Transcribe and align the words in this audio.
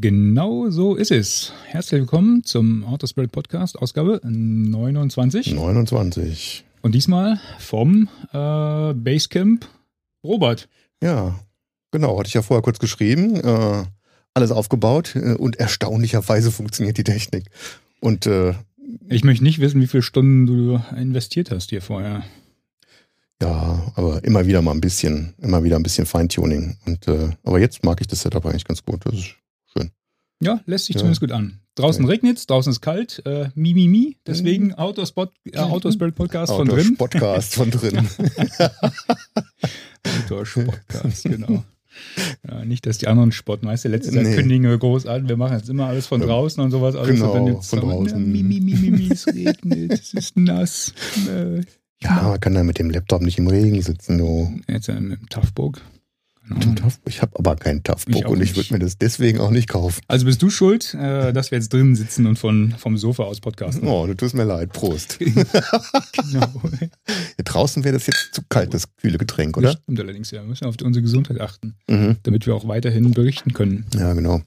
Genau 0.00 0.70
so 0.70 0.94
ist 0.94 1.10
es. 1.10 1.52
Herzlich 1.66 2.02
willkommen 2.02 2.44
zum 2.44 2.84
Autospirit 2.84 3.32
Podcast, 3.32 3.76
Ausgabe 3.76 4.20
29. 4.22 5.54
29. 5.54 6.64
Und 6.82 6.94
diesmal 6.94 7.40
vom 7.58 8.08
äh, 8.32 8.94
Basecamp 8.94 9.66
Robert. 10.22 10.68
Ja, 11.02 11.40
genau. 11.90 12.16
Hatte 12.16 12.28
ich 12.28 12.34
ja 12.34 12.42
vorher 12.42 12.62
kurz 12.62 12.78
geschrieben. 12.78 13.36
Äh, 13.36 13.86
alles 14.34 14.52
aufgebaut 14.52 15.16
äh, 15.16 15.34
und 15.34 15.56
erstaunlicherweise 15.56 16.52
funktioniert 16.52 16.96
die 16.96 17.02
Technik. 17.04 17.46
Und 18.00 18.26
äh, 18.26 18.54
Ich 19.08 19.24
möchte 19.24 19.42
nicht 19.42 19.58
wissen, 19.58 19.80
wie 19.80 19.88
viele 19.88 20.04
Stunden 20.04 20.46
du 20.46 20.80
investiert 20.96 21.50
hast 21.50 21.70
hier 21.70 21.82
vorher. 21.82 22.22
ja, 23.42 23.90
aber 23.96 24.22
immer 24.22 24.46
wieder 24.46 24.62
mal 24.62 24.72
ein 24.72 24.80
bisschen, 24.80 25.34
immer 25.38 25.64
wieder 25.64 25.74
ein 25.74 25.82
bisschen 25.82 26.06
Feintuning. 26.06 26.76
Und 26.86 27.08
äh, 27.08 27.30
aber 27.42 27.58
jetzt 27.58 27.82
mag 27.82 28.00
ich 28.00 28.06
das 28.06 28.22
Setup 28.22 28.46
eigentlich 28.46 28.64
ganz 28.64 28.84
gut. 28.84 29.04
Das 29.04 29.14
ist. 29.14 29.34
Ja, 30.40 30.60
lässt 30.66 30.86
sich 30.86 30.94
Ja. 30.94 31.00
zumindest 31.00 31.20
gut 31.20 31.32
an. 31.32 31.60
Draußen 31.74 32.04
Ja. 32.04 32.10
regnet 32.10 32.38
es, 32.38 32.46
draußen 32.46 32.70
ist 32.72 32.80
kalt. 32.80 33.22
Äh, 33.26 33.48
mi, 33.54 33.74
mi, 33.74 33.88
mi. 33.88 34.16
Deswegen 34.26 34.74
Autospot, 34.74 35.32
äh, 35.52 35.58
Autospirit 35.58 36.14
Podcast 36.14 36.52
von 36.52 36.68
drin. 36.68 36.96
Podcast 36.96 37.54
von 37.54 37.70
drin. 37.70 38.08
Autospotcast, 40.24 41.24
genau. 41.24 41.64
Ja, 42.48 42.64
nicht, 42.64 42.86
dass 42.86 42.98
die 42.98 43.08
anderen 43.08 43.32
spotten, 43.32 43.66
weißt 43.66 43.86
du, 43.86 43.88
letztes 43.88 44.14
Jahr 44.14 44.22
Nee. 44.22 44.36
kündigen 44.36 44.62
wir 44.68 44.78
groß 44.78 45.06
an, 45.06 45.28
wir 45.28 45.36
machen 45.36 45.56
jetzt 45.56 45.68
immer 45.68 45.86
alles 45.86 46.06
von 46.06 46.20
draußen 46.20 46.62
und 46.62 46.70
sowas. 46.70 46.94
Alles 46.94 47.18
Genau, 47.18 47.48
jetzt 47.48 47.70
von 47.70 47.80
draußen. 47.80 48.06
Ja, 48.08 48.16
mi, 48.18 48.42
mi, 48.44 48.60
mi, 48.60 48.74
mi, 48.74 48.90
mi, 48.90 49.08
es 49.10 49.26
regnet, 49.26 49.92
es 49.92 50.14
ist 50.14 50.36
nass. 50.36 50.92
Äh, 51.28 51.62
ja, 52.00 52.22
man 52.22 52.38
kann 52.40 52.54
da 52.54 52.62
mit 52.62 52.78
dem 52.78 52.90
Laptop 52.90 53.22
nicht 53.22 53.38
im 53.38 53.48
Regen 53.48 53.82
sitzen. 53.82 54.18
Du. 54.18 54.60
Jetzt 54.68 54.88
äh, 54.88 55.00
mit 55.00 55.28
Ich 57.06 57.20
habe 57.22 57.38
aber 57.38 57.56
keinen 57.56 57.82
Toughbook 57.82 58.26
und 58.28 58.40
ich 58.40 58.56
würde 58.56 58.72
mir 58.72 58.78
das 58.78 58.96
deswegen 58.98 59.40
auch 59.40 59.50
nicht 59.50 59.68
kaufen. 59.68 60.00
Also 60.08 60.24
bist 60.26 60.40
du 60.42 60.50
schuld, 60.50 60.94
äh, 60.94 61.32
dass 61.32 61.50
wir 61.50 61.58
jetzt 61.58 61.72
drinnen 61.72 61.94
sitzen 61.96 62.26
und 62.26 62.38
von, 62.38 62.72
vom 62.78 62.96
Sofa 62.96 63.24
aus 63.24 63.40
podcasten. 63.40 63.86
Oh, 63.86 64.06
du 64.06 64.14
tust 64.14 64.34
mir 64.34 64.44
leid. 64.44 64.72
Prost. 64.72 65.18
genau. 65.18 65.42
Hier 66.28 67.44
draußen 67.44 67.84
wäre 67.84 67.94
das 67.94 68.06
jetzt 68.06 68.34
zu 68.34 68.42
kalt, 68.48 68.72
das 68.74 68.94
kühle 68.96 69.18
Getränk, 69.18 69.54
Das 69.54 69.62
oder? 69.64 69.72
stimmt 69.82 70.00
allerdings, 70.00 70.30
ja. 70.30 70.40
Wir 70.42 70.48
müssen 70.48 70.66
auf 70.66 70.76
unsere 70.82 71.02
Gesundheit 71.02 71.40
achten, 71.40 71.74
Mhm. 71.88 72.16
damit 72.22 72.46
wir 72.46 72.54
auch 72.54 72.66
weiterhin 72.68 73.10
berichten 73.12 73.52
können. 73.52 73.84
Ja, 73.94 74.12
genau. 74.14 74.40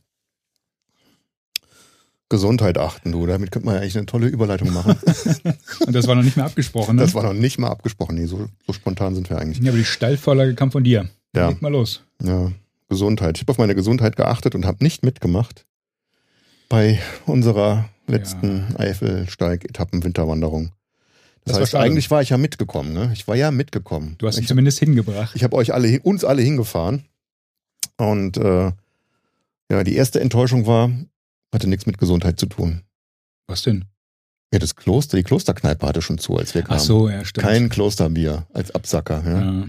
Gesundheit 2.30 2.78
achten, 2.78 3.12
du. 3.12 3.26
Damit 3.28 3.52
könnte 3.52 3.66
man 3.66 3.76
ja 3.76 3.82
eigentlich 3.82 3.98
eine 3.98 4.06
tolle 4.06 4.28
Überleitung 4.28 4.72
machen. 4.72 4.96
Und 5.86 5.94
das 5.94 6.08
war 6.08 6.16
noch 6.16 6.24
nicht 6.24 6.38
mehr 6.38 6.46
abgesprochen, 6.46 6.96
ne? 6.96 7.02
Das 7.02 7.14
war 7.14 7.24
noch 7.24 7.34
nicht 7.34 7.60
mal 7.60 7.68
abgesprochen. 7.70 8.16
Nee, 8.16 8.26
so, 8.26 8.48
so 8.66 8.72
spontan 8.72 9.16
sind 9.16 9.30
wir 9.30 9.38
eigentlich. 9.38 9.60
ja, 9.60 9.70
aber 9.72 9.78
die 9.78 9.84
Steilvorlage 9.86 10.56
kam 10.56 10.72
von 10.72 10.84
dir. 10.84 11.10
Ja. 11.36 11.50
Leg 11.50 11.62
mal 11.62 11.72
los. 11.72 12.04
Ja, 12.22 12.52
Gesundheit. 12.90 13.38
Ich 13.38 13.44
habe 13.44 13.52
auf 13.52 13.58
meine 13.58 13.76
Gesundheit 13.76 14.16
geachtet 14.16 14.54
und 14.56 14.66
habe 14.66 14.84
nicht 14.84 15.04
mitgemacht 15.04 15.66
bei 16.70 17.00
unserer 17.26 17.90
letzten 18.08 18.76
Eifelsteig-Etappen-Winterwanderung. 18.78 20.72
Das, 21.44 21.46
Das 21.46 21.54
war 21.56 21.62
heißt, 21.62 21.72
schade. 21.72 21.84
eigentlich 21.86 22.12
war 22.12 22.22
ich 22.22 22.30
ja 22.30 22.38
mitgekommen. 22.38 22.94
Ne? 22.94 23.12
Ich 23.14 23.28
war 23.28 23.36
ja 23.36 23.52
mitgekommen. 23.52 24.16
Du 24.18 24.28
hast 24.28 24.38
ihn 24.38 24.42
ich, 24.44 24.48
zumindest 24.48 24.80
hingebracht. 24.80 25.36
ich 25.36 25.44
habe 25.44 25.56
euch 25.56 25.74
alle, 25.74 26.00
uns 26.02 26.24
alle 26.24 26.42
hingefahren. 26.42 27.06
Und 27.98 28.38
äh, 28.38 28.72
ja, 29.72 29.84
die 29.84 29.96
erste 29.96 30.20
Enttäuschung 30.22 30.68
war, 30.68 30.92
hatte 31.54 31.68
nichts 31.68 31.86
mit 31.86 31.98
Gesundheit 31.98 32.40
zu 32.40 32.46
tun. 32.46 32.82
Was 33.48 33.64
denn? 33.64 33.86
Ja, 34.54 34.60
das 34.60 34.76
Kloster, 34.76 35.18
die 35.18 35.24
Klosterkneipe 35.24 35.88
hatte 35.88 36.02
schon 36.02 36.18
zu, 36.18 36.38
als 36.38 36.54
wir 36.54 36.62
kamen. 36.64 36.80
Ach 36.80 36.84
so, 36.84 37.10
ja, 37.10 37.24
stimmt. 37.26 37.46
Kein 37.48 37.70
Klosterbier 37.70 38.46
als 38.54 38.72
Absacker. 38.76 39.24
Ja. 39.26 39.42
Ja. 39.42 39.66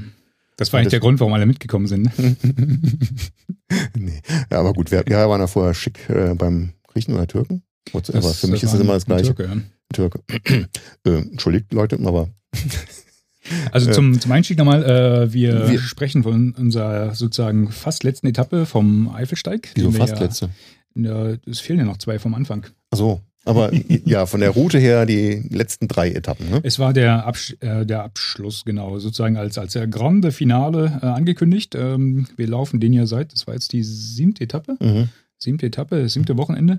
Das 0.62 0.72
war 0.72 0.80
eigentlich 0.80 0.90
der 0.90 1.00
Grund, 1.00 1.20
warum 1.20 1.32
alle 1.32 1.46
mitgekommen 1.46 1.86
sind. 1.86 2.02
ne? 2.18 2.36
nee. 3.96 4.20
Ja, 4.50 4.60
aber 4.60 4.72
gut, 4.72 4.90
wir, 4.90 5.04
wir 5.06 5.28
waren 5.28 5.40
ja 5.40 5.46
vorher 5.46 5.74
schick 5.74 6.08
äh, 6.08 6.34
beim 6.34 6.72
Griechen 6.88 7.14
oder 7.14 7.26
Türken. 7.26 7.62
Whatever. 7.92 8.32
Für 8.32 8.46
mich 8.46 8.62
ist 8.62 8.72
es 8.72 8.80
immer 8.80 8.94
das 8.94 9.06
Gleiche. 9.06 9.34
Türke, 9.34 9.44
ja. 9.44 9.56
Türke. 9.92 10.20
äh, 11.04 11.10
entschuldigt, 11.10 11.72
Leute, 11.72 11.98
aber 12.04 12.28
Also 13.72 13.90
zum, 13.90 14.20
zum 14.20 14.30
Einstieg 14.30 14.58
nochmal, 14.58 14.84
äh, 14.84 15.32
wir, 15.32 15.68
wir- 15.68 15.80
sprechen 15.80 16.22
von 16.22 16.52
unserer 16.52 17.14
sozusagen 17.14 17.70
fast 17.72 18.04
letzten 18.04 18.28
Etappe 18.28 18.66
vom 18.66 19.08
Eifelsteig. 19.08 19.70
wieso 19.74 19.90
fast 19.90 20.14
ja, 20.14 20.20
letzte. 20.22 20.50
Ja, 20.94 21.34
es 21.46 21.60
fehlen 21.60 21.80
ja 21.80 21.84
noch 21.84 21.96
zwei 21.96 22.18
vom 22.18 22.34
Anfang. 22.34 22.66
Ach 22.90 22.98
so. 22.98 23.20
Aber 23.44 23.72
ja, 24.04 24.26
von 24.26 24.40
der 24.40 24.50
Route 24.50 24.78
her 24.78 25.06
die 25.06 25.42
letzten 25.50 25.88
drei 25.88 26.10
Etappen. 26.10 26.48
Ne? 26.50 26.60
Es 26.62 26.78
war 26.78 26.92
der, 26.92 27.26
Absch 27.26 27.56
äh, 27.60 27.84
der 27.84 28.04
Abschluss, 28.04 28.64
genau, 28.64 28.98
sozusagen 28.98 29.36
als, 29.36 29.58
als 29.58 29.72
der 29.72 29.86
Grande 29.86 30.32
Finale 30.32 31.00
äh, 31.02 31.06
angekündigt. 31.06 31.74
Ähm, 31.74 32.26
wir 32.36 32.46
laufen 32.46 32.80
den 32.80 32.92
ja 32.92 33.06
seit, 33.06 33.32
das 33.32 33.46
war 33.46 33.54
jetzt 33.54 33.72
die 33.72 33.82
siebte 33.82 34.44
Etappe. 34.44 34.76
Mhm. 34.80 35.08
siebte 35.38 35.66
Etappe, 35.66 36.08
siebte 36.08 36.36
Wochenende. 36.36 36.78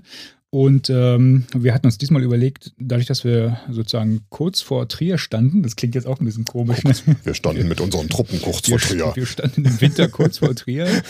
Und 0.54 0.88
ähm, 0.88 1.46
wir 1.52 1.74
hatten 1.74 1.86
uns 1.86 1.98
diesmal 1.98 2.22
überlegt, 2.22 2.74
dadurch, 2.78 3.08
dass 3.08 3.24
wir 3.24 3.58
sozusagen 3.68 4.20
kurz 4.28 4.60
vor 4.60 4.86
Trier 4.86 5.18
standen, 5.18 5.64
das 5.64 5.74
klingt 5.74 5.96
jetzt 5.96 6.06
auch 6.06 6.20
ein 6.20 6.24
bisschen 6.24 6.44
komisch, 6.44 6.84
ne? 6.84 6.94
Wir 7.24 7.34
standen 7.34 7.66
mit 7.66 7.80
unseren 7.80 8.08
Truppen 8.08 8.40
kurz 8.40 8.68
wir, 8.68 8.78
vor 8.78 8.88
Trier. 8.88 9.12
wir 9.16 9.26
standen 9.26 9.64
im 9.64 9.80
Winter 9.80 10.06
kurz 10.06 10.38
vor 10.38 10.54
Trier. 10.54 10.86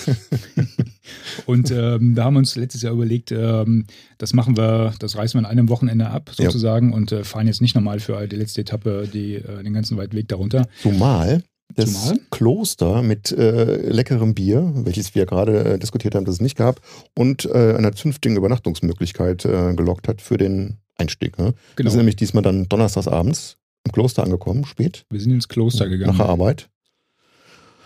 Und 1.47 1.71
ähm, 1.71 2.15
da 2.15 2.25
haben 2.25 2.35
wir 2.35 2.39
uns 2.39 2.57
letztes 2.57 2.83
Jahr 2.83 2.93
überlegt, 2.93 3.33
ähm, 3.33 3.87
das 4.19 4.33
machen 4.33 4.57
wir, 4.57 4.95
das 4.99 5.17
reißen 5.17 5.39
wir 5.41 5.47
an 5.47 5.51
einem 5.51 5.69
Wochenende 5.69 6.09
ab, 6.09 6.31
Ja. 6.39 6.47
sozusagen, 6.47 6.93
und 6.93 7.13
äh, 7.13 7.25
fahren 7.25 7.47
jetzt 7.47 7.61
nicht 7.61 7.75
nochmal 7.75 8.01
für 8.01 8.27
die 8.27 8.37
letzte 8.37 8.61
Etappe 8.63 9.09
die, 9.13 9.35
äh, 9.37 9.63
den 9.63 9.73
ganzen 9.75 9.97
weiten 9.97 10.17
Weg 10.17 10.29
darunter. 10.29 10.67
Zumal 10.83 11.43
das 11.77 11.93
Zumal? 11.93 12.19
Kloster 12.31 13.03
mit 13.03 13.33
äh, 13.33 13.89
leckerem 13.91 14.35
Bier, 14.35 14.71
welches 14.75 15.15
wir 15.15 15.27
gerade 15.27 15.65
äh, 15.75 15.79
diskutiert 15.79 16.15
haben, 16.15 16.25
dass 16.25 16.37
es 16.37 16.41
nicht 16.41 16.57
gab, 16.57 16.81
und 17.17 17.47
äh, 17.47 17.75
einer 17.77 17.93
zünftigen 17.93 18.37
Übernachtungsmöglichkeit 18.37 19.45
äh, 19.45 19.75
gelockt 19.75 20.07
hat 20.09 20.21
für 20.21 20.37
den 20.37 20.77
Einstieg. 20.97 21.39
Ne? 21.39 21.47
Wir 21.47 21.55
Genau. 21.77 21.91
sind 21.91 21.99
nämlich 21.99 22.17
diesmal 22.17 22.43
dann 22.43 22.69
donnerstags 22.69 23.09
abends 23.09 23.57
im 23.85 23.93
Kloster 23.93 24.23
angekommen, 24.23 24.65
spät, 24.65 25.05
Wir 25.11 25.21
sind 25.21 25.33
ins 25.33 25.49
Kloster 25.49 25.89
gegangen. 25.89 26.13
nach 26.13 26.25
der 26.25 26.29
Arbeit. 26.31 26.69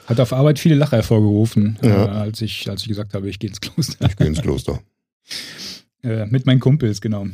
Hat 0.09 0.21
auf 0.21 0.33
Arbeit 0.33 0.59
viele 0.59 0.75
Lacher 0.75 0.97
hervorgerufen, 0.97 1.79
Ja. 1.83 2.07
äh, 2.07 2.09
als, 2.09 2.41
ich, 2.41 2.69
als 2.71 2.83
ich 2.83 2.89
gesagt 2.89 3.13
habe, 3.15 3.29
ich 3.29 3.39
gehe 3.39 3.49
ins 3.51 3.61
Kloster. 3.61 4.07
Ich 4.09 4.17
gehe 4.17 4.27
ins 4.27 4.41
Kloster. 4.43 4.81
Äh, 6.03 6.27
mit 6.27 6.47
meinen 6.47 6.61
Kumpels, 6.61 7.01
genau. 7.01 7.25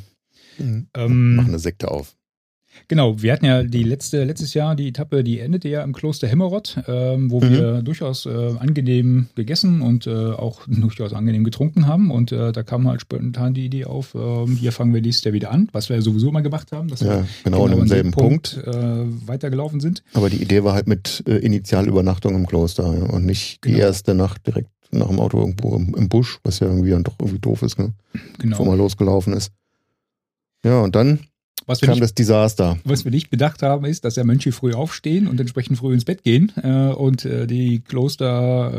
Mhm. 0.58 0.88
Ähm, 0.94 1.36
Machen 1.36 1.48
eine 1.48 1.58
Sekte 1.58 1.90
auf. 1.90 2.16
Genau, 2.88 3.20
wir 3.22 3.32
hatten 3.32 3.44
ja 3.46 3.62
die 3.62 3.82
letzte, 3.82 4.24
letztes 4.24 4.52
Jahr 4.54 4.76
die 4.76 4.88
Etappe, 4.88 5.24
die 5.24 5.38
endete 5.40 5.68
ja 5.68 5.82
im 5.82 5.92
Kloster 5.92 6.28
Hemmerod, 6.28 6.78
ähm, 6.86 7.30
wo 7.30 7.40
Mhm. 7.40 7.50
wir 7.50 7.82
durchaus 7.82 8.26
äh, 8.26 8.54
angenehm 8.58 9.26
gegessen 9.34 9.80
und 9.80 10.06
äh, 10.06 10.10
auch 10.32 10.62
durchaus 10.66 11.12
angenehm 11.12 11.44
getrunken 11.44 11.86
haben. 11.86 12.10
Und 12.10 12.32
äh, 12.32 12.52
da 12.52 12.62
kam 12.62 12.86
halt 12.88 13.00
spontan 13.00 13.54
die 13.54 13.64
Idee 13.66 13.84
auf, 13.86 14.14
ähm, 14.14 14.56
hier 14.56 14.72
fangen 14.72 14.92
wir 14.92 15.00
dieses 15.00 15.24
Jahr 15.24 15.32
wieder 15.34 15.50
an, 15.50 15.68
was 15.72 15.88
wir 15.88 15.96
ja 15.96 16.02
sowieso 16.02 16.30
mal 16.32 16.40
gemacht 16.42 16.72
haben, 16.72 16.88
dass 16.88 17.02
wir 17.02 17.10
Ja, 17.12 17.26
genau, 17.44 17.64
an 17.66 17.70
demselben 17.76 18.10
Punkt. 18.10 18.58
äh, 18.66 18.72
weitergelaufen 19.26 19.80
sind. 19.80 20.02
Aber 20.12 20.28
die 20.30 20.42
Idee 20.42 20.64
war 20.64 20.74
halt 20.74 20.86
mit 20.86 21.22
äh, 21.26 21.36
Initialübernachtung 21.36 22.34
im 22.34 22.46
Kloster 22.46 22.84
ja, 22.96 23.04
und 23.04 23.24
nicht 23.24 23.64
die 23.64 23.68
Genau. 23.72 23.84
erste 23.84 24.14
Nacht 24.14 24.46
direkt 24.46 24.68
nach 24.90 25.08
dem 25.08 25.18
Auto 25.20 25.38
irgendwo 25.40 25.74
im, 25.76 25.94
im 25.96 26.08
Busch, 26.08 26.38
was 26.44 26.60
ja 26.60 26.66
irgendwie 26.68 26.90
dann 26.90 27.02
doch 27.02 27.14
irgendwie 27.18 27.40
doof 27.40 27.62
ist, 27.62 27.78
ne? 27.78 27.92
Genau. 28.38 28.50
bevor 28.50 28.66
man 28.66 28.78
losgelaufen 28.78 29.32
ist. 29.32 29.50
Ja, 30.64 30.80
und 30.80 30.94
dann 30.94 31.20
Was 31.66 31.80
wir, 31.80 31.86
kam 31.86 31.94
nicht, 31.94 32.02
das 32.02 32.14
Desaster. 32.14 32.78
was 32.84 33.04
wir 33.04 33.10
nicht 33.10 33.30
bedacht 33.30 33.62
haben, 33.62 33.86
ist, 33.86 34.04
dass 34.04 34.16
ja 34.16 34.24
Mönche 34.24 34.52
früh 34.52 34.74
aufstehen 34.74 35.28
und 35.28 35.40
entsprechend 35.40 35.78
früh 35.78 35.94
ins 35.94 36.04
Bett 36.04 36.22
gehen 36.22 36.52
äh, 36.62 36.92
und 36.92 37.24
äh, 37.24 37.46
die 37.46 37.80
Kloster 37.80 38.72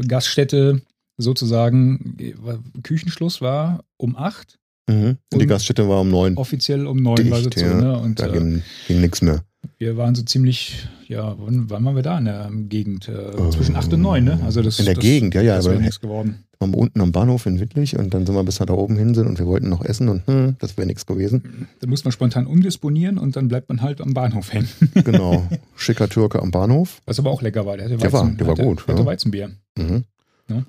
äh, 0.00 0.06
Gaststätte 0.06 0.80
sozusagen 1.18 2.16
äh, 2.18 2.34
Küchenschluss 2.82 3.40
war 3.40 3.84
um 3.98 4.16
acht 4.16 4.58
Mhm. 4.88 5.18
Und 5.32 5.42
die 5.42 5.46
Gaststätte 5.46 5.88
war 5.88 6.00
um 6.00 6.10
neun. 6.10 6.36
offiziell 6.36 6.86
um 6.86 6.98
neun 6.98 7.16
Dicht, 7.16 7.30
war 7.30 7.40
sie 7.40 7.50
zu. 7.50 7.60
ja. 7.60 7.74
Ne? 7.74 7.98
Und 7.98 8.20
Da 8.20 8.28
äh, 8.28 8.32
ging, 8.32 8.62
ging 8.86 9.00
nichts 9.00 9.20
mehr. 9.22 9.42
Wir 9.78 9.96
waren 9.96 10.14
so 10.14 10.22
ziemlich, 10.22 10.86
ja, 11.08 11.34
wann, 11.38 11.68
wann 11.70 11.84
waren 11.84 11.96
wir 11.96 12.02
da 12.02 12.18
in 12.18 12.24
der 12.26 12.50
Gegend? 12.52 13.08
Äh, 13.08 13.50
zwischen 13.50 13.76
acht 13.76 13.92
und 13.92 14.00
neun, 14.00 14.24
ne? 14.24 14.40
Also 14.44 14.62
das, 14.62 14.78
In 14.78 14.84
der 14.86 14.94
das, 14.94 15.02
Gegend, 15.02 15.34
ja, 15.34 15.42
ja. 15.42 15.56
Das 15.56 15.64
wäre 15.66 15.76
wir 15.76 15.80
nichts 15.82 16.00
geworden. 16.00 16.44
waren 16.58 16.74
unten 16.74 17.00
am 17.00 17.12
Bahnhof 17.12 17.46
in 17.46 17.60
Wittlich 17.60 17.98
und 17.98 18.14
dann 18.14 18.24
sind 18.26 18.34
wir 18.34 18.42
bis 18.44 18.56
da 18.56 18.68
oben 18.72 18.96
hin 18.96 19.14
sind 19.14 19.26
und 19.26 19.38
wir 19.38 19.46
wollten 19.46 19.68
noch 19.68 19.84
essen 19.84 20.08
und 20.08 20.26
hm, 20.26 20.56
das 20.58 20.76
wäre 20.76 20.86
nichts 20.86 21.06
gewesen. 21.06 21.66
Da 21.80 21.86
muss 21.86 22.04
man 22.04 22.12
spontan 22.12 22.46
umdisponieren 22.46 23.18
und 23.18 23.36
dann 23.36 23.48
bleibt 23.48 23.68
man 23.68 23.82
halt 23.82 24.00
am 24.00 24.14
Bahnhof 24.14 24.52
hängen. 24.52 24.68
Genau. 25.04 25.46
Schicker 25.76 26.08
Türke 26.08 26.40
am 26.42 26.50
Bahnhof. 26.50 27.00
Was 27.06 27.18
aber 27.18 27.30
auch 27.30 27.42
lecker 27.42 27.66
war. 27.66 27.76
Der, 27.76 27.86
hatte 27.86 27.96
Der 27.98 28.12
war- 28.12 28.30
der 28.30 28.46
war 28.46 28.52
hatte, 28.52 28.62
gut, 28.64 28.84
Der 28.86 28.94
hatte 28.94 29.02
ja. 29.02 29.06
Weizenbier. 29.06 29.50
Mhm. 29.78 30.04
Ja. 30.48 30.64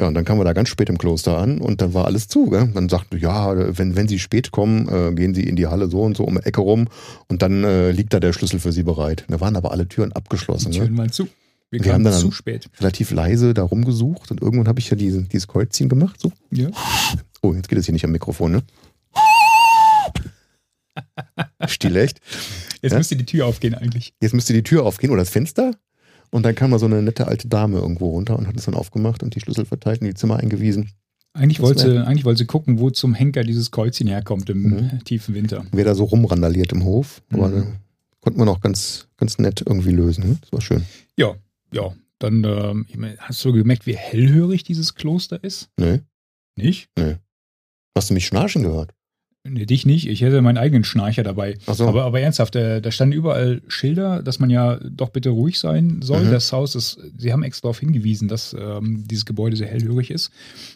Ja, 0.00 0.08
und 0.08 0.14
dann 0.14 0.24
kamen 0.24 0.40
wir 0.40 0.44
da 0.44 0.52
ganz 0.54 0.68
spät 0.68 0.88
im 0.88 0.98
Kloster 0.98 1.36
an 1.38 1.60
und 1.60 1.80
dann 1.82 1.92
war 1.94 2.06
alles 2.06 2.26
zu. 2.26 2.48
Gell? 2.50 2.68
Dann 2.74 2.88
sagten, 2.88 3.18
ja, 3.18 3.76
wenn, 3.78 3.94
wenn 3.94 4.08
Sie 4.08 4.18
spät 4.18 4.50
kommen, 4.50 4.88
äh, 4.88 5.12
gehen 5.14 5.34
Sie 5.34 5.42
in 5.44 5.54
die 5.54 5.66
Halle 5.66 5.88
so 5.88 6.02
und 6.02 6.16
so 6.16 6.24
um 6.24 6.34
die 6.36 6.44
Ecke 6.46 6.62
rum 6.62 6.88
und 7.28 7.42
dann 7.42 7.62
äh, 7.62 7.90
liegt 7.92 8.12
da 8.14 8.18
der 8.20 8.32
Schlüssel 8.32 8.58
für 8.58 8.72
Sie 8.72 8.82
bereit. 8.82 9.24
Da 9.28 9.40
waren 9.40 9.54
aber 9.54 9.70
alle 9.70 9.86
Türen 9.86 10.12
abgeschlossen. 10.12 10.72
Die 10.72 10.78
Ne? 10.78 10.86
Türen 10.86 10.98
waren 10.98 11.12
zu. 11.12 11.28
Wir, 11.70 11.84
Wir 11.84 11.92
haben 11.92 12.02
kamen 12.04 12.12
dann- 12.12 12.20
zu 12.20 12.32
spät. 12.32 12.68
Relativ 12.80 13.10
leise 13.12 13.54
da 13.54 13.62
rumgesucht 13.62 14.30
und 14.30 14.42
irgendwann 14.42 14.66
habe 14.68 14.80
ich 14.80 14.90
ja 14.90 14.96
diese, 14.96 15.22
dieses 15.22 15.46
Kreuzchen 15.46 15.88
gemacht. 15.88 16.20
So. 16.20 16.32
Ja. 16.50 16.68
Oh, 17.42 17.54
jetzt 17.54 17.68
geht 17.68 17.78
es 17.78 17.86
hier 17.86 17.92
nicht 17.92 18.04
am 18.04 18.12
Mikrofon, 18.12 18.52
ne? 18.52 18.62
Still 21.66 21.96
echt. 21.96 22.20
Jetzt 22.82 22.92
Ja? 22.92 22.98
müsste 22.98 23.16
die 23.16 23.24
Tür 23.24 23.46
aufgehen 23.46 23.74
eigentlich. 23.74 24.12
Jetzt 24.20 24.34
müsste 24.34 24.52
die 24.52 24.62
Tür 24.62 24.84
aufgehen 24.84 25.10
oder 25.10 25.22
das 25.22 25.30
Fenster. 25.30 25.72
Und 26.32 26.44
dann 26.44 26.54
kam 26.54 26.70
mal 26.70 26.78
so 26.78 26.86
eine 26.86 27.02
nette 27.02 27.28
alte 27.28 27.46
Dame 27.46 27.78
irgendwo 27.78 28.08
runter 28.10 28.38
und 28.38 28.46
hat 28.48 28.56
es 28.56 28.64
dann 28.64 28.74
aufgemacht 28.74 29.22
und 29.22 29.34
die 29.34 29.40
Schlüssel 29.40 29.66
verteilt 29.66 30.00
und 30.00 30.06
die 30.08 30.14
Zimmer 30.14 30.38
eingewiesen. 30.38 30.90
Eigentlich 31.34 31.58
Das 31.58 31.66
wollte, 31.66 31.84
wär- 31.84 31.92
sie, 32.02 32.06
eigentlich 32.06 32.24
wollte 32.24 32.38
sie 32.38 32.46
gucken, 32.46 32.78
wo 32.78 32.90
zum 32.90 33.14
Henker 33.14 33.42
dieses 33.44 33.70
Kreuzchen 33.70 34.06
herkommt 34.06 34.48
im 34.50 34.62
Mhm. 34.62 35.04
tiefen 35.04 35.34
Winter. 35.34 35.64
Wer 35.72 35.84
da 35.84 35.94
so 35.94 36.04
rumrandaliert 36.04 36.72
im 36.72 36.84
Hof. 36.84 37.22
Aber 37.32 37.48
Mhm. 37.48 37.56
äh, 37.62 37.66
konnte 38.20 38.38
man 38.38 38.48
auch 38.48 38.60
ganz, 38.60 39.08
ganz 39.18 39.38
nett 39.38 39.62
irgendwie 39.66 39.90
lösen. 39.92 40.28
ne? 40.28 40.38
Das 40.40 40.52
war 40.52 40.60
schön. 40.60 40.84
Ja, 41.16 41.34
ja. 41.72 41.92
Dann 42.18 42.44
ähm, 42.44 42.86
meine, 42.96 43.16
hast 43.18 43.44
du 43.44 43.52
gemerkt, 43.52 43.84
wie 43.86 43.96
hellhörig 43.96 44.62
dieses 44.64 44.94
Kloster 44.94 45.42
ist? 45.42 45.68
Nee. 45.78 46.00
Nicht? 46.56 46.88
Hast 47.96 48.10
du 48.10 48.14
mich 48.14 48.26
schnarchen 48.26 48.62
gehört? 48.62 48.92
Nee, 49.44 49.66
dich 49.66 49.84
nicht. 49.86 50.06
Ich 50.08 50.20
hätte 50.22 50.40
meinen 50.40 50.56
eigenen 50.56 50.84
Schnarcher 50.84 51.24
dabei. 51.24 51.56
Ach 51.66 51.74
so. 51.74 51.88
Aber, 51.88 52.04
aber 52.04 52.20
ernsthaft, 52.20 52.54
äh, 52.54 52.80
da 52.80 52.92
standen 52.92 53.12
überall 53.12 53.60
Schilder, 53.66 54.22
dass 54.22 54.38
man 54.38 54.50
ja 54.50 54.76
doch 54.76 55.08
bitte 55.08 55.30
ruhig 55.30 55.58
sein 55.58 56.00
soll. 56.00 56.24
Mhm. 56.26 56.30
Das 56.30 56.52
Haus 56.52 56.76
ist, 56.76 57.00
sie 57.18 57.32
haben 57.32 57.42
extra 57.42 57.66
darauf 57.66 57.80
hingewiesen, 57.80 58.28
dass 58.28 58.54
ähm, 58.56 59.02
dieses 59.08 59.26
Gebäude 59.26 59.56
sehr 59.56 59.66
hellhörig 59.66 60.12
ist. 60.12 60.30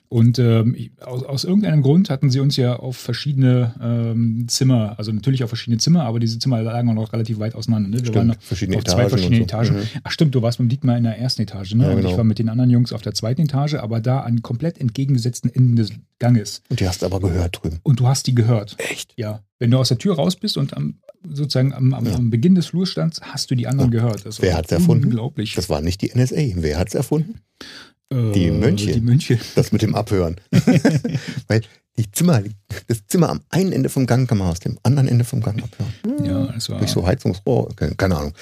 Und 0.09 0.41
ähm, 0.41 0.75
ich- 0.77 0.91
aus, 1.01 1.23
aus 1.23 1.45
irgendeinem 1.45 1.83
Grund 1.83 2.11
hatten 2.11 2.29
sie 2.29 2.41
uns 2.41 2.57
ja 2.57 2.75
auf 2.75 2.97
verschiedene 2.97 3.75
ähm, 3.81 4.47
Zimmer, 4.49 4.97
also 4.99 5.13
natürlich 5.13 5.45
auf 5.45 5.51
verschiedene 5.51 5.79
Zimmer, 5.79 6.03
aber 6.05 6.19
diese 6.19 6.41
Zimmer 6.41 6.61
lagen 6.61 6.89
auch 6.91 6.95
noch 6.95 7.13
relativ 7.13 7.39
weit 7.39 7.55
auseinander. 7.55 7.89
Ne? 7.89 8.05
Wir 8.05 8.15
waren 8.17 8.31
Stimmt. 8.33 8.43
Verschiedene 8.45 8.77
auf 8.79 8.83
Etagen. 8.83 8.99
zwei 9.01 9.09
verschiedenen 9.09 9.43
und 9.43 9.51
so. 9.51 9.57
Etagen. 9.59 9.77
Mhm. 9.77 10.01
Ach 10.03 10.11
stimmt, 10.11 10.35
du 10.35 10.43
warst 10.43 10.59
mit 10.59 10.73
Dietmar 10.73 10.99
in 10.99 11.05
der 11.05 11.17
ersten 11.19 11.43
Etage, 11.43 11.75
ne? 11.77 11.85
Ja, 11.85 11.91
Und 11.91 11.97
genau. 11.99 12.11
ich 12.11 12.17
war 12.17 12.25
mit 12.25 12.41
den 12.41 12.49
anderen 12.49 12.71
Jungs 12.71 12.93
auf 12.93 13.03
der 13.03 13.15
zweiten 13.15 13.43
Etage, 13.43 13.75
aber 13.75 14.01
da 14.01 14.21
an 14.21 14.43
komplett 14.43 14.79
entgegengesetzten 14.81 15.55
Enden 15.55 15.77
des 15.77 15.91
Ganges. 16.19 16.63
Und 16.71 16.81
die 16.81 16.89
hast 16.89 17.03
du 17.03 17.07
aber 17.07 17.21
gehört 17.21 17.61
drüben. 17.63 17.79
Und 17.83 18.01
du 18.01 18.07
hast 18.09 18.27
die 18.27 18.35
gehört. 18.35 18.56
Echt? 18.79 19.13
Ja. 19.17 19.43
Wenn 19.59 19.71
du 19.71 19.79
aus 19.79 19.89
der 19.89 19.99
Tür 19.99 20.15
raus 20.17 20.37
bist 20.37 20.57
und 20.57 20.77
am, 20.77 20.99
sozusagen 21.29 21.73
am, 21.73 21.95
am, 21.95 22.07
Ja. 22.07 22.15
am 22.15 22.31
Beginn 22.31 22.55
des 22.55 22.67
Flurs 22.67 22.91
standst, 22.91 23.23
hast 23.23 23.51
du 23.51 23.55
die 23.55 23.67
anderen 23.67 23.93
Ja. 23.93 24.01
gehört. 24.01 24.27
Das 24.27 24.41
Wer 24.43 24.53
war 24.53 24.59
hat's 24.59 24.73
erfunden? 24.73 25.05
Unglaublich. 25.07 25.55
Das 25.55 25.69
war 25.69 25.81
nicht 25.81 26.03
die 26.03 26.11
NSA. 26.15 26.37
Wer 26.57 26.79
hat 26.79 26.89
es 26.89 26.95
erfunden? 26.95 27.41
Äh, 28.11 28.33
die 28.33 28.51
Mönche. 28.51 28.93
Die 28.93 29.01
Mönche. 29.01 29.39
Das 29.55 29.73
mit 29.73 29.83
dem 29.83 29.95
Abhören. 29.95 30.37
Weil 31.49 31.63
die 31.99 32.11
Zimmer, 32.13 32.43
das 32.89 33.07
Zimmer 33.07 33.31
am 33.31 33.41
einen 33.49 33.73
Ende 33.73 33.89
vom 33.89 34.07
Gang 34.07 34.29
kann 34.29 34.39
man 34.39 34.49
aus 34.49 34.61
dem 34.61 34.79
anderen 34.83 35.09
Ende 35.09 35.25
vom 35.25 35.41
Gang 35.41 35.63
abhören. 35.63 36.25
Ja, 36.25 36.47
das 36.53 36.69
war. 36.69 36.79
Durch 36.79 36.91
so 36.91 37.07
Heizungsrohr, 37.07 37.75
keine 37.75 38.17
Ahnung. 38.17 38.33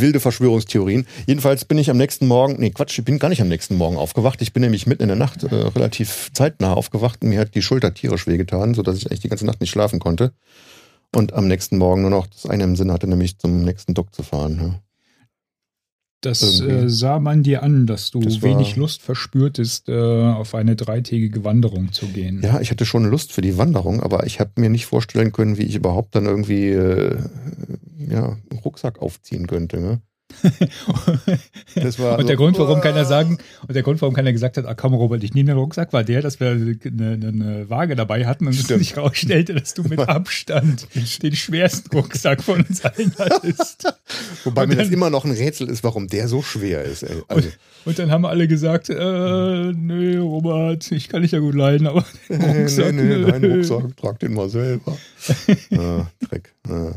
Wilde 0.00 0.20
Verschwörungstheorien. 0.20 1.06
Jedenfalls 1.26 1.64
bin 1.64 1.78
ich 1.78 1.90
am 1.90 1.96
nächsten 1.96 2.26
Morgen, 2.26 2.56
nee 2.58 2.70
Quatsch, 2.70 2.98
ich 2.98 3.04
bin 3.04 3.18
gar 3.18 3.28
nicht 3.28 3.42
am 3.42 3.48
nächsten 3.48 3.76
Morgen 3.76 3.96
aufgewacht. 3.96 4.42
Ich 4.42 4.52
bin 4.52 4.62
nämlich 4.62 4.86
mitten 4.86 5.02
in 5.02 5.08
der 5.08 5.16
Nacht 5.16 5.44
äh, 5.44 5.54
relativ 5.54 6.30
zeitnah 6.32 6.74
aufgewacht 6.74 7.22
und 7.22 7.28
mir 7.28 7.40
hat 7.40 7.54
die 7.54 7.62
Schulter 7.62 7.94
tierisch 7.94 8.26
wehgetan, 8.26 8.74
sodass 8.74 8.96
ich 8.96 9.06
eigentlich 9.06 9.20
die 9.20 9.28
ganze 9.28 9.46
Nacht 9.46 9.60
nicht 9.60 9.70
schlafen 9.70 10.00
konnte. 10.00 10.32
Und 11.14 11.34
am 11.34 11.46
nächsten 11.46 11.76
Morgen 11.76 12.02
nur 12.02 12.10
noch 12.10 12.26
das 12.26 12.46
eine 12.46 12.64
im 12.64 12.74
Sinn 12.74 12.90
hatte, 12.90 13.06
nämlich 13.06 13.38
zum 13.38 13.62
nächsten 13.62 13.92
Dock 13.94 14.14
zu 14.14 14.22
fahren. 14.22 14.58
Ja. 14.60 14.80
Das 16.22 16.60
äh, 16.60 16.88
sah 16.88 17.18
man 17.18 17.42
dir 17.42 17.62
an, 17.62 17.86
dass 17.86 18.12
du 18.12 18.20
Das 18.20 18.42
wenig 18.42 18.76
Lust 18.76 19.02
verspürtest, 19.02 19.88
äh, 19.88 19.92
auf 19.92 20.54
eine 20.54 20.76
dreitägige 20.76 21.44
Wanderung 21.44 21.92
zu 21.92 22.06
gehen. 22.06 22.40
Ja, 22.42 22.60
ich 22.60 22.70
hatte 22.70 22.86
schon 22.86 23.04
Lust 23.04 23.32
für 23.32 23.42
die 23.42 23.58
Wanderung, 23.58 24.00
aber 24.00 24.24
ich 24.24 24.38
habe 24.38 24.52
mir 24.56 24.70
nicht 24.70 24.86
vorstellen 24.86 25.32
können, 25.32 25.58
wie 25.58 25.64
ich 25.64 25.74
überhaupt 25.74 26.14
dann 26.14 26.26
irgendwie 26.26 26.68
äh, 26.68 27.18
ja, 27.98 28.38
einen 28.50 28.60
Rucksack 28.64 29.02
aufziehen 29.02 29.48
könnte. 29.48 29.80
Ne? 29.80 30.00
Und 31.74 31.82
der 31.84 31.90
so, 31.90 32.36
Grund, 32.36 32.58
warum 32.58 32.78
"Uah." 32.78 32.80
keiner 32.80 33.04
sagen, 33.04 33.38
und 33.66 33.74
der 33.74 33.82
Grund, 33.82 34.00
warum 34.00 34.14
keiner 34.14 34.32
gesagt 34.32 34.56
hat, 34.56 34.66
ah 34.66 34.74
komm 34.74 34.94
Robert, 34.94 35.22
ich 35.22 35.34
nehme 35.34 35.52
den 35.52 35.58
Rucksack, 35.58 35.92
war 35.92 36.04
der, 36.04 36.22
dass 36.22 36.40
wir 36.40 36.50
eine, 36.50 36.78
eine, 37.12 37.70
Waage 37.70 37.96
dabei 37.96 38.26
hatten 38.26 38.46
und 38.46 38.54
es 38.54 38.66
sich 38.66 38.96
rausstellte, 38.96 39.54
dass 39.54 39.74
du 39.74 39.82
mit 39.82 39.98
Abstand 40.08 40.86
den 41.22 41.36
schwersten 41.36 41.96
Rucksack 41.96 42.42
von 42.42 42.60
uns 42.62 42.84
allen 42.84 43.12
hattest. 43.18 43.84
Wobei 44.44 44.64
und 44.64 44.70
mir 44.70 44.76
das 44.76 44.88
immer 44.88 45.10
noch 45.10 45.24
ein 45.24 45.32
Rätsel 45.32 45.68
ist, 45.68 45.84
warum 45.84 46.08
der 46.08 46.28
so 46.28 46.42
schwer 46.42 46.82
ist. 46.84 47.02
Ey. 47.02 47.22
Also, 47.28 47.48
Und 47.84 47.98
dann 47.98 48.10
haben 48.10 48.24
alle 48.24 48.48
gesagt, 48.48 48.90
äh, 48.90 49.72
nee, 49.72 50.16
Robert, 50.16 50.90
ich 50.92 51.08
kann 51.08 51.22
dich 51.22 51.32
ja 51.32 51.38
gut 51.38 51.54
leiden, 51.54 51.86
aber 51.86 52.04
den 52.28 52.38
nee, 52.38 52.60
Rucksack, 52.60 52.94
nee, 52.94 53.02
nee, 53.02 53.30
dein 53.30 53.40
nö. 53.40 53.56
Rucksack, 53.56 53.96
trag 53.96 54.18
den 54.18 54.34
mal 54.34 54.48
selber. 54.48 54.96
ah, 55.76 56.06
Dreck. 56.28 56.54
Ah. 56.68 56.92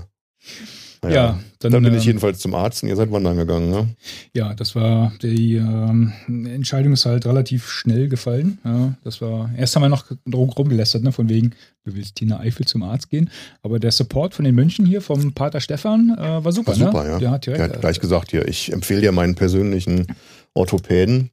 Naja, 1.05 1.15
Ja, 1.15 1.39
dann, 1.59 1.71
dann, 1.71 1.83
bin 1.83 1.93
ich 1.93 2.03
ähm, 2.03 2.07
jedenfalls 2.07 2.39
zum 2.39 2.53
Arzt 2.55 2.83
und 2.83 2.89
ihr 2.89 2.95
seid 2.95 3.11
wandern 3.11 3.37
gegangen. 3.37 3.69
Ne? 3.69 3.87
Ja, 4.33 4.53
das 4.53 4.75
war, 4.75 5.13
die 5.21 5.55
ähm, 5.55 6.11
Entscheidung 6.27 6.93
ist 6.93 7.05
halt 7.05 7.25
relativ 7.25 7.69
schnell 7.69 8.09
gefallen. 8.09 8.59
Ja, 8.63 8.93
das 9.03 9.21
war, 9.21 9.49
erst 9.57 9.75
haben 9.75 9.83
wir 9.83 9.89
noch 9.89 10.05
drum 10.25 10.49
rumgelästert, 10.49 11.03
ne, 11.03 11.11
von 11.11 11.29
wegen, 11.29 11.51
du 11.83 11.95
willst 11.95 12.15
Tina 12.15 12.39
Eifel 12.39 12.65
zum 12.65 12.83
Arzt 12.83 13.09
gehen. 13.09 13.29
Aber 13.61 13.79
der 13.79 13.91
Support 13.91 14.33
von 14.33 14.45
den 14.45 14.55
Mönchen 14.55 14.85
hier, 14.85 15.01
vom 15.01 15.33
Pater 15.33 15.59
Stefan, 15.59 16.15
äh, 16.17 16.43
war 16.43 16.51
super. 16.51 16.71
War 16.71 16.75
super, 16.75 17.03
ne? 17.03 17.09
ja. 17.09 17.19
Der 17.19 17.31
hat 17.31 17.45
direkt, 17.45 17.59
Der 17.59 17.69
hat 17.69 17.81
gleich 17.81 17.99
gesagt, 17.99 18.31
hier, 18.31 18.47
ich 18.47 18.73
empfehle 18.73 19.01
dir 19.01 19.11
meinen 19.11 19.35
persönlichen 19.35 20.07
Orthopäden. 20.53 21.29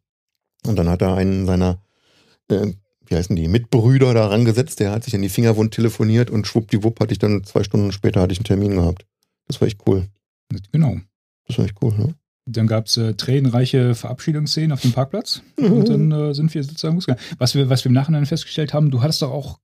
Und 0.67 0.77
dann 0.79 0.89
hat 0.89 1.03
er 1.03 1.15
einen 1.15 1.47
seiner, 1.47 1.83
äh, 2.49 2.73
wie 3.07 3.17
heißen 3.17 3.35
die, 3.35 3.49
Mitbrüder 3.49 4.15
da 4.15 4.27
rangesetzt, 4.27 4.81
der 4.81 4.93
hat 4.93 5.05
sich 5.05 5.15
an 5.15 5.23
die 5.23 5.29
Fingerwund 5.29 5.75
telefoniert 5.75 6.31
und 6.31 6.47
schwuppdiwupp 6.47 7.01
hatte 7.01 7.13
ich 7.13 7.19
dann 7.19 7.45
zwei 7.45 7.63
Stunden 7.63 7.93
später 7.93 8.21
hatte 8.21 8.33
ich 8.33 8.39
einen 8.39 8.45
Termin 8.45 8.77
gehabt. 8.77 9.07
Das 9.52 9.60
war 9.60 9.69
echt 9.69 9.81
cool. 9.87 10.06
genau. 10.72 10.96
Das 11.46 11.58
war 11.58 11.66
echt 11.66 11.76
cool, 11.82 11.93
ne? 11.99 12.14
Dann 12.46 12.66
gab 12.66 12.87
es 12.87 12.96
äh, 12.96 13.12
tränenreiche 13.14 13.94
Verabschiedungsszenen 13.94 14.72
auf 14.72 14.81
dem 14.81 14.93
Parkplatz. 14.93 15.43
Und 15.58 15.88
dann 15.90 16.10
äh, 16.10 16.32
sind 16.34 16.52
wir 16.54 16.64
sozusagen 16.64 16.94
losgegangen. 16.94 17.22
Was 17.38 17.54
wir, 17.54 17.69
was 17.69 17.84
wir 17.84 17.90
im 17.90 17.94
Nachhinein 17.94 18.25
festgestellt 18.25 18.72
haben, 18.72 18.90
du 18.90 19.02
hattest 19.02 19.20
doch 19.20 19.31
auch 19.31 19.58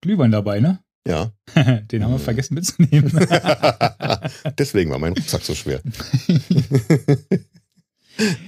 Glühwein 0.00 0.32
dabei, 0.32 0.60
ne? 0.60 0.80
Ja. 1.06 1.30
Den 1.92 2.02
haben 2.02 2.12
wir 2.12 2.18
vergessen 2.18 2.54
mitzunehmen. 2.54 3.12
Deswegen 4.58 4.90
war 4.90 4.98
mein 4.98 5.12
Rucksack 5.12 5.42
so 5.42 5.54
schwer. 5.54 5.82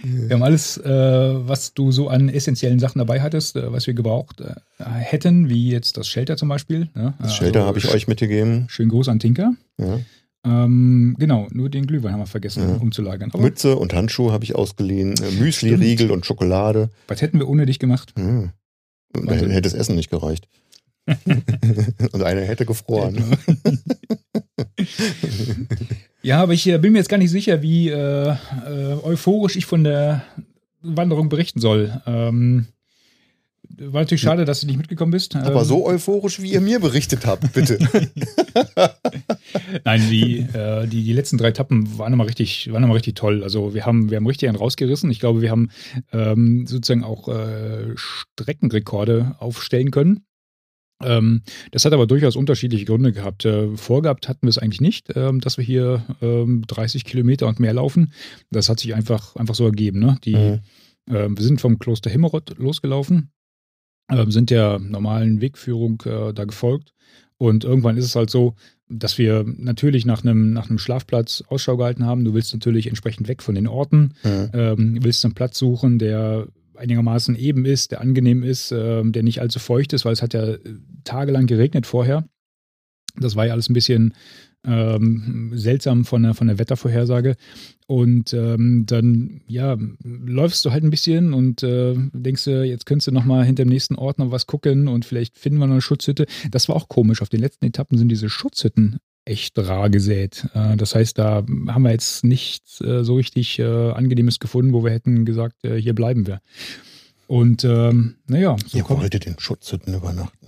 Wir 0.04 0.34
haben 0.34 0.44
alles, 0.44 0.78
äh, 0.78 0.88
was 0.88 1.75
du 1.75 1.90
so 1.90 2.08
an 2.08 2.28
essentiellen 2.28 2.78
Sachen 2.78 3.00
dabei 3.00 3.20
hattest, 3.20 3.56
äh, 3.56 3.72
was 3.72 3.88
wir 3.88 3.94
gebraucht 3.94 4.40
äh, 4.40 4.54
hätten, 4.78 5.48
wie 5.48 5.70
jetzt 5.70 5.96
das 5.96 6.06
Shelter 6.06 6.37
zum 6.37 6.48
Beispiel. 6.48 6.88
Ne? 6.94 7.14
Das 7.19 7.34
Shelter 7.34 7.60
Also 7.60 7.69
habe 7.69 7.78
ich 7.78 7.88
euch 7.88 8.06
mitgegeben. 8.06 8.66
Schönen 8.69 8.90
Gruß 8.90 9.08
an 9.08 9.19
Tinker. 9.19 9.54
Ja. 9.78 9.98
Ähm, 10.46 11.16
genau, 11.19 11.48
nur 11.50 11.69
den 11.69 11.87
Glühwein 11.87 12.12
haben 12.12 12.20
wir 12.20 12.26
vergessen 12.26 12.62
Ja. 12.69 12.76
umzulagern. 12.76 13.31
Aber 13.32 13.43
Mütze 13.43 13.76
und 13.76 13.93
Handschuhe 13.93 14.31
habe 14.32 14.44
ich 14.44 14.54
ausgeliehen. 14.54 15.14
Äh, 15.16 15.32
Müsli, 15.32 15.70
Stimmt. 15.70 15.82
Riegel 15.82 16.10
und 16.12 16.25
Schokolade. 16.25 16.90
was 17.08 17.20
hätten 17.20 17.38
wir 17.40 17.48
ohne 17.48 17.66
dich 17.66 17.78
gemacht? 17.81 18.12
Hm. 18.16 18.50
Und 19.15 19.26
Wahnsinn. 19.26 19.43
dann 19.43 19.50
hätte 19.50 19.62
das 19.62 19.74
Essen 19.74 19.96
nicht 19.96 20.10
gereicht. 20.10 20.48
und 22.12 22.22
einer 22.22 22.41
hätte 22.43 22.65
gefroren. 22.67 23.22
Ja, 26.22 26.43
aber 26.43 26.53
ich 26.53 26.67
äh, 26.69 26.79
bin 26.79 26.93
mir 26.93 26.98
jetzt 26.98 27.08
gar 27.08 27.19
nicht 27.19 27.31
sicher, 27.31 27.62
wie 27.62 27.88
äh, 27.91 28.29
äh, 28.31 28.34
euphorisch 29.05 29.56
ich 29.56 29.67
von 29.67 29.84
der 29.84 30.24
Wanderung 30.82 31.29
berichten 31.29 31.60
soll. 31.60 32.00
Ähm, 32.06 32.67
war 33.79 34.03
natürlich 34.03 34.23
schade, 34.23 34.45
dass 34.45 34.61
du 34.61 34.67
nicht 34.67 34.77
mitgekommen 34.77 35.13
bist. 35.13 35.37
Aber 35.37 35.61
Ähm, 35.61 35.65
so 35.67 35.87
euphorisch, 35.87 36.41
wie 36.43 36.53
ihr 36.53 36.61
mir 36.61 36.81
berichtet 36.81 37.27
habt, 37.27 37.53
bitte. 37.53 37.79
Nein, 39.85 40.03
die, 40.11 40.39
äh, 40.41 40.87
die, 40.87 41.05
die 41.05 41.13
letzten 41.13 41.39
drei 41.39 41.49
Etappen 41.49 41.99
waren 41.99 42.13
immer 42.13 42.27
richtig, 42.27 42.71
waren 42.73 42.83
immer 42.83 42.95
richtig 42.95 43.15
toll. 43.17 43.43
Also 43.43 43.75
wir 43.75 43.87
haben, 43.87 44.11
wir 44.11 44.17
haben 44.17 44.27
richtig 44.27 44.49
einen 44.49 44.59
rausgerissen. 44.59 45.11
Ich 45.11 45.21
glaube, 45.21 45.43
wir 45.43 45.51
haben 45.51 45.71
ähm, 46.13 46.67
sozusagen 46.67 47.05
auch 47.05 47.29
äh, 47.29 47.93
Streckenrekorde 47.97 49.37
aufstellen 49.39 49.91
können. 49.91 50.21
Ähm, 51.03 51.43
das 51.73 51.85
hat 51.85 51.93
aber 51.93 52.06
durchaus 52.06 52.37
unterschiedliche 52.37 52.87
Gründe 52.87 53.13
gehabt. 53.13 53.45
Äh, 53.45 53.77
vorgehabt 53.77 54.29
hatten 54.29 54.43
wir 54.47 54.51
es 54.51 54.59
eigentlich 54.59 54.81
nicht, 54.81 55.09
ähm, 55.15 55.41
dass 55.41 55.59
wir 55.59 55.65
hier 55.65 56.05
ähm, 56.23 56.65
30 56.67 57.05
Kilometer 57.05 57.47
und 57.47 57.61
mehr 57.61 57.75
laufen. 57.75 58.13
Das 58.51 58.69
hat 58.69 58.81
sich 58.81 58.95
einfach, 58.95 59.37
einfach 59.37 59.55
so 59.55 59.67
ergeben. 59.67 59.99
Ne? 60.01 60.17
Die, 60.25 60.35
Mhm. 60.35 60.61
ähm, 61.11 61.37
wir 61.39 61.45
sind 61.45 61.61
vom 61.61 61.79
Kloster 61.79 62.09
Himmerod 62.11 62.55
losgelaufen, 62.59 63.31
ähm, 64.10 64.31
sind 64.31 64.51
der 64.51 64.79
normalen 64.79 65.41
Wegführung 65.41 66.03
äh, 66.06 66.32
da 66.32 66.44
gefolgt. 66.44 66.93
Und 67.39 67.65
irgendwann 67.65 67.96
ist 67.96 68.05
es 68.06 68.17
halt 68.17 68.31
so, 68.31 68.55
dass 68.89 69.19
wir 69.19 69.44
natürlich 69.46 70.06
nach 70.06 70.22
einem, 70.22 70.53
nach 70.53 70.69
einem 70.69 70.79
Schlafplatz 70.79 71.43
Ausschau 71.48 71.77
gehalten 71.77 72.06
haben. 72.06 72.25
Du 72.25 72.34
willst 72.34 72.53
natürlich 72.55 72.86
entsprechend 72.86 73.29
weg 73.29 73.43
von 73.43 73.55
den 73.55 73.67
Orten, 73.67 74.15
Mhm. 74.22 74.51
ähm, 74.53 74.98
willst 75.03 75.25
einen 75.25 75.34
Platz 75.34 75.58
suchen, 75.58 75.98
der 75.98 76.46
einigermaßen 76.77 77.34
eben 77.36 77.65
ist, 77.65 77.91
der 77.91 78.01
angenehm 78.01 78.43
ist, 78.43 78.70
ähm, 78.70 79.13
der 79.13 79.22
nicht 79.22 79.41
allzu 79.41 79.58
feucht 79.58 79.93
ist, 79.93 80.05
weil 80.05 80.13
es 80.13 80.22
hat 80.22 80.34
ja 80.34 80.44
äh, 80.44 80.58
tagelang 81.05 81.46
geregnet 81.46 81.86
vorher. 81.86 82.29
Das 83.19 83.34
war 83.34 83.46
ja 83.46 83.53
alles 83.55 83.69
ein 83.70 83.75
bisschen 83.75 84.15
ähm, 84.67 85.53
seltsam 85.55 86.05
von 86.05 86.23
der, 86.23 86.35
von 86.35 86.46
der 86.46 86.58
Wettervorhersage. 86.58 87.37
Und 87.87 88.32
ähm, 88.35 88.85
dann, 88.87 89.43
ja, 89.46 89.77
läufst 90.03 90.65
du 90.65 90.73
halt 90.73 90.82
ein 90.82 90.91
bisschen 90.91 91.32
und 91.32 91.63
äh, 91.63 91.94
denkst 92.13 92.44
du, 92.44 92.65
jetzt 92.65 92.85
könntest 92.85 93.06
du 93.06 93.13
nochmal 93.13 93.44
hinter 93.44 93.65
dem 93.65 93.69
nächsten 93.69 93.94
Ort 93.94 94.19
noch 94.19 94.32
was 94.32 94.46
gucken 94.46 94.89
und 94.89 95.05
vielleicht 95.05 95.39
finden 95.39 95.58
wir 95.58 95.67
noch 95.67 95.75
eine 95.75 95.82
Schutzhütte. 95.82 96.27
Das 96.51 96.69
war 96.69 96.75
auch 96.75 96.89
komisch. 96.89 97.23
Auf 97.23 97.29
den 97.29 97.41
letzten 97.41 97.65
Etappen 97.65 97.96
sind 97.96 98.08
diese 98.08 98.29
Schutzhütten 98.29 98.99
echt 99.25 99.58
rar 99.58 99.91
gesät. 99.91 100.49
Äh, 100.55 100.77
das 100.77 100.94
heißt, 100.94 101.19
da 101.19 101.44
haben 101.69 101.82
wir 101.82 101.93
jetzt 101.93 102.25
nichts 102.25 102.81
äh, 102.81 103.05
so 103.05 103.17
richtig 103.17 103.58
äh, 103.58 103.65
Angenehmes 103.93 104.39
gefunden, 104.41 104.73
wo 104.73 104.82
wir 104.82 104.93
hätten 104.93 105.25
gesagt, 105.25 105.65
äh, 105.65 105.77
hier 105.81 105.94
bleiben 105.94 106.27
wir. 106.27 106.41
Und 107.27 107.65
ähm, 107.65 108.17
naja, 108.27 108.56
so 108.65 108.79
Ihr 108.79 108.85
kommt, 108.85 109.01
wolltet 109.01 109.27
in 109.27 109.39
Schutzhütten 109.39 109.94
übernachten. 109.94 110.45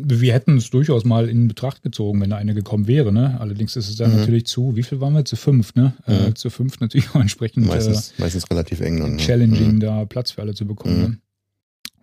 Wir 0.00 0.32
hätten 0.32 0.56
es 0.56 0.70
durchaus 0.70 1.04
mal 1.04 1.28
in 1.28 1.48
Betracht 1.48 1.82
gezogen, 1.82 2.20
wenn 2.20 2.30
da 2.30 2.36
eine 2.36 2.54
gekommen 2.54 2.86
wäre. 2.86 3.12
Ne? 3.12 3.38
Allerdings 3.40 3.76
ist 3.76 3.88
es 3.88 3.96
dann 3.96 4.12
Mhm. 4.12 4.18
natürlich 4.18 4.46
zu, 4.46 4.76
wie 4.76 4.82
viel 4.82 5.00
waren 5.00 5.14
wir? 5.14 5.24
Zu 5.24 5.36
fünf, 5.36 5.74
ne? 5.74 5.94
Äh, 6.06 6.28
Mhm. 6.28 6.36
zu 6.36 6.50
fünf 6.50 6.80
natürlich 6.80 7.10
auch 7.10 7.20
entsprechend 7.20 7.66
Meistens, 7.66 8.14
meistens 8.18 8.50
relativ 8.50 8.80
eng. 8.80 8.98
äh, 8.98 9.00
Dann, 9.00 9.18
challenging, 9.18 9.74
Mhm. 9.74 9.80
da 9.80 10.04
Platz 10.04 10.30
für 10.30 10.42
alle 10.42 10.54
zu 10.54 10.66
bekommen. 10.66 10.96
Mhm. 10.96 11.02
Ne? 11.02 11.18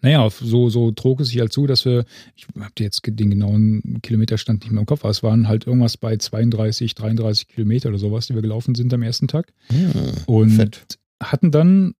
Naja, 0.01 0.29
so, 0.29 0.69
so 0.69 0.91
trug 0.91 1.21
es 1.21 1.29
sich 1.29 1.39
halt 1.39 1.51
zu, 1.51 1.65
dass 1.65 1.83
wir, 1.85 2.05
ich 2.35 2.45
habe 2.59 2.71
jetzt 2.79 3.01
den 3.07 3.29
genauen 3.31 3.99
Kilometerstand 4.03 4.61
nicht 4.61 4.71
mehr 4.71 4.81
im 4.81 4.85
Kopf, 4.85 5.03
aber 5.03 5.09
es 5.09 5.23
waren 5.23 5.47
halt 5.47 5.65
irgendwas 5.65 5.97
bei 5.97 6.15
32, 6.17 6.93
33 6.93 7.47
Kilometer 7.47 7.89
oder 7.89 7.97
sowas, 7.97 8.27
die 8.27 8.35
wir 8.35 8.43
gelaufen 8.43 8.75
sind 8.75 8.93
am 8.93 9.01
ersten 9.01 9.27
Tag. 9.27 9.51
Mhm. 9.71 9.91
Und 10.27 10.51
Fett. 10.51 10.99
hatten 11.23 11.49
dann 11.49 11.93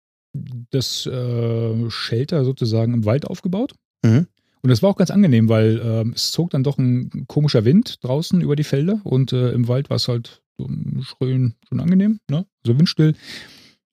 das 0.69 1.05
äh, 1.07 1.89
Shelter 1.89 2.43
sozusagen 2.45 2.93
im 2.93 3.05
Wald 3.05 3.25
aufgebaut. 3.25 3.73
Mhm. 4.03 4.27
Und 4.65 4.69
das 4.69 4.81
war 4.81 4.89
auch 4.89 4.95
ganz 4.95 5.11
angenehm, 5.11 5.47
weil 5.47 5.79
ähm, 5.85 6.13
es 6.15 6.31
zog 6.31 6.49
dann 6.49 6.63
doch 6.63 6.79
ein 6.79 7.27
komischer 7.27 7.65
Wind 7.65 8.03
draußen 8.03 8.41
über 8.41 8.55
die 8.55 8.63
Felder 8.63 8.99
und 9.03 9.31
äh, 9.31 9.51
im 9.51 9.67
Wald 9.67 9.91
war 9.91 9.97
es 9.97 10.07
halt 10.07 10.41
so 10.57 10.67
schön, 11.03 11.53
schon 11.69 11.79
angenehm, 11.79 12.19
ne? 12.31 12.47
So 12.65 12.75
windstill. 12.75 13.13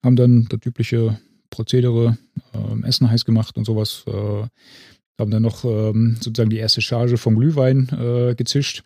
Haben 0.02 0.17
dann 0.17 0.47
das 0.49 0.61
übliche 0.64 1.21
Prozedere, 1.50 2.17
ähm, 2.55 2.85
Essen 2.85 3.11
heiß 3.11 3.26
gemacht 3.26 3.59
und 3.59 3.67
sowas. 3.67 4.05
Äh, 4.07 4.47
haben 5.21 5.31
dann 5.31 5.43
noch 5.43 5.67
ähm, 5.67 6.17
sozusagen 6.19 6.49
die 6.49 6.57
erste 6.57 6.81
Charge 6.81 7.19
vom 7.19 7.37
Glühwein 7.37 7.91
äh, 7.91 8.35
gezischt 8.35 8.83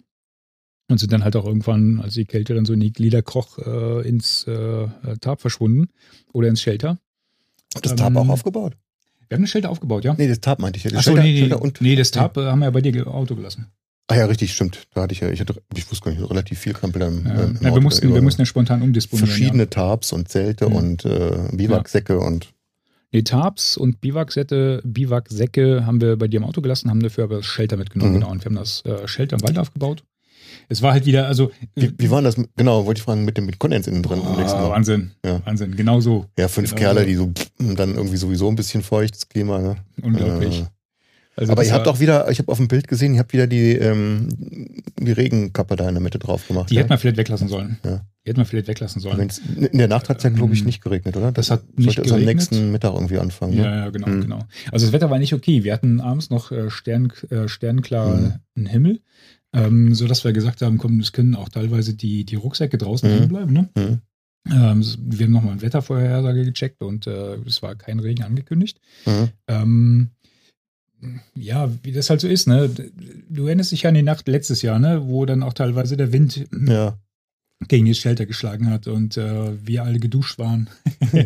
und 0.90 0.98
sind 0.98 1.12
dann 1.12 1.22
halt 1.22 1.36
auch 1.36 1.46
irgendwann, 1.46 2.00
als 2.00 2.14
die 2.14 2.24
Kälte 2.24 2.56
dann 2.56 2.64
so 2.64 2.72
in 2.72 2.80
die 2.80 2.92
Glieder 2.92 3.22
kroch, 3.22 3.58
äh, 3.58 4.08
ins 4.08 4.42
äh, 4.48 4.88
Tarp 5.20 5.40
verschwunden 5.40 5.90
oder 6.32 6.48
ins 6.48 6.62
Shelter. 6.62 6.98
Das 7.80 7.94
Tarp 7.94 8.16
auch 8.16 8.24
Ähm, 8.24 8.30
aufgebaut? 8.30 8.76
Wir 9.28 9.36
haben 9.36 9.44
ein 9.44 9.46
Shelter 9.46 9.70
aufgebaut, 9.70 10.04
ja? 10.04 10.14
Nee, 10.16 10.28
das 10.28 10.40
Tarp 10.40 10.58
meinte 10.60 10.76
ich 10.78 10.84
ja. 10.84 10.90
Das 10.90 11.00
Achso, 11.00 11.10
Shelter- 11.10 11.22
nee, 11.24 11.32
nee, 11.32 11.38
Shelter 11.40 11.62
und, 11.62 11.80
nee, 11.80 11.96
das 11.96 12.10
Tarp 12.10 12.36
äh, 12.36 12.46
haben 12.46 12.60
wir 12.60 12.66
ja 12.66 12.70
bei 12.70 12.80
dir 12.80 12.94
im 12.94 13.08
Auto 13.08 13.34
gelassen. 13.34 13.66
Ah 14.08 14.16
ja, 14.16 14.26
richtig, 14.26 14.52
stimmt. 14.54 14.86
Da 14.94 15.02
hatte 15.02 15.12
ich 15.14 15.20
ja, 15.20 15.30
ich 15.30 15.40
hatte, 15.40 15.54
ich 15.74 15.90
wusste 15.90 16.04
gar 16.04 16.16
nicht, 16.16 16.30
relativ 16.30 16.60
viel 16.60 16.74
Krempel 16.74 17.02
im, 17.02 17.26
Ja, 17.26 17.34
äh, 17.34 17.44
im 17.46 17.58
ja, 17.60 17.74
wir, 17.74 17.80
mussten, 17.80 18.14
wir 18.14 18.22
mussten 18.22 18.42
ja 18.42 18.46
spontan 18.46 18.82
umdisponieren. 18.82 19.26
verschiedene 19.28 19.68
Tarps 19.68 20.12
und 20.12 20.28
Zelte 20.28 20.68
Mhm. 20.68 20.76
und 20.76 21.04
äh, 21.04 21.48
Biwaksäcke 21.52 22.18
und 22.20 22.44
Ja. 22.44 22.50
Nee, 23.12 23.22
Tarps 23.22 23.76
und 23.76 24.00
Biwaksäcke, 24.00 24.80
Biwaksäcke 24.84 25.86
haben 25.86 26.00
wir 26.00 26.16
bei 26.16 26.28
dir 26.28 26.36
im 26.38 26.44
Auto 26.44 26.60
gelassen, 26.60 26.90
haben 26.90 27.02
dafür 27.02 27.24
aber 27.24 27.36
das 27.36 27.46
Shelter 27.46 27.76
mitgenommen. 27.76 28.12
Mhm. 28.12 28.20
Genau, 28.20 28.30
und 28.30 28.44
wir 28.44 28.50
haben 28.50 28.56
das 28.56 28.84
äh, 28.84 29.08
Shelter 29.08 29.36
im 29.36 29.42
Wald 29.42 29.58
aufgebaut. 29.58 30.04
Es 30.68 30.82
war 30.82 30.92
halt 30.92 31.06
wieder, 31.06 31.26
also. 31.28 31.50
wie, 31.74 31.92
wie 31.98 32.10
war 32.10 32.20
denn 32.22 32.24
das? 32.24 32.48
Genau, 32.56 32.86
wollte 32.86 32.98
ich 32.98 33.04
fragen, 33.04 33.24
mit 33.24 33.36
dem 33.36 33.46
mit 33.46 33.58
Kondens 33.58 33.86
innen 33.86 34.02
drin. 34.02 34.20
Oh. 34.22 34.36
Wahnsinn. 34.70 35.12
Ja. 35.24 35.40
Wahnsinn, 35.46 35.76
genau 35.76 36.00
so. 36.00 36.26
Ja, 36.38 36.48
fünf 36.48 36.70
Genau 36.74 36.80
Kerle, 36.94 37.00
so. 37.00 37.06
die 37.06 37.14
so 37.14 37.74
dann 37.74 37.94
irgendwie 37.94 38.16
sowieso 38.16 38.48
ein 38.48 38.56
bisschen 38.56 38.82
feuchtes 38.82 39.28
Klima. 39.28 39.58
Ne? 39.60 39.76
Unglaublich. 40.02 40.60
Äh, 40.62 40.66
Also 41.38 41.52
aber 41.52 41.62
das 41.62 41.70
ihr 41.70 41.74
habt 41.74 41.86
auch 41.86 42.00
wieder, 42.00 42.30
ich 42.30 42.38
habe 42.38 42.50
auf 42.50 42.56
dem 42.58 42.66
Bild 42.66 42.88
gesehen, 42.88 43.12
ihr 43.14 43.20
habt 43.20 43.32
wieder 43.34 43.46
die, 43.46 43.72
ähm, 43.72 44.28
die 44.98 45.12
Regenkappe 45.12 45.76
da 45.76 45.86
in 45.86 45.94
der 45.94 46.02
Mitte 46.02 46.18
drauf 46.18 46.48
gemacht. 46.48 46.70
Die 46.70 46.74
ja? 46.76 46.80
hätten 46.80 46.88
wir 46.90 46.96
vielleicht 46.98 47.18
weglassen 47.18 47.46
sollen. 47.48 47.78
Ja. 47.84 48.00
Die 48.24 48.30
hätten 48.30 48.38
wir 48.40 48.46
vielleicht 48.46 48.66
weglassen 48.68 49.00
sollen. 49.02 49.18
Wenn's, 49.18 49.40
in 49.54 49.76
der 49.78 49.86
Nacht 49.86 50.08
hat 50.08 50.16
es 50.16 50.22
ja, 50.24 50.30
glaube 50.30 50.54
ich, 50.54 50.60
Ähm, 50.60 50.66
nicht 50.66 50.82
geregnet, 50.82 51.14
oder? 51.16 51.30
das 51.32 51.50
hat 51.50 51.62
nicht 51.76 51.84
sollte 51.94 52.00
es 52.00 52.12
am 52.12 52.20
geregnet. 52.20 52.36
nächsten 52.50 52.72
Mittag 52.72 52.94
irgendwie 52.94 53.18
anfangen. 53.18 53.54
Ne? 53.54 53.62
Ja, 53.64 53.76
ja, 53.76 53.90
genau, 53.90 54.08
Mhm. 54.08 54.20
genau. 54.22 54.38
Also 54.72 54.86
das 54.86 54.92
Wetter 54.94 55.10
war 55.10 55.18
nicht 55.18 55.34
okay. 55.34 55.62
Wir 55.62 55.74
hatten 55.74 56.00
abends 56.00 56.30
noch 56.30 56.50
äh, 56.52 56.70
Stern, 56.70 57.12
äh, 57.30 57.46
sternklaren 57.48 58.40
Himmel, 58.56 59.00
ähm, 59.56 59.94
sodass 59.94 60.24
wir 60.24 60.32
gesagt 60.32 60.62
haben, 60.62 60.78
komm, 60.78 61.00
es 61.00 61.12
können 61.12 61.34
auch 61.34 61.48
teilweise 61.48 61.94
die, 61.94 62.24
die 62.24 62.34
Rucksäcke 62.36 62.78
draußen 62.78 63.08
Mhm. 63.08 63.14
liegen 63.16 63.28
bleiben. 63.28 63.52
Ne? 63.52 63.68
Mhm. 63.76 64.00
Ähm, 64.48 64.84
wir 65.00 65.26
haben 65.26 65.32
nochmal 65.32 65.52
ein 65.54 65.62
Wettervorhersage 65.62 66.44
gecheckt 66.44 66.80
und 66.82 67.06
äh, 67.08 67.34
es 67.46 67.62
war 67.62 67.74
kein 67.74 67.98
Regen 67.98 68.22
angekündigt. 68.22 68.80
Mhm. 69.04 69.28
Ähm, 69.48 70.10
ja, 71.34 71.70
wie 71.82 71.92
das 71.92 72.10
halt 72.10 72.20
so 72.20 72.28
ist, 72.28 72.46
ne? 72.48 72.70
Du 73.28 73.46
erinnerst 73.46 73.70
dich 73.72 73.86
an 73.86 73.94
die 73.94 74.02
Nacht 74.02 74.26
letztes 74.28 74.62
Jahr, 74.62 74.78
ne? 74.78 75.06
Wo 75.06 75.26
dann 75.26 75.42
auch 75.42 75.52
teilweise 75.52 75.96
der 75.96 76.12
Wind 76.12 76.46
Ja. 76.66 76.98
Gegen 77.68 77.86
das 77.86 77.96
Shelter 77.96 78.26
geschlagen 78.26 78.70
hat 78.70 78.86
und 78.86 79.16
äh, 79.16 79.52
wir 79.66 79.82
alle 79.84 79.98
geduscht 79.98 80.38
waren. 80.38 80.68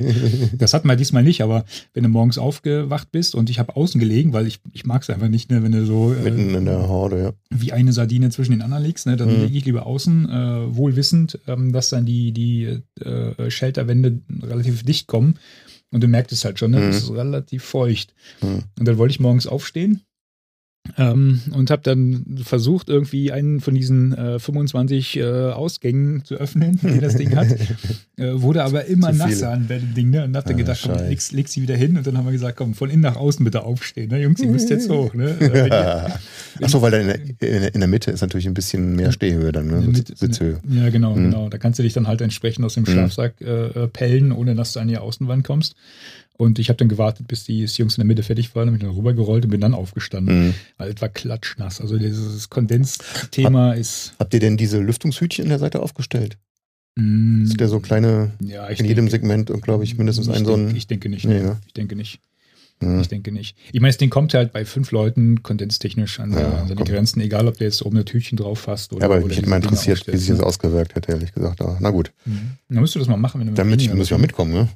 Das 0.53 0.75
hatten 0.75 0.89
wir 0.89 0.97
diesmal 0.97 1.23
nicht, 1.23 1.43
aber 1.43 1.65
wenn 1.95 2.03
du 2.03 2.09
morgens 2.09 2.39
aufgewacht 2.39 3.11
bist 3.11 3.35
und 3.35 3.51
ich 3.51 3.59
habe 3.59 3.75
außen 3.77 3.99
gelegen, 3.99 4.33
weil 4.33 4.47
ich, 4.47 4.61
ich 4.73 4.85
mag 4.85 5.03
es 5.03 5.11
einfach 5.11 5.29
nicht, 5.29 5.51
ne, 5.51 5.63
wenn 5.63 5.73
du 5.73 5.85
so 5.85 6.13
äh, 6.13 6.23
Mitten 6.23 6.55
in 6.55 6.65
der 6.67 6.89
Horde, 6.89 7.23
ja. 7.23 7.33
wie 7.51 7.73
eine 7.73 7.93
Sardine 7.93 8.31
zwischen 8.31 8.53
den 8.53 8.63
anderen 8.63 8.85
liegst, 8.85 9.07
ne, 9.07 9.17
dann 9.17 9.29
Mhm. 9.35 9.43
lege 9.43 9.59
ich 9.59 9.65
lieber 9.65 9.87
außen, 9.87 10.29
äh, 10.29 10.77
wohl 10.77 10.97
wissend, 10.97 11.39
ähm, 11.47 11.73
dass 11.73 11.89
dann 11.89 12.07
die, 12.07 12.33
die 12.33 12.81
äh, 13.05 13.51
Shelterwände 13.51 14.21
relativ 14.43 14.83
dicht 14.85 15.07
kommen. 15.07 15.35
Und 15.93 16.03
du 16.05 16.09
merkst 16.09 16.33
es 16.33 16.45
halt 16.45 16.59
schon, 16.61 16.71
ne? 16.71 16.79
Mhm. 16.81 16.89
es 16.91 17.03
ist 17.03 17.11
relativ 17.11 17.65
feucht. 17.65 18.15
Mhm. 18.43 18.63
Und 18.79 18.87
dann 18.87 18.99
wollte 18.99 19.13
ich 19.13 19.21
morgens 19.21 19.47
aufstehen 19.49 20.03
ähm, 20.99 21.41
und 21.53 21.71
habe 21.71 21.83
dann 21.83 22.25
versucht, 22.45 22.89
irgendwie 22.89 23.33
einen 23.33 23.61
von 23.61 23.75
diesen 23.75 24.13
äh, 24.17 24.39
25 24.39 25.17
äh, 25.19 25.23
Ausgängen 25.51 26.25
zu 26.25 26.35
öffnen, 26.37 26.79
die 26.83 26.99
das 27.01 27.17
Ding 27.17 27.35
hat. 27.37 27.49
Äh, 28.17 28.43
wurde 28.43 28.63
aber 28.65 28.85
immer 28.85 29.13
nasser 29.13 29.51
an 29.51 29.67
dem 29.67 29.95
Ding, 29.95 30.11
ne? 30.11 30.25
Und 30.25 30.37
hab 30.37 30.45
dann 30.45 30.53
Ah, 30.55 30.59
gedacht, 30.59 30.81
komm, 30.85 31.09
leg, 31.09 31.19
leg 31.33 31.49
sie 31.49 31.63
wieder 31.63 31.75
hin. 31.75 31.97
Und 31.97 32.07
dann 32.07 32.19
haben 32.19 32.27
wir 32.27 32.33
gesagt, 32.33 32.59
komm, 32.59 32.75
von 32.75 32.91
innen 32.91 33.01
nach 33.01 33.17
außen 33.17 33.43
bitte 33.43 33.63
aufstehen. 33.63 34.11
Ne? 34.11 34.21
Jungs, 34.23 34.41
ihr 34.41 34.49
müsst 34.49 34.69
jetzt 34.69 34.91
hoch. 34.91 35.15
Ne? 35.15 35.37
Wenn 35.39 35.67
ihr- 35.69 36.19
Achso, 36.61 36.83
weil 36.83 36.91
da 36.91 36.99
in 36.99 37.07
der, 37.41 37.75
in, 37.75 37.81
der, 37.81 37.89
Mitte 37.89 38.11
ist 38.11 38.21
natürlich 38.21 38.47
ein 38.47 38.53
bisschen 38.53 38.95
mehr 38.95 39.11
Stehhöhe 39.13 39.53
dann, 39.53 39.69
ne? 39.69 39.81
Mit- 39.81 40.09
Sitz, 40.09 40.21
Sitzhöhe. 40.21 40.59
Ja, 40.69 40.91
genau, 40.91 41.15
Mhm. 41.17 41.31
genau. 41.31 41.49
Da 41.49 41.57
kannst 41.57 41.79
du 41.79 41.83
dich 41.83 41.95
dann 41.95 42.09
halt 42.09 42.21
entsprechend 42.21 42.63
aus 42.67 42.75
dem 42.75 42.83
Mhm. 42.83 42.89
Schlafsack 42.89 43.41
äh, 43.41 43.45
äh, 43.69 43.89
pellen, 43.89 44.33
ohne 44.33 44.55
dass 44.55 44.75
du 44.75 44.81
an 44.81 44.89
die 44.89 44.99
Außenwand 44.99 45.43
kommst. 45.43 45.75
Und 46.41 46.59
ich 46.59 46.71
habe 46.71 46.79
dann 46.79 46.89
gewartet, 46.89 47.29
bis 47.29 47.45
die 47.45 47.59
Jungs 47.65 47.97
in 47.97 48.01
der 48.01 48.07
Mitte 48.07 48.23
fertig 48.23 48.55
waren, 48.55 48.71
bin 48.71 48.81
dann 48.81 48.91
rübergerollt 48.97 49.45
und 49.45 49.51
bin 49.51 49.61
dann 49.61 49.75
aufgestanden. 49.75 50.47
Mhm. 50.49 50.55
Weil 50.79 50.91
es 50.95 51.01
war 51.03 51.11
klatschnass. 51.11 51.81
Also 51.83 51.99
dieses 51.99 52.49
Kondensthema 52.49 53.73
ist. 53.75 54.15
Habt 54.19 54.33
ihr 54.35 54.41
denn 54.41 54.57
diese 54.57 54.79
Lüftungshütchen 54.81 55.45
in 55.45 55.49
der 55.51 55.59
Seite 55.59 55.81
aufgestellt? 55.83 56.39
Mm, 56.97 57.45
Sind 57.45 57.61
ja 57.61 57.69
so 57.69 57.81
kleine, 57.81 58.33
ja, 58.43 58.71
ich 58.71 58.81
in 58.81 58.87
jedem 58.87 59.05
denke- 59.07 59.11
Segment, 59.11 59.63
glaube 59.63 59.85
ich, 59.85 59.97
mindestens 59.99 60.29
ich 60.29 60.35
ein 60.35 60.45
so 60.45 60.55
ein. 60.55 60.75
Ich 60.75 60.87
denke 60.87 61.09
nicht. 61.09 61.25
Nee, 61.27 61.35
nee. 61.41 61.43
ne? 61.43 61.59
Ich 61.67 61.73
denke 61.75 61.95
nicht. 61.95 62.21
Ich 63.03 63.09
denke 63.09 63.31
nicht. 63.31 63.59
Ich 63.73 63.81
meine, 63.83 63.91
das 63.91 63.99
Ding 63.99 64.09
kommt 64.09 64.33
halt 64.33 64.53
bei 64.55 64.65
fünf 64.65 64.91
Leuten 64.91 65.43
kondenstechnisch 65.43 66.19
an, 66.19 66.33
Ja, 66.33 66.61
an 66.61 66.69
seine. 66.69 66.83
Grenzen, 66.83 67.21
egal 67.21 67.47
ob 67.47 67.59
der 67.59 67.67
jetzt 67.67 67.85
oben 67.85 67.99
ein 67.99 68.07
Tütchen 68.07 68.39
drauf 68.39 68.61
fasst 68.61 68.95
oder. 68.95 69.07
Ja, 69.07 69.15
aber 69.15 69.27
mich 69.27 69.37
hätte 69.37 69.51
mal 69.51 69.57
interessiert, 69.57 70.07
wie 70.07 70.17
sich 70.17 70.29
das 70.31 70.39
ne? 70.39 70.47
ausgewirkt 70.47 70.95
hätte, 70.95 71.13
ehrlich 71.13 71.33
gesagt. 71.35 71.61
Aber 71.61 71.77
Na 71.81 71.91
gut, 71.91 72.11
Mhm. 72.25 72.53
Dann 72.71 72.81
müsst 72.81 72.95
du 72.95 72.99
das 72.99 73.09
mal 73.09 73.19
machen, 73.19 73.39
wenn 73.41 73.49
du 73.49 73.51
mit 73.53 73.59
dann 73.59 73.67
müssen 73.69 73.81
weniger 73.81 73.97
wir 73.97 73.99
bist. 74.17 74.19
mitkommen, 74.19 74.53
ne? 74.55 74.69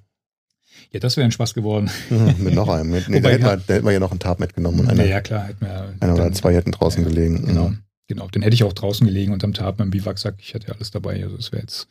Ja, 0.94 1.00
das 1.00 1.16
wäre 1.16 1.24
ein 1.24 1.32
Spaß 1.32 1.54
geworden. 1.54 1.90
mit 2.38 2.54
noch 2.54 2.68
einem. 2.68 2.90
Mit, 2.90 3.08
nee, 3.08 3.20
da, 3.20 3.28
hätten 3.30 3.42
wir, 3.44 3.56
da 3.56 3.74
hätten 3.74 3.84
wir 3.84 3.92
ja 3.92 3.98
noch 3.98 4.12
einen 4.12 4.20
Tab 4.20 4.38
mitgenommen 4.38 4.78
und 4.80 4.86
ja, 4.86 4.92
einer, 4.92 5.04
ja, 5.04 5.20
klar, 5.20 5.48
hätten 5.48 5.66
wir. 5.66 5.92
einer 5.98 6.14
oder 6.14 6.32
zwei 6.32 6.54
hätten 6.54 6.70
draußen 6.70 7.02
ja, 7.02 7.08
gelegen. 7.08 7.44
Genau, 7.46 7.68
Mhm. 7.70 7.78
genau. 8.06 8.28
Dann 8.30 8.42
hätte 8.42 8.54
ich 8.54 8.62
auch 8.62 8.72
draußen 8.72 9.04
gelegen 9.04 9.32
unterm 9.32 9.52
Tab 9.54 9.76
beim 9.78 9.90
Biwaksack. 9.90 10.36
Ich 10.38 10.54
hatte 10.54 10.68
ja 10.68 10.74
alles 10.74 10.92
dabei. 10.92 11.20
Also 11.24 11.36
es 11.36 11.50
wäre 11.50 11.62
jetzt 11.62 11.88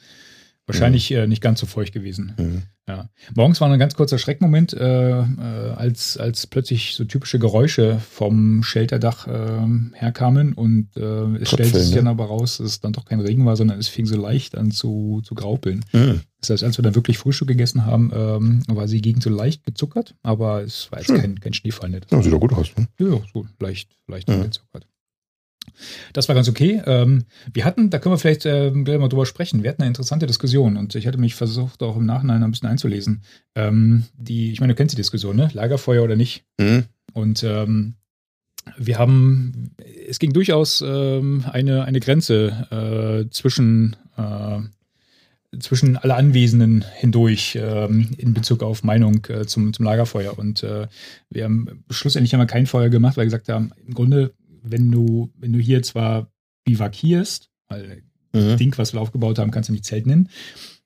wahrscheinlich 0.66 1.12
äh, 1.12 1.28
nicht 1.28 1.42
ganz 1.42 1.60
so 1.60 1.66
feucht 1.66 1.92
gewesen. 1.94 2.34
Mhm. 2.38 2.62
Ja. 2.88 3.08
Morgens 3.34 3.62
war 3.62 3.70
ein 3.72 3.80
ganz 3.80 3.96
kurzer 3.96 4.18
Schreckmoment, 4.18 4.74
äh, 4.74 5.20
äh, 5.22 5.24
als, 5.76 6.18
als 6.18 6.48
plötzlich 6.48 6.96
so 6.96 7.06
typische 7.06 7.40
Geräusche 7.40 8.00
vom 8.00 8.62
Shelterdach 8.62 9.26
äh, 9.26 9.68
herkamen 9.94 10.52
und 10.54 10.90
äh, 10.98 11.00
es 11.38 11.48
stellte 11.48 11.72
Tröpfeln, 11.72 11.84
sich 11.84 11.92
ne? 11.92 11.96
dann 11.98 12.08
aber 12.08 12.26
raus, 12.26 12.58
dass 12.58 12.68
es 12.68 12.80
dann 12.82 12.92
doch 12.92 13.06
kein 13.06 13.22
Regen 13.22 13.46
war, 13.46 13.56
sondern 13.56 13.80
es 13.80 13.88
fing 13.88 14.06
so 14.06 14.20
leicht 14.20 14.58
an 14.58 14.72
zu, 14.72 15.22
zu 15.24 15.34
graupeln. 15.34 15.86
Mhm. 15.94 16.22
Das 16.42 16.50
heißt, 16.50 16.64
als 16.66 16.78
wir 16.78 16.84
dann 16.84 16.96
wirklich 16.96 17.18
Frühstück 17.20 17.48
gegessen 17.48 17.86
haben, 17.86 18.12
ähm, 18.14 18.64
war 18.68 18.90
sie 18.90 19.02
gegen 19.02 19.22
so 19.22 19.30
leicht 19.30 19.64
gezuckert, 19.64 20.16
aber 20.22 20.62
es 20.62 20.92
war 20.92 21.00
jetzt 21.00 21.16
kein, 21.16 21.40
kein 21.40 21.54
Schneefall. 21.54 21.90
Nicht. 21.90 22.12
Ja, 22.12 22.22
sieht 22.22 22.34
doch 22.34 22.40
gut 22.42 22.52
aus. 22.52 22.68
Ne? 22.76 22.88
Ja, 23.00 23.18
so 23.34 23.46
leicht, 23.62 23.92
leicht 24.08 24.28
Mhm. 24.28 24.42
gezuckert. 24.44 24.88
Das 26.14 26.28
war 26.28 26.36
ganz 26.36 26.48
okay. 26.48 26.82
Ähm, 26.86 27.26
wir 27.52 27.66
hatten, 27.66 27.90
da 27.90 28.00
können 28.00 28.14
wir 28.14 28.20
vielleicht 28.20 28.46
ähm, 28.46 28.86
gleich 28.86 29.00
mal 29.00 29.10
drüber 29.10 29.26
sprechen. 29.26 29.64
Wir 29.64 29.70
hatten 29.70 29.82
eine 29.82 29.90
interessante 29.90 30.28
Diskussion 30.28 30.78
und 30.78 30.96
ich 30.96 31.08
hatte 31.08 31.18
mich 31.18 31.36
versucht, 31.36 31.82
auch 31.84 31.98
im 31.98 32.06
Nachhinein 32.06 32.44
ein 32.44 32.52
bisschen 32.52 32.70
einzulesen. 32.70 33.24
Ähm, 33.56 34.06
die, 34.16 34.52
ich 34.52 34.60
meine, 34.60 34.74
du 34.74 34.78
kennst 34.78 34.94
die 34.94 35.02
Diskussion, 35.02 35.36
ne? 35.36 35.50
Lagerfeuer 35.54 36.04
oder 36.04 36.16
nicht? 36.16 36.44
Mhm. 36.60 36.86
Und 37.14 37.44
ähm, 37.44 37.96
wir 38.78 38.98
haben, 38.98 39.72
es 40.08 40.20
ging 40.20 40.34
durchaus 40.34 40.84
ähm, 40.86 41.44
eine, 41.52 41.86
eine 41.86 42.00
Grenze 42.00 43.26
äh, 43.28 43.30
zwischen, 43.30 43.96
äh, 44.18 45.60
zwischen 45.60 45.98
alle 45.98 46.16
Anwesenden 46.16 46.84
hindurch 46.96 47.58
ähm, 47.62 48.12
in 48.18 48.34
Bezug 48.34 48.64
auf 48.64 48.84
Meinung 48.84 49.26
äh, 49.28 49.46
zum, 49.46 49.74
zum 49.74 49.86
Lagerfeuer. 49.86 50.38
Und 50.38 50.64
äh, 50.64 50.88
wir 51.30 51.44
haben 51.44 51.84
schlussendlich 51.90 52.34
haben 52.34 52.42
wir 52.42 52.48
kein 52.48 52.66
Feuer 52.66 52.90
gemacht, 52.90 53.18
weil 53.18 53.24
wir 53.24 53.32
gesagt 53.32 53.50
haben, 53.50 53.72
im 53.86 53.94
Grunde, 53.94 54.34
wenn 54.64 54.92
du, 54.92 55.32
wenn 55.38 55.54
du 55.54 55.60
hier 55.60 55.84
zwar 55.84 56.32
bivakierst, 56.66 57.50
weil 57.68 58.04
Mhm. 58.36 58.40
das 58.40 58.58
Ding, 58.58 58.74
was 58.78 58.94
wir 58.94 59.00
aufgebaut 59.02 59.38
haben, 59.38 59.52
kannst 59.52 59.70
du 59.70 59.74
nicht 59.74 59.86
Zelt 59.86 60.08
nennen. 60.08 60.28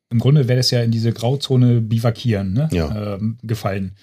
Im 0.09 0.19
Grunde 0.19 0.47
wäre 0.49 0.57
das 0.57 0.69
ja 0.71 0.81
in 0.83 0.91
diese 0.91 1.13
Grauzone 1.13 1.79
bivakieren 1.81 2.51
ne? 2.53 2.67
Ja. 2.73 3.15
ähm, 3.15 3.37
gefallen. 3.41 3.93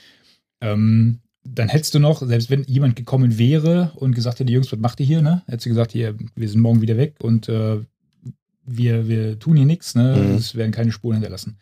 Ähm, 0.62 1.18
dann 1.46 1.68
hättest 1.68 1.94
du 1.94 1.98
noch, 1.98 2.26
selbst 2.26 2.48
wenn 2.48 2.64
jemand 2.64 2.96
gekommen 2.96 3.36
wäre 3.38 3.92
und 3.96 4.14
gesagt 4.14 4.40
hätte, 4.40 4.50
Jungs, 4.50 4.72
was 4.72 4.78
macht 4.78 4.98
ihr 5.00 5.06
hier? 5.06 5.20
Ne? 5.20 5.42
Hättest 5.46 5.66
du 5.66 5.70
gesagt, 5.70 5.92
hier, 5.92 6.14
wir 6.34 6.48
sind 6.48 6.60
morgen 6.60 6.80
wieder 6.80 6.96
weg 6.96 7.16
und 7.22 7.48
äh, 7.50 7.80
wir, 8.64 9.08
wir 9.08 9.38
tun 9.38 9.56
hier 9.56 9.66
nichts, 9.66 9.94
ne? 9.94 10.16
Mhm. 10.16 10.34
es 10.36 10.54
werden 10.54 10.72
keine 10.72 10.90
Spuren 10.92 11.16
hinterlassen. 11.16 11.58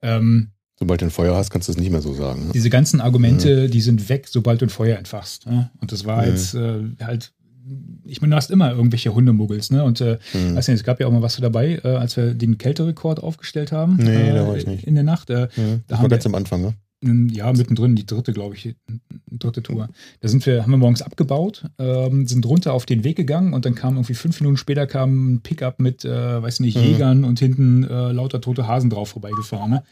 Ähm, 0.00 0.48
Sobald 0.78 1.00
du 1.02 1.06
ein 1.06 1.10
Feuer 1.10 1.34
hast, 1.36 1.50
kannst 1.50 1.68
du 1.68 1.72
es 1.72 1.78
nicht 1.78 1.90
mehr 1.90 2.00
so 2.02 2.14
sagen. 2.14 2.46
Ne? 2.46 2.52
diese 2.54 2.70
ganzen 2.70 3.00
Argumente, 3.02 3.68
die 3.68 3.80
sind 3.82 4.08
weg, 4.08 4.26
sobald 4.28 4.60
du 4.62 4.66
ein 4.66 4.70
Feuer 4.70 4.96
entfachst. 4.98 5.46
Ne? 5.46 5.70
Und 5.80 5.92
das 5.92 6.04
war 6.06 6.22
Mhm. 6.22 6.28
jetzt 6.28 6.54
äh, 6.54 6.80
halt 7.02 7.32
ich 8.04 8.20
meine, 8.20 8.30
du 8.32 8.36
hast 8.36 8.50
immer 8.50 8.70
irgendwelche 8.72 9.14
Hundemuggels, 9.14 9.70
ne? 9.70 9.82
Und 9.84 10.00
äh, 10.00 10.18
Hm. 10.32 10.54
weiß 10.56 10.68
nicht, 10.68 10.76
es 10.78 10.84
gab 10.84 11.00
ja 11.00 11.06
auch 11.06 11.12
mal 11.12 11.22
was 11.22 11.36
dabei, 11.36 11.80
äh, 11.84 11.88
als 11.88 12.16
wir 12.16 12.34
den 12.34 12.58
Kälterekord 12.58 13.22
aufgestellt 13.22 13.72
haben. 13.72 13.96
Nee, 13.96 14.30
äh, 14.30 14.34
da 14.34 14.46
war 14.46 14.56
ich 14.56 14.66
nicht. 14.66 14.84
In 14.84 14.94
der 14.94 15.04
Nacht. 15.04 15.30
Äh, 15.30 15.48
Ja, 15.56 15.96
haben 15.96 16.02
war 16.02 16.08
ganz 16.08 16.24
wir- 16.24 16.30
am 16.30 16.34
Anfang, 16.36 16.62
ne? 16.62 16.74
ähm, 17.04 17.28
Ja, 17.32 17.52
mittendrin, 17.52 17.94
die 17.96 18.06
dritte, 18.06 18.32
glaube 18.32 18.54
ich, 18.54 18.74
dritte 19.30 19.62
Tour. 19.62 19.88
Da 20.20 20.28
sind 20.28 20.46
wir, 20.46 20.62
haben 20.62 20.70
wir 20.70 20.78
morgens 20.78 21.02
abgebaut, 21.02 21.64
ähm, 21.78 22.26
sind 22.26 22.46
runter 22.46 22.72
auf 22.72 22.86
den 22.86 23.04
Weg 23.04 23.16
gegangen 23.16 23.52
und 23.52 23.66
dann 23.66 23.74
kam 23.74 23.96
irgendwie 23.96 24.14
fünf 24.14 24.40
Minuten 24.40 24.56
später 24.56 24.86
kam 24.86 25.34
ein 25.34 25.40
Pickup 25.42 25.78
mit, 25.80 26.04
äh, 26.06 26.42
weiß 26.42 26.60
nicht, 26.60 26.76
Mhm. 26.78 26.82
Jägern 26.84 27.24
und 27.24 27.38
hinten 27.38 27.84
äh, 27.84 28.12
lauter 28.12 28.40
tote 28.40 28.66
Hasen 28.66 28.88
drauf 28.90 29.10
vorbeigefahren. 29.10 29.70
Ne? 29.72 29.82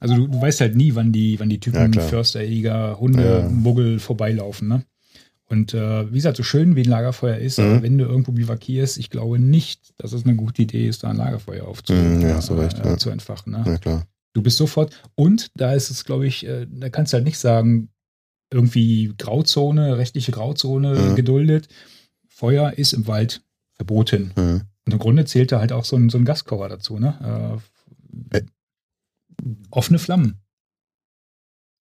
Also 0.00 0.16
du, 0.16 0.26
du 0.26 0.40
weißt 0.42 0.60
halt 0.60 0.76
nie, 0.76 0.94
wann 0.94 1.12
die, 1.12 1.40
wann 1.40 1.48
die 1.48 1.56
Ja, 1.56 1.60
Typen 1.60 1.90
klar. 1.92 2.08
Förster, 2.08 2.42
Jäger, 2.42 2.98
Hunde, 3.00 3.40
Ja. 3.44 3.48
Muggel 3.48 3.98
vorbeilaufen. 3.98 4.68
Ne? 4.68 4.82
Und 5.50 5.74
äh, 5.74 6.08
wie 6.10 6.14
gesagt, 6.14 6.36
so 6.36 6.44
schön 6.44 6.76
wie 6.76 6.82
ein 6.82 6.88
Lagerfeuer 6.88 7.36
ist, 7.38 7.58
Mhm. 7.58 7.64
aber 7.64 7.82
wenn 7.82 7.98
du 7.98 8.04
irgendwo 8.04 8.30
bivakierst, 8.32 8.98
ich 8.98 9.10
glaube 9.10 9.38
nicht, 9.40 9.92
dass 9.98 10.12
es 10.12 10.24
eine 10.24 10.36
gute 10.36 10.62
Idee 10.62 10.86
ist, 10.88 11.02
da 11.02 11.10
ein 11.10 11.16
Lagerfeuer 11.16 11.66
aufzu 11.66 11.92
Mhm, 11.92 12.20
ja, 12.22 12.36
hast 12.36 12.50
du 12.50 12.54
recht, 12.54 12.78
äh, 12.78 12.90
ja. 12.90 12.96
zu 12.96 13.10
entfachen. 13.10 13.52
Ne? 13.52 13.64
Ja, 13.66 13.78
klar. 13.78 14.06
Du 14.32 14.42
bist 14.42 14.56
sofort. 14.58 15.02
Und 15.16 15.50
da 15.56 15.72
ist 15.72 15.90
es, 15.90 16.04
glaube 16.04 16.26
ich, 16.28 16.46
äh, 16.46 16.66
da 16.70 16.88
kannst 16.88 17.12
du 17.12 17.16
halt 17.16 17.24
nicht 17.24 17.38
sagen, 17.38 17.88
irgendwie 18.52 19.12
Grauzone, 19.18 19.98
rechtliche 19.98 20.30
Grauzone 20.30 20.94
Mhm. 20.94 21.16
geduldet. 21.16 21.68
Feuer 22.28 22.72
ist 22.74 22.92
im 22.92 23.08
Wald 23.08 23.42
verboten. 23.74 24.30
Hm. 24.36 24.62
Und 24.86 24.92
im 24.92 24.98
Grunde 25.00 25.24
zählt 25.24 25.50
da 25.52 25.58
halt 25.58 25.72
auch 25.72 25.84
so 25.84 25.96
ein, 25.96 26.10
so 26.10 26.18
ein 26.18 26.24
Gaskocher 26.24 26.68
dazu, 26.68 26.98
ne? 26.98 27.60
Äh. 28.32 28.40
offene 29.70 29.98
Flammen. 29.98 30.40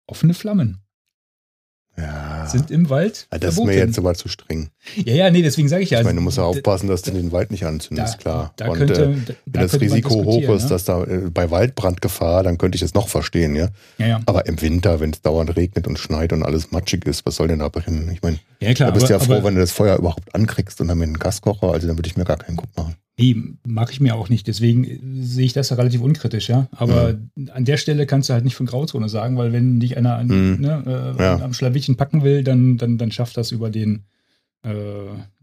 Offene 0.06 0.32
Flammen 0.34 0.78
Ja. 1.98 2.46
sind 2.46 2.70
im 2.70 2.88
Wald 2.90 3.26
Ja, 3.32 3.38
das 3.38 3.50
ist 3.50 3.54
verboten. 3.56 3.74
mir 3.76 3.84
jetzt 3.84 3.98
aber 3.98 4.14
zu 4.14 4.28
streng. 4.28 4.70
ja, 4.96 5.14
ja, 5.14 5.30
nee, 5.30 5.42
deswegen 5.42 5.68
sage 5.68 5.82
ich 5.82 5.90
ja. 5.90 5.98
Ich 5.98 6.04
meine, 6.04 6.16
du 6.16 6.22
musst 6.22 6.36
ja 6.36 6.44
aufpassen, 6.44 6.88
dass 6.88 7.02
du 7.02 7.10
den 7.10 7.32
Wald 7.32 7.50
nicht 7.50 7.64
anzündest, 7.64 8.14
da, 8.14 8.18
klar. 8.18 8.52
Da 8.56 8.68
Und 8.68 8.78
könnte, 8.78 8.94
äh, 8.94 8.96
da, 8.96 9.06
wenn 9.06 9.34
da 9.46 9.60
das 9.60 9.80
Risiko 9.80 10.24
hoch 10.24 10.48
ist, 10.54 10.64
ne? 10.64 10.68
dass 10.68 10.84
da 10.84 11.02
äh, 11.04 11.30
bei 11.32 11.50
Waldbrandgefahr, 11.50 12.42
dann 12.42 12.58
könnte 12.58 12.76
ich 12.76 12.82
es 12.82 12.94
noch 12.94 13.08
verstehen, 13.08 13.56
ja. 13.56 13.68
Ja. 13.98 14.20
Aber 14.26 14.46
im 14.46 14.60
Winter, 14.60 15.00
wenn 15.00 15.10
es 15.10 15.22
dauernd 15.22 15.56
regnet 15.56 15.86
und 15.86 15.98
schneit 15.98 16.32
und 16.32 16.42
alles 16.42 16.70
matschig 16.70 17.04
ist, 17.06 17.26
was 17.26 17.36
soll 17.36 17.48
denn 17.48 17.58
da 17.58 17.68
brennen? 17.68 18.10
Ich 18.12 18.22
meine, 18.22 18.38
ja, 18.60 18.72
klar. 18.74 18.90
da 18.90 18.94
bist 18.94 19.08
du 19.08 19.12
ja 19.12 19.16
aber, 19.16 19.24
froh, 19.24 19.34
aber, 19.34 19.44
wenn 19.44 19.54
du 19.54 19.60
das 19.60 19.72
Feuer 19.72 19.96
überhaupt 19.96 20.34
ankriegst 20.34 20.80
und 20.80 20.88
dann 20.88 20.98
mit 20.98 21.08
einem 21.08 21.18
Gaskocher, 21.18 21.72
also 21.72 21.86
dann 21.86 21.98
würde 21.98 22.08
ich 22.08 22.16
mir 22.16 22.24
gar 22.24 22.36
keinen 22.36 22.56
Guck 22.56 22.76
machen. 22.76 22.94
Nee, 23.18 23.36
mache 23.66 23.90
ich 23.92 24.00
mir 24.00 24.14
auch 24.14 24.28
nicht. 24.28 24.46
Deswegen 24.46 24.84
äh, 24.84 24.98
sehe 25.22 25.44
ich 25.46 25.52
das 25.52 25.70
ja 25.70 25.76
relativ 25.76 26.00
unkritisch, 26.00 26.48
ja. 26.48 26.68
Aber 26.70 27.16
an 27.52 27.64
der 27.64 27.76
Stelle 27.76 28.06
kannst 28.06 28.28
du 28.28 28.32
halt 28.34 28.44
nicht 28.44 28.54
von 28.54 28.66
Grauzone 28.66 29.08
sagen, 29.08 29.36
weil 29.36 29.52
wenn 29.52 29.80
dich 29.80 29.96
einer 29.96 30.16
an, 30.16 30.26
Mhm. 30.28 30.60
ne, 30.60 31.14
äh, 31.18 31.22
Ja. 31.22 31.36
am 31.42 31.52
Schlawittchen 31.52 31.96
packen 31.96 32.22
will, 32.22 32.44
dann, 32.44 32.76
dann, 32.78 32.96
dann 32.96 33.10
schafft 33.10 33.36
das 33.36 33.50
über 33.50 33.70
den 33.70 34.04
äh, 34.64 34.70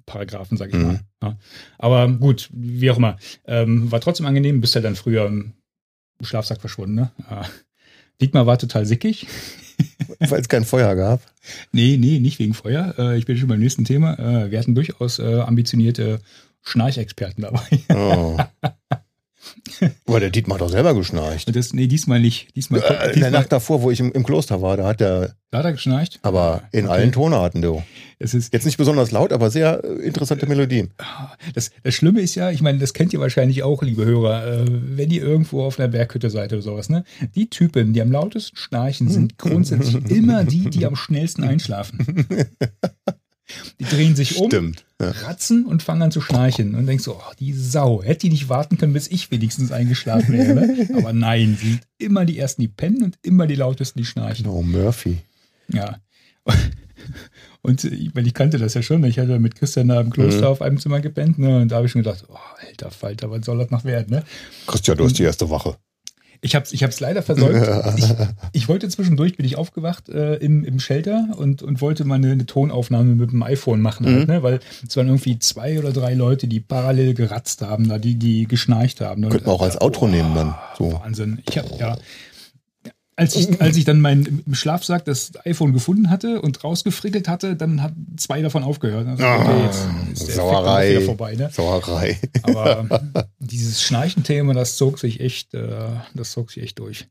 Paragraphen, 0.05 0.57
sag 0.57 0.69
ich 0.69 0.75
Mhm. 0.75 0.83
mal. 0.83 0.99
Ja. 1.23 1.37
Aber 1.77 2.07
gut, 2.11 2.49
wie 2.53 2.91
auch 2.91 2.97
immer. 2.97 3.17
Ähm, 3.45 3.91
war 3.91 4.01
trotzdem 4.01 4.25
angenehm, 4.25 4.61
bist 4.61 4.75
ja 4.75 4.81
dann 4.81 4.95
früher 4.95 5.25
im 5.25 5.53
Schlafsack 6.21 6.59
verschwunden, 6.61 6.95
ne? 6.95 7.11
Ja. 7.29 7.45
Dietmar 8.21 8.45
war 8.45 8.57
total 8.57 8.85
sickig. 8.85 9.27
Weil 10.19 10.39
es 10.41 10.47
kein 10.49 10.63
Feuer 10.63 10.95
gab. 10.95 11.21
Nee, 11.73 11.97
nee, 11.97 12.19
nicht 12.19 12.39
wegen 12.39 12.53
Feuer. 12.53 12.93
Äh, 12.97 13.17
ich 13.17 13.25
bin 13.25 13.37
schon 13.37 13.49
beim 13.49 13.59
nächsten 13.59 13.83
Thema. 13.85 14.17
Äh, 14.19 14.51
wir 14.51 14.59
hatten 14.59 14.75
durchaus 14.75 15.19
äh, 15.19 15.39
ambitionierte 15.39 16.19
Schnarchexperten 16.65 17.43
dabei. 17.43 17.61
Oh. 17.93 18.37
Aber 20.07 20.19
der 20.19 20.31
Dietmar 20.31 20.55
hat 20.57 20.61
doch 20.61 20.69
selber 20.71 20.95
geschnarcht. 20.95 21.55
Das, 21.55 21.71
nee, 21.73 21.85
diesmal 21.85 22.19
nicht. 22.19 22.55
Diesmal, 22.55 22.81
Äh, 22.81 22.85
In 22.85 22.97
der 22.99 23.11
diesmal 23.13 23.31
Nacht 23.31 23.51
davor, 23.51 23.81
wo 23.83 23.91
ich 23.91 23.99
im, 23.99 24.11
im 24.11 24.23
Kloster 24.23 24.61
war, 24.61 24.75
da 24.77 24.87
hat 24.87 25.01
er 25.01 25.35
da 25.51 25.59
hat 25.59 25.65
er 25.65 25.71
geschnarcht. 25.73 26.19
aber 26.23 26.63
in 26.71 26.85
Okay. 26.85 26.93
allen 26.93 27.11
Tonarten, 27.11 27.61
du. 27.61 27.83
Es 28.17 28.33
ist, 28.33 28.51
Jetzt 28.53 28.65
nicht 28.65 28.77
besonders 28.77 29.11
laut, 29.11 29.31
aber 29.33 29.51
sehr 29.51 29.83
äh, 29.83 29.87
interessante 30.05 30.47
Melodien. 30.47 30.91
das, 31.53 31.71
das 31.83 31.93
Schlimme 31.93 32.21
ist 32.21 32.33
ja, 32.35 32.49
ich 32.49 32.61
meine, 32.61 32.79
das 32.79 32.93
kennt 32.93 33.13
ihr 33.13 33.19
wahrscheinlich 33.19 33.61
auch, 33.61 33.83
liebe 33.83 34.03
Hörer, 34.05 34.47
äh, 34.61 34.65
wenn 34.67 35.11
ihr 35.11 35.21
irgendwo 35.21 35.63
auf 35.63 35.77
einer 35.79 35.89
Berghütte 35.89 36.29
seid 36.31 36.51
oder 36.51 36.61
sowas, 36.63 36.89
ne? 36.89 37.03
Die 37.35 37.49
Typen, 37.49 37.93
die 37.93 38.01
am 38.01 38.11
lautesten 38.11 38.57
schnarchen, 38.57 39.09
sind 39.09 39.37
grundsätzlich 39.37 40.09
immer 40.09 40.43
die, 40.43 40.69
die 40.71 40.85
am 40.87 40.95
schnellsten 40.95 41.43
einschlafen. 41.43 42.25
Die 43.79 43.83
drehen 43.85 44.15
sich 44.15 44.37
um, 44.37 44.47
Stimmt. 44.49 44.85
Ja. 44.99 45.11
ratzen 45.11 45.65
und 45.65 45.83
fangen 45.83 46.01
an 46.01 46.11
zu 46.11 46.19
schnarchen. 46.21 46.73
Und 46.75 46.87
denkst 46.87 47.03
so, 47.03 47.15
oh, 47.15 47.33
die 47.39 47.53
Sau, 47.53 48.01
hätte 48.01 48.21
die 48.21 48.29
nicht 48.31 48.49
warten 48.49 48.77
können, 48.77 48.93
bis 48.93 49.07
ich 49.07 49.29
wenigstens 49.29 49.71
eingeschlafen 49.71 50.33
wäre. 50.33 50.53
Ne? 50.55 50.89
Aber 50.97 51.13
nein, 51.13 51.57
sie 51.61 51.69
sind 51.73 51.81
immer 51.99 52.25
die 52.25 52.39
Ersten, 52.39 52.61
die 52.61 52.67
pennen 52.67 53.03
und 53.03 53.17
immer 53.21 53.45
die 53.47 53.55
Lautesten, 53.55 53.99
die 53.99 54.05
schnarchen. 54.05 54.45
Genau, 54.45 54.61
Murphy. 54.63 55.17
Ja. 55.67 55.97
Und 57.61 57.83
ich, 57.83 58.15
weil 58.15 58.27
ich 58.27 58.33
kannte 58.33 58.57
das 58.59 58.73
ja 58.75 58.81
schon. 58.83 59.03
Ich 59.05 59.17
hatte 59.19 59.39
mit 59.39 59.55
Christian 59.55 59.87
da 59.87 59.99
im 59.99 60.11
Kloster 60.11 60.41
Mhm. 60.41 60.45
auf 60.47 60.61
einem 60.61 60.79
Zimmer 60.79 60.99
gepennt. 61.01 61.39
Ne? 61.39 61.61
Und 61.61 61.69
da 61.69 61.77
habe 61.77 61.85
ich 61.87 61.91
schon 61.91 62.03
gedacht, 62.03 62.23
oh, 62.27 62.37
alter 62.67 62.91
Falter, 62.91 63.31
was 63.31 63.45
soll 63.45 63.57
das 63.57 63.71
noch 63.71 63.83
werden? 63.83 64.11
Ne? 64.11 64.23
Christian, 64.67 64.97
du 64.97 65.05
hast 65.05 65.17
die 65.17 65.23
erste 65.23 65.49
Wache. 65.49 65.75
Ich 66.41 66.55
habe 66.55 66.65
es 66.65 66.73
ich 66.73 66.83
hab's 66.83 66.99
leider 66.99 67.21
versäumt. 67.21 67.55
Ich, 67.97 68.13
ich 68.53 68.67
wollte 68.69 68.89
zwischendurch, 68.89 69.37
bin 69.37 69.45
ich 69.45 69.57
aufgewacht 69.57 70.09
äh, 70.09 70.35
im, 70.35 70.63
im 70.63 70.79
Shelter 70.79 71.29
und, 71.37 71.61
und 71.63 71.81
wollte 71.81 72.03
mal 72.05 72.15
eine, 72.15 72.31
eine 72.31 72.45
Tonaufnahme 72.45 73.15
mit 73.15 73.31
dem 73.31 73.41
iPhone 73.43 73.81
machen. 73.81 74.05
Halt, 74.05 74.27
Mhm. 74.27 74.33
ne? 74.33 74.43
Weil 74.43 74.59
es 74.87 74.95
waren 74.97 75.07
irgendwie 75.07 75.39
zwei 75.39 75.79
oder 75.79 75.91
drei 75.91 76.13
Leute, 76.13 76.47
die 76.47 76.59
parallel 76.59 77.13
geratzt 77.13 77.61
haben, 77.61 77.87
da, 77.89 77.97
die, 77.97 78.15
die 78.15 78.47
geschnarcht 78.47 79.01
haben. 79.01 79.29
Könnten 79.29 79.45
wir 79.47 79.53
auch 79.53 79.61
als 79.61 79.79
Outro 79.81 80.07
nehmen 80.07 80.33
dann. 80.35 80.55
So. 80.77 80.93
Wahnsinn. 81.03 81.39
Ich 81.49 81.57
habe 81.57 81.69
ja. 81.79 81.97
Als 83.15 83.35
ich, 83.35 83.61
als 83.61 83.77
ich 83.77 83.85
dann 83.85 84.01
mein 84.01 84.43
im 84.45 84.55
Schlafsack 84.55 85.05
das 85.05 85.31
iPhone 85.45 85.73
gefunden 85.73 86.09
hatte 86.09 86.41
und 86.41 86.63
rausgefrickelt 86.63 87.27
hatte, 87.27 87.55
dann 87.55 87.81
hat 87.81 87.93
zwei 88.17 88.41
davon 88.41 88.63
aufgehört. 88.63 89.07
Also, 89.07 89.23
okay, 89.23 89.63
jetzt 89.63 89.87
ist 90.13 90.27
der 90.27 90.35
Sauerei. 90.35 90.91
wieder 90.91 91.01
vorbei. 91.01 91.35
Ne? 91.35 91.49
Sauerei. 91.51 92.19
Aber 92.43 93.01
dieses 93.39 93.81
Schnarchenthema, 93.81 94.53
das 94.53 94.77
zog 94.77 94.99
sich 94.99 95.19
echt, 95.19 95.53
äh, 95.53 95.69
das 96.13 96.31
zog 96.31 96.51
sich 96.51 96.63
echt 96.63 96.79
durch. 96.79 97.07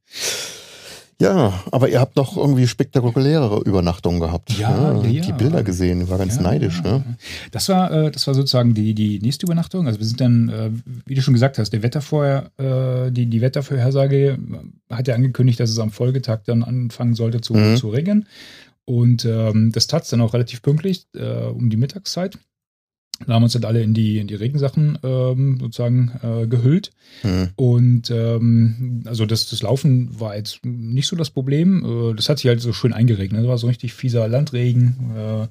Ja, 1.24 1.62
aber 1.72 1.88
ihr 1.88 2.00
habt 2.00 2.16
doch 2.16 2.36
irgendwie 2.36 2.66
spektakulärere 2.66 3.62
Übernachtungen 3.64 4.20
gehabt. 4.20 4.50
Ja, 4.58 4.92
ja, 4.94 5.06
ja. 5.08 5.22
Die 5.22 5.32
Bilder 5.32 5.62
gesehen, 5.62 6.02
ich 6.02 6.08
war 6.10 6.18
ganz 6.18 6.36
Ja, 6.36 6.42
neidisch. 6.42 6.82
Ne? 6.82 7.02
Das 7.50 7.68
war, 7.68 7.90
äh, 7.90 8.10
das 8.10 8.26
war 8.26 8.34
sozusagen 8.34 8.74
die, 8.74 8.94
die 8.94 9.20
nächste 9.20 9.46
Übernachtung. 9.46 9.86
Also 9.86 9.98
wir 9.98 10.06
sind 10.06 10.20
dann, 10.20 10.48
äh, 10.48 10.70
wie 11.06 11.14
du 11.14 11.22
schon 11.22 11.34
gesagt 11.34 11.58
hast, 11.58 11.70
der 11.70 11.82
Wettervorher, 11.82 12.50
äh, 12.58 13.10
die, 13.10 13.26
die 13.26 13.40
Wettervorhersage 13.40 14.38
hat 14.90 15.08
ja 15.08 15.14
angekündigt, 15.14 15.58
dass 15.60 15.70
es 15.70 15.78
am 15.78 15.90
Folgetag 15.90 16.40
dann 16.44 16.62
anfangen 16.62 17.14
sollte 17.14 17.40
zu, 17.40 17.54
Mhm. 17.54 17.76
zu 17.76 17.88
regnen. 17.88 18.26
Und 18.84 19.24
ähm, 19.24 19.72
das 19.72 19.86
tat 19.86 20.02
es 20.02 20.10
dann 20.10 20.20
auch 20.20 20.34
relativ 20.34 20.60
pünktlich, 20.60 21.06
äh, 21.14 21.46
um 21.46 21.70
die 21.70 21.78
Mittagszeit. 21.78 22.38
Da 23.26 23.34
haben 23.34 23.42
wir 23.42 23.44
uns 23.44 23.52
dann 23.52 23.64
alle 23.64 23.82
in 23.82 23.94
die, 23.94 24.18
in 24.18 24.26
die 24.26 24.34
Regensachen 24.34 24.98
ähm, 25.04 25.58
sozusagen 25.60 26.10
äh, 26.22 26.46
gehüllt. 26.46 26.90
Hm. 27.22 27.50
Und 27.54 28.10
ähm, 28.10 29.02
also 29.06 29.24
das, 29.24 29.48
das 29.48 29.62
Laufen 29.62 30.18
war 30.18 30.36
jetzt 30.36 30.64
nicht 30.64 31.06
so 31.06 31.14
das 31.14 31.30
Problem. 31.30 32.10
Äh, 32.10 32.14
das 32.16 32.28
hat 32.28 32.38
sich 32.38 32.48
halt 32.48 32.60
so 32.60 32.72
schön 32.72 32.92
eingeregnet. 32.92 33.42
Das 33.42 33.48
war 33.48 33.58
so 33.58 33.68
richtig 33.68 33.94
fieser 33.94 34.26
Landregen. 34.26 34.96
Äh, 35.16 35.46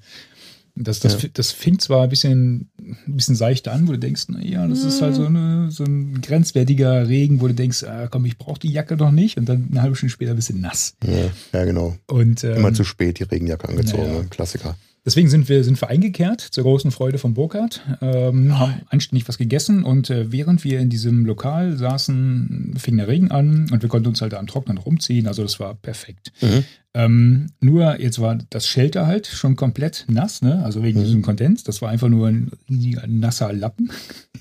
das, 0.75 0.99
das, 0.99 1.21
Ja. 1.21 1.29
das 1.33 1.51
fing 1.51 1.77
zwar 1.79 2.03
ein 2.03 2.09
bisschen, 2.09 2.69
ein 2.81 3.15
bisschen 3.15 3.35
seichter 3.35 3.71
an, 3.73 3.87
wo 3.87 3.91
du 3.91 3.99
denkst, 3.99 4.27
naja, 4.29 4.67
das 4.67 4.83
ist 4.83 5.01
halt 5.03 5.13
so, 5.15 5.25
eine, 5.25 5.69
so 5.69 5.83
ein 5.83 6.19
grenzwertiger 6.21 7.07
Regen, 7.07 7.41
wo 7.41 7.47
du 7.47 7.53
denkst, 7.53 7.83
ah, 7.83 8.07
komm, 8.07 8.25
ich 8.25 8.39
brauche 8.39 8.59
die 8.59 8.71
Jacke 8.71 8.97
doch 8.97 9.11
nicht. 9.11 9.37
Und 9.37 9.47
dann 9.47 9.67
eine 9.71 9.83
halbe 9.83 9.95
Stunde 9.95 10.11
später 10.11 10.31
ein 10.31 10.35
bisschen 10.35 10.61
nass. 10.61 10.95
Ja, 11.05 11.29
ja, 11.59 11.65
genau. 11.65 11.95
Und 12.07 12.43
ähm, 12.43 12.57
Immer 12.57 12.73
zu 12.73 12.83
spät 12.83 13.19
die 13.19 13.23
Regenjacke 13.23 13.69
angezogen. 13.69 14.03
naja. 14.03 14.21
ne? 14.23 14.27
Klassiker. 14.29 14.75
Deswegen 15.05 15.27
sind 15.27 15.49
wir, 15.49 15.65
sind 15.65 15.81
wir 15.81 15.89
eingekehrt, 15.89 16.39
zur 16.39 16.63
großen 16.63 16.89
Freude 16.91 17.17
von 17.17 17.33
Burkhardt, 17.33 17.81
ähm, 18.01 18.57
haben 18.57 18.81
anständig 18.87 19.27
was 19.27 19.37
gegessen 19.37 19.83
und 19.83 20.09
äh, 20.09 20.31
während 20.31 20.63
wir 20.63 20.79
in 20.79 20.89
diesem 20.89 21.25
Lokal 21.25 21.75
saßen, 21.75 22.75
fing 22.77 22.95
der 22.95 23.09
Regen 23.09 23.29
an 23.29 23.67
und 23.71 23.81
wir 23.81 23.89
konnten 23.89 24.07
uns 24.07 24.21
halt 24.21 24.31
da 24.31 24.37
am 24.37 24.47
Trocknen 24.47 24.77
rumziehen, 24.77 25.27
also 25.27 25.43
das 25.43 25.59
war 25.59 25.75
perfekt. 25.75 26.31
Mhm. 26.41 26.63
Ähm, 26.93 27.47
nur 27.59 27.99
jetzt 27.99 28.19
war 28.19 28.37
das 28.49 28.65
Shelter 28.67 29.05
halt 29.05 29.27
schon 29.27 29.55
komplett 29.57 30.05
nass, 30.07 30.41
ne? 30.41 30.63
also 30.63 30.83
wegen 30.83 30.99
Mhm. 31.01 31.03
diesem 31.03 31.21
Kondens, 31.21 31.63
das 31.65 31.81
war 31.81 31.89
einfach 31.89 32.07
nur 32.09 32.27
ein 32.29 32.51
riesiger 32.69 33.05
nasser 33.07 33.51
Lappen. 33.51 33.91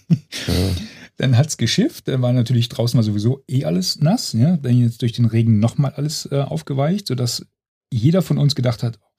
Ja. 0.08 0.16
Dann 1.18 1.36
hat's 1.36 1.56
geschifft, 1.58 2.08
dann 2.08 2.22
war 2.22 2.32
natürlich 2.32 2.68
draußen 2.68 2.96
mal 2.96 3.02
sowieso 3.02 3.44
eh 3.46 3.64
alles 3.64 4.00
nass, 4.00 4.32
ja? 4.32 4.56
dann 4.56 4.78
jetzt 4.78 5.02
durch 5.02 5.12
den 5.12 5.26
Regen 5.26 5.58
nochmal 5.60 5.92
alles 5.94 6.26
äh, 6.32 6.40
aufgeweicht, 6.40 7.06
sodass 7.06 7.46
jeder 7.92 8.22
von 8.22 8.38
uns 8.38 8.54
gedacht 8.54 8.82
hat, 8.82 8.98
oh, 9.02 9.11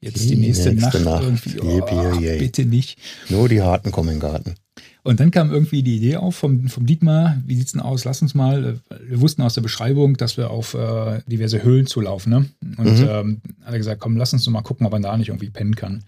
jetzt 0.00 0.16
ist 0.16 0.30
die 0.30 0.34
Die 0.36 0.40
nächste, 0.40 0.72
nächste 0.72 1.00
Nacht, 1.00 1.22
Nacht. 1.22 1.22
irgendwie, 1.24 1.60
oh, 1.60 1.76
Yippie-yay. 1.78 2.38
bitte 2.38 2.64
nicht. 2.64 2.98
Nur 3.28 3.48
die 3.48 3.62
Harten 3.62 3.90
kommen 3.92 4.08
in 4.08 4.14
den 4.16 4.20
Garten. 4.20 4.54
Und 5.02 5.18
dann 5.18 5.30
kam 5.30 5.50
irgendwie 5.50 5.82
die 5.82 5.96
Idee 5.96 6.16
auf 6.16 6.36
vom, 6.36 6.68
vom 6.68 6.84
Dietmar, 6.86 7.38
wie 7.46 7.56
sieht's 7.56 7.72
denn 7.72 7.80
aus, 7.80 8.04
lass 8.04 8.20
uns 8.20 8.34
mal, 8.34 8.78
äh, 8.90 8.94
wir 9.08 9.20
wussten 9.22 9.40
aus 9.42 9.54
der 9.54 9.62
Beschreibung, 9.62 10.16
dass 10.16 10.36
wir 10.36 10.50
auf 10.50 10.74
äh, 10.74 11.22
diverse 11.26 11.62
Höhlen 11.62 11.86
zulaufen, 11.86 12.30
ne? 12.30 12.46
Und 12.76 12.98
Mhm. 13.00 13.08
ähm, 13.08 13.40
hat 13.62 13.72
er 13.72 13.78
gesagt, 13.78 14.00
komm, 14.00 14.16
lass 14.16 14.32
uns 14.34 14.44
doch 14.44 14.52
mal 14.52 14.60
gucken, 14.62 14.84
ob 14.86 14.92
man 14.92 15.02
da 15.02 15.16
nicht 15.16 15.28
irgendwie 15.28 15.48
pennen 15.50 15.74
kann. 15.74 16.04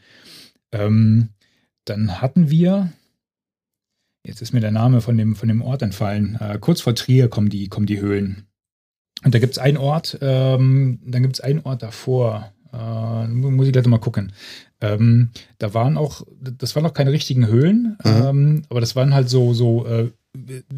Ähm, 0.73 1.29
dann 1.87 2.21
hatten 2.21 2.51
wir, 2.51 2.93
jetzt 4.27 4.43
ist 4.43 4.53
mir 4.53 4.61
der 4.61 4.71
Name 4.73 5.01
von 5.01 5.17
dem, 5.17 5.37
von 5.37 5.49
dem 5.49 5.63
Ort 5.63 5.83
entfallen, 5.83 6.37
äh, 6.41 6.59
kurz 6.61 6.81
vor 6.83 6.95
Trier 6.95 7.29
kommen 7.29 7.49
die, 7.49 7.69
kommen 7.69 7.87
die 7.87 8.01
Höhlen. 8.01 8.45
Und 9.25 9.35
da 9.35 9.39
gibt's 9.39 9.59
einen 9.59 9.77
Ort, 9.79 10.19
ähm, 10.21 10.99
dann 11.07 11.23
gibt's 11.23 11.41
einen 11.41 11.61
Ort 11.61 11.83
davor. 11.83 12.53
Äh, 12.73 13.27
muss 13.29 13.65
ich 13.65 13.69
ich 13.69 13.73
gleich 13.73 13.87
mal 13.87 13.99
gucken. 13.99 14.33
Ähm, 14.81 15.31
da 15.59 15.75
waren 15.75 15.97
auch, 15.97 16.23
das 16.41 16.75
waren 16.75 16.83
noch 16.83 16.95
keine 16.95 17.13
richtigen 17.13 17.47
Höhlen, 17.47 17.97
Mhm. 18.05 18.11
ähm, 18.11 18.63
aber 18.69 18.81
das 18.81 18.97
waren 18.97 19.15
halt 19.15 19.29
so, 19.29 19.55
so 19.55 19.87
äh, 19.87 20.11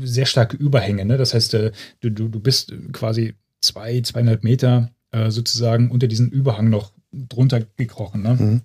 sehr 0.02 0.26
starke 0.26 0.56
Überhänge. 0.56 1.04
Ne? 1.04 1.16
Das 1.16 1.32
heißt, 1.34 1.54
äh, 1.54 1.72
du, 2.00 2.10
du, 2.10 2.28
du 2.28 2.40
bist 2.40 2.72
quasi 2.92 3.34
zwei, 3.60 4.00
zweieinhalb 4.00 4.44
Meter 4.44 4.90
äh, 5.12 5.30
sozusagen 5.30 5.90
unter 5.90 6.06
diesen 6.08 6.30
Überhang 6.30 6.68
noch 6.70 6.92
drunter 7.12 7.62
gekrochen. 7.76 8.22
Ne? 8.22 8.34
Mhm. 8.34 8.60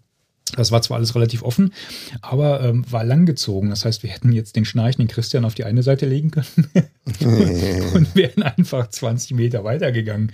Das 0.56 0.72
war 0.72 0.82
zwar 0.82 0.98
alles 0.98 1.13
relativ 1.13 1.44
offen, 1.44 1.74
aber 2.22 2.62
ähm, 2.63 2.84
war 2.89 3.04
langgezogen. 3.04 3.70
Das 3.70 3.86
heißt, 3.86 4.02
wir 4.02 4.10
hätten 4.10 4.32
jetzt 4.32 4.56
den 4.56 4.65
schnarchenden 4.65 5.08
Christian 5.08 5.46
auf 5.46 5.54
die 5.54 5.63
eine 5.63 5.84
Seite 5.84 6.08
legen 6.08 6.32
können 6.32 6.48
und 7.94 8.15
wären 8.15 8.42
einfach 8.42 8.89
20 8.89 9.36
Meter 9.36 9.63
weitergegangen 9.63 10.32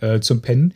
äh, 0.00 0.18
zum 0.18 0.42
Pennen. 0.42 0.74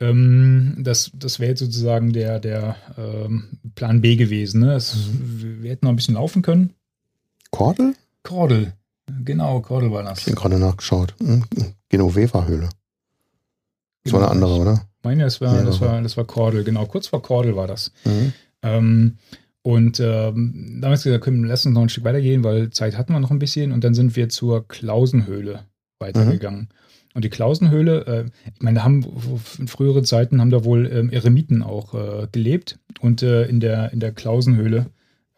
Ähm, 0.00 0.76
das 0.78 1.10
das 1.14 1.38
wäre 1.40 1.50
jetzt 1.50 1.60
sozusagen 1.60 2.12
der, 2.12 2.40
der 2.40 2.76
ähm, 2.96 3.58
Plan 3.74 4.00
B 4.00 4.16
gewesen. 4.16 4.60
Ne? 4.60 4.66
Das, 4.68 4.96
Wir 5.12 5.70
hätten 5.70 5.86
noch 5.86 5.92
ein 5.92 5.96
bisschen 5.96 6.14
laufen 6.14 6.42
können. 6.42 6.74
Kordel? 7.50 7.94
Kordel. 8.22 8.72
Genau, 9.24 9.60
Kordel 9.60 9.90
war 9.90 10.02
das. 10.02 10.20
Ich 10.20 10.24
bin 10.26 10.34
gerade 10.34 10.58
nachgeschaut. 10.58 11.14
Mhm. 11.20 11.44
Genoveva-Höhle. 11.88 12.68
Das 14.04 14.12
war 14.12 14.22
eine 14.22 14.30
andere, 14.30 14.56
oder? 14.56 14.86
Meine, 15.02 15.24
das 15.24 15.40
war, 15.40 15.54
Ja, 15.54 15.62
das 15.64 15.80
war, 15.80 16.00
das 16.00 16.16
war 16.16 16.24
Kordel, 16.24 16.64
genau. 16.64 16.86
Kurz 16.86 17.08
vor 17.08 17.22
Kordel 17.22 17.56
war 17.56 17.66
das. 17.66 17.92
Mhm. 18.04 18.32
Ähm, 18.62 19.16
und 19.62 20.00
ähm, 20.00 20.78
damals 20.80 21.02
gesagt, 21.02 21.24
komm, 21.24 21.44
lass 21.44 21.66
uns 21.66 21.74
noch 21.74 21.82
ein 21.82 21.88
Stück 21.90 22.04
weitergehen, 22.04 22.44
weil 22.44 22.70
Zeit 22.70 22.96
hatten 22.96 23.12
wir 23.12 23.20
noch 23.20 23.30
ein 23.30 23.38
bisschen. 23.38 23.72
Und 23.72 23.84
dann 23.84 23.94
sind 23.94 24.16
wir 24.16 24.28
zur 24.28 24.66
Klausenhöhle 24.66 25.64
weitergegangen. 25.98 26.68
Und 27.14 27.24
die 27.24 27.30
Klausenhöhle, 27.30 28.06
äh, 28.06 28.24
ich 28.54 28.62
meine, 28.62 28.78
da 28.78 28.84
haben 28.84 29.04
in 29.58 29.68
früheren 29.68 30.04
Zeiten 30.04 30.40
haben 30.40 30.50
da 30.50 30.64
wohl 30.64 30.90
ähm, 30.92 31.10
Eremiten 31.10 31.62
auch 31.62 31.94
äh, 31.94 32.28
gelebt. 32.30 32.78
Und 33.00 33.22
äh, 33.22 33.44
in 33.46 33.60
der, 33.60 33.92
in 33.92 34.00
der 34.00 34.12
Klausenhöhle 34.12 34.86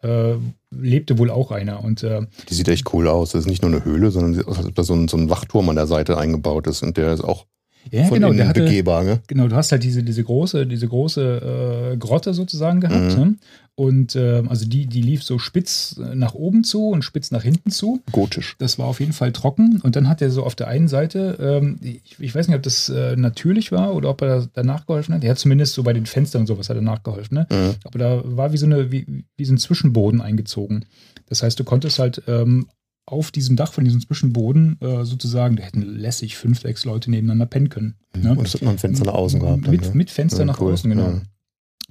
äh, 0.03 0.33
lebte 0.69 1.17
wohl 1.17 1.31
auch 1.31 1.51
einer. 1.51 1.83
Und 1.83 2.03
äh, 2.03 2.21
Die 2.49 2.53
sieht 2.53 2.67
echt 2.67 2.93
cool 2.93 3.07
aus. 3.07 3.31
Das 3.31 3.41
ist 3.41 3.47
nicht 3.47 3.63
nur 3.63 3.71
eine 3.71 3.85
Höhle, 3.85 4.11
sondern 4.11 4.45
als 4.45 4.65
ob 4.65 4.75
da 4.75 4.83
so 4.83 4.93
ein, 4.93 5.07
so 5.07 5.17
ein 5.17 5.29
Wachturm 5.29 5.69
an 5.69 5.75
der 5.75 5.87
Seite 5.87 6.17
eingebaut 6.17 6.67
ist. 6.67 6.83
Und 6.83 6.97
der 6.97 7.13
ist 7.13 7.23
auch 7.23 7.45
ja, 7.91 8.05
von 8.05 8.15
genau, 8.15 8.27
der 8.27 8.37
innen 8.37 8.49
hatte, 8.49 8.63
begehbar. 8.63 9.03
Ne? 9.03 9.21
Genau, 9.27 9.47
du 9.47 9.55
hast 9.55 9.71
halt 9.71 9.83
diese, 9.83 10.03
diese 10.03 10.23
große, 10.23 10.67
diese 10.67 10.87
große 10.87 11.91
äh, 11.93 11.97
Grotte 11.97 12.33
sozusagen 12.33 12.81
gehabt. 12.81 13.17
Mhm. 13.17 13.23
Ne? 13.23 13.35
Und 13.75 14.15
ähm, 14.15 14.49
also 14.49 14.67
die, 14.67 14.85
die 14.85 15.01
lief 15.01 15.23
so 15.23 15.39
spitz 15.39 15.97
äh, 15.97 16.13
nach 16.13 16.35
oben 16.35 16.63
zu 16.63 16.89
und 16.89 17.01
spitz 17.01 17.31
nach 17.31 17.41
hinten 17.41 17.71
zu. 17.71 18.03
Gotisch. 18.11 18.55
Das 18.59 18.77
war 18.77 18.85
auf 18.85 18.99
jeden 18.99 19.13
Fall 19.13 19.31
trocken. 19.31 19.81
Und 19.81 19.95
dann 19.95 20.07
hat 20.07 20.21
er 20.21 20.29
so 20.29 20.43
auf 20.43 20.53
der 20.53 20.67
einen 20.67 20.87
Seite, 20.87 21.37
ähm, 21.41 21.79
ich, 21.81 22.15
ich 22.19 22.35
weiß 22.35 22.47
nicht, 22.47 22.55
ob 22.55 22.61
das 22.61 22.89
äh, 22.89 23.15
natürlich 23.15 23.71
war 23.71 23.95
oder 23.95 24.09
ob 24.11 24.21
er 24.21 24.47
danach 24.53 24.85
geholfen 24.85 25.15
hat. 25.15 25.23
Er 25.23 25.31
hat 25.31 25.39
zumindest 25.39 25.73
so 25.73 25.81
bei 25.81 25.93
den 25.93 26.05
Fenstern 26.05 26.41
und 26.41 26.47
sowas 26.47 26.69
hat 26.69 26.75
er 26.75 26.83
nachgeholfen. 26.83 27.35
Ne? 27.35 27.47
Mhm. 27.51 27.75
Aber 27.83 27.97
da 27.97 28.21
war 28.23 28.53
wie 28.53 28.57
so, 28.57 28.67
eine, 28.67 28.91
wie, 28.91 29.25
wie 29.37 29.45
so 29.45 29.53
ein 29.53 29.57
Zwischenboden 29.57 30.21
eingezogen. 30.21 30.85
Das 31.27 31.41
heißt, 31.41 31.59
du 31.59 31.63
konntest 31.63 31.97
halt 31.97 32.21
ähm, 32.27 32.67
auf 33.07 33.31
diesem 33.31 33.55
Dach 33.55 33.73
von 33.73 33.83
diesem 33.85 34.01
Zwischenboden 34.01 34.77
äh, 34.81 35.03
sozusagen, 35.03 35.55
da 35.55 35.63
hätten 35.63 35.81
lässig 35.81 36.37
fünf, 36.37 36.61
sechs 36.61 36.85
Leute 36.85 37.09
nebeneinander 37.09 37.47
pennen 37.47 37.69
können. 37.69 37.95
Ne? 38.15 38.35
Und 38.35 38.47
es 38.47 38.53
hat 38.53 38.63
ein 38.63 38.77
Fenster 38.77 39.05
nach 39.05 39.15
außen 39.15 39.39
gehabt. 39.39 39.65
Dann, 39.65 39.71
Mit, 39.71 39.81
ne? 39.81 39.91
mit 39.95 40.11
Fenster 40.11 40.39
Ja, 40.41 40.45
nach 40.45 40.61
cool. 40.61 40.73
außen, 40.73 40.89
genau. 40.91 41.09
Ja. 41.09 41.21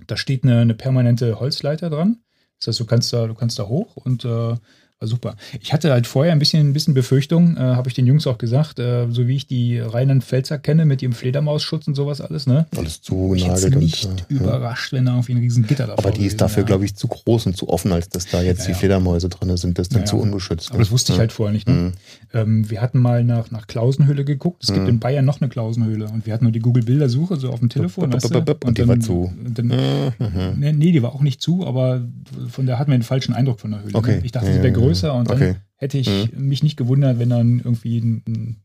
Da 0.07 0.17
steht 0.17 0.45
eine, 0.45 0.61
eine 0.61 0.75
permanente 0.75 1.39
Holzleiter 1.41 1.91
dran. 1.91 2.19
Das 2.59 2.69
heißt, 2.69 2.81
du 2.81 2.85
kannst 2.87 3.13
da, 3.13 3.27
du 3.27 3.35
kannst 3.35 3.59
da 3.59 3.65
hoch 3.67 3.97
und 3.97 4.25
äh, 4.25 4.29
war 4.29 5.09
super. 5.09 5.35
Ich 5.61 5.73
hatte 5.73 5.91
halt 5.91 6.07
vorher 6.07 6.33
ein 6.33 6.39
bisschen, 6.39 6.69
ein 6.69 6.73
bisschen 6.73 6.95
Befürchtung, 6.95 7.57
äh, 7.57 7.61
habe 7.61 7.89
ich 7.89 7.95
den 7.95 8.07
Jungs 8.07 8.25
auch 8.29 8.39
gesagt, 8.39 8.79
äh, 8.79 9.09
so 9.11 9.27
wie 9.27 9.35
ich 9.35 9.49
die 9.49 9.81
Rheinland-Pfälzer 9.81 10.59
kenne 10.59 10.85
mit 10.85 11.03
ihrem 11.03 11.13
Fledermausschutz 11.13 11.89
und 11.89 11.97
sowas 11.97 12.21
alles, 12.21 12.47
ne? 12.47 12.67
Alles 12.77 12.93
Ich 12.93 12.95
hätte 12.99 13.03
zugenagelt. 13.03 13.77
nicht 13.81 14.05
und, 14.07 14.21
äh, 14.21 14.35
ja. 14.35 14.41
überrascht, 14.43 14.93
wenn 14.93 15.07
da 15.07 15.13
irgendwie 15.15 15.33
ein 15.33 15.39
riesen 15.39 15.67
Gitter 15.67 15.89
davor 15.89 16.05
Aber 16.07 16.17
die 16.17 16.25
ist 16.25 16.41
dafür, 16.41 16.59
wäre. 16.59 16.67
glaube 16.67 16.85
ich, 16.85 16.95
zu 16.95 17.09
groß 17.09 17.47
und 17.47 17.57
zu 17.57 17.69
offen, 17.69 17.91
als 17.93 18.11
dass 18.11 18.27
da 18.27 18.43
jetzt 18.43 18.61
Ja, 18.61 18.67
die 18.67 18.73
ja. 18.73 18.79
Fledermäuse 18.79 19.29
drin 19.29 19.57
sind. 19.57 19.77
Das 19.77 19.87
ist 19.89 19.95
dann 19.95 20.03
Ja, 20.03 20.07
zu 20.07 20.17
ja. 20.19 20.23
ungeschützt. 20.23 20.71
Aber 20.71 20.79
das 20.79 20.93
wusste 20.93 21.11
ich 21.11 21.17
Ja. 21.17 21.21
halt 21.23 21.33
vorher 21.33 21.53
nicht. 21.53 21.67
Ne? 21.69 21.75
Mhm. 21.75 21.93
Ähm, 22.35 22.71
wir 22.71 22.81
hatten 22.81 22.99
mal 22.99 23.25
nach, 23.25 23.51
nach 23.51 23.67
Klausenhöhle 23.67 24.25
geguckt. 24.25 24.63
Es 24.63 24.73
gibt 24.73 24.85
Mhm. 24.85 24.89
in 24.89 25.01
Bayern 25.01 25.25
noch 25.25 25.41
eine 25.41 25.51
Klausenhöhle 25.51 26.07
und 26.09 26.25
wir 26.25 26.33
hatten 26.33 26.45
nur 26.45 26.53
die 26.53 26.61
Google-Bildersuche 26.61 27.37
so 27.37 27.51
auf 27.51 27.61
dem 27.61 27.69
Telefon. 27.69 28.11
Bup, 28.11 28.23
weißt 28.23 28.35
du? 28.35 28.41
bup, 28.43 28.65
und 28.65 28.79
die 28.79 28.89
war 28.89 28.99
zu. 29.01 29.33
Dann, 29.43 29.67
Mhm. 29.67 30.59
Nee, 30.59 30.73
nee, 30.73 30.93
die 30.93 31.03
war 31.03 31.15
auch 31.15 31.21
nicht 31.23 31.43
zu, 31.43 31.67
aber 31.67 32.07
von 32.49 32.67
der 32.67 32.79
hatten 32.79 32.91
wir 32.91 32.95
einen 32.95 33.03
falschen 33.03 33.35
Eindruck 33.35 33.61
von 33.61 33.73
der 33.73 33.83
Höhle. 33.83 33.95
Okay. 33.95 34.17
Ne? 34.17 34.25
Ich 34.25 34.33
dachte, 34.33 34.47
sie 34.47 34.55
wäre 34.63 34.69
ja. 34.69 34.75
größer 34.75 35.15
und 35.15 35.29
dann 35.29 35.37
Okay. 35.37 35.55
hätte 35.77 35.99
ich 35.99 36.33
mich 36.37 36.63
nicht 36.63 36.77
gewundert, 36.77 37.19
wenn 37.19 37.29
dann 37.29 37.59
irgendwie 37.59 37.99
ein, 37.99 38.23
ein 38.27 38.57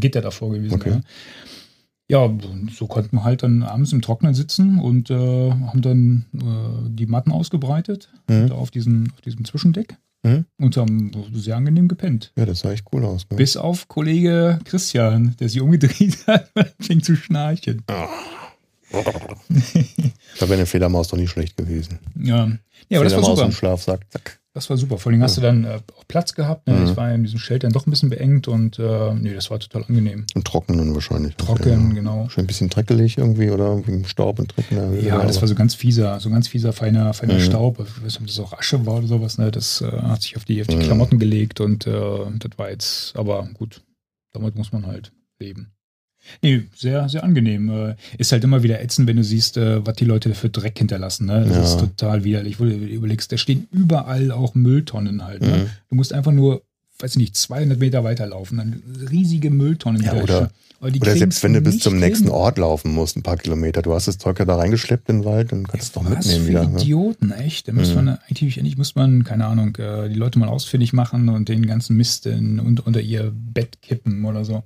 Gitter 0.00 0.20
davor 0.20 0.50
gewesen 0.52 0.74
Okay. 0.74 0.90
wäre. 0.90 1.00
Ja, 2.08 2.18
und 2.24 2.70
so 2.72 2.86
konnten 2.88 3.16
wir 3.16 3.24
halt 3.24 3.42
dann 3.42 3.62
abends 3.62 3.92
im 3.92 4.02
Trocknen 4.02 4.34
sitzen 4.34 4.78
und 4.80 5.10
äh, 5.10 5.50
haben 5.52 5.80
dann 5.80 6.26
äh, 6.34 6.90
die 6.90 7.06
Matten 7.06 7.30
ausgebreitet 7.32 8.10
Mhm. 8.28 8.52
auf 8.52 8.70
diesem, 8.70 9.08
auf 9.14 9.20
diesem 9.22 9.44
Zwischendeck 9.44 9.96
Mhm. 10.24 10.46
und 10.58 10.76
haben 10.76 11.10
sehr 11.34 11.56
angenehm 11.56 11.88
gepennt. 11.88 12.32
Ja, 12.36 12.46
das 12.46 12.60
sah 12.60 12.70
echt 12.72 12.86
cool 12.92 13.04
aus. 13.04 13.26
Ne? 13.30 13.36
Bis 13.36 13.56
auf 13.56 13.88
Kollege 13.88 14.60
Christian, 14.64 15.34
der 15.40 15.48
sich 15.48 15.60
umgedreht 15.60 16.18
hat 16.26 16.50
und 16.54 16.72
fing 16.80 17.02
zu 17.02 17.16
schnarchen. 17.16 17.82
Da 20.38 20.48
wäre 20.48 20.54
eine 20.54 20.66
Fledermaus 20.66 21.08
doch 21.08 21.16
nicht 21.16 21.30
schlecht 21.30 21.56
gewesen. 21.56 21.98
Ja, 22.14 22.50
ja 22.90 22.98
aber 22.98 23.04
das 23.04 23.16
war 23.16 23.24
super. 23.24 23.44
im 23.46 23.52
Schlafsack. 23.52 24.04
Zack. 24.10 24.38
Das 24.54 24.68
war 24.68 24.76
super. 24.76 24.98
Vor 24.98 25.10
allem 25.10 25.22
hast 25.22 25.38
du 25.38 25.40
dann 25.40 25.64
äh, 25.64 25.80
auch 25.96 26.06
Platz 26.08 26.34
gehabt. 26.34 26.66
Ne? 26.66 26.74
Mhm. 26.74 26.82
Es 26.84 26.96
war 26.96 27.08
ja 27.08 27.14
in 27.14 27.24
diesem 27.24 27.38
Shelter 27.38 27.68
doch 27.70 27.86
ein 27.86 27.90
bisschen 27.90 28.10
beengt 28.10 28.48
und 28.48 28.78
äh, 28.78 29.14
nee, 29.14 29.32
das 29.32 29.50
war 29.50 29.58
total 29.58 29.84
angenehm. 29.84 30.26
Und 30.34 30.46
trocknen 30.46 30.94
wahrscheinlich. 30.94 31.36
Trocken, 31.36 31.88
Ja. 31.88 31.94
genau. 31.94 32.28
Schön 32.28 32.44
ein 32.44 32.46
bisschen 32.46 32.68
dreckelig 32.68 33.16
irgendwie 33.16 33.50
oder 33.50 33.82
Staub 34.04 34.38
und 34.38 34.54
Dreck 34.54 34.68
der 34.68 34.88
Höhle. 34.88 35.00
Ja, 35.06 35.24
das 35.24 35.40
war 35.40 35.48
so 35.48 35.54
ganz 35.54 35.74
fieser, 35.74 36.20
so 36.20 36.28
ganz 36.28 36.48
fieser, 36.48 36.74
feiner, 36.74 37.14
feiner 37.14 37.34
Mhm. 37.34 37.40
Staub. 37.40 37.80
Ich 37.80 37.96
weiß 38.04 38.20
nicht, 38.20 38.20
ob 38.20 38.26
das 38.26 38.38
auch 38.40 38.52
Asche 38.58 38.84
war 38.84 38.98
oder 38.98 39.06
sowas. 39.06 39.38
Ne? 39.38 39.50
Das 39.50 39.80
äh, 39.80 39.90
hat 39.90 40.20
sich 40.20 40.36
auf 40.36 40.44
die, 40.44 40.60
auf 40.60 40.66
die 40.66 40.76
Mhm. 40.76 40.80
Klamotten 40.82 41.18
gelegt 41.18 41.60
und 41.60 41.86
äh, 41.86 41.90
das 42.38 42.50
war 42.58 42.68
jetzt, 42.70 43.16
aber 43.16 43.48
gut, 43.54 43.82
damit 44.34 44.54
muss 44.56 44.70
man 44.70 44.86
halt 44.86 45.12
leben. 45.40 45.72
Nee, 46.42 46.62
sehr, 46.76 47.08
sehr 47.08 47.24
angenehm. 47.24 47.68
Äh, 47.70 47.94
Ist 48.18 48.32
halt 48.32 48.44
immer 48.44 48.62
wieder 48.62 48.80
ätzend, 48.82 49.08
wenn 49.08 49.16
du 49.16 49.24
siehst, 49.24 49.56
äh, 49.56 49.84
was 49.84 49.96
die 49.96 50.04
Leute 50.04 50.34
für 50.34 50.48
Dreck 50.50 50.78
hinterlassen. 50.78 51.26
Ne? 51.26 51.44
Das 51.46 51.56
Ja. 51.56 51.62
ist 51.64 51.80
total 51.80 52.24
widerlich. 52.24 52.60
Wo 52.60 52.64
du 52.64 52.70
überlegst, 52.72 53.32
da 53.32 53.36
stehen 53.36 53.66
überall 53.72 54.30
auch 54.30 54.54
Mülltonnen 54.54 55.24
halt. 55.24 55.42
Ne? 55.42 55.48
Mhm. 55.56 55.70
Du 55.90 55.94
musst 55.96 56.12
einfach 56.12 56.32
nur, 56.32 56.62
weiß 57.00 57.12
ich 57.12 57.16
nicht, 57.18 57.36
200 57.36 57.78
Meter 57.78 58.04
weiterlaufen. 58.04 58.58
Dann 58.58 58.82
riesige 59.10 59.50
Mülltonnen. 59.50 60.02
Ja, 60.02 60.14
oder- 60.14 60.50
Oder 60.80 61.16
selbst 61.16 61.44
wenn 61.44 61.52
du 61.52 61.60
bis 61.60 61.78
zum 61.78 61.96
nächsten 62.00 62.24
hin. 62.24 62.32
Ort 62.32 62.58
laufen 62.58 62.92
musst, 62.92 63.16
ein 63.16 63.22
paar 63.22 63.36
Kilometer. 63.36 63.82
Du 63.82 63.94
hast 63.94 64.08
das 64.08 64.18
Zeug 64.18 64.36
ja 64.40 64.44
da 64.44 64.56
reingeschleppt 64.56 65.08
in 65.10 65.18
den 65.20 65.24
Wald, 65.24 65.52
dann 65.52 65.64
kannst 65.64 65.94
du 65.94 66.00
es 66.00 66.04
doch 66.04 66.04
Was 66.10 66.26
mitnehmen 66.26 66.42
für 66.44 66.48
wieder. 66.50 66.68
Ne? 66.68 66.80
Idioten, 66.80 67.30
echt. 67.30 67.68
Da 67.68 67.72
müsste 67.72 67.96
Mhm. 67.96 68.04
man 68.06 68.18
eigentlich, 68.28 68.58
eigentlich 68.58 68.76
muss 68.76 68.96
man, 68.96 69.22
keine 69.22 69.46
Ahnung, 69.46 69.76
äh, 69.76 70.08
die 70.08 70.16
Leute 70.16 70.40
mal 70.40 70.48
ausfindig 70.48 70.92
machen 70.92 71.28
und 71.28 71.48
den 71.48 71.66
ganzen 71.66 71.96
Mist 71.96 72.26
in, 72.26 72.58
und, 72.58 72.84
unter 72.84 73.00
ihr 73.00 73.32
Bett 73.32 73.80
kippen 73.80 74.24
oder 74.24 74.44
so. 74.44 74.64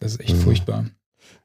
Das 0.00 0.12
ist 0.12 0.20
echt 0.20 0.36
Mhm. 0.36 0.40
furchtbar. 0.40 0.84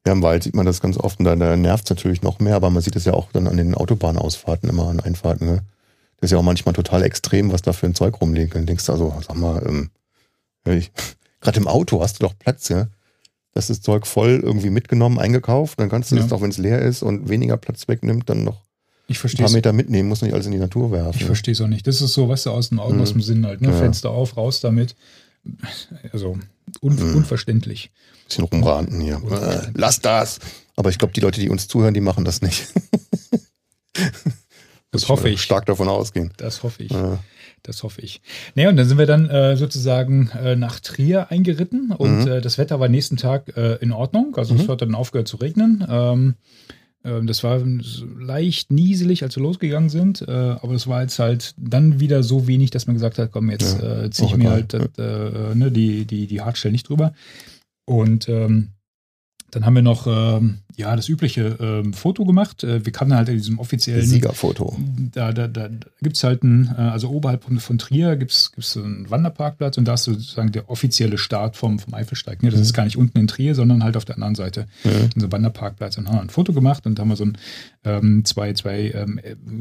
Ja, 0.05 0.13
im 0.13 0.21
Wald 0.21 0.43
sieht 0.43 0.55
man 0.55 0.65
das 0.65 0.81
ganz 0.81 0.97
oft 0.97 1.19
und 1.19 1.25
da, 1.25 1.35
da 1.35 1.55
nervt 1.55 1.85
es 1.85 1.89
natürlich 1.89 2.21
noch 2.21 2.39
mehr, 2.39 2.55
aber 2.55 2.69
man 2.69 2.81
sieht 2.81 2.95
es 2.95 3.05
ja 3.05 3.13
auch 3.13 3.31
dann 3.31 3.47
an 3.47 3.57
den 3.57 3.73
Autobahnausfahrten 3.75 4.69
immer, 4.69 4.87
an 4.87 4.99
Einfahrten. 4.99 5.45
Ne? 5.47 5.63
Das 6.17 6.27
ist 6.27 6.31
ja 6.31 6.37
auch 6.37 6.43
manchmal 6.43 6.73
total 6.73 7.03
extrem, 7.03 7.51
was 7.51 7.61
da 7.61 7.73
für 7.73 7.85
ein 7.85 7.95
Zeug 7.95 8.19
rumliegt. 8.21 8.55
Dann 8.55 8.65
denkst 8.65 8.85
du 8.85 8.91
also, 8.91 9.13
sag 9.25 9.35
mal, 9.37 9.63
ähm, 9.65 9.89
gerade 11.41 11.59
im 11.59 11.67
Auto 11.67 12.01
hast 12.01 12.19
du 12.19 12.23
doch 12.27 12.37
Platz, 12.37 12.69
ja? 12.69 12.87
Das 13.53 13.69
ist 13.69 13.83
Zeug 13.83 14.07
voll 14.07 14.39
irgendwie 14.41 14.71
mitgenommen, 14.71 15.19
eingekauft, 15.19 15.79
dann 15.79 15.89
kannst 15.89 16.11
du 16.11 16.15
Ja. 16.15 16.23
das 16.23 16.31
auch, 16.33 16.41
wenn 16.41 16.49
es 16.49 16.57
leer 16.57 16.81
ist 16.81 17.03
und 17.03 17.29
weniger 17.29 17.55
Platz 17.57 17.87
wegnimmt, 17.87 18.27
dann 18.29 18.43
noch 18.43 18.61
Ich 19.07 19.17
ein 19.17 19.19
verstehe 19.19 19.43
paar 19.43 19.49
es 19.49 19.53
Meter 19.53 19.73
mitnehmen, 19.73 20.09
muss 20.09 20.21
nicht 20.23 20.33
alles 20.33 20.47
in 20.47 20.53
die 20.53 20.57
Natur 20.59 20.91
werfen. 20.91 21.19
ich 21.19 21.25
versteh's 21.25 21.61
auch 21.61 21.67
nicht. 21.67 21.85
Das 21.85 22.01
ist 22.01 22.13
so, 22.13 22.29
was 22.29 22.43
du 22.43 22.49
aus 22.51 22.69
dem 22.69 22.79
Augen, 22.79 22.95
Mhm. 22.95 23.01
aus 23.01 23.11
dem 23.11 23.21
Sinn 23.21 23.45
halt. 23.45 23.61
Ne? 23.61 23.67
Ja. 23.69 23.77
Fenster 23.77 24.09
auf, 24.09 24.37
raus 24.37 24.59
damit. 24.61 24.95
Also 26.13 26.37
un 26.81 26.95
Mhm. 26.95 27.15
unverständlich. 27.17 27.91
Bisschen 28.27 28.43
rumranten 28.45 28.99
hier. 29.01 29.21
Äh, 29.31 29.71
lass 29.73 29.99
das! 29.99 30.39
Aber 30.75 30.89
ich 30.89 30.97
glaube, 30.97 31.13
die 31.13 31.19
Leute, 31.21 31.39
die 31.39 31.49
uns 31.49 31.67
zuhören, 31.67 31.93
die 31.93 32.01
machen 32.01 32.25
das 32.25 32.41
nicht. 32.41 32.67
Das 34.91 35.09
hoffe 35.09 35.27
ich. 35.27 35.41
Stark 35.41 35.65
davon 35.65 35.87
ausgehen. 35.87 36.31
Das 36.37 36.61
hoffe 36.61 36.83
ich. 36.83 36.91
Ja. 36.91 37.17
Das 37.63 37.81
hoffe 37.81 38.01
ich. 38.01 38.21
Naja, 38.53 38.69
und 38.69 38.77
dann 38.77 38.87
sind 38.87 38.99
wir 38.99 39.07
dann 39.07 39.27
äh, 39.27 39.57
sozusagen 39.57 40.29
äh, 40.39 40.55
nach 40.55 40.79
Trier 40.79 41.31
eingeritten 41.31 41.91
und 41.91 42.25
Mhm. 42.25 42.27
äh, 42.27 42.41
das 42.41 42.57
Wetter 42.59 42.79
war 42.79 42.89
nächsten 42.89 43.17
Tag 43.17 43.57
äh, 43.57 43.75
in 43.77 43.91
Ordnung. 43.91 44.35
Also 44.37 44.53
es 44.53 44.63
Mhm. 44.63 44.67
hat 44.71 44.81
dann 44.83 44.93
aufgehört 44.95 45.27
zu 45.27 45.37
regnen. 45.37 45.83
Ähm, 45.89 46.35
ähm, 47.05 47.25
das 47.25 47.43
war 47.43 47.59
leicht 48.19 48.69
nieselig, 48.71 49.23
als 49.23 49.35
wir 49.35 49.41
losgegangen 49.41 49.89
sind, 49.89 50.21
äh, 50.21 50.29
aber 50.31 50.73
es 50.73 50.85
war 50.85 51.01
jetzt 51.01 51.17
halt 51.17 51.55
dann 51.57 51.99
wieder 51.99 52.21
so 52.21 52.45
wenig, 52.47 52.69
dass 52.69 52.85
man 52.85 52.93
gesagt 52.95 53.17
hat, 53.17 53.31
komm, 53.31 53.49
jetzt 53.49 53.79
Ja, 53.81 54.03
äh, 54.03 54.09
ziehe 54.11 54.27
ich 54.29 54.35
mir 54.37 54.51
halt 54.51 54.73
ne, 54.73 55.71
die, 55.71 56.05
die, 56.05 56.27
die 56.27 56.41
Hardstelle 56.41 56.71
nicht 56.73 56.87
drüber. 56.87 57.13
Und 57.85 58.29
ähm, 58.29 58.73
Dann 59.53 59.65
haben 59.65 59.75
wir 59.75 59.81
noch 59.81 60.07
ähm, 60.07 60.59
ja 60.75 60.95
das 60.95 61.07
übliche 61.09 61.57
ähm, 61.59 61.93
Foto 61.93 62.25
gemacht. 62.25 62.63
Äh, 62.63 62.85
wir 62.85 62.91
kamen 62.91 63.13
halt 63.13 63.29
in 63.29 63.37
diesem 63.37 63.59
offiziellen 63.59 64.05
Siegerfoto. 64.05 64.75
Da, 65.11 65.31
da, 65.31 65.47
da 65.47 65.69
gibt 66.01 66.15
es 66.17 66.23
halt 66.23 66.43
ein, 66.43 66.73
äh, 66.77 66.81
also 66.81 67.09
oberhalb 67.09 67.43
von, 67.43 67.59
von 67.59 67.77
Trier 67.77 68.15
gibt 68.15 68.31
es 68.31 68.77
einen 68.77 69.09
Wanderparkplatz 69.09 69.77
und 69.77 69.85
da 69.87 69.93
ist 69.93 70.03
sozusagen 70.03 70.51
der 70.51 70.69
offizielle 70.69 71.17
Start 71.17 71.55
vom, 71.57 71.79
vom 71.79 71.93
Eifelsteig. 71.93 72.41
Ne? 72.41 72.49
Das 72.49 72.57
Mhm. 72.59 72.63
ist 72.63 72.73
gar 72.73 72.83
nicht 72.85 72.97
unten 72.97 73.17
in 73.19 73.27
Trier, 73.27 73.53
sondern 73.55 73.83
halt 73.83 73.95
auf 73.97 74.05
der 74.05 74.15
anderen 74.15 74.35
Seite. 74.35 74.65
Mhm. 74.83 75.09
Unser 75.15 75.31
Wanderparkplatz. 75.31 75.97
Und 75.97 76.07
haben 76.07 76.15
wir 76.17 76.21
ein 76.21 76.29
Foto 76.29 76.53
gemacht 76.53 76.85
und 76.85 76.99
haben 76.99 77.09
wir 77.09 77.15
so 77.15 77.25
ein, 77.25 77.37
ähm, 77.85 78.25
zwei, 78.25 78.53
zwei 78.53 78.87
äh, 78.89 79.05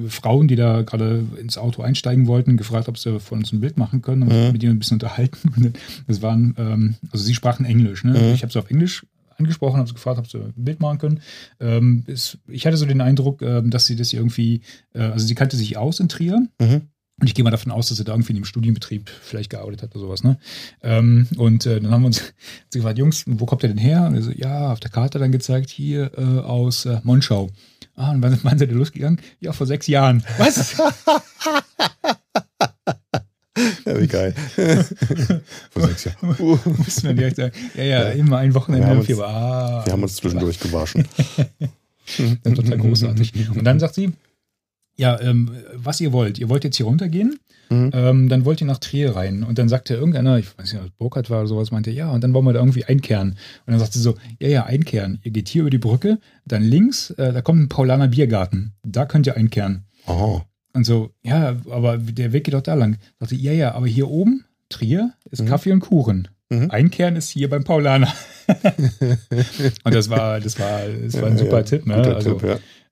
Frauen, 0.09 0.49
die 0.49 0.57
da 0.57 0.83
gerade 0.83 1.25
ins 1.41 1.59
Auto 1.59 1.83
einsteigen 1.83 2.27
wollten, 2.27 2.57
gefragt, 2.57 2.89
ob 2.89 2.99
sie 2.99 3.21
von 3.21 3.39
uns 3.41 3.53
ein 3.53 3.61
Bild 3.61 3.77
machen 3.77 4.01
können 4.03 4.23
und 4.23 4.29
Mhm. 4.33 4.53
mit 4.53 4.63
ihnen 4.63 4.73
ein 4.77 4.79
bisschen 4.79 4.95
unterhalten. 4.97 5.53
Und 5.57 5.79
das 6.07 6.23
waren, 6.23 6.55
ähm, 6.59 6.95
also 7.11 7.25
sie 7.25 7.35
sprachen 7.35 7.67
Englisch. 7.67 8.05
Ne? 8.05 8.33
Ich 8.33 8.43
habe 8.43 8.53
sie 8.53 8.59
auf 8.59 8.71
Englisch 8.71 9.05
angesprochen, 9.39 9.79
habe 9.79 9.89
sie 9.89 9.95
gefragt, 9.95 10.19
ob 10.19 10.29
sie 10.29 10.39
ein 10.39 10.53
Bild 10.57 10.81
machen 10.81 10.99
können. 10.99 11.21
Ähm, 11.61 12.05
es, 12.07 12.39
ich 12.49 12.67
hatte 12.67 12.77
so 12.77 12.87
den 12.87 13.01
Eindruck, 13.01 13.43
ähm, 13.43 13.71
dass 13.71 13.87
sie 13.87 13.97
das 13.97 14.13
irgendwie, 14.13 14.63
äh, 14.95 15.03
also 15.03 15.27
sie 15.27 15.35
kannte 15.35 15.57
sich 15.57 15.77
aus 15.77 16.01
in 16.01 16.09
Trier. 16.09 16.47
Mhm. 16.61 16.83
Und 17.21 17.29
ich 17.29 17.35
gehe 17.35 17.45
mal 17.45 17.51
davon 17.51 17.71
aus, 17.71 17.89
dass 17.89 17.99
sie 17.99 18.05
da 18.05 18.13
irgendwie 18.13 18.33
in 18.33 18.37
dem 18.37 18.45
Studienbetrieb 18.45 19.09
vielleicht 19.09 19.51
gearbeitet 19.51 19.83
hat 19.83 19.91
oder 19.95 20.01
sowas. 20.01 20.25
Ne? 20.25 20.39
Ähm, 20.83 21.29
und 21.37 21.67
äh, 21.67 21.81
dann 21.81 21.93
haben 21.93 22.03
wir 22.03 22.07
uns 22.07 22.35
gefragt, 22.73 22.99
Jungs, 22.99 23.25
wo 23.27 23.47
kommt 23.47 23.63
ihr 23.63 23.69
denn 23.69 23.79
her? 23.79 24.07
Und 24.07 24.15
wir 24.15 24.23
so, 24.23 24.33
ja, 24.33 24.73
auf 24.73 24.81
der 24.81 24.91
Karte 24.91 25.19
dann 25.19 25.31
gezeigt, 25.31 25.71
hier 25.71 26.11
äh, 26.17 26.41
aus 26.41 26.87
äh, 26.87 27.01
Monschau. 27.05 27.51
Ah, 27.95 28.11
und 28.11 28.23
wann, 28.23 28.39
wann 28.43 28.59
seid 28.59 28.71
ihr 28.71 28.77
losgegangen? 28.77 29.21
Ja, 29.41 29.53
vor 29.53 29.67
sechs 29.67 29.87
Jahren. 29.87 30.25
Was? 30.39 30.81
Ja, 33.85 34.01
wie 34.01 34.07
geil. 34.07 34.35
Vor 35.71 35.87
sechs 35.89 36.05
Jahren. 36.05 36.37
Uh, 36.39 36.59
Müssen 36.79 37.03
wir 37.09 37.15
direkt 37.15 37.37
sagen, 37.37 37.53
ja, 37.75 37.85
ja, 37.85 38.03
immer 38.11 38.39
ein 38.39 38.55
Wochenende 38.55 38.87
Wir 38.87 38.91
haben 38.91 39.05
im 39.05 39.09
uns-. 39.11 39.21
Ah, 39.21 39.83
wir 39.85 39.93
haben 39.93 40.03
uns 40.03 40.17
zwischendurch 40.17 40.59
gewaschen. 40.61 41.07
Das 42.05 42.19
ist 42.19 42.57
total 42.57 42.79
großartig. 42.79 43.33
Und 43.51 43.63
dann 43.65 43.79
sagt 43.79 43.95
sie, 43.95 44.13
ja, 44.97 45.21
ähm, 45.21 45.53
was 45.75 46.01
ihr 46.01 46.13
wollt. 46.13 46.39
Ihr 46.39 46.49
wollt 46.49 46.65
jetzt 46.65 46.77
hier 46.77 46.87
runtergehen, 46.87 47.39
Mhm. 47.71 47.91
ähm, 47.95 48.29
dann 48.29 48.45
wollt 48.45 48.61
ihr 48.61 48.67
nach 48.67 48.79
Trier 48.79 49.15
rein. 49.17 49.45
Und 49.45 49.59
dann 49.59 49.69
sagte 49.69 49.95
irgendeiner, 49.95 50.37
ich 50.37 50.47
weiß 50.59 50.73
nicht, 50.75 50.83
ob 50.83 50.99
Burkhardt 50.99 51.31
war 51.31 51.39
oder 51.39 51.47
sowas, 51.49 51.71
meinte, 51.71 51.91
ja, 51.91 52.11
und 52.11 52.23
dann 52.23 52.35
wollen 52.35 52.45
wir 52.45 52.53
da 52.53 52.59
irgendwie 52.59 52.85
einkehren. 52.85 53.31
Und 53.31 53.71
dann 53.71 53.79
sagte 53.79 53.97
sie 53.99 54.03
so, 54.03 54.17
ja, 54.41 54.49
ja, 54.49 54.65
einkehren. 54.67 55.21
Ihr 55.23 55.31
geht 55.31 55.49
hier 55.49 55.63
über 55.63 55.71
die 55.71 55.79
Brücke, 55.79 56.19
dann 56.45 56.63
links, 56.65 57.11
äh, 57.13 57.33
da 57.33 57.41
kommt 57.41 57.61
ein 57.63 57.69
Paulaner 57.69 58.09
Biergarten. 58.09 58.75
Da 58.83 59.07
könnt 59.07 59.27
ihr 59.27 59.37
einkehren. 59.37 59.85
Oh. 60.07 60.41
Und 60.75 60.85
so, 60.85 61.11
ja, 61.23 61.57
aber 61.71 61.99
der 61.99 62.33
Weg 62.33 62.45
geht 62.45 62.55
doch 62.55 62.63
da 62.63 62.75
lang. 62.75 62.97
Sagte, 63.21 63.35
ja, 63.37 63.53
ja, 63.53 63.75
aber 63.75 63.87
hier 63.87 64.09
oben, 64.09 64.45
Trier, 64.69 65.13
ist 65.31 65.43
Mhm. 65.43 65.47
Kaffee 65.47 65.73
und 65.73 65.81
Kuchen. 65.81 66.29
Mhm. 66.49 66.71
Einkehren 66.71 67.17
ist 67.17 67.29
hier 67.31 67.49
beim 67.51 67.65
Paulaner. 67.65 68.13
und 69.85 69.95
das 69.95 70.09
war, 70.11 70.41
das 70.41 70.59
war, 70.59 70.81
das 70.87 71.15
war 71.21 71.29
ein 71.29 71.33
Ja, 71.37 71.39
super 71.39 71.59
ja. 71.59 71.63
Tipp, 71.63 71.87
ne? 71.87 71.95
Also 71.95 72.35
Tipp, 72.35 72.49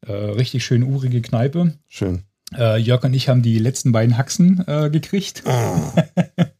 ja. 0.06 0.12
äh, 0.12 0.30
richtig 0.32 0.64
schön 0.64 0.82
urige 0.82 1.20
Kneipe. 1.22 1.74
Schön. 1.88 2.22
Äh, 2.56 2.78
Jörg 2.78 3.04
und 3.04 3.14
ich 3.14 3.28
haben 3.28 3.42
die 3.42 3.58
letzten 3.58 3.92
beiden 3.92 4.16
Haxen 4.18 4.64
äh, 4.66 4.90
gekriegt. 4.90 5.42
Ah. 5.46 5.92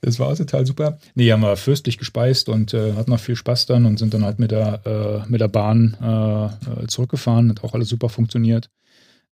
Das 0.00 0.18
war 0.20 0.28
auch 0.28 0.36
total 0.36 0.64
super. 0.64 0.98
Nee, 1.16 1.32
haben 1.32 1.42
wir 1.42 1.56
fürstlich 1.56 1.98
gespeist 1.98 2.48
und 2.48 2.72
äh, 2.72 2.94
hatten 2.94 3.10
noch 3.10 3.18
viel 3.20 3.34
Spaß 3.34 3.66
dann 3.66 3.84
und 3.84 3.98
sind 3.98 4.14
dann 4.14 4.24
halt 4.24 4.38
mit 4.38 4.52
der, 4.52 4.86
äh, 4.86 5.28
mit 5.30 5.40
der 5.40 5.48
Bahn 5.48 5.96
äh, 6.00 6.84
äh, 6.84 6.86
zurückgefahren. 6.86 7.50
Hat 7.50 7.64
auch 7.64 7.74
alles 7.74 7.88
super 7.88 8.08
funktioniert. 8.08 8.70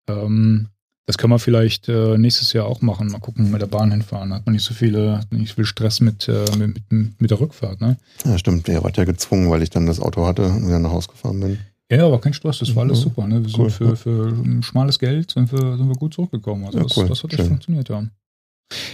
Ähm, 0.08 0.68
das 1.06 1.18
können 1.18 1.32
wir 1.32 1.38
vielleicht 1.38 1.88
äh, 1.88 2.18
nächstes 2.18 2.52
Jahr 2.52 2.66
auch 2.66 2.80
machen. 2.82 3.08
Mal 3.08 3.20
gucken, 3.20 3.50
mit 3.52 3.62
der 3.62 3.66
Bahn 3.66 3.92
hinfahren. 3.92 4.34
Hat 4.34 4.44
man 4.44 4.54
nicht 4.54 4.64
so 4.64 4.74
viele, 4.74 5.20
nicht 5.30 5.50
so 5.50 5.54
viel 5.56 5.64
Stress 5.64 6.00
mit, 6.00 6.26
äh, 6.28 6.44
mit, 6.56 6.80
mit, 6.90 7.20
mit 7.20 7.30
der 7.30 7.38
Rückfahrt, 7.40 7.80
ne? 7.80 7.96
Ja, 8.24 8.36
stimmt. 8.38 8.66
Ihr 8.68 8.82
wart 8.82 8.96
ja 8.96 9.04
gezwungen, 9.04 9.48
weil 9.50 9.62
ich 9.62 9.70
dann 9.70 9.86
das 9.86 10.00
Auto 10.00 10.26
hatte 10.26 10.46
und 10.46 10.66
wieder 10.66 10.80
nach 10.80 10.90
Hause 10.90 11.08
gefahren 11.08 11.38
bin. 11.38 11.58
Ja, 11.88 12.06
aber 12.06 12.20
kein 12.20 12.32
Stress, 12.34 12.58
das 12.58 12.74
war 12.74 12.82
alles 12.82 12.98
Mhm. 12.98 13.02
super. 13.04 13.26
Ne? 13.28 13.40
Wir 13.44 13.48
sind 13.48 13.58
Cool, 13.60 13.70
für, 13.70 13.84
ja. 13.90 13.94
für 13.94 14.28
ein 14.44 14.62
schmales 14.64 14.98
Geld 14.98 15.30
sind 15.30 15.52
wir, 15.52 15.76
sind 15.76 15.86
wir 15.88 15.94
gut 15.94 16.14
zurückgekommen. 16.14 16.64
Also 16.66 16.78
Ja, 16.78 16.84
das, 16.84 16.96
cool, 16.96 17.06
das 17.08 17.22
hat 17.22 17.30
echt 17.32 17.40
schön. 17.40 17.48
funktioniert, 17.50 17.88
ja. 17.88 18.04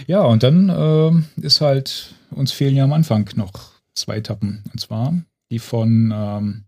Ja, 0.05 0.21
und 0.21 0.43
dann 0.43 0.69
ähm, 0.69 1.25
ist 1.41 1.61
halt, 1.61 2.13
uns 2.29 2.51
fehlen 2.51 2.75
ja 2.75 2.83
am 2.83 2.93
Anfang 2.93 3.27
noch 3.35 3.51
zwei 3.95 4.17
Etappen. 4.17 4.63
Und 4.71 4.79
zwar 4.79 5.15
die 5.49 5.57
von 5.57 6.13
ähm, 6.15 6.63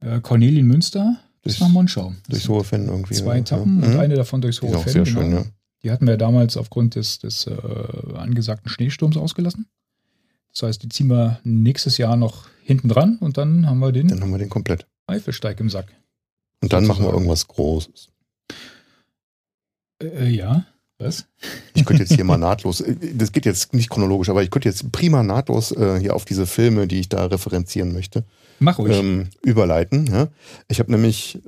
äh, 0.00 0.20
Cornelienmünster 0.22 1.18
Durchs- 1.56 1.60
nach 1.60 1.68
Monschau. 1.68 2.12
Das 2.28 2.44
Durch 2.44 2.68
sind 2.68 2.86
Hohe 2.88 2.94
irgendwie. 2.94 3.14
Zwei 3.14 3.34
ja. 3.34 3.40
Etappen 3.40 3.80
Ja. 3.80 3.86
und 3.88 3.94
Mhm. 3.94 4.00
eine 4.00 4.14
davon 4.14 4.40
durchs 4.40 4.62
Hohe 4.62 4.78
Fenn, 4.78 4.92
sehr 4.92 5.04
genau. 5.04 5.20
schön, 5.20 5.32
ja. 5.32 5.44
Die 5.82 5.90
hatten 5.90 6.06
wir 6.06 6.16
damals 6.16 6.56
aufgrund 6.56 6.94
des, 6.96 7.18
des 7.20 7.46
äh, 7.46 7.54
angesagten 8.14 8.68
Schneesturms 8.68 9.16
ausgelassen. 9.16 9.66
Das 10.52 10.62
heißt, 10.64 10.82
die 10.82 10.88
ziehen 10.88 11.06
wir 11.08 11.38
nächstes 11.44 11.98
Jahr 11.98 12.16
noch 12.16 12.48
hinten 12.64 12.88
dran 12.88 13.18
und 13.20 13.38
dann 13.38 13.66
haben 13.66 13.78
wir 13.78 13.92
den 13.92 14.08
Dann 14.08 14.20
haben 14.20 14.30
wir 14.32 14.38
den 14.38 14.48
komplett. 14.48 14.86
Eifelsteig 15.06 15.60
im 15.60 15.70
Sack. 15.70 15.92
Und 16.60 16.72
dann 16.72 16.84
machen 16.86 16.98
wir 17.04 17.12
Sozusagen. 17.12 17.14
irgendwas 17.24 17.46
Großes. 17.48 18.08
Äh, 20.02 20.06
äh, 20.06 20.28
ja. 20.28 20.66
Was? 20.98 21.26
Ich 21.74 21.84
könnte 21.84 22.02
jetzt 22.02 22.14
hier 22.14 22.24
mal 22.24 22.38
nahtlos, 22.38 22.80
äh, 22.80 22.96
das 23.14 23.32
geht 23.32 23.46
jetzt 23.46 23.72
nicht 23.72 23.88
chronologisch, 23.88 24.28
aber 24.28 24.42
ich 24.42 24.50
könnte 24.50 24.68
jetzt 24.68 24.90
prima 24.90 25.22
nahtlos 25.22 25.70
äh, 25.72 25.98
hier 26.00 26.14
auf 26.16 26.24
diese 26.24 26.46
Filme, 26.46 26.88
die 26.88 27.00
ich 27.00 27.08
da 27.08 27.26
referenzieren 27.26 27.92
möchte, 27.92 28.24
Mach 28.58 28.78
ruhig. 28.78 28.96
ähm, 28.96 29.28
überleiten. 29.42 30.06
Ja? 30.06 30.28
Ich 30.68 30.80
habe 30.80 30.90
nämlich 30.90 31.40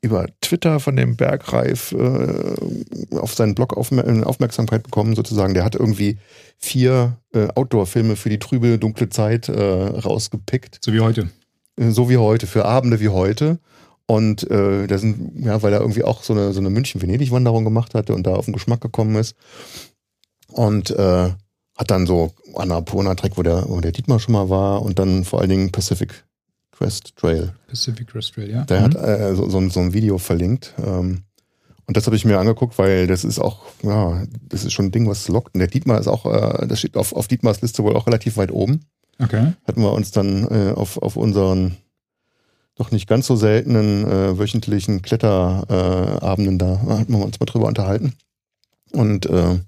über 0.00 0.26
Twitter 0.40 0.80
von 0.80 0.96
dem 0.96 1.16
Bergreif 1.16 1.92
äh, 1.92 3.16
auf 3.16 3.34
seinen 3.34 3.54
Blog 3.54 3.76
aufmer 3.76 4.06
äh, 4.06 4.22
Aufmerksamkeit 4.22 4.82
bekommen, 4.82 5.14
sozusagen. 5.16 5.54
Der 5.54 5.64
hat 5.64 5.74
irgendwie 5.74 6.18
vier 6.56 7.18
äh, 7.32 7.48
Outdoor-Filme 7.54 8.16
für 8.16 8.30
die 8.30 8.38
trübe, 8.38 8.78
dunkle 8.78 9.08
Zeit 9.08 9.48
äh, 9.48 9.60
rausgepickt. 9.60 10.78
so 10.84 10.92
wie 10.92 11.00
heute. 11.00 11.30
Äh, 11.76 11.90
so 11.90 12.08
wie 12.10 12.16
heute, 12.16 12.46
für 12.46 12.64
Abende 12.64 13.00
wie 13.00 13.08
heute. 13.08 13.58
Und 14.10 14.50
äh, 14.50 14.86
da 14.86 14.96
sind, 14.96 15.32
ja, 15.44 15.62
weil 15.62 15.72
er 15.74 15.80
irgendwie 15.80 16.02
auch 16.02 16.22
so 16.22 16.32
eine, 16.32 16.52
so 16.54 16.60
eine 16.60 16.70
München-Venedig-Wanderung 16.70 17.62
gemacht 17.64 17.94
hatte 17.94 18.14
und 18.14 18.26
da 18.26 18.34
auf 18.34 18.46
den 18.46 18.54
Geschmack 18.54 18.80
gekommen 18.80 19.14
ist. 19.16 19.36
Und 20.48 20.90
äh, 20.90 21.30
hat 21.76 21.90
dann 21.90 22.06
so 22.06 22.32
Annapurna-Track, 22.54 23.36
wo 23.36 23.42
der, 23.42 23.68
wo 23.68 23.80
der 23.80 23.92
Dietmar 23.92 24.18
schon 24.18 24.32
mal 24.32 24.48
war 24.48 24.82
und 24.82 24.98
dann 24.98 25.24
vor 25.24 25.40
allen 25.40 25.50
Dingen 25.50 25.70
Pacific 25.72 26.24
Crest 26.72 27.16
Trail. 27.16 27.52
Pacific 27.68 28.08
Crest 28.08 28.34
Trail, 28.34 28.50
ja. 28.50 28.64
Der 28.64 28.80
Mhm. 28.80 28.84
hat 28.84 28.94
äh, 28.96 29.34
so, 29.34 29.48
so, 29.50 29.58
ein- 29.58 29.70
so 29.70 29.80
ein 29.80 29.92
Video 29.92 30.16
verlinkt. 30.18 30.74
Ähm, 30.84 31.24
und 31.86 31.96
das 31.96 32.06
habe 32.06 32.16
ich 32.16 32.24
mir 32.24 32.38
angeguckt, 32.38 32.78
weil 32.78 33.06
das 33.06 33.24
ist 33.24 33.38
auch, 33.38 33.62
ja, 33.82 34.24
das 34.48 34.64
ist 34.64 34.72
schon 34.72 34.86
ein 34.86 34.90
Ding, 34.92 35.06
was 35.08 35.28
lockt. 35.28 35.54
Und 35.54 35.58
der 35.60 35.68
Dietmar 35.68 36.00
ist 36.00 36.08
auch, 36.08 36.24
äh, 36.26 36.66
das 36.66 36.78
steht 36.78 36.96
auf, 36.96 37.12
auf 37.12 37.28
Dietmars 37.28 37.60
Liste 37.62 37.82
wohl 37.84 37.94
auch 37.96 38.06
relativ 38.06 38.36
weit 38.38 38.52
oben 38.52 38.80
Okay. 39.20 39.52
hatten 39.66 39.82
wir 39.82 39.92
uns 39.92 40.12
dann 40.12 40.44
äh, 40.48 40.72
auf, 40.74 40.96
auf 41.02 41.16
unseren 41.16 41.76
doch 42.78 42.90
nicht 42.90 43.08
ganz 43.08 43.26
so 43.26 43.36
seltenen 43.36 44.06
äh, 44.06 44.38
wöchentlichen 44.38 45.02
Kletterabenden 45.02 46.54
äh, 46.56 46.58
da, 46.58 46.98
hatten 46.98 47.12
wir 47.12 47.24
uns 47.24 47.38
mal 47.40 47.46
drüber 47.46 47.66
unterhalten. 47.66 48.14
Und 48.92 49.26
äh, 49.26 49.58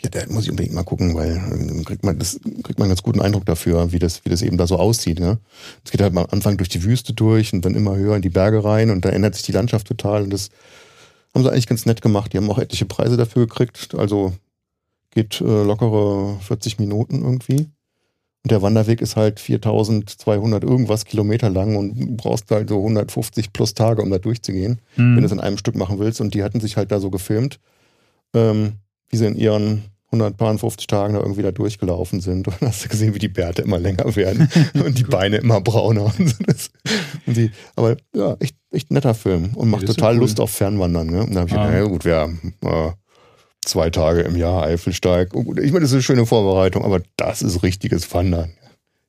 ja, 0.00 0.10
da 0.10 0.20
muss 0.28 0.44
ich 0.44 0.50
unbedingt 0.50 0.74
mal 0.74 0.84
gucken, 0.84 1.14
weil 1.14 1.36
äh, 1.36 1.66
dann 1.66 1.84
kriegt 1.84 2.04
man 2.04 2.18
das 2.18 2.40
kriegt 2.62 2.78
man 2.78 2.84
einen 2.84 2.90
ganz 2.90 3.02
guten 3.02 3.20
Eindruck 3.20 3.46
dafür, 3.46 3.92
wie 3.92 3.98
das, 3.98 4.24
wie 4.24 4.30
das 4.30 4.42
eben 4.42 4.58
da 4.58 4.66
so 4.66 4.76
aussieht. 4.76 5.20
Ne? 5.20 5.38
Es 5.84 5.90
geht 5.90 6.00
halt 6.00 6.16
am 6.16 6.26
Anfang 6.30 6.56
durch 6.56 6.68
die 6.68 6.82
Wüste 6.82 7.12
durch 7.12 7.52
und 7.52 7.64
dann 7.64 7.74
immer 7.74 7.96
höher 7.96 8.16
in 8.16 8.22
die 8.22 8.28
Berge 8.28 8.62
rein 8.64 8.90
und 8.90 9.04
da 9.04 9.10
ändert 9.10 9.34
sich 9.34 9.44
die 9.44 9.52
Landschaft 9.52 9.86
total. 9.86 10.24
Und 10.24 10.30
das 10.30 10.50
haben 11.34 11.42
sie 11.42 11.50
eigentlich 11.50 11.66
ganz 11.66 11.86
nett 11.86 12.02
gemacht. 12.02 12.32
Die 12.32 12.38
haben 12.38 12.50
auch 12.50 12.58
etliche 12.58 12.86
Preise 12.86 13.16
dafür 13.16 13.46
gekriegt. 13.46 13.94
Also 13.96 14.34
geht 15.10 15.40
äh, 15.40 15.62
lockere 15.62 16.38
40 16.40 16.78
Minuten 16.78 17.22
irgendwie. 17.22 17.68
Und 18.44 18.52
der 18.52 18.62
Wanderweg 18.62 19.00
ist 19.00 19.16
halt 19.16 19.40
4200 19.40 20.62
irgendwas 20.62 21.04
Kilometer 21.04 21.50
lang 21.50 21.76
und 21.76 21.98
du 21.98 22.16
brauchst 22.16 22.50
halt 22.50 22.68
so 22.68 22.78
150 22.78 23.52
plus 23.52 23.74
Tage, 23.74 24.00
um 24.02 24.10
da 24.10 24.18
durchzugehen, 24.18 24.78
Mhm. 24.96 25.14
wenn 25.16 25.20
du 25.20 25.26
es 25.26 25.32
in 25.32 25.40
einem 25.40 25.58
Stück 25.58 25.74
machen 25.76 25.98
willst. 25.98 26.20
Und 26.20 26.34
die 26.34 26.42
hatten 26.44 26.60
sich 26.60 26.76
halt 26.76 26.90
da 26.92 27.00
so 27.00 27.10
gefilmt, 27.10 27.58
ähm, 28.34 28.74
wie 29.10 29.16
sie 29.16 29.26
in 29.26 29.34
ihren 29.36 29.82
150 30.12 30.86
Tagen 30.86 31.14
da 31.14 31.20
irgendwie 31.20 31.42
da 31.42 31.50
durchgelaufen 31.50 32.20
sind. 32.20 32.46
Und 32.48 32.56
dann 32.62 32.68
hast 32.70 32.84
du 32.84 32.88
gesehen, 32.88 33.14
wie 33.14 33.18
die 33.18 33.28
Bärte 33.28 33.62
immer 33.62 33.78
länger 33.78 34.14
werden 34.16 34.48
und 34.74 34.96
die 34.98 35.04
Beine 35.04 35.36
immer 35.38 35.60
brauner. 35.60 36.12
Und 37.26 37.36
die, 37.36 37.50
aber 37.76 37.96
ja, 38.14 38.34
echt, 38.40 38.56
echt 38.70 38.90
netter 38.90 39.14
Film 39.14 39.50
und 39.54 39.68
macht 39.68 39.84
total 39.86 40.14
cool. 40.14 40.20
Lust 40.20 40.40
auf 40.40 40.50
Fernwandern. 40.50 41.08
Ne? 41.08 41.22
Und 41.24 41.34
da 41.34 41.40
habe 41.40 41.50
ich 41.50 41.56
Ah. 41.56 41.66
gedacht, 41.66 41.82
ja 41.82 41.88
gut, 41.88 42.04
wir 42.06 42.32
äh, 42.62 42.90
zwei 43.68 43.90
Tage 43.90 44.22
im 44.22 44.36
Jahr 44.36 44.62
Eifelsteig. 44.62 45.30
Ich 45.34 45.72
meine, 45.72 45.80
das 45.80 45.90
ist 45.90 45.94
eine 45.94 46.02
schöne 46.02 46.26
Vorbereitung, 46.26 46.84
aber 46.84 47.00
das 47.16 47.42
ist 47.42 47.62
richtiges 47.62 48.12
Wandern. 48.12 48.52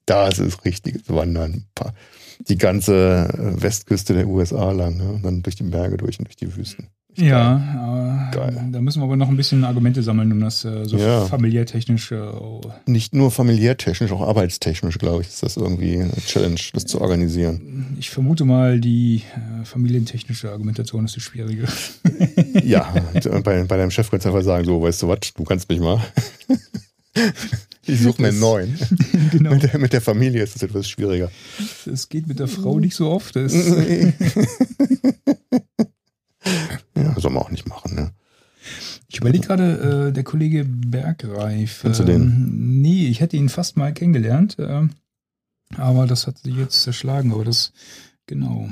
Das 0.05 0.39
ist 0.39 0.65
richtiges 0.65 1.03
Wandern. 1.07 1.65
Die 2.47 2.57
ganze 2.57 3.27
äh, 3.33 3.61
Westküste 3.61 4.13
der 4.13 4.27
USA 4.27 4.71
lang, 4.71 4.97
ne? 4.97 5.19
Dann 5.21 5.41
durch 5.41 5.55
die 5.55 5.63
Berge 5.63 5.97
durch 5.97 6.19
und 6.19 6.27
durch 6.27 6.37
die 6.37 6.55
Wüsten. 6.55 6.87
Geil. 7.17 7.27
Ja, 7.27 8.29
äh, 8.31 8.35
Geil. 8.35 8.69
da 8.71 8.79
müssen 8.81 8.99
wir 9.01 9.05
aber 9.05 9.17
noch 9.17 9.29
ein 9.29 9.35
bisschen 9.35 9.63
Argumente 9.65 10.03
sammeln, 10.03 10.31
um 10.31 10.39
das 10.39 10.63
äh, 10.63 10.85
so 10.85 10.97
Ja. 10.97 11.25
familiär 11.25 11.65
technisch. 11.65 12.11
Äh, 12.11 12.21
Nicht 12.85 13.13
nur 13.13 13.31
familiärtechnisch, 13.31 14.11
auch 14.11 14.21
arbeitstechnisch, 14.21 14.97
glaube 14.99 15.23
ich, 15.23 15.27
ist 15.29 15.43
das 15.43 15.57
irgendwie 15.57 15.99
eine 15.99 16.11
Challenge, 16.25 16.59
das 16.73 16.85
zu 16.85 17.01
organisieren. 17.01 17.97
ich 17.99 18.09
vermute 18.09 18.45
mal, 18.45 18.79
die 18.79 19.23
äh, 19.61 19.65
familientechnische 19.65 20.51
Argumentation 20.51 21.05
ist 21.05 21.15
die 21.15 21.21
schwierige. 21.21 21.65
Ja, 22.63 22.93
äh, 23.13 23.41
bei, 23.41 23.63
bei 23.63 23.77
deinem 23.77 23.91
Chef 23.91 24.09
kannst 24.09 24.25
du 24.25 24.29
einfach 24.29 24.43
sagen, 24.43 24.65
so, 24.65 24.81
weißt 24.81 25.01
du 25.03 25.07
was, 25.07 25.19
du 25.35 25.43
kannst 25.43 25.67
mich 25.69 25.79
mal. 25.79 25.99
Ich 27.85 28.01
suche 28.01 28.21
mir 28.21 28.27
einen 28.29 28.39
neuen. 28.39 28.77
genau. 29.31 29.49
Mit 29.49 29.63
der, 29.63 29.79
mit 29.79 29.93
der 29.93 30.01
Familie 30.01 30.43
ist 30.43 30.55
es 30.55 30.61
etwas 30.61 30.87
schwieriger. 30.87 31.31
Das 31.85 32.07
geht 32.07 32.27
mit 32.27 32.37
der 32.39 32.47
Frau 32.47 32.79
nicht 32.79 32.95
so 32.95 33.09
oft. 33.09 33.35
Ja, 37.03 37.19
soll 37.19 37.31
man 37.31 37.43
auch 37.43 37.51
nicht 37.51 37.67
machen, 37.67 37.95
ne? 37.95 38.12
ich 39.07 39.17
überlege 39.17 39.47
gerade, 39.47 40.07
äh, 40.09 40.13
der 40.13 40.23
Kollege 40.23 40.65
Bergreif. 40.65 41.81
Kennst 41.81 41.99
du 41.99 42.03
ähm, 42.03 42.81
Nee, 42.81 43.07
ich 43.07 43.21
hätte 43.21 43.38
ihn 43.38 43.49
fast 43.49 43.77
mal 43.77 43.93
kennengelernt. 43.93 44.57
ähm, 44.59 44.91
aber 45.75 46.07
das 46.07 46.27
hat 46.27 46.38
sich 46.39 46.55
jetzt 46.55 46.81
zerschlagen. 46.81 47.31
Aber 47.31 47.43
das, 47.43 47.73
genau. 48.27 48.69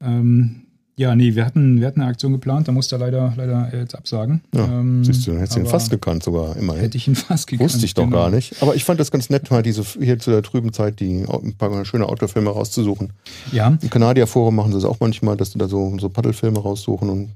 Ähm, 0.00 0.67
ja, 0.98 1.14
nee, 1.14 1.36
wir 1.36 1.46
hatten, 1.46 1.80
wir 1.80 1.86
hatten 1.86 2.00
eine 2.00 2.10
Aktion 2.10 2.32
geplant, 2.32 2.66
da 2.66 2.72
musste 2.72 2.96
er 2.96 2.98
leider, 2.98 3.32
leider 3.36 3.70
jetzt 3.72 3.94
absagen. 3.94 4.42
Ja, 4.52 4.64
Ähm, 4.64 5.04
Siehst 5.04 5.24
du, 5.26 5.30
dann 5.30 5.38
hättest 5.38 5.56
du 5.56 5.60
ihn 5.60 5.66
fast 5.66 5.90
gekannt 5.90 6.24
sogar, 6.24 6.56
immerhin. 6.56 6.82
Hätte 6.82 6.96
ich 6.96 7.06
ihn 7.06 7.14
fast 7.14 7.46
gekannt. 7.46 7.70
Wusste 7.70 7.86
ich 7.86 7.94
doch 7.94 8.02
genau. 8.02 8.16
gar 8.16 8.30
nicht. 8.30 8.60
Aber 8.60 8.74
ich 8.74 8.82
fand 8.82 8.98
das 8.98 9.12
ganz 9.12 9.30
nett, 9.30 9.48
mal 9.52 9.62
diese 9.62 9.84
hier 9.84 10.18
zu 10.18 10.30
der 10.32 10.42
trüben 10.42 10.72
Zeit 10.72 10.98
die 10.98 11.24
ein 11.24 11.54
paar 11.56 11.84
schöne 11.84 12.06
Autofilme 12.08 12.50
rauszusuchen. 12.50 13.12
Ja, 13.52 13.78
Im 13.80 13.90
Kanadier-Forum 13.90 14.56
machen 14.56 14.72
sie 14.72 14.78
es 14.78 14.84
auch 14.84 14.98
manchmal, 14.98 15.36
dass 15.36 15.52
sie 15.52 15.58
da 15.58 15.68
so, 15.68 15.96
so 16.00 16.08
Paddelfilme 16.08 16.58
raussuchen 16.58 17.08
und 17.08 17.28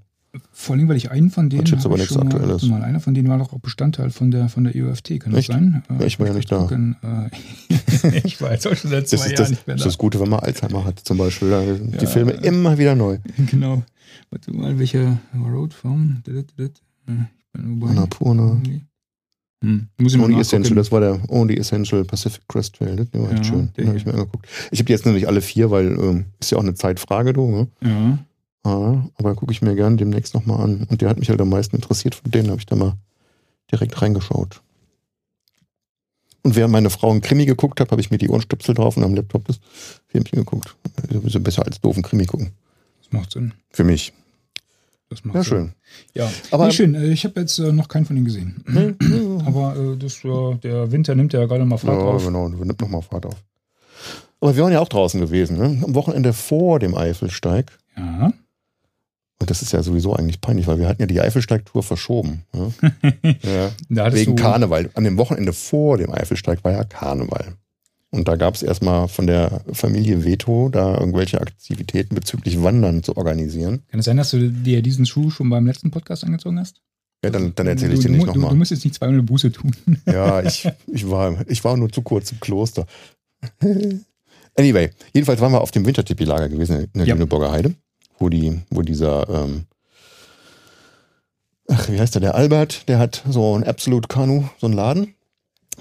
vor 0.51 0.77
allem, 0.77 0.89
weil 0.89 0.97
ich 0.97 1.11
einen 1.11 1.31
von 1.31 1.51
denen. 1.51 1.67
Jetzt 1.67 1.85
aber 1.85 1.95
ich 1.97 2.01
nichts 2.03 2.15
schon 2.15 2.27
mal- 2.29 2.35
Aktuelles. 2.35 2.63
Mal, 2.65 2.83
einer 2.83 3.01
von 3.01 3.13
denen 3.15 3.29
war 3.29 3.39
doch 3.39 3.53
auch 3.53 3.59
Bestandteil 3.61 4.11
von 4.11 4.31
der, 4.31 4.49
von 4.49 4.65
der 4.65 4.75
EUFT, 4.75 5.21
kann 5.21 5.33
das 5.33 5.41
Echt? 5.41 5.49
sein? 5.53 5.83
Ja, 5.99 6.07
ich 6.07 6.19
war 6.19 6.27
ja 6.29 6.33
nicht 6.35 6.51
da. 6.51 6.59
gucken, 6.59 6.97
äh, 7.03 8.19
ich 8.25 8.41
war 8.41 8.53
jetzt 8.53 8.67
auch 8.67 8.75
schon 8.77 8.91
seit 8.91 9.09
zwei 9.09 9.17
das 9.17 9.27
ist 9.27 9.31
Jahren 9.33 9.37
das, 9.37 9.51
nicht 9.51 9.67
mehr 9.67 9.77
das 9.77 9.83
da. 9.83 9.89
ist 9.89 9.95
das 9.95 9.99
Gute, 9.99 10.21
wenn 10.21 10.29
man 10.31 10.41
Alzheimer 10.41 10.85
hat 10.85 11.01
zum 11.01 11.19
Beispiel. 11.19 11.49
Sind 11.77 11.95
die 12.01 12.05
Ja. 12.05 12.11
Filme 12.11 12.33
immer 12.33 12.79
wieder 12.79 12.95
neu. 12.95 13.19
Genau. 13.51 13.83
Warte 14.31 14.53
mal, 14.53 14.79
welcher 14.79 15.19
Road 15.35 15.75
from? 15.75 16.23
Äh, 16.27 16.43
Annapurna. 17.59 18.61
Hm. 19.65 19.89
Muss 20.01 20.15
ich 20.15 20.21
Only. 20.21 20.41
Essential, 20.41 20.75
das 20.75 20.91
war 20.91 21.01
der 21.01 21.21
Only 21.31 21.57
Essential 21.57 22.05
Pacific 22.05 22.43
Crest 22.49 22.75
Trail. 22.77 22.97
Das 22.97 23.07
war 23.13 23.31
echt 23.31 23.39
Ja, 23.39 23.45
schön. 23.45 23.69
Den 23.77 23.87
habe 23.89 23.97
ich 23.99 24.05
mir 24.07 24.13
angeguckt. 24.15 24.47
Ich 24.71 24.79
habe 24.81 24.87
die 24.87 24.93
jetzt 24.93 25.07
nicht 25.07 25.29
alle 25.29 25.41
vier, 25.41 25.71
weil 25.71 25.93
ähm, 25.99 26.25
ist 26.41 26.51
ja 26.51 26.59
auch 26.59 26.63
eine 26.63 26.75
Zeitfrage, 26.75 27.33
du. 27.33 27.49
Ne? 27.51 27.69
Ja. 27.83 28.19
Ah, 28.65 29.05
aber 29.17 29.35
gucke 29.35 29.53
ich 29.53 29.61
mir 29.63 29.75
gern 29.75 29.97
demnächst 29.97 30.35
nochmal 30.35 30.61
an. 30.61 30.87
Und 30.89 31.01
der 31.01 31.09
hat 31.09 31.19
mich 31.19 31.29
halt 31.31 31.41
am 31.41 31.49
meisten 31.49 31.77
interessiert. 31.77 32.15
Von 32.15 32.31
denen 32.31 32.49
habe 32.51 32.61
ich 32.61 32.67
da 32.67 32.77
mal 32.77 32.95
direkt 33.73 34.01
reingeschaut. 34.01 34.61
Und 36.45 36.57
während 36.57 36.73
meine 36.73 36.91
Frau 36.91 37.11
einen 37.11 37.21
Krimi 37.21 37.47
geguckt 37.47 37.81
hat, 37.81 37.91
habe 37.93 38.01
ich 38.01 38.11
mir 38.11 38.19
die 38.19 38.29
Ohrenstöpsel 38.29 38.75
drauf 38.75 38.97
und 38.97 39.05
am 39.05 39.15
Laptop 39.15 39.45
das 39.47 39.61
Filmchen 40.09 40.39
geguckt. 40.41 40.75
Sowieso 41.11 41.41
besser 41.41 41.65
als 41.65 41.81
doofen 41.81 42.03
Krimi 42.03 42.27
gucken. 42.27 42.51
Das 43.03 43.13
macht 43.13 43.31
Sinn. 43.33 43.53
Für 43.71 43.85
mich. 43.85 44.13
Das 45.09 45.25
macht 45.25 45.37
Ja, 45.37 45.43
Sinn. 45.43 45.51
schön. 45.51 45.73
Ja, 46.15 46.31
Aber- 46.51 46.67
nee, 46.67 46.73
schön. 46.73 46.95
Äh, 46.95 47.13
Ich 47.13 47.25
habe 47.25 47.41
jetzt 47.41 47.59
äh, 47.59 47.73
noch 47.73 47.89
keinen 47.89 48.07
von 48.07 48.17
denen 48.17 48.27
gesehen. 48.27 48.65
Aber 49.47 49.77
äh, 49.77 49.97
das, 49.97 50.25
äh, 50.25 50.55
der 50.63 50.91
Winter 50.91 51.15
nimmt 51.15 51.33
ja 51.33 51.45
gerade 51.47 51.65
mal 51.65 51.79
Fahrt 51.79 51.99
ja, 52.01 52.05
auf. 52.07 52.25
genau. 52.25 52.49
Nimmt 52.49 52.81
nochmal 52.81 53.03
Fahrt 53.03 53.27
auf. 53.27 53.37
Aber 54.41 54.57
wir 54.57 54.65
waren 54.65 54.73
ja 54.73 54.81
auch 54.81 54.89
draußen 54.89 55.21
gewesen. 55.21 55.57
Ne? 55.59 55.81
Am 55.85 55.95
Wochenende 55.95 56.33
vor 56.33 56.79
dem 56.81 56.97
Eifelsteig. 56.97 57.71
Ja. 57.97 58.33
Und 59.43 59.51
das 59.51 59.61
ist 59.61 59.73
ja 59.73 59.83
sowieso 59.83 60.15
eigentlich 60.15 60.41
peinlich, 60.41 60.69
weil 60.69 60.79
wir 60.79 60.87
hatten 60.87 61.03
ja 61.03 61.07
die 61.07 61.21
Eifelsteigtour 61.21 61.83
verschoben. 61.83 62.45
Ne? 62.53 62.73
ja. 63.91 64.05
Hattest 64.05 64.25
Wegen 64.25 64.37
Karneval. 64.37 64.89
An 64.95 65.03
dem 65.03 65.17
Wochenende 65.17 65.53
vor 65.53 65.99
dem 65.99 66.13
Eifelsteig 66.13 66.63
war 66.63 66.71
ja 66.71 66.85
Karneval. 66.85 67.57
Und 68.11 68.29
da 68.29 68.37
gab 68.37 68.55
es 68.55 68.63
erstmal 68.63 69.09
von 69.09 69.27
der 69.27 69.63
Familie 69.73 70.25
Veto 70.25 70.69
da 70.69 70.97
irgendwelche 70.97 71.41
Aktivitäten 71.41 72.15
bezüglich 72.15 72.63
Wandern 72.63 73.03
zu 73.03 73.17
organisieren. 73.17 73.83
Kann 73.91 73.99
es 73.99 74.07
sein, 74.07 74.17
dass 74.17 74.31
du 74.31 74.49
dir 74.49 74.81
diesen 74.81 75.07
Schuh 75.07 75.31
schon 75.31 75.51
beim 75.51 75.67
letzten 75.67 75.91
Podcast 75.91 76.23
angezozogen 76.23 76.61
hast? 76.61 76.81
Ja, 77.25 77.31
dann, 77.31 77.53
dann 77.57 77.67
erzähle 77.67 77.95
ich 77.95 78.01
dir 78.01 78.11
nicht 78.11 78.23
du, 78.23 78.27
du, 78.27 78.33
du 78.35 78.41
nochmal. 78.43 78.57
musst 78.57 78.71
jetzt 78.71 78.85
nicht 78.85 78.95
zweimal 78.95 79.23
Buße 79.23 79.51
tun. 79.51 79.75
Ja, 80.07 80.41
ich, 80.41 80.69
ich, 80.87 81.11
war, 81.11 81.45
ich 81.49 81.65
war 81.65 81.77
nur 81.77 81.91
zu 81.91 82.03
kurz 82.03 82.31
im 82.31 82.39
Kloster. 82.39 82.87
Anyway, 84.55 84.91
jedenfalls 85.15 85.41
waren 85.41 85.53
wir 85.53 85.63
auf 85.63 85.71
dem 85.71 85.87
Wintertipi-Lager 85.87 86.51
gewesen 86.51 86.81
in 86.93 86.99
der 86.99 87.07
Ja. 87.07 87.15
Lüneburger 87.15 87.51
Heide, 87.51 87.75
wo, 88.23 88.29
die, 88.29 88.61
wo 88.71 88.83
dieser, 88.83 89.29
ähm, 89.29 89.67
ach, 91.69 91.89
wie 91.91 92.01
heißt 92.01 92.15
der, 92.15 92.21
der 92.21 92.35
Albert, 92.35 92.89
der 92.89 92.99
hat 92.99 93.23
so 93.29 93.55
ein 93.57 93.65
Absolute 93.65 94.09
Kanu, 94.09 94.45
so 94.59 94.67
einen 94.67 94.77
Laden, 94.77 95.15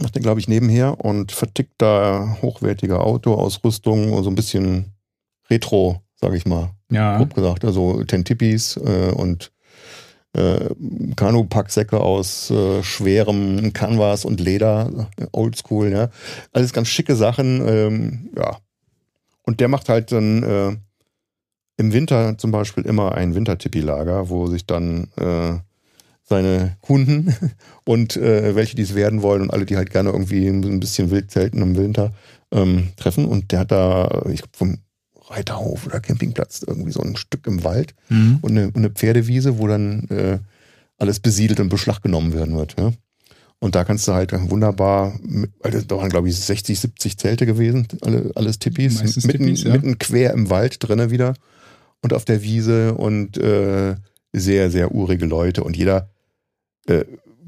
macht 0.01 0.15
der, 0.15 0.21
glaube 0.21 0.39
ich, 0.39 0.47
nebenher 0.47 0.99
und 1.03 1.31
vertickt 1.31 1.75
da 1.77 2.37
hochwertige 2.41 2.99
Autoausrüstung 2.99 4.11
und 4.11 4.23
so 4.23 4.29
ein 4.29 4.35
bisschen 4.35 4.93
Retro, 5.49 6.01
sage 6.15 6.35
ich 6.35 6.45
mal, 6.45 6.71
Ja. 6.91 7.17
grob 7.17 7.35
gesagt, 7.35 7.63
also 7.63 8.03
Tentipis 8.03 8.77
äh, 8.77 9.11
und 9.11 9.51
äh, 10.33 10.69
Kanu-Packsäcke 11.17 11.99
aus 11.99 12.49
äh, 12.51 12.81
schwerem 12.83 13.73
Canvas 13.73 14.23
und 14.25 14.39
Leder, 14.39 15.09
oldschool, 15.33 15.91
ja. 15.91 16.09
Alles 16.53 16.71
ganz 16.73 16.87
schicke 16.87 17.15
Sachen, 17.15 17.67
ähm, 17.67 18.29
ja. 18.35 18.57
Und 19.43 19.59
der 19.59 19.67
macht 19.67 19.89
halt 19.89 20.11
dann 20.13 20.43
äh, 20.43 20.77
im 21.77 21.93
Winter 21.93 22.37
zum 22.37 22.51
Beispiel 22.51 22.85
immer 22.85 23.13
ein 23.15 23.35
Wintertippi-Lager, 23.35 24.29
wo 24.29 24.47
sich 24.47 24.65
dann 24.65 25.07
äh, 25.17 25.57
seine 26.23 26.77
Kunden 26.81 27.35
und 27.85 28.17
äh, 28.17 28.55
welche, 28.55 28.75
die 28.75 28.83
es 28.83 28.95
werden 28.95 29.21
wollen 29.21 29.41
und 29.41 29.51
alle, 29.51 29.65
die 29.65 29.77
halt 29.77 29.89
gerne 29.89 30.09
irgendwie 30.09 30.47
ein 30.47 30.79
bisschen 30.79 31.11
wild 31.11 31.31
zelten 31.31 31.61
im 31.61 31.75
Winter 31.77 32.13
ähm, 32.51 32.89
treffen. 32.97 33.25
Und 33.25 33.51
der 33.51 33.59
hat 33.59 33.71
da, 33.71 34.23
ich 34.29 34.41
glaube, 34.41 34.57
vom 34.57 34.77
Reiterhof 35.29 35.85
oder 35.85 35.99
Campingplatz 35.99 36.63
irgendwie 36.65 36.91
so 36.91 37.01
ein 37.01 37.15
Stück 37.15 37.47
im 37.47 37.63
Wald 37.63 37.93
Mhm. 38.09 38.39
und 38.41 38.51
eine, 38.51 38.71
eine 38.75 38.89
Pferdewiese, 38.89 39.57
wo 39.57 39.67
dann 39.67 40.07
äh, 40.09 40.39
alles 40.97 41.19
besiedelt 41.19 41.59
und 41.59 41.69
Beschlag 41.69 42.01
genommen 42.01 42.33
werden 42.33 42.55
wird. 42.57 42.75
Ja? 42.77 42.91
Und 43.59 43.75
da 43.75 43.83
kannst 43.85 44.07
du 44.07 44.13
halt 44.13 44.33
wunderbar, 44.49 45.17
also 45.61 45.81
da 45.81 45.97
waren 45.97 46.09
glaube 46.09 46.29
ich 46.29 46.35
60, 46.35 46.79
70 46.79 47.17
Zelte 47.17 47.45
gewesen, 47.45 47.87
alle, 48.01 48.31
alles 48.35 48.59
Tippis, 48.59 49.01
mitten, 49.23 49.45
Tippis, 49.45 49.63
ja. 49.63 49.71
mitten 49.71 49.97
quer 49.99 50.33
im 50.33 50.49
Wald 50.49 50.77
drinne 50.79 51.11
wieder 51.11 51.33
und 52.01 52.13
auf 52.13 52.25
der 52.25 52.43
Wiese 52.43 52.93
und 52.95 53.37
äh, 53.37 53.95
sehr, 54.33 54.69
sehr 54.71 54.91
urige 54.91 55.25
Leute 55.25 55.63
und 55.63 55.77
jeder, 55.77 56.09
äh, 56.87 57.03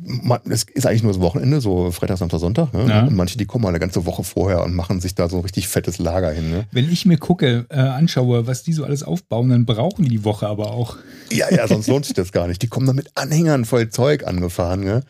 man, 0.05 0.39
es 0.49 0.63
ist 0.63 0.85
eigentlich 0.85 1.03
nur 1.03 1.13
das 1.13 1.21
Wochenende, 1.21 1.61
so 1.61 1.91
Freitag, 1.91 2.17
Samstag, 2.17 2.39
Sonntag. 2.39 2.73
Ne? 2.73 2.87
Ja. 2.87 3.05
Und 3.05 3.15
manche, 3.15 3.37
die 3.37 3.45
kommen 3.45 3.63
mal 3.63 3.69
eine 3.69 3.79
ganze 3.79 4.05
Woche 4.05 4.23
vorher 4.23 4.63
und 4.63 4.73
machen 4.73 4.99
sich 4.99 5.15
da 5.15 5.29
so 5.29 5.37
ein 5.37 5.43
richtig 5.43 5.67
fettes 5.67 5.97
Lager 5.97 6.31
hin. 6.31 6.49
Ne? 6.49 6.65
Wenn 6.71 6.91
ich 6.91 7.05
mir 7.05 7.17
gucke, 7.17 7.65
äh, 7.69 7.75
anschaue, 7.75 8.47
was 8.47 8.63
die 8.63 8.73
so 8.73 8.83
alles 8.83 9.03
aufbauen, 9.03 9.49
dann 9.49 9.65
brauchen 9.65 10.03
die 10.03 10.09
die 10.09 10.23
Woche 10.25 10.47
aber 10.47 10.71
auch. 10.71 10.97
Ja, 11.31 11.51
ja, 11.51 11.67
sonst 11.67 11.87
lohnt 11.87 12.05
sich 12.05 12.13
das 12.13 12.31
gar 12.31 12.47
nicht. 12.47 12.61
Die 12.61 12.67
kommen 12.67 12.85
da 12.85 12.93
mit 12.93 13.11
Anhängern 13.15 13.65
voll 13.65 13.89
Zeug 13.89 14.27
angefahren. 14.27 14.81
Ne? 14.81 15.03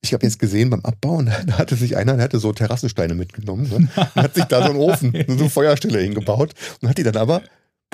Ich 0.00 0.12
habe 0.12 0.24
jetzt 0.24 0.38
gesehen 0.38 0.70
beim 0.70 0.80
Abbauen, 0.80 1.30
da 1.46 1.58
hatte 1.58 1.76
sich 1.76 1.96
einer, 1.96 2.14
der 2.14 2.24
hatte 2.24 2.38
so 2.38 2.52
Terrassensteine 2.52 3.14
mitgenommen 3.14 3.68
ne? 3.68 3.76
und 3.76 3.96
hat 4.16 4.34
sich 4.34 4.44
da 4.44 4.62
so 4.62 4.70
einen 4.70 4.78
Ofen, 4.78 5.12
so 5.28 5.34
eine 5.34 5.50
Feuerstelle 5.50 6.00
hingebaut 6.00 6.54
und 6.80 6.88
hat 6.88 6.98
die 6.98 7.02
dann 7.02 7.16
aber 7.16 7.42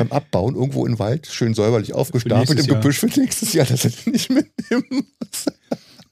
beim 0.00 0.12
Abbauen 0.12 0.54
irgendwo 0.54 0.86
im 0.86 0.98
Wald 0.98 1.26
schön 1.26 1.54
säuberlich 1.54 1.92
aufgestapelt 1.94 2.58
im. 2.58 2.66
Gebüsch 2.66 2.98
für 2.98 3.06
nächstes 3.06 3.52
Jahr, 3.52 3.66
dass 3.66 3.84
er 3.84 3.92
nicht 4.06 4.30
mitnehmen 4.30 4.84
muss. 4.90 5.46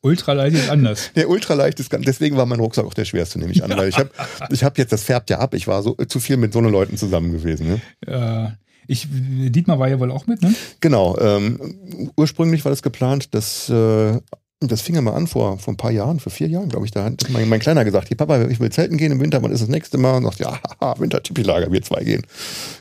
Ultraleicht 0.01 0.57
ist 0.57 0.71
anders. 0.71 1.11
Der 1.17 1.29
ultraleicht 1.29 1.81
ist, 1.81 1.91
ganz- 1.91 2.05
deswegen 2.05 2.37
war 2.37 2.47
mein 2.47 2.61
Rucksack 2.61 2.85
auch 2.85 2.95
der 2.95 3.05
schwerste, 3.05 3.39
nehme 3.39 3.51
ich 3.53 3.65
an, 3.65 3.71
weil 3.77 3.89
ich 3.89 3.99
habe, 3.99 4.11
ich 4.51 4.63
habe 4.63 4.75
jetzt, 4.79 4.93
das 4.93 5.03
färbt 5.03 5.29
ja 5.31 5.39
ab, 5.41 5.55
ich 5.55 5.67
war 5.67 5.83
so 5.83 5.95
zu 5.95 6.21
viel 6.21 6.37
mit 6.37 6.53
so 6.53 6.61
einen 6.61 6.71
Leuten 6.71 6.97
zusammen 6.97 7.33
gewesen. 7.33 7.67
Ne? 7.67 7.81
Äh, 8.07 8.51
ich, 8.87 9.07
Dietmar 9.11 9.79
war 9.79 9.89
ja 9.89 9.99
wohl 9.99 10.11
auch 10.13 10.27
mit, 10.27 10.41
ne? 10.41 10.55
Genau. 10.81 11.19
Ähm, 11.19 12.11
ursprünglich 12.17 12.65
war 12.65 12.71
das 12.71 12.83
geplant, 12.83 13.35
dass 13.35 13.69
äh, 13.69 14.19
das 14.61 14.81
fing 14.81 14.97
ja 14.97 15.01
mal 15.01 15.13
an 15.15 15.27
vor, 15.29 15.59
vor 15.59 15.73
ein 15.73 15.77
paar 15.77 15.93
Jahren, 15.93 16.19
vor 16.19 16.33
vier 16.33 16.49
Jahren, 16.49 16.69
glaube 16.69 16.85
ich. 16.85 16.91
Da 16.91 17.05
hat 17.05 17.27
mein, 17.31 17.49
mein 17.49 17.61
Kleiner 17.61 17.85
gesagt: 17.85 18.09
Hier, 18.09 18.17
Papa, 18.17 18.43
ich 18.47 18.59
will 18.59 18.71
zelten 18.71 18.97
gehen 18.97 19.13
im 19.13 19.21
Winter, 19.21 19.43
wann 19.43 19.53
ist 19.53 19.61
das 19.61 19.69
nächste 19.69 19.99
Mal? 19.99 20.17
Und 20.17 20.25
sagt, 20.25 20.41
ja, 20.41 20.59
haha, 20.81 20.99
Wintertipi-Lager, 20.99 21.71
wir 21.71 21.83
zwei 21.83 22.03
gehen. 22.03 22.23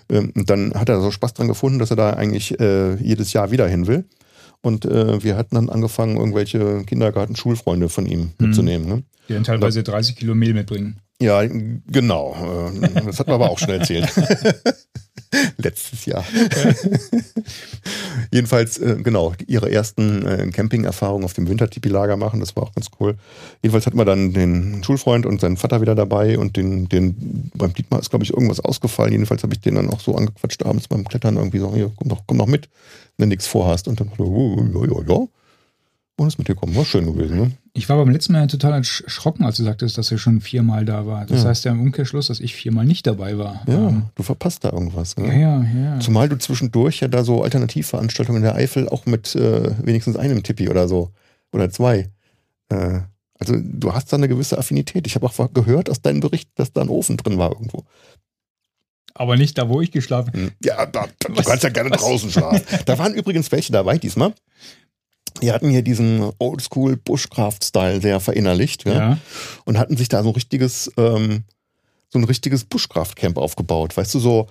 Ähm, 0.10 0.32
und 0.36 0.50
dann 0.50 0.74
hat 0.74 0.90
er 0.90 1.02
so 1.02 1.12
Spaß 1.12 1.36
dran 1.36 1.48
gefunden, 1.48 1.78
dass 1.80 1.92
er 1.92 1.96
da 1.96 2.12
eigentlich 2.12 2.60
äh, 2.60 2.96
jedes 2.96 3.34
Jahr 3.34 3.52
wieder 3.52 3.68
hin 3.68 3.86
will. 3.86 4.06
Und 4.62 4.86
äh, 4.86 5.24
wir 5.24 5.38
hatten 5.38 5.54
dann 5.56 5.70
angefangen, 5.70 6.18
irgendwelche 6.18 6.84
Kindergarten-Schulfreunde 6.84 7.90
von 7.90 8.08
ihm 8.08 8.32
mitzunehmen. 8.40 8.88
Ne? 8.88 9.04
Die 9.30 9.34
dann 9.34 9.44
teilweise 9.44 9.84
30 9.84 10.16
Kilo 10.16 10.34
Mehl 10.34 10.56
mitbringen. 10.56 11.00
Ja, 11.22 11.44
genau. 11.46 12.72
Äh, 12.74 13.04
Das 13.06 13.20
hat 13.20 13.28
man 13.28 13.36
aber 13.36 13.52
auch 13.52 13.60
schon 13.60 13.70
erzählt. 13.70 14.12
Letztes 15.58 16.06
Jahr. 16.06 16.24
Jedenfalls, 18.32 18.78
äh, 18.78 18.98
genau, 19.02 19.34
ihre 19.46 19.72
ersten 19.72 20.26
äh, 20.26 20.50
Camping-Erfahrungen 20.52 21.26
auf 21.26 21.34
dem 21.34 21.48
Wintertipi-Lager 21.48 22.18
machen, 22.18 22.40
das 22.40 22.56
war 22.56 22.64
auch 22.64 22.74
ganz 22.74 22.88
cool. 23.00 23.16
Jedenfalls 23.62 23.86
hatten 23.86 23.98
wir 23.98 24.06
dann 24.06 24.34
den 24.34 24.84
Schulfreund 24.84 25.26
und 25.26 25.42
seinen 25.42 25.58
Vater 25.58 25.82
wieder 25.82 25.96
dabei 25.96 26.38
und 26.38 26.56
den, 26.56 26.88
den 26.90 27.52
beim 27.54 27.74
Dietmar 27.74 28.00
ist, 28.00 28.10
glaube 28.10 28.24
ich, 28.24 28.32
irgendwas 28.32 28.60
ausgefallen. 28.60 29.12
Jedenfalls 29.12 29.44
habe 29.44 29.54
ich 29.54 29.60
den 29.60 29.76
dann 29.76 29.90
auch 29.90 30.00
so 30.00 30.16
angequatscht 30.16 30.66
abends 30.66 30.88
beim 30.88 31.06
Klettern 31.06 31.38
irgendwie 31.38 31.60
so, 31.60 31.74
hier, 31.74 31.92
komm 31.96 32.10
doch, 32.10 32.24
komm 32.26 32.38
doch 32.38 32.48
mit, 32.48 32.70
wenn 33.18 33.30
du 33.30 33.36
nichts 33.36 33.48
vorhast. 33.48 33.88
Und 33.88 34.00
dann, 34.00 34.12
oh, 34.18 34.58
ja, 34.74 34.86
ja, 34.86 35.02
ja. 35.08 35.28
Und 36.20 36.28
ist 36.30 36.40
mitgekommen. 36.40 36.76
War 36.76 36.84
schön 36.84 37.06
gewesen, 37.06 37.38
ne? 37.38 37.52
Ich 37.74 37.88
war 37.90 37.98
beim 37.98 38.10
letzten 38.10 38.34
Mal 38.34 38.48
total 38.48 38.74
erschrocken, 38.74 39.46
als 39.46 39.58
du 39.58 39.64
sagtest, 39.64 40.00
dass 40.00 40.12
er 40.12 40.18
schon 40.18 40.42
viermal 40.42 40.84
da 40.84 41.06
war. 41.06 41.26
Das 41.28 41.44
Ja. 41.44 41.50
heißt 41.50 41.64
ja 41.66 41.72
im 41.72 41.80
Umkehrschluss, 41.82 42.26
dass 42.28 42.40
ich 42.40 42.56
viermal 42.56 42.86
nicht 42.86 43.06
dabei 43.06 43.38
war. 43.38 43.62
Ja, 43.68 43.90
Ähm, 43.90 44.04
du 44.16 44.24
verpasst 44.24 44.64
da 44.64 44.72
irgendwas. 44.72 45.16
Ne? 45.16 45.28
ja, 45.40 45.62
ja, 45.64 45.94
ja. 45.94 46.00
Zumal 46.00 46.28
du 46.28 46.38
zwischendurch 46.40 47.02
ja 47.02 47.08
da 47.08 47.24
so 47.24 47.44
Alternativveranstaltungen 47.44 48.42
in 48.42 48.46
der 48.46 48.56
Eifel 48.56 48.90
auch 48.90 49.06
mit 49.06 49.36
äh, 49.36 49.72
wenigstens 49.86 50.16
einem 50.16 50.42
Tippi 50.42 50.70
oder 50.70 50.88
so 50.88 51.12
oder 51.54 51.70
zwei 51.70 52.10
äh, 52.70 53.02
Also 53.40 53.54
du 53.62 53.94
hast 53.94 54.12
da 54.12 54.18
eine 54.18 54.28
gewisse 54.28 54.58
Affinität. 54.58 55.06
Ich 55.06 55.14
habe 55.14 55.28
auch 55.28 55.54
gehört 55.54 55.92
aus 55.92 56.02
deinem 56.02 56.22
Bericht, 56.22 56.50
dass 56.56 56.74
da 56.74 56.82
ein 56.82 56.90
Ofen 56.90 57.18
drin 57.18 57.38
war 57.38 57.52
irgendwo. 57.52 57.84
Aber 59.14 59.36
nicht 59.38 59.56
da, 59.58 59.70
wo 59.70 59.82
ich 59.82 59.92
geschlafen 59.92 60.30
habe. 60.30 60.40
Hm. 60.40 60.52
Ja, 60.64 60.86
da, 60.88 61.06
du 61.20 61.36
was, 61.38 61.46
kannst 61.46 61.64
ja 61.64 61.70
gerne 61.70 61.92
was? 61.92 62.02
draußen 62.02 62.32
schlafen. 62.32 62.62
Da 62.88 62.98
waren 62.98 63.14
übrigens 63.14 63.52
welche 63.52 63.72
dabei 63.72 64.00
diesmal. 64.00 64.34
Die 65.42 65.52
hatten 65.52 65.70
hier 65.70 65.82
diesen 65.82 66.32
Oldschool 66.40 66.98
Bushcraft-Style 66.98 68.02
sehr 68.02 68.20
verinnerlicht 68.20 68.86
ja? 68.86 68.94
ja? 68.94 69.18
und 69.66 69.78
hatten 69.78 69.98
sich 69.98 70.10
da 70.10 70.24
so 70.24 70.30
ein 70.30 70.36
richtiges, 70.36 70.92
ähm, 70.98 71.44
so 72.10 72.20
ein 72.20 72.26
richtiges 72.26 72.64
Bushcraft-Camp 72.64 73.38
aufgebaut. 73.38 73.96
Weißt 73.96 74.14
du, 74.14 74.20
so 74.20 74.48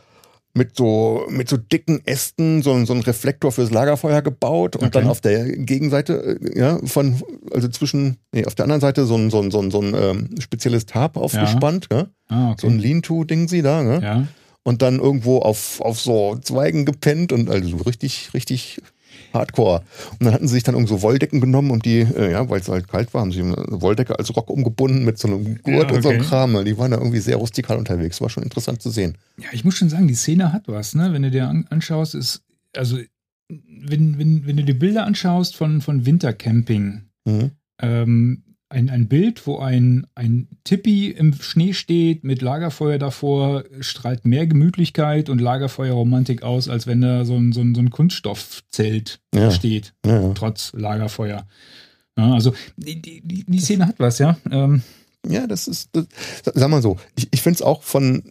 mit 0.56 0.74
so, 0.74 1.26
mit 1.28 1.48
so 1.48 1.56
dicken 1.56 2.00
Ästen 2.06 2.62
so, 2.62 2.84
so 2.84 2.92
einen 2.92 3.02
Reflektor 3.02 3.52
fürs 3.52 3.70
Lagerfeuer 3.70 4.22
gebaut 4.22 4.74
und 4.76 4.84
okay. 4.84 4.90
dann 5.00 5.08
auf 5.08 5.20
der 5.20 5.44
Gegenseite, 5.44 6.38
äh, 6.40 6.58
ja, 6.58 6.78
von, 6.84 7.22
also 7.52 7.68
zwischen, 7.68 8.16
nee, 8.32 8.46
auf 8.46 8.54
der 8.54 8.64
anderen 8.64 8.80
Seite 8.80 9.04
so 9.04 9.16
ein, 9.16 9.30
so 9.30 9.40
ein, 9.40 9.50
so 9.50 9.60
ein, 9.60 9.70
so 9.70 9.80
ein 9.80 9.94
ähm, 9.94 10.30
spezielles 10.40 10.86
Tarp 10.86 11.16
aufgespannt, 11.16 11.88
ja. 11.92 11.98
ja? 11.98 12.06
Ah, 12.28 12.50
okay. 12.52 12.60
So 12.62 12.66
ein 12.68 12.78
Lean-To-Ding 12.78 13.48
sie 13.48 13.62
da, 13.62 13.82
ne? 13.82 14.00
Ja. 14.02 14.26
Und 14.62 14.82
dann 14.82 14.98
irgendwo 14.98 15.38
auf, 15.38 15.80
auf 15.80 16.00
so 16.00 16.36
Zweigen 16.40 16.86
gepennt 16.86 17.32
und 17.32 17.48
also 17.48 17.68
so 17.68 17.76
richtig, 17.84 18.34
richtig 18.34 18.80
Hardcore. 19.36 19.82
Und 20.12 20.24
dann 20.24 20.34
hatten 20.34 20.48
sie 20.48 20.54
sich 20.54 20.62
dann 20.62 20.74
irgendwo 20.74 21.02
Wolldecken 21.02 21.40
genommen 21.40 21.70
und 21.70 21.84
die, 21.84 22.00
äh, 22.00 22.32
ja, 22.32 22.48
weil 22.48 22.60
es 22.60 22.68
halt 22.68 22.88
kalt 22.88 23.12
war, 23.14 23.20
haben 23.20 23.32
sie 23.32 23.42
eine 23.42 23.54
Wolldecke 23.68 24.18
als 24.18 24.34
Rock 24.36 24.50
umgebunden 24.50 25.04
mit 25.04 25.18
so 25.18 25.28
einem 25.28 25.44
Gurt 25.62 25.66
ja, 25.66 25.82
okay. 25.84 25.94
und 25.96 26.02
so 26.02 26.08
einem 26.08 26.22
Kram. 26.22 26.64
Die 26.64 26.76
waren 26.78 26.90
da 26.90 26.98
irgendwie 26.98 27.20
sehr 27.20 27.36
rustikal 27.36 27.78
unterwegs. 27.78 28.20
War 28.20 28.30
schon 28.30 28.42
interessant 28.42 28.82
zu 28.82 28.90
sehen. 28.90 29.16
Ja, 29.38 29.48
ich 29.52 29.64
muss 29.64 29.76
schon 29.76 29.88
sagen, 29.88 30.08
die 30.08 30.14
Szene 30.14 30.52
hat 30.52 30.64
was, 30.66 30.94
ne? 30.94 31.12
Wenn 31.12 31.22
du 31.22 31.30
dir 31.30 31.48
an, 31.48 31.66
anschaust, 31.70 32.14
ist, 32.14 32.42
also, 32.76 32.98
wenn, 33.48 34.18
wenn, 34.18 34.46
wenn 34.46 34.56
du 34.56 34.64
dir 34.64 34.78
Bilder 34.78 35.04
anschaust 35.04 35.56
von, 35.56 35.80
von 35.80 36.04
Wintercamping, 36.04 37.02
mhm. 37.24 37.50
ähm, 37.80 38.42
ein, 38.68 38.90
ein 38.90 39.08
Bild, 39.08 39.46
wo 39.46 39.58
ein, 39.58 40.06
ein 40.14 40.48
Tippi 40.64 41.10
im 41.10 41.34
Schnee 41.34 41.72
steht 41.72 42.24
mit 42.24 42.42
Lagerfeuer 42.42 42.98
davor, 42.98 43.64
strahlt 43.80 44.24
mehr 44.24 44.46
Gemütlichkeit 44.46 45.28
und 45.28 45.40
Lagerfeuerromantik 45.40 46.42
aus, 46.42 46.68
als 46.68 46.86
wenn 46.86 47.00
da 47.00 47.24
so 47.24 47.36
ein, 47.36 47.52
so 47.52 47.60
ein, 47.60 47.74
so 47.74 47.80
ein 47.80 47.90
Kunststoffzelt 47.90 49.20
ja. 49.34 49.50
steht, 49.50 49.94
ja, 50.04 50.20
ja. 50.20 50.32
trotz 50.34 50.72
Lagerfeuer. 50.72 51.46
also 52.16 52.54
die, 52.76 53.00
die, 53.00 53.44
die 53.46 53.60
Szene 53.60 53.86
hat 53.86 53.98
was, 53.98 54.18
ja. 54.18 54.36
Ähm, 54.50 54.82
ja, 55.28 55.46
das 55.46 55.68
ist, 55.68 55.90
das, 55.92 56.06
sag 56.54 56.68
mal 56.68 56.82
so, 56.82 56.98
ich, 57.16 57.28
ich 57.30 57.42
finde 57.42 57.56
es 57.56 57.62
auch 57.62 57.82
von, 57.82 58.24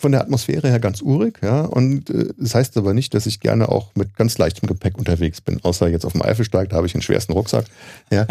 von 0.00 0.12
der 0.12 0.20
Atmosphäre 0.20 0.68
her 0.68 0.78
ganz 0.78 1.02
urig, 1.02 1.40
ja. 1.42 1.62
Und 1.62 2.08
äh, 2.08 2.28
das 2.38 2.54
heißt 2.54 2.76
aber 2.76 2.94
nicht, 2.94 3.14
dass 3.14 3.26
ich 3.26 3.40
gerne 3.40 3.68
auch 3.68 3.90
mit 3.96 4.16
ganz 4.16 4.38
leichtem 4.38 4.68
Gepäck 4.68 4.96
unterwegs 4.96 5.40
bin. 5.40 5.58
Außer 5.64 5.88
jetzt 5.88 6.06
auf 6.06 6.12
dem 6.12 6.22
Eifelsteig, 6.22 6.68
da 6.68 6.76
habe 6.76 6.86
ich 6.86 6.94
einen 6.94 7.02
schwersten 7.02 7.32
Rucksack. 7.32 7.64
Ja. 8.10 8.24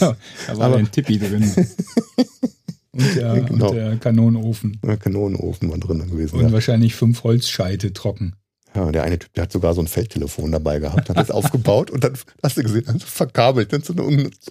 da 0.00 0.16
war 0.56 0.66
aber, 0.66 0.76
ein 0.78 0.90
Tippi 0.90 1.18
drin. 1.18 1.42
und, 2.92 3.16
der, 3.16 3.40
genau. 3.42 3.68
und 3.68 3.76
der 3.76 3.96
Kanonenofen. 3.98 4.80
Der 4.82 4.96
Kanonenofen 4.96 5.70
war 5.70 5.76
drin 5.76 6.10
gewesen. 6.10 6.36
Und 6.36 6.46
ja. 6.46 6.52
wahrscheinlich 6.52 6.94
fünf 6.94 7.22
Holzscheite 7.22 7.92
trocken. 7.92 8.34
Ja, 8.74 8.90
der 8.90 9.04
eine 9.04 9.18
Typ, 9.18 9.32
der 9.34 9.42
hat 9.42 9.52
sogar 9.52 9.74
so 9.74 9.82
ein 9.82 9.86
Feldtelefon 9.86 10.52
dabei 10.52 10.78
gehabt, 10.78 11.10
hat 11.10 11.18
das 11.18 11.30
aufgebaut 11.30 11.90
und 11.90 12.02
dann, 12.02 12.14
hast 12.42 12.56
du 12.56 12.62
gesehen, 12.62 12.88
also 12.88 13.06
verkabelt 13.06 13.72
dann 13.74 13.82
zu 13.82 13.94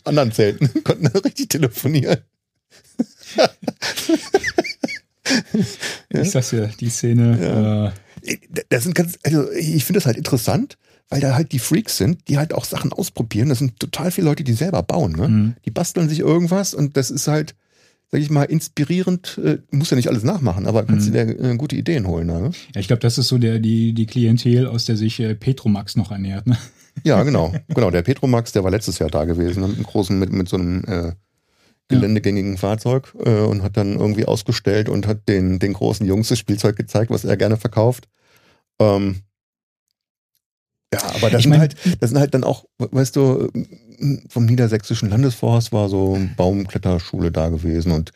anderen 0.04 0.32
Zelten, 0.32 0.70
konnten 0.84 1.10
da 1.12 1.20
richtig 1.20 1.49
telefonieren. 1.49 2.20
Ich 6.09 6.32
sag's 6.32 6.51
ja, 6.51 6.67
die 6.67 6.89
Szene. 6.89 7.38
Ja. 7.41 7.88
Äh, 7.88 7.91
das 8.69 8.84
sind 8.84 8.95
ganz, 8.95 9.17
also 9.24 9.51
ich 9.51 9.86
finde 9.86 9.97
das 9.97 10.05
halt 10.05 10.17
interessant, 10.17 10.78
weil 11.09 11.21
da 11.21 11.36
halt 11.36 11.51
die 11.51 11.59
Freaks 11.59 11.97
sind, 11.97 12.28
die 12.28 12.38
halt 12.38 12.53
auch 12.53 12.65
Sachen 12.65 12.91
ausprobieren. 12.91 13.49
Das 13.49 13.59
sind 13.59 13.80
total 13.80 14.11
viele 14.11 14.28
Leute, 14.28 14.43
die 14.43 14.53
selber 14.53 14.82
bauen. 14.84 15.13
Ne? 15.13 15.28
Mhm. 15.28 15.53
Die 15.65 15.71
basteln 15.71 16.09
sich 16.09 16.19
irgendwas 16.19 16.74
und 16.74 16.97
das 16.97 17.11
ist 17.11 17.28
halt, 17.28 17.55
sag 18.11 18.21
ich 18.21 18.30
mal, 18.30 18.43
inspirierend. 18.43 19.39
Äh, 19.43 19.59
muss 19.71 19.89
ja 19.89 19.97
nicht 19.97 20.07
alles 20.07 20.24
nachmachen, 20.24 20.65
aber 20.65 20.84
kannst 20.86 21.09
mhm. 21.09 21.13
du 21.13 21.26
dir 21.26 21.51
äh, 21.51 21.55
gute 21.55 21.76
Ideen 21.76 22.07
holen. 22.07 22.28
Ne? 22.28 22.51
Ja, 22.74 22.82
ich 22.82 22.88
glaube, 22.88 23.01
das 23.01 23.17
ist 23.17 23.28
so 23.28 23.38
der, 23.38 23.59
die, 23.59 23.93
die 23.93 24.05
Klientel, 24.05 24.67
aus 24.67 24.86
der 24.86 24.97
sich 24.97 25.19
äh, 25.19 25.36
Petromax 25.36 25.95
noch 25.95 26.11
ernährt. 26.11 26.47
Ne? 26.47 26.57
Ja, 27.03 27.24
genau. 27.24 27.53
genau. 27.69 27.91
Der 27.91 28.03
Petromax, 28.03 28.51
der 28.51 28.63
war 28.63 28.71
letztes 28.71 28.99
Jahr 28.99 29.09
da 29.09 29.26
gewesen, 29.26 29.61
mit 29.61 29.76
einem 29.76 29.84
großen, 29.84 30.17
mit, 30.17 30.32
mit 30.32 30.47
so 30.47 30.57
einem 30.57 30.84
äh, 30.86 31.11
geländegängigen 31.89 32.57
Fahrzeug 32.57 33.13
äh, 33.23 33.41
und 33.41 33.63
hat 33.63 33.77
dann 33.77 33.99
irgendwie 33.99 34.25
ausgestellt 34.25 34.89
und 34.89 35.07
hat 35.07 35.27
den, 35.27 35.59
den 35.59 35.73
großen 35.73 36.05
Jungs 36.05 36.29
das 36.29 36.39
Spielzeug 36.39 36.75
gezeigt, 36.75 37.11
was 37.11 37.25
er 37.25 37.38
gerne 37.38 37.57
verkauft. 37.57 38.07
Ähm, 38.79 39.21
ja, 40.93 40.99
aber 41.15 41.29
das, 41.29 41.41
ich 41.41 41.47
mein, 41.47 41.59
sind 41.59 41.86
halt, 41.86 42.01
das 42.01 42.09
sind 42.11 42.19
halt 42.19 42.34
dann 42.34 42.43
auch, 42.43 42.65
weißt 42.77 43.15
du, 43.15 43.49
vom 44.29 44.45
Niedersächsischen 44.45 45.09
Landesforst 45.09 45.71
war 45.71 45.89
so 45.89 46.13
eine 46.13 46.31
Baumkletterschule 46.38 47.31
da 47.31 47.49
gewesen 47.49 47.91
und 47.91 48.11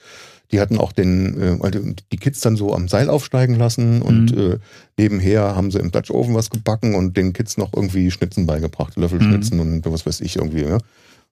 die 0.52 0.62
hatten 0.62 0.78
auch 0.78 0.92
den, 0.92 1.42
äh, 1.42 1.58
also 1.62 1.80
die 2.12 2.18
Kids 2.18 2.40
dann 2.42 2.56
so 2.56 2.74
am 2.74 2.88
Seil 2.88 3.10
aufsteigen 3.10 3.56
lassen 3.56 4.02
und 4.02 4.36
mhm. 4.36 4.54
äh, 4.54 4.58
nebenher 4.98 5.56
haben 5.56 5.72
sie 5.72 5.80
im 5.80 5.92
Dutch 5.92 6.12
Oven 6.12 6.36
was 6.36 6.50
gebacken 6.50 6.96
und 6.96 7.18
den 7.18 7.34
Kids 7.34 7.58
noch 7.58 7.74
irgendwie 7.74 8.12
Schnitzen 8.12 8.46
beigebracht, 8.46 8.96
Löffelschnitzen 8.96 9.58
mhm. 9.58 9.74
und 9.74 9.92
was 9.92 10.06
weiß 10.06 10.22
ich 10.22 10.38
irgendwie. 10.38 10.64
Ja. 10.64 10.78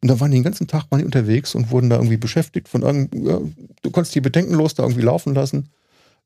Und 0.06 0.10
da 0.10 0.20
waren 0.20 0.30
die 0.30 0.38
den 0.38 0.44
ganzen 0.44 0.68
Tag 0.68 0.86
waren 0.92 1.00
die 1.00 1.06
unterwegs 1.06 1.56
und 1.56 1.72
wurden 1.72 1.90
da 1.90 1.96
irgendwie 1.96 2.18
beschäftigt 2.18 2.70
von 2.70 2.84
ja, 2.84 3.40
du 3.82 3.90
konntest 3.90 4.14
die 4.14 4.22
bedenkenlos 4.22 4.76
da 4.76 4.84
irgendwie 4.84 5.02
laufen 5.02 5.34
lassen. 5.34 5.72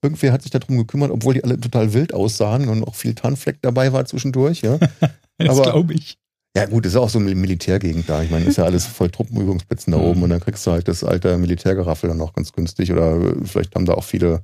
Irgendwer 0.01 0.33
hat 0.33 0.41
sich 0.41 0.51
darum 0.51 0.75
gekümmert, 0.75 1.11
obwohl 1.11 1.35
die 1.35 1.45
alle 1.45 1.57
total 1.57 1.93
wild 1.93 2.13
aussahen 2.13 2.67
und 2.67 2.83
auch 2.83 2.95
viel 2.95 3.15
Tarnfleck 3.15 3.59
dabei 3.61 3.93
war 3.93 4.03
zwischendurch, 4.03 4.63
ja. 4.63 4.79
das 5.37 5.61
glaube 5.61 5.93
ich. 5.93 6.17
Ja, 6.57 6.65
gut, 6.65 6.83
das 6.83 6.91
ist 6.91 6.97
auch 6.97 7.09
so 7.09 7.19
eine 7.19 7.33
Militärgegend 7.33 8.09
da. 8.09 8.21
Ich 8.21 8.29
meine, 8.31 8.47
ist 8.47 8.57
ja 8.57 8.65
alles 8.65 8.85
voll 8.85 9.11
Truppenübungsplätzen 9.11 9.93
da 9.93 9.97
oben 9.97 10.23
und 10.23 10.29
dann 10.29 10.41
kriegst 10.41 10.67
du 10.67 10.71
halt 10.71 10.89
das 10.89 11.05
alte 11.05 11.37
Militärgeraffel 11.37 12.09
dann 12.09 12.19
auch 12.19 12.33
ganz 12.33 12.51
günstig 12.51 12.91
oder 12.91 13.17
vielleicht 13.45 13.75
haben 13.75 13.85
da 13.85 13.93
auch 13.93 14.03
viele 14.03 14.43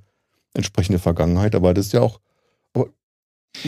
entsprechende 0.54 1.00
Vergangenheit, 1.00 1.56
aber 1.56 1.74
das 1.74 1.88
ist 1.88 1.92
ja 1.92 2.00
auch 2.00 2.22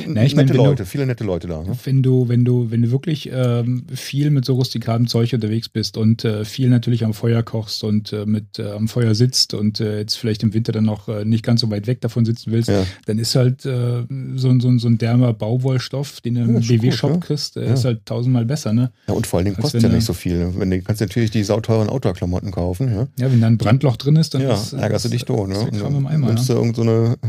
na, 0.08 0.24
ich 0.24 0.36
nette 0.36 0.54
meine, 0.54 0.70
Leute, 0.70 0.84
du, 0.84 0.86
viele 0.86 1.06
nette 1.06 1.24
Leute 1.24 1.48
da. 1.48 1.64
Ne? 1.64 1.78
Wenn 1.84 2.04
du, 2.04 2.28
wenn 2.30 2.46
du, 2.46 2.72
wenn 2.72 2.82
du 2.82 2.92
wirklich 2.92 3.30
ähm, 3.34 3.86
viel 3.94 4.30
mit 4.30 4.46
so 4.46 4.56
rustikalem 4.56 5.08
Zeug 5.08 5.34
unterwegs 5.34 5.70
bist 5.70 5.98
und 5.98 6.26
äh, 6.26 6.46
viel 6.46 6.70
natürlich 6.70 7.06
am 7.06 7.14
Feuer 7.14 7.44
kochst 7.44 7.84
und 7.84 8.14
äh, 8.14 8.26
mit 8.26 8.60
äh, 8.60 8.72
am 8.72 8.88
Feuer 8.88 9.16
sitzt 9.16 9.54
und 9.54 9.80
äh, 9.80 10.00
jetzt 10.00 10.16
vielleicht 10.16 10.44
im 10.44 10.54
Winter 10.54 10.72
dann 10.72 10.86
noch 10.86 11.08
äh, 11.08 11.26
nicht 11.26 11.44
ganz 11.44 11.62
so 11.62 11.70
weit 11.70 11.88
weg 11.88 12.02
davon 12.02 12.26
sitzen 12.26 12.52
willst, 12.52 12.70
ja. 12.70 12.86
dann 13.06 13.20
ist 13.20 13.36
halt 13.36 13.66
äh, 13.66 14.04
so, 14.36 14.60
so, 14.60 14.78
so 14.78 14.88
ein 14.88 14.98
dermer 14.98 15.34
Bauwollstoff, 15.34 16.22
den 16.22 16.36
du 16.36 16.42
im 16.42 16.62
ja, 16.62 16.78
BW-Shop 16.78 17.12
ja. 17.12 17.18
kriegst, 17.18 17.58
ist 17.58 17.86
halt 17.86 18.06
tausendmal 18.06 18.46
besser, 18.46 18.74
ne? 18.74 18.92
Ja, 19.08 19.14
und 19.14 19.28
vor 19.28 19.38
allen 19.38 19.46
Dingen 19.46 19.58
kostet 19.58 19.84
ja 19.84 19.90
nicht 19.90 20.06
so 20.06 20.14
viel. 20.14 20.54
Wenn 20.56 20.72
du 20.72 20.82
kannst 20.82 21.02
natürlich 21.02 21.32
die 21.32 21.44
sauteuren 21.44 21.90
Outdoor-Klamotten 21.90 22.52
kaufen, 22.52 22.92
ja. 22.92 23.08
Ja, 23.20 23.32
wenn 23.32 23.42
da 23.42 23.48
ein 23.48 23.58
Brandloch 23.58 23.98
drin 23.98 24.16
ist, 24.16 24.34
dann 24.34 24.42
ja, 24.42 24.54
ist, 24.54 24.74
ärgerst 24.74 25.06
du 25.06 25.10
dich 25.10 25.26
tot, 25.26 25.50
ne? 25.50 25.70
Ist 25.72 25.82
im 25.82 26.08
Eimer, 26.08 26.28
nimmst 26.28 26.50
du 26.50 26.54
irgendeine 26.54 27.16
so 27.22 27.28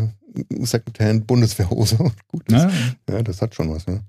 Secondhand-Bundeswehrhose 0.50 1.96
und 1.98 2.28
gut 2.28 2.50
ist. 2.50 2.62
Ja. 2.62 2.70
ja, 3.10 3.22
das 3.22 3.42
hat 3.42 3.54
schon 3.54 3.70
was. 3.70 3.86
Ja. 3.86 4.00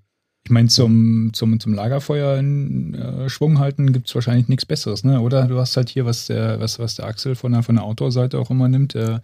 Ich 0.46 0.52
meine, 0.52 0.68
zum, 0.68 1.32
zum, 1.34 1.60
zum 1.60 1.74
Lagerfeuer 1.74 2.38
in 2.40 2.96
äh, 2.96 3.30
Schwung 3.30 3.60
halten 3.60 3.94
gibt 3.94 4.08
es 4.08 4.16
wahrscheinlich 4.16 4.48
nichts 4.48 4.66
Besseres, 4.66 5.04
ne? 5.04 5.22
Oder 5.22 5.46
du 5.48 5.60
hast 5.60 5.78
halt 5.78 5.90
hier, 5.90 6.06
was 6.06 6.28
der, 6.28 6.60
was, 6.60 6.80
was 6.80 6.96
der 6.96 7.06
Axel 7.06 7.36
von 7.36 7.52
der, 7.52 7.62
von 7.62 7.76
der 7.76 7.84
Outdoor-Seite 7.84 8.40
auch 8.40 8.50
immer 8.50 8.68
nimmt, 8.68 8.96
äh, 8.96 9.20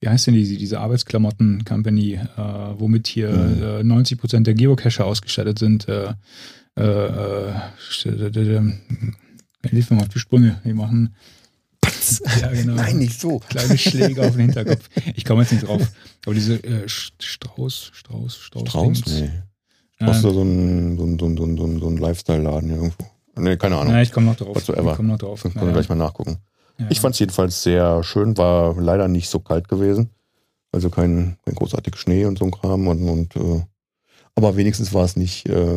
wie 0.00 0.08
heißt 0.08 0.26
denn 0.26 0.34
diese, 0.34 0.56
diese 0.56 0.80
Arbeitsklamotten-Company, 0.80 2.14
äh, 2.14 2.20
womit 2.78 3.06
hier 3.06 3.30
mhm. 3.30 3.90
90% 3.90 4.36
äh, 4.36 4.42
der 4.42 4.54
Geocacher 4.54 5.06
ausgestattet 5.06 5.58
sind. 5.58 5.88
Äh, 5.88 6.12
äh, 6.74 7.54
Hilf 9.70 9.90
mir 9.90 9.96
mal 9.96 10.02
auf 10.02 10.08
die 10.10 10.18
Sprünge. 10.18 10.60
Die 10.64 10.74
machen 10.74 11.14
Patz. 11.86 12.22
Ja, 12.40 12.48
genau. 12.48 12.74
Nein, 12.76 12.98
nicht 12.98 13.20
so. 13.20 13.38
Kleine 13.48 13.78
Schläge 13.78 14.22
auf 14.22 14.32
den 14.32 14.46
Hinterkopf. 14.46 14.88
Ich 15.14 15.24
komme 15.24 15.42
jetzt 15.42 15.52
nicht 15.52 15.66
drauf. 15.66 15.82
Aber 16.26 16.34
diese 16.34 16.54
äh, 16.64 16.88
Strauß, 16.88 17.90
Strauß, 17.92 18.36
Strauß. 18.36 18.68
Strauß? 18.68 19.02
Nee. 19.06 19.30
Strauß 19.96 20.16
ähm, 20.16 20.22
so 20.22 20.42
ein, 20.42 20.96
so 20.98 21.04
ein, 21.04 21.18
so 21.18 21.26
ein, 21.26 21.56
so 21.56 21.64
ein, 21.64 21.80
so 21.80 21.88
ein 21.88 21.96
Lifestyle-Laden 21.96 22.68
hier 22.68 22.78
irgendwo. 22.78 23.04
Nee, 23.38 23.56
keine 23.56 23.76
Ahnung. 23.76 23.92
Ja, 23.92 24.02
ich 24.02 24.12
komme 24.12 24.26
noch 24.26 24.36
drauf. 24.36 24.56
Whatsoever. 24.56 24.90
Ich 24.90 24.96
komme 24.96 25.08
noch 25.10 25.18
drauf. 25.18 25.42
Dann 25.42 25.52
können 25.52 25.66
wir 25.66 25.72
gleich 25.72 25.88
mal 25.88 25.94
nachgucken. 25.94 26.38
Ja, 26.78 26.86
ich 26.90 27.00
fand 27.00 27.14
es 27.14 27.18
jedenfalls 27.18 27.62
sehr 27.62 28.02
schön, 28.02 28.36
war 28.36 28.74
leider 28.80 29.08
nicht 29.08 29.28
so 29.28 29.40
kalt 29.40 29.68
gewesen. 29.68 30.10
Also 30.72 30.90
kein, 30.90 31.36
kein 31.44 31.54
großartiger 31.54 31.96
Schnee 31.96 32.24
und 32.26 32.38
so 32.38 32.44
ein 32.44 32.50
Kram. 32.50 32.86
Und, 32.86 33.08
und 33.08 33.36
äh, 33.36 33.62
aber 34.34 34.56
wenigstens 34.56 34.92
war 34.92 35.04
es 35.04 35.16
nicht 35.16 35.48
äh, 35.48 35.76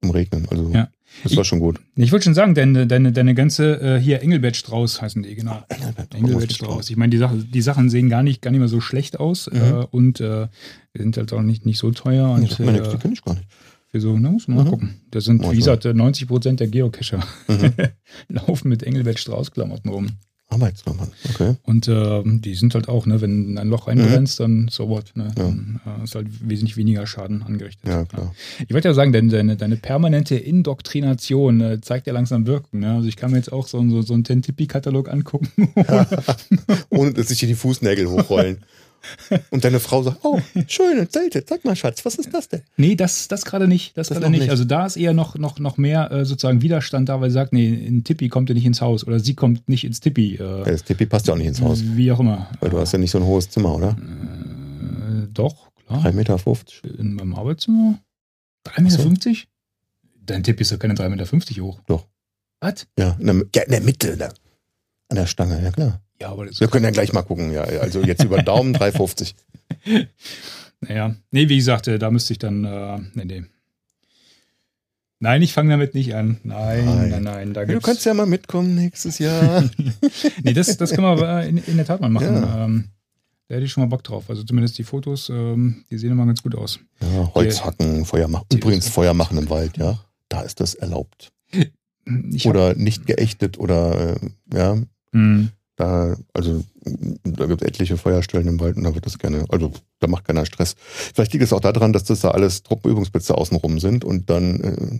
im 0.00 0.10
Regnen. 0.10 0.48
Also 0.50 0.70
ja. 0.70 0.88
Das 1.24 1.36
war 1.36 1.44
schon 1.44 1.58
gut. 1.58 1.80
Ich, 1.96 2.04
ich 2.04 2.12
wollte 2.12 2.24
schon 2.24 2.34
sagen, 2.34 2.54
deine, 2.54 2.86
deine, 2.86 3.12
deine 3.12 3.34
ganze, 3.34 3.80
äh, 3.80 4.00
hier 4.00 4.22
Engelbert 4.22 4.56
Strauß 4.56 5.02
heißen 5.02 5.22
die, 5.22 5.34
genau. 5.34 5.62
Engelbert, 5.68 6.14
Engelbert 6.14 6.52
Strauß. 6.52 6.90
Ich 6.90 6.96
meine, 6.96 7.10
die, 7.10 7.18
Sache, 7.18 7.36
die 7.36 7.62
Sachen 7.62 7.90
sehen 7.90 8.08
gar 8.08 8.22
nicht, 8.22 8.42
gar 8.42 8.50
nicht 8.50 8.60
mehr 8.60 8.68
so 8.68 8.80
schlecht 8.80 9.18
aus 9.18 9.50
mhm. 9.50 9.58
äh, 9.58 9.86
und 9.90 10.20
äh, 10.20 10.48
sind 10.94 11.16
halt 11.16 11.32
auch 11.32 11.42
nicht, 11.42 11.66
nicht 11.66 11.78
so 11.78 11.90
teuer. 11.90 12.30
Und, 12.30 12.42
nee, 12.42 12.64
meine, 12.64 12.78
äh, 12.78 12.90
die 12.90 12.98
kenne 12.98 13.14
ich 13.14 13.22
gar 13.22 13.34
nicht. 13.34 13.46
Für 13.90 14.00
so, 14.00 14.18
ne, 14.18 14.30
muss 14.30 14.48
man 14.48 14.58
mhm. 14.58 14.64
mal 14.64 14.70
gucken. 14.70 15.00
Das 15.10 15.24
sind, 15.24 15.42
wie 15.50 15.56
gesagt, 15.56 15.84
90 15.84 16.28
Prozent 16.28 16.60
der 16.60 16.68
Geocacher 16.68 17.24
mhm. 17.48 17.72
laufen 18.28 18.68
mit 18.68 18.82
Engelbert 18.82 19.18
Strauß-Klamotten 19.18 19.88
rum. 19.88 20.08
Arbeitsnummern, 20.50 21.10
okay. 21.28 21.56
Und 21.62 21.88
äh, 21.88 22.22
die 22.24 22.54
sind 22.54 22.74
halt 22.74 22.88
auch, 22.88 23.04
ne, 23.04 23.20
wenn 23.20 23.58
ein 23.58 23.68
Loch 23.68 23.86
reingrenzt, 23.86 24.40
dann 24.40 24.68
so 24.70 24.88
what, 24.88 25.12
ne? 25.14 25.24
Ja. 25.36 25.44
Dann 25.44 25.80
äh, 25.84 26.04
ist 26.04 26.14
halt 26.14 26.26
wesentlich 26.48 26.78
weniger 26.78 27.06
Schaden 27.06 27.42
angerichtet. 27.42 27.86
Ja, 27.86 28.04
klar. 28.06 28.34
Ich 28.66 28.72
wollte 28.72 28.88
ja 28.88 28.94
sagen, 28.94 29.12
deine, 29.12 29.28
deine, 29.28 29.56
deine 29.56 29.76
permanente 29.76 30.36
Indoktrination 30.36 31.60
äh, 31.60 31.80
zeigt 31.82 32.06
ja 32.06 32.14
langsam 32.14 32.46
Wirkung. 32.46 32.80
Ne? 32.80 32.94
Also 32.94 33.08
ich 33.08 33.16
kann 33.16 33.30
mir 33.30 33.36
jetzt 33.36 33.52
auch 33.52 33.68
so, 33.68 33.86
so, 33.90 34.00
so 34.00 34.14
einen 34.14 34.24
Tentipi-Katalog 34.24 35.10
angucken. 35.10 35.50
Ohne 36.88 37.12
dass 37.12 37.28
sich 37.28 37.40
hier 37.40 37.48
die 37.48 37.54
Fußnägel 37.54 38.08
hochrollen. 38.08 38.58
Und 39.50 39.64
deine 39.64 39.80
Frau 39.80 40.02
sagt, 40.02 40.18
oh, 40.22 40.40
schöne 40.66 41.08
Zelte, 41.08 41.44
sag 41.48 41.64
mal, 41.64 41.74
Schatz, 41.76 42.04
was 42.04 42.16
ist 42.16 42.32
das 42.34 42.48
denn? 42.48 42.62
nee, 42.76 42.94
das, 42.94 43.28
das 43.28 43.44
gerade 43.44 43.66
nicht. 43.68 43.96
Das, 43.96 44.08
Das 44.08 44.18
gerade 44.18 44.30
nicht. 44.30 44.40
nicht. 44.42 44.50
Also 44.50 44.64
da 44.64 44.86
ist 44.86 44.96
eher 44.96 45.14
noch, 45.14 45.36
noch, 45.36 45.58
noch 45.58 45.76
mehr 45.78 46.10
äh, 46.10 46.24
sozusagen 46.24 46.62
Widerstand 46.62 47.08
da, 47.08 47.20
weil 47.20 47.30
sie 47.30 47.34
sagt, 47.34 47.52
nee, 47.52 47.68
ein 47.86 48.04
Tippi 48.04 48.28
kommt 48.28 48.48
ja 48.48 48.54
nicht 48.54 48.66
ins 48.66 48.80
Haus 48.80 49.06
oder 49.06 49.20
sie 49.20 49.34
kommt 49.34 49.68
nicht 49.68 49.84
ins 49.84 50.00
Tippi. 50.00 50.34
Äh, 50.36 50.42
Ja, 50.42 50.64
das 50.64 50.84
Tippi 50.84 51.06
passt 51.06 51.26
ja 51.26 51.34
auch 51.34 51.38
nicht 51.38 51.46
ins 51.48 51.60
Haus, 51.60 51.82
Wie 51.84 52.10
auch 52.12 52.20
immer. 52.20 52.48
weil 52.60 52.70
du 52.70 52.78
hast 52.78 52.92
ja 52.92 52.98
nicht 52.98 53.10
so 53.10 53.18
ein 53.18 53.24
hohes 53.24 53.48
Zimmer, 53.50 53.74
oder? 53.74 53.90
Äh, 53.90 55.26
doch, 55.32 55.70
klar. 55.86 56.04
3,50 56.04 56.12
Meter. 56.12 56.98
In 57.00 57.14
meinem 57.14 57.34
Arbeitszimmer? 57.34 57.98
3,50 58.66 59.08
Meter? 59.10 59.38
Dein 60.26 60.42
Tipp 60.42 60.60
ist 60.60 60.70
ja 60.70 60.76
keine 60.76 60.94
3,50 60.94 61.08
Meter 61.34 61.62
hoch. 61.62 61.80
Doch. 61.86 62.06
Was? 62.60 62.86
Ja, 62.98 63.16
in 63.20 63.26
der, 63.26 63.36
ja, 63.54 63.62
in 63.62 63.70
der 63.70 63.80
Mitte, 63.80 64.16
da. 64.16 64.30
An 65.08 65.16
der 65.16 65.26
Stange, 65.26 65.62
ja 65.62 65.70
klar. 65.70 66.00
Ja, 66.20 66.30
aber 66.30 66.46
Wir 66.50 66.68
können 66.68 66.84
ja 66.84 66.90
gleich 66.90 67.12
mal 67.12 67.22
gucken, 67.22 67.52
ja. 67.52 67.62
Also 67.62 68.02
jetzt 68.02 68.24
über 68.24 68.36
den 68.36 68.44
Daumen 68.44 68.74
3,50. 68.76 69.34
Naja, 70.80 71.14
nee, 71.30 71.48
wie 71.48 71.56
gesagt, 71.56 71.88
äh, 71.88 71.98
da 71.98 72.10
müsste 72.10 72.32
ich 72.32 72.38
dann, 72.38 72.64
äh, 72.64 72.98
nee, 73.14 73.24
nee. 73.24 73.44
Nein, 75.20 75.42
ich 75.42 75.52
fange 75.52 75.70
damit 75.70 75.94
nicht 75.94 76.14
an. 76.14 76.38
Nein, 76.44 76.84
Nein. 76.84 77.10
nein, 77.10 77.22
nein. 77.24 77.52
Da 77.54 77.62
Ja, 77.62 77.66
du 77.66 77.72
gibt's, 77.72 77.86
kannst 77.86 78.04
ja 78.06 78.14
mal 78.14 78.26
mitkommen 78.26 78.76
nächstes 78.76 79.18
Jahr. 79.18 79.68
nee, 80.44 80.52
das, 80.52 80.76
das 80.76 80.92
können 80.92 81.18
wir 81.18 81.42
in, 81.42 81.58
in 81.58 81.76
der 81.76 81.86
Tat 81.86 82.00
mal 82.00 82.08
machen. 82.08 82.34
Ja. 82.34 82.64
Ähm, 82.64 82.84
da 83.48 83.56
hätte 83.56 83.64
ich 83.64 83.72
schon 83.72 83.82
mal 83.82 83.88
Bock 83.88 84.04
drauf. 84.04 84.24
Also 84.28 84.44
zumindest 84.44 84.78
die 84.78 84.84
Fotos, 84.84 85.28
ähm, 85.28 85.84
die 85.90 85.98
sehen 85.98 86.12
immer 86.12 86.26
ganz 86.26 86.42
gut 86.42 86.54
aus. 86.54 86.78
Ja, 87.00 87.32
Holz 87.34 87.64
hacken, 87.64 88.04
Feuer 88.04 88.28
machen. 88.28 88.46
Übrigens 88.52 88.88
Feuer 88.88 89.14
machen 89.14 89.38
im 89.38 89.50
Wald, 89.50 89.76
ja. 89.76 89.98
Da 90.28 90.42
ist 90.42 90.60
das 90.60 90.74
erlaubt. 90.74 91.32
Oder 92.44 92.74
nicht 92.76 93.06
geächtet 93.06 93.58
oder 93.58 94.16
äh, 94.16 94.30
ja, 94.54 94.76
Hm. 95.18 95.48
da, 95.76 96.16
also 96.32 96.64
da 97.24 97.46
gibt 97.46 97.62
es 97.62 97.68
etliche 97.68 97.96
Feuerstellen 97.96 98.46
im 98.46 98.60
Wald 98.60 98.76
und 98.76 98.84
da 98.84 98.94
wird 98.94 99.06
das 99.06 99.18
gerne, 99.18 99.44
also 99.48 99.72
da 99.98 100.06
macht 100.06 100.24
keiner 100.24 100.46
Stress. 100.46 100.74
Vielleicht 100.78 101.32
liegt 101.32 101.44
es 101.44 101.52
auch 101.52 101.60
daran, 101.60 101.92
dass 101.92 102.04
das 102.04 102.20
da 102.20 102.30
alles 102.30 102.62
Truppenübungsplätze 102.62 103.36
außenrum 103.36 103.78
sind 103.80 104.04
und 104.04 104.30
dann 104.30 104.60
äh, 104.60 104.98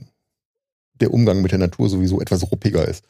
der 1.00 1.14
Umgang 1.14 1.40
mit 1.40 1.52
der 1.52 1.58
Natur 1.58 1.88
sowieso 1.88 2.20
etwas 2.20 2.50
ruppiger 2.50 2.86
ist. 2.86 3.04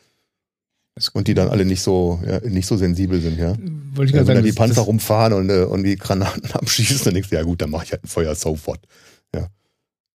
Und 1.12 1.28
die 1.28 1.34
dann 1.34 1.48
alle 1.48 1.64
nicht 1.64 1.80
so, 1.80 2.20
ja, 2.26 2.40
nicht 2.40 2.66
so 2.66 2.76
sensibel 2.76 3.20
sind, 3.20 3.38
ja. 3.38 3.56
Wollte 3.94 4.10
ich 4.10 4.16
Ja, 4.16 4.20
wenn 4.20 4.26
sagen, 4.26 4.38
dann 4.38 4.44
die 4.44 4.52
Panzer 4.52 4.82
rumfahren 4.82 5.32
und, 5.32 5.48
äh, 5.48 5.62
und 5.62 5.84
die 5.84 5.96
Granaten 5.96 6.50
abschießen, 6.52 7.04
dann 7.04 7.14
denkst 7.14 7.30
du, 7.30 7.36
ja 7.36 7.42
gut, 7.42 7.62
dann 7.62 7.70
mache 7.70 7.84
ich 7.84 7.92
halt 7.92 8.04
ein 8.04 8.08
Feuer 8.08 8.34
sofort. 8.34 8.80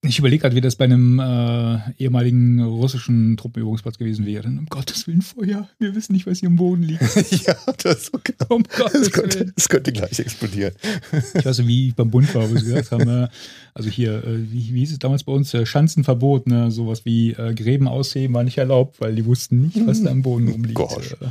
Ich 0.05 0.19
überlege 0.19 0.41
gerade, 0.41 0.55
wie 0.55 0.61
das 0.61 0.75
bei 0.75 0.83
einem 0.83 1.17
äh, 1.19 1.79
ehemaligen 1.97 2.61
russischen 2.61 3.37
Truppenübungsplatz 3.37 3.97
gewesen 3.97 4.25
wäre. 4.25 4.47
Um 4.49 4.65
Gottes 4.65 5.07
Willen, 5.07 5.21
Feuer. 5.21 5.69
Wir 5.79 5.95
wissen 5.95 6.11
nicht, 6.11 6.27
was 6.27 6.39
hier 6.39 6.49
im 6.49 6.57
Boden 6.57 6.83
liegt. 6.83 7.01
ja, 7.45 7.55
das 7.81 7.95
ist 8.03 8.13
okay. 8.13 8.33
Um 8.49 8.63
Das 8.77 9.11
könnte, 9.11 9.53
das 9.55 9.69
könnte 9.69 9.93
gleich 9.93 10.19
explodieren. 10.19 10.73
Ich 11.35 11.45
weiß 11.45 11.59
nicht, 11.59 11.67
wie 11.67 11.87
ich 11.87 11.95
beim 11.95 12.11
Bund 12.11 12.35
war, 12.35 12.49
wo 12.51 12.55
sie 12.57 12.65
gesagt 12.65 12.91
haben, 12.91 13.07
äh, 13.07 13.27
also 13.73 13.89
hier, 13.89 14.23
äh, 14.25 14.51
wie, 14.51 14.73
wie 14.73 14.79
hieß 14.79 14.91
es 14.91 14.99
damals 14.99 15.23
bei 15.23 15.31
uns, 15.31 15.53
äh, 15.53 15.65
Schanzenverbot, 15.65 16.47
ne? 16.47 16.69
sowas 16.69 17.05
wie 17.05 17.31
äh, 17.31 17.53
Gräben 17.53 17.87
ausheben 17.87 18.35
war 18.35 18.43
nicht 18.43 18.57
erlaubt, 18.57 18.99
weil 18.99 19.15
die 19.15 19.25
wussten 19.25 19.61
nicht, 19.61 19.87
was 19.87 20.03
da 20.03 20.11
am 20.11 20.21
Boden 20.21 20.49
rumliegt. 20.49 20.75
Gosh. 20.75 21.13
Äh, 21.13 21.27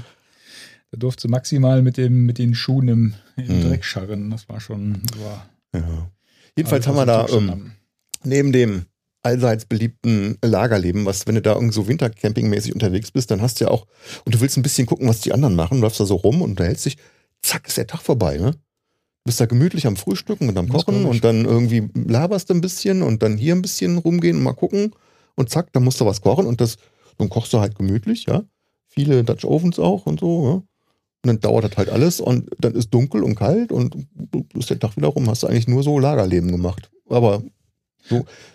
da 0.93 0.97
durfte 0.99 1.29
maximal 1.29 1.83
mit, 1.83 1.99
dem, 1.99 2.25
mit 2.25 2.39
den 2.39 2.55
Schuhen 2.55 2.89
im, 2.89 3.14
im 3.37 3.49
Hm. 3.49 3.62
Dreck 3.68 3.85
scharren. 3.85 4.31
Das 4.31 4.49
war 4.49 4.61
schon. 4.61 5.03
War 5.23 5.47
Ja. 5.75 6.11
Jedenfalls 6.57 6.87
haben 6.87 6.97
wir 6.97 7.07
da. 7.07 7.27
Neben 8.25 8.53
dem 8.53 8.87
allseits 9.23 9.66
beliebten 9.66 10.37
Lagerleben, 10.43 11.07
was, 11.07 11.27
wenn 11.27 11.37
du 11.37 11.43
da 11.43 11.55
irgend 11.55 11.73
so 11.73 11.87
Wintercampingmäßig 11.87 12.75
unterwegs 12.75 13.11
bist, 13.11 13.31
dann 13.31 13.41
hast 13.41 13.61
du 13.61 13.64
ja 13.64 13.70
auch, 13.70 13.87
und 14.25 14.35
du 14.35 14.41
willst 14.41 14.57
ein 14.57 14.62
bisschen 14.62 14.87
gucken, 14.87 15.09
was 15.09 15.20
die 15.20 15.33
anderen 15.33 15.55
machen, 15.55 15.81
läufst 15.81 16.01
da 16.01 16.05
so 16.05 16.16
rum 16.16 16.43
und 16.43 16.51
unterhältst 16.51 16.87
dich, 16.87 16.97
zack, 17.41 17.68
ist 17.68 17.77
der 17.77 17.87
Tag 17.87 18.03
vorbei, 18.03 18.39
ne? 18.39 18.55
Bist 19.25 19.41
da 19.41 19.47
gemütlich 19.47 19.87
am 19.87 19.97
Frühstücken 19.97 20.49
und 20.49 20.59
am 20.59 20.68
Kochen 20.68 21.05
und 21.05 21.23
dann 21.23 21.45
irgendwie 21.45 21.89
laberst 21.95 22.51
du 22.51 22.55
ein 22.55 22.61
bisschen 22.61 23.03
und 23.03 23.23
dann 23.23 23.37
hier 23.37 23.55
ein 23.55 23.62
bisschen 23.62 23.99
rumgehen 23.99 24.39
und 24.39 24.43
mal 24.43 24.53
gucken 24.53 24.93
und 25.37 25.49
zack, 25.49 25.73
dann 25.73 25.85
musst 25.85 26.01
du 26.01 26.07
was 26.07 26.20
kochen 26.20 26.47
und 26.47 26.61
das, 26.61 26.77
dann 27.18 27.29
kochst 27.29 27.53
du 27.53 27.61
halt 27.61 27.77
gemütlich, 27.77 28.27
ja? 28.27 28.43
Viele 28.89 29.23
Dutch 29.23 29.45
Ovens 29.45 29.79
auch 29.79 30.07
und 30.07 30.18
so, 30.18 30.45
ja? 30.45 30.53
Und 30.55 31.29
dann 31.29 31.39
dauert 31.39 31.62
das 31.64 31.77
halt 31.77 31.89
alles 31.89 32.18
und 32.18 32.51
dann 32.59 32.75
ist 32.75 32.93
dunkel 32.93 33.23
und 33.23 33.37
kalt 33.37 33.70
und 33.70 33.97
ist 34.55 34.70
der 34.70 34.81
Tag 34.81 34.97
wieder 34.97 35.07
rum, 35.07 35.31
hast 35.31 35.45
du 35.45 35.47
eigentlich 35.47 35.68
nur 35.68 35.85
so 35.85 36.01
Lagerleben 36.01 36.51
gemacht. 36.51 36.91
Aber 37.09 37.45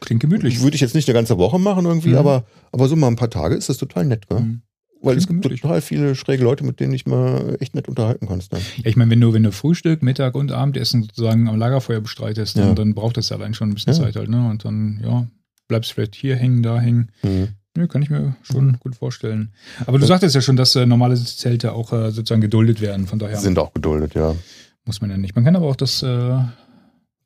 Klingt 0.01 0.21
gemütlich. 0.21 0.61
würde 0.61 0.75
ich 0.75 0.81
jetzt 0.81 0.95
nicht 0.95 1.07
eine 1.07 1.13
ganze 1.13 1.37
Woche 1.37 1.59
machen 1.59 1.85
irgendwie, 1.85 2.09
Mhm. 2.09 2.17
aber, 2.17 2.45
aber 2.71 2.87
so 2.87 2.95
mal 2.95 3.07
ein 3.07 3.15
paar 3.15 3.29
Tage 3.29 3.55
ist 3.55 3.69
das 3.69 3.77
total 3.77 4.05
nett, 4.05 4.27
gell? 4.29 4.39
Mhm. 4.39 4.61
Weil 5.01 5.15
es 5.15 5.27
Klingt 5.27 5.43
gibt 5.43 5.43
gemütlich. 5.43 5.61
total 5.61 5.81
viele 5.81 6.15
schräge 6.15 6.43
Leute, 6.43 6.63
mit 6.65 6.79
denen 6.79 6.91
ich 6.93 7.05
mal 7.05 7.55
echt 7.59 7.75
nett 7.75 7.87
unterhalten 7.87 8.27
kannst 8.27 8.51
dann. 8.51 8.61
Ja, 8.77 8.89
ich 8.89 8.95
meine, 8.95 9.11
wenn 9.11 9.21
du, 9.21 9.31
wenn 9.31 9.43
du 9.43 9.51
Frühstück, 9.51 10.01
Mittag 10.01 10.33
und 10.35 10.51
Abendessen 10.51 11.03
sozusagen 11.03 11.47
am 11.47 11.55
Lagerfeuer 11.57 12.01
bestreitest, 12.01 12.57
dann, 12.57 12.69
Ja. 12.69 12.73
dann 12.73 12.95
braucht 12.95 13.15
das 13.17 13.29
ja 13.29 13.37
allein 13.37 13.53
schon 13.53 13.69
ein 13.69 13.75
bisschen 13.75 13.93
Ja. 13.93 13.99
Zeit 13.99 14.15
halt, 14.15 14.29
ne? 14.29 14.49
Und 14.49 14.65
dann, 14.65 14.99
ja, 15.03 15.27
bleibst 15.67 15.93
vielleicht 15.93 16.15
hier 16.15 16.35
hängen, 16.35 16.63
da 16.63 16.79
hängen. 16.79 17.11
Mhm. 17.21 17.49
Nö, 17.77 17.87
kann 17.87 18.01
ich 18.01 18.09
mir 18.09 18.35
schon 18.41 18.77
gut 18.79 18.95
vorstellen. 18.95 19.53
Aber 19.85 19.99
du 19.99 20.07
sagtest 20.07 20.33
ja 20.33 20.41
schon, 20.41 20.55
dass 20.55 20.75
äh, 20.75 20.87
normale 20.87 21.15
Zelte 21.15 21.73
auch 21.73 21.93
äh, 21.93 22.09
sozusagen 22.11 22.41
geduldet 22.41 22.81
werden. 22.81 23.05
Von 23.05 23.19
daher 23.19 23.37
Sind 23.37 23.59
auch 23.59 23.71
geduldet, 23.73 24.15
ja. 24.15 24.33
muss 24.85 24.99
man 24.99 25.11
ja 25.11 25.17
nicht. 25.17 25.35
Man 25.35 25.45
kann 25.45 25.55
aber 25.55 25.67
auch 25.67 25.75
das, 25.75 26.01
äh, 26.01 26.37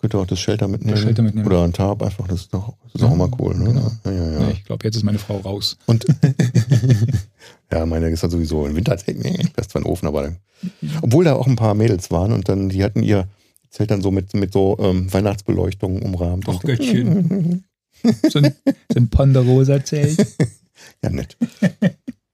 Könnt 0.02 0.16
ihr 0.16 0.20
auch 0.20 0.26
das 0.26 0.39
Shelter 0.39 0.68
mitnehmen. 0.68 0.95
Das 0.95 1.04
Shelter 1.04 1.22
mitnehmen. 1.22 1.45
Oder 1.45 1.64
ein 1.64 1.74
Tarp 1.74 2.02
einfach, 2.02 2.28
das 2.28 2.41
ist 2.41 2.54
doch, 2.54 2.74
das 2.86 2.95
ist 2.95 3.02
Ja, 3.02 3.08
auch 3.08 3.16
mal 3.16 3.30
cool, 3.39 3.56
ne? 3.56 3.66
genau. 3.66 3.91
Ja, 4.06 4.12
ja, 4.12 4.41
ja. 4.41 4.49
ich 4.49 4.66
glaube, 4.66 4.84
jetzt 4.86 4.95
ist 4.95 5.04
meine 5.04 5.20
Frau 5.20 5.38
raus. 5.38 5.78
Und 5.86 6.06
ja, 7.72 7.86
meine 7.86 8.10
ist 8.10 8.24
halt 8.24 8.32
sowieso 8.32 8.66
im 8.66 8.76
Winter, 8.76 8.97
nee, 9.08 9.38
das 9.56 9.68
ist 9.68 9.72
zwar 9.72 9.82
ein 9.84 9.86
Ofen, 9.86 10.08
aber 10.08 10.34
obwohl 11.02 11.24
da 11.24 11.36
auch 11.36 11.47
ein 11.47 11.56
paar 11.56 11.76
Mädels 11.76 12.10
waren 12.10 12.34
und 12.34 12.49
dann, 12.49 12.70
die 12.70 12.84
hatten 12.84 13.04
ihr 13.04 13.28
Zelt 13.72 13.89
dann 13.89 14.02
so 14.02 14.12
mit, 14.12 14.34
mit 14.34 14.52
so 14.52 14.78
ähm, 14.82 15.12
Weihnachtsbeleuchtung 15.12 16.02
umrahmt. 16.02 16.47
Und, 16.47 16.62
Göttchen. 16.62 17.64
So 18.32 18.39
ein, 18.39 18.56
so 18.91 18.97
ein 18.97 19.10
Ponderosa-Zelt. 19.10 20.26
Ja, 21.04 21.12
nett. 21.12 21.38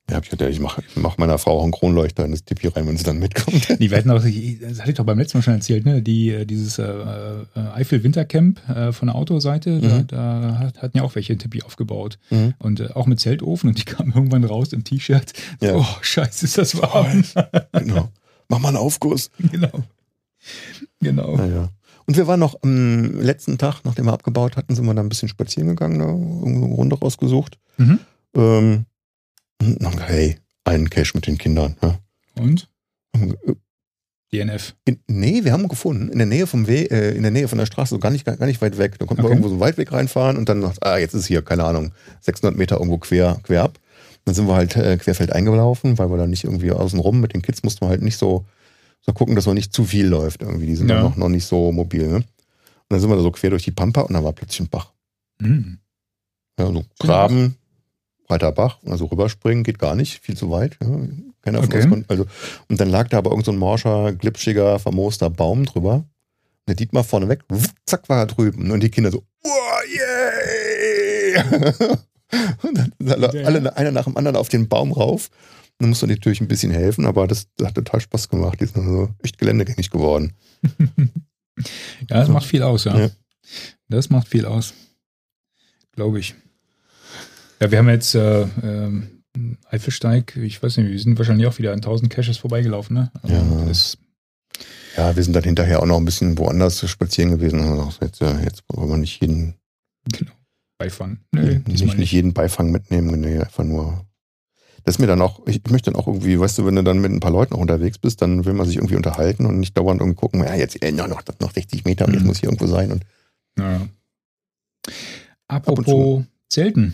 Ja, 0.10 0.22
ich 0.22 0.32
ich 0.42 0.60
mache 0.62 0.82
mach 0.96 1.18
meiner 1.18 1.38
Frau 1.38 1.60
auch 1.60 1.64
einen 1.64 1.74
Kronleuchter 1.74 2.24
in 2.24 2.32
das 2.32 2.46
Tipi 2.46 2.68
rein, 2.68 2.88
wenn 2.88 2.96
sie 2.96 3.04
dann 3.04 3.20
mitkommt. 3.20 3.68
Die 3.82 3.92
werden 3.92 4.10
auch, 4.10 4.22
das 4.24 4.80
hatte 4.80 4.92
ich 4.92 4.96
doch 4.96 5.04
beim 5.06 5.20
letzten 5.20 5.40
Mal 5.40 5.42
schon 5.42 5.56
erzählt, 5.56 5.86
ne? 5.86 6.02
Die, 6.02 6.30
äh, 6.30 6.46
dieses 6.46 6.80
äh, 6.80 6.84
äh, 6.84 7.44
Eifel 7.74 8.04
Wintercamp 8.04 8.62
äh, 8.70 8.94
von 8.94 9.08
der 9.08 9.16
Autoseite, 9.16 9.82
da, 9.82 9.88
Mhm. 10.00 10.08
da 10.08 10.56
hat- 10.60 10.82
hatten 10.82 10.98
ja 10.98 11.04
auch 11.04 11.16
welche 11.16 11.34
ein 11.34 11.40
Tippi 11.40 11.62
aufgebaut. 11.64 12.20
Mhm. 12.30 12.54
Und 12.60 12.80
äh, 12.80 12.88
auch 12.94 13.06
mit 13.06 13.20
Zeltofen 13.20 13.68
und 13.70 13.78
die 13.80 13.84
kamen 13.84 14.14
irgendwann 14.16 14.46
raus 14.46 14.72
im 14.72 14.86
T-Shirt. 14.86 15.34
Ja. 15.62 15.76
Oh, 15.76 15.86
scheiße, 16.02 16.46
ist 16.46 16.58
das 16.58 16.82
warm. 16.82 17.24
Genau. 17.74 18.10
Mach 18.48 18.60
mal 18.60 18.70
einen 18.70 18.78
Aufguss. 18.78 19.30
genau. 19.52 19.84
Genau. 21.02 21.38
Ja, 21.38 21.46
ja. 21.48 21.70
Und 22.06 22.16
wir 22.16 22.28
waren 22.28 22.40
noch 22.40 22.56
am 22.64 23.20
letzten 23.20 23.58
Tag, 23.58 23.82
nachdem 23.84 24.06
wir 24.06 24.14
abgebaut 24.14 24.56
hatten, 24.56 24.74
sind 24.74 24.86
wir 24.86 24.94
da 24.94 25.02
ein 25.02 25.10
bisschen 25.10 25.28
spazieren 25.28 25.68
gegangen, 25.68 26.00
da 26.00 26.06
irgendwo 26.06 26.66
eine 26.68 26.76
Runde 26.76 26.98
rausgesucht. 26.98 27.58
Mhm. 27.78 28.00
Ähm, 28.36 28.86
hey, 29.62 30.38
einen 30.64 30.90
Cache 30.90 31.12
mit 31.16 31.28
den 31.28 31.38
Kindern. 31.38 31.76
Ja. 31.82 32.00
Und? 32.36 32.70
Äh, 33.14 33.34
DNF. 34.34 34.76
In, 34.86 35.00
nee, 35.08 35.46
wir 35.46 35.54
haben 35.54 35.70
gefunden, 35.70 36.10
in 36.10 36.18
der 36.18 36.28
Nähe 36.28 36.48
vom 36.48 36.68
We 36.68 36.92
äh, 36.92 37.16
in 37.16 37.22
der 37.24 37.32
Nähe 37.32 37.48
von 37.48 37.58
der 37.58 37.66
Straße, 37.66 37.92
so 37.96 38.00
gar 38.00 38.10
nicht, 38.12 38.26
gar 38.26 38.46
nicht 38.46 38.62
weit 38.62 38.78
weg. 38.78 39.00
Da 39.00 39.06
konnten 39.06 39.24
wir 39.24 39.28
Okay. 39.28 39.34
irgendwo 39.36 39.48
so 39.48 39.54
einen 39.56 39.62
Waldweg 39.62 39.92
reinfahren 39.94 40.36
und 40.38 40.50
dann 40.50 40.60
noch, 40.60 40.76
ah, 40.82 40.98
jetzt 40.98 41.14
ist 41.14 41.28
hier, 41.28 41.42
keine 41.42 41.64
Ahnung, 41.64 41.94
600 42.22 42.58
Meter 42.58 42.76
irgendwo 42.78 42.98
quer, 42.98 43.40
quer 43.44 43.64
ab. 43.64 43.80
Dann 44.26 44.36
sind 44.36 44.48
wir 44.48 44.56
halt 44.56 44.76
äh, 44.76 44.98
querfeld 44.98 45.32
eingelaufen, 45.32 45.98
weil 45.98 46.10
wir 46.10 46.18
da 46.18 46.28
nicht 46.28 46.44
irgendwie 46.44 46.72
außen 46.72 47.00
rum 47.00 47.22
mit 47.22 47.34
den 47.34 47.42
Kids 47.42 47.64
mussten 47.64 47.86
wir 47.86 47.90
halt 47.90 48.02
nicht 48.02 48.18
so, 48.18 48.46
so 49.00 49.14
gucken, 49.14 49.36
dass 49.36 49.46
man 49.46 49.56
nicht 49.56 49.72
zu 49.74 49.86
viel 49.86 50.08
läuft 50.08 50.42
irgendwie. 50.42 50.66
Die 50.66 50.76
sind 50.76 50.90
Ja. 50.90 50.96
dann 50.96 51.04
noch, 51.06 51.16
noch 51.16 51.30
nicht 51.30 51.46
so 51.46 51.72
mobil. 51.72 52.08
Ne? 52.08 52.16
Und 52.16 52.26
dann 52.90 53.00
sind 53.00 53.10
wir 53.10 53.16
da 53.16 53.22
so 53.22 53.32
quer 53.32 53.52
durch 53.52 53.64
die 53.64 53.72
Pampa 53.72 54.02
und 54.02 54.14
dann 54.14 54.26
war 54.26 54.34
plötzlich 54.34 54.60
ein 54.60 54.68
Bach. 54.70 54.92
Mhm. 55.40 55.80
Ja, 56.60 56.66
so 56.74 56.84
Graben, 57.00 57.56
breiter 58.28 58.52
Bach, 58.52 58.78
also 58.86 59.06
rüberspringen 59.06 59.64
geht 59.64 59.80
gar 59.80 59.96
nicht, 59.96 60.20
viel 60.24 60.36
zu 60.38 60.52
weit. 60.52 60.78
Ja. 60.82 60.88
Keiner 61.42 61.60
von 61.60 61.68
Okay. 61.68 61.78
uns 61.82 61.90
konnte, 61.90 62.10
also, 62.10 62.26
und 62.68 62.80
dann 62.80 62.90
lag 62.90 63.08
da 63.08 63.18
aber 63.20 63.32
irgend 63.32 63.46
so 63.46 63.52
ein 63.52 63.58
morscher, 63.58 64.14
glitschiger, 64.14 64.80
vermooster 64.80 65.30
Baum 65.30 65.66
drüber. 65.66 65.94
Und 65.96 66.06
der 66.68 66.76
Dietmar 66.76 67.04
vorne 67.06 67.30
weg, 67.30 67.44
wupp, 67.48 67.72
zack, 67.86 68.10
war 68.10 68.20
er 68.20 68.26
drüben. 68.28 68.70
Und 68.72 68.82
die 68.82 68.90
Kinder 68.92 69.12
so, 69.12 69.24
oh, 69.44 69.50
yay! 69.96 71.38
und 72.64 72.78
dann 72.78 72.94
sind 73.00 73.12
alle, 73.12 73.46
alle 73.46 73.78
einer 73.78 73.92
nach 73.92 74.04
dem 74.04 74.18
anderen 74.18 74.36
auf 74.36 74.50
den 74.50 74.68
Baum 74.68 74.92
rauf. 74.92 75.30
Und 75.80 75.84
dann 75.84 75.90
musste 75.90 76.08
man 76.08 76.16
natürlich 76.16 76.42
ein 76.42 76.48
bisschen 76.50 76.72
helfen, 76.72 77.06
aber 77.06 77.28
das, 77.28 77.48
das 77.56 77.68
hat 77.70 77.76
total 77.76 78.02
Spaß 78.02 78.28
gemacht. 78.30 78.60
Die 78.60 78.66
sind 78.66 78.78
also 78.78 79.10
echt 79.24 79.38
geländegängig 79.38 79.90
geworden. 79.90 80.34
Ja, 82.08 82.18
das 82.20 82.30
macht 82.30 82.46
viel 82.46 82.62
aus, 82.62 82.84
ja. 82.84 82.96
Ja. 83.00 83.10
Das 83.90 84.12
macht 84.12 84.28
viel 84.28 84.46
aus. 84.46 84.76
Glaube 85.94 86.20
ich. 86.20 86.36
Ja, 87.60 87.72
wir 87.72 87.78
haben 87.80 87.90
jetzt, 87.90 88.16
äh, 88.16 88.46
ähm, 88.64 89.10
Eifelsteig, 89.70 90.36
ich 90.38 90.62
weiß 90.64 90.78
nicht, 90.78 90.90
wir 90.90 91.00
sind 91.00 91.18
wahrscheinlich 91.18 91.48
auch 91.48 91.58
wieder 91.60 91.72
an 91.72 91.78
1000 91.82 92.12
Caches 92.12 92.38
vorbeigelaufen, 92.38 92.96
ne? 92.96 93.12
Also 93.22 93.36
Ja. 93.36 93.66
Das, 93.68 93.98
Ja, 94.96 95.16
wir 95.16 95.24
sind 95.24 95.34
dann 95.34 95.44
hinterher 95.44 95.80
auch 95.82 95.86
noch 95.86 95.98
ein 95.98 96.06
bisschen 96.06 96.38
woanders 96.40 96.88
spazieren 96.90 97.30
gewesen. 97.32 97.60
Also 97.62 97.92
jetzt, 98.02 98.20
äh, 98.22 98.44
jetzt 98.44 98.64
wollen 98.70 98.90
wir 98.90 98.98
nicht 98.98 99.22
jeden, 99.22 99.54
genau. 100.12 100.32
Beifang. 100.80 101.20
Nö, 101.32 101.60
diesmal 101.68 101.88
nicht, 101.90 101.98
nicht 102.00 102.12
jeden 102.14 102.34
Beifang 102.34 102.72
mitnehmen. 102.72 103.20
Nee, 103.20 103.40
einfach 103.40 103.64
nur. 103.64 104.06
Das 104.84 104.96
ist 104.96 105.00
mir 105.00 105.08
dann 105.08 105.22
auch, 105.22 105.46
ich 105.46 105.62
möchte 105.70 105.92
dann 105.92 106.00
auch 106.00 106.08
irgendwie, 106.08 106.40
weißt 106.40 106.58
du, 106.58 106.66
wenn 106.66 106.76
du 106.76 106.84
dann 106.84 107.00
mit 107.00 107.12
ein 107.12 107.20
paar 107.20 107.32
Leuten 107.32 107.54
auch 107.54 107.60
unterwegs 107.60 107.98
bist, 108.00 108.22
dann 108.22 108.46
will 108.46 108.54
man 108.54 108.66
sich 108.66 108.78
irgendwie 108.78 108.96
unterhalten 108.96 109.46
und 109.46 109.60
nicht 109.60 109.78
dauernd 109.78 110.02
irgendwie 110.02 110.16
gucken, 110.20 110.40
ja, 110.44 110.56
jetzt 110.56 110.82
äh, 110.82 110.92
noch, 110.92 111.08
noch, 111.08 111.22
noch 111.40 111.54
60 111.54 111.84
Meter 111.86 112.06
und 112.08 112.20
Mhm. 112.20 112.26
muss 112.26 112.40
hier 112.40 112.50
irgendwo 112.50 112.68
sein. 112.68 112.92
Und 112.92 113.06
Ja. 113.60 113.88
Apropos 115.48 116.24
Zelten. 116.50 116.94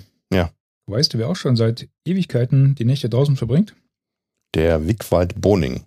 Ja. 0.94 1.00
Weißt 1.00 1.14
du, 1.14 1.18
wer 1.18 1.30
auch 1.30 1.36
schon 1.36 1.56
seit 1.56 1.88
Ewigkeiten 2.06 2.76
die 2.76 2.86
Nächte 2.86 3.10
draußen 3.10 3.36
verbringt? 3.36 3.76
der 4.56 4.88
Wigwald 4.88 5.42
Boning. 5.42 5.82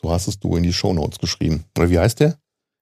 So 0.00 0.10
hast 0.10 0.26
es 0.26 0.40
du 0.40 0.56
in 0.56 0.62
die 0.62 0.72
Shownotes 0.72 1.18
geschrieben. 1.18 1.64
Oder 1.76 1.90
wie 1.90 1.98
heißt 1.98 2.20
der? 2.20 2.38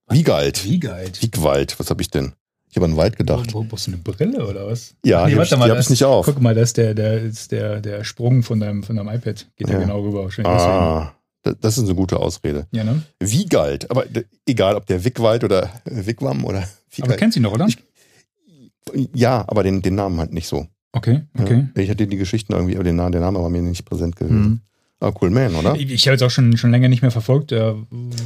Wiegald. 0.08 0.64
Wiegald. 0.64 1.20
Wiegwald, 1.22 1.78
was 1.80 1.90
habe 1.90 2.02
ich 2.02 2.10
denn? 2.10 2.34
Ich 2.70 2.76
habe 2.76 2.84
an 2.86 2.92
den 2.92 2.96
Wald 2.96 3.16
gedacht. 3.16 3.52
Wo, 3.52 3.64
brauchst 3.64 3.88
du 3.88 3.92
eine 3.92 4.00
Brille 4.00 4.46
oder 4.46 4.66
was? 4.68 4.94
Ja, 5.04 5.24
Nee, 5.26 5.32
die, 5.32 5.38
hab 5.40 5.44
ich- 5.44 5.56
mal, 5.56 5.68
die 5.68 5.74
das- 5.74 5.86
ich 5.86 5.90
nicht 5.90 6.04
auf. 6.04 6.26
Guck 6.26 6.40
mal, 6.40 6.54
das 6.54 6.68
ist 6.70 6.76
der, 6.76 6.94
der, 6.94 7.20
ist 7.22 7.50
der, 7.50 7.80
der 7.80 8.04
Sprung 8.04 8.44
von 8.44 8.60
deinem, 8.60 8.84
von 8.84 8.94
deinem 8.94 9.08
iPad. 9.08 9.48
Geht 9.56 9.68
da 9.68 9.72
Ja. 9.72 9.78
genau 9.80 10.02
rüber. 10.02 10.24
Deswegen. 10.26 10.46
Ah, 10.48 11.14
da- 11.42 11.54
das 11.54 11.78
ist 11.78 11.84
eine 11.84 11.94
gute 11.96 12.18
Ausrede. 12.20 12.68
Ja, 12.70 12.84
ne? 12.84 13.02
Wiegald, 13.18 13.90
aber 13.90 14.04
egal, 14.46 14.76
ob 14.76 14.86
der 14.86 15.04
Wigwald 15.04 15.42
oder 15.42 15.68
Wigwam 15.84 16.44
oder 16.44 16.58
Aber 16.58 16.68
Wiegald. 16.96 17.18
kennst 17.18 17.34
du 17.36 17.40
ihn 17.40 17.44
noch, 17.44 17.52
oder? 17.54 17.66
Ich- 17.66 17.78
ja, 19.14 19.44
aber 19.48 19.62
den, 19.64 19.82
den 19.82 19.94
Namen 19.96 20.18
halt 20.20 20.32
nicht 20.32 20.46
so. 20.46 20.66
Okay, 20.94 21.22
okay. 21.36 21.66
Ja, 21.76 21.82
ich 21.82 21.90
hatte 21.90 22.06
die 22.06 22.16
Geschichten 22.16 22.52
irgendwie, 22.52 22.76
aber 22.76 22.84
den 22.84 22.94
Namen, 22.94 23.10
der 23.10 23.20
Name 23.20 23.40
war 23.40 23.50
mir 23.50 23.62
nicht 23.62 23.84
präsent 23.84 24.14
gewesen. 24.14 24.40
Mhm. 24.40 24.60
Ah, 25.00 25.12
cool 25.20 25.28
man, 25.28 25.54
oder? 25.56 25.74
Ich, 25.74 25.90
ich 25.90 26.06
habe 26.06 26.12
jetzt 26.12 26.22
auch 26.22 26.30
schon, 26.30 26.56
schon 26.56 26.70
länger 26.70 26.88
nicht 26.88 27.02
mehr 27.02 27.10
verfolgt, 27.10 27.50
äh, 27.50 27.74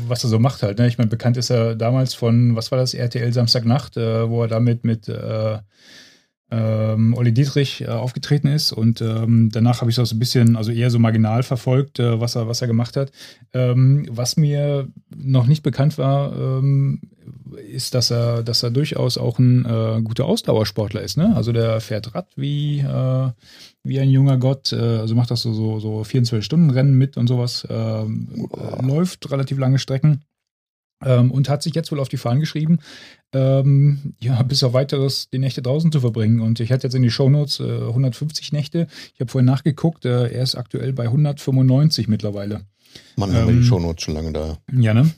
was 0.07 0.23
er 0.23 0.29
so 0.29 0.39
macht 0.39 0.63
halt. 0.63 0.79
Ne? 0.79 0.87
Ich 0.87 0.99
meine, 0.99 1.09
bekannt 1.09 1.39
ist 1.39 1.51
er 1.51 1.75
damals 1.75 2.13
von, 2.13 2.55
was 2.57 2.71
war 2.71 2.79
das, 2.79 2.93
RTL 2.93 3.33
Samstagnacht, 3.33 3.97
äh, 3.97 4.29
wo 4.29 4.43
er 4.43 4.49
damit 4.49 4.85
mit 4.85 5.09
äh, 5.09 5.59
ähm, 6.51 7.15
Olli 7.15 7.33
Dietrich 7.33 7.83
äh, 7.83 7.89
aufgetreten 7.89 8.49
ist. 8.49 8.73
Und 8.73 9.01
ähm, 9.01 9.51
danach 9.53 9.81
habe 9.81 9.91
ich 9.91 9.97
so 9.97 10.03
ein 10.03 10.19
bisschen, 10.19 10.57
also 10.57 10.71
eher 10.71 10.91
so 10.91 10.99
marginal 10.99 11.43
verfolgt, 11.43 11.99
äh, 11.99 12.21
was, 12.21 12.37
er, 12.37 12.49
was 12.49 12.63
er 12.63 12.69
gemacht 12.69 12.97
hat. 12.97 13.13
Ähm, 13.53 14.07
was 14.11 14.37
mir 14.37 14.89
noch 15.15 15.47
nicht 15.47 15.63
bekannt 15.63 15.99
war, 15.99 16.33
ähm, 16.33 17.01
ist, 17.71 17.95
dass 17.95 18.11
er, 18.11 18.43
dass 18.43 18.63
er 18.63 18.71
durchaus 18.71 19.19
auch 19.19 19.39
ein 19.39 19.65
äh, 19.65 20.01
guter 20.03 20.25
Ausdauersportler 20.25 21.03
ist. 21.03 21.19
Ne? 21.19 21.35
Also 21.37 21.53
der 21.53 21.81
fährt 21.81 22.15
Rad 22.15 22.29
wie, 22.37 22.81
äh, 22.81 23.31
wie 23.83 24.01
ein 24.01 24.11
junger 24.11 24.39
Gott, 24.39 24.73
äh, 24.73 24.77
also 24.77 25.15
macht 25.15 25.31
das 25.31 25.43
so, 25.43 25.53
so, 25.53 25.81
so 25.81 26.01
24-Stunden-Rennen 26.01 26.95
mit 26.95 27.17
und 27.17 27.27
sowas, 27.27 27.67
ähm, 27.69 28.49
äh, 28.57 28.87
läuft 28.87 29.31
relativ 29.31 29.59
lange 29.59 29.79
Strecken. 29.79 30.23
Ähm, 31.05 31.31
und 31.31 31.49
hat 31.49 31.63
sich 31.63 31.75
jetzt 31.75 31.93
wohl 31.93 32.01
auf 32.01 32.09
die 32.09 32.17
Fahnen 32.17 32.41
geschrieben, 32.41 32.81
ähm, 33.33 34.15
ja, 34.21 34.43
bis 34.43 34.65
auf 34.65 34.73
weiteres 34.73 35.29
die 35.31 35.39
Nächte 35.39 35.63
draußen 35.63 35.93
zu 35.93 36.01
verbringen. 36.01 36.41
Und 36.41 36.61
ich 36.61 36.73
hatte 36.73 36.87
jetzt 36.87 36.95
in 36.95 37.03
die 37.03 37.11
Shownotes 37.11 37.61
äh, 37.61 37.87
150 37.89 38.53
Nächte. 38.53 38.89
Ich 39.15 39.21
habe 39.21 39.31
vorhin 39.31 39.47
nachgeguckt, 39.47 40.05
äh, 40.05 40.29
er 40.29 40.43
ist 40.43 40.57
aktuell 40.57 40.93
bei 40.93 41.05
195 41.05 42.09
mittlerweile. 42.09 42.63
Mann, 43.17 43.33
haben 43.35 43.47
wir 43.47 43.55
ähm, 43.55 43.61
die 43.61 43.67
Shownotes 43.67 44.05
schon 44.05 44.15
lange 44.15 44.33
da. 44.33 44.59
Ja, 44.73 44.95
ne? 44.95 45.11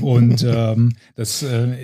Und 0.00 0.44
ähm, 0.46 0.92
das 1.14 1.42
äh, 1.42 1.76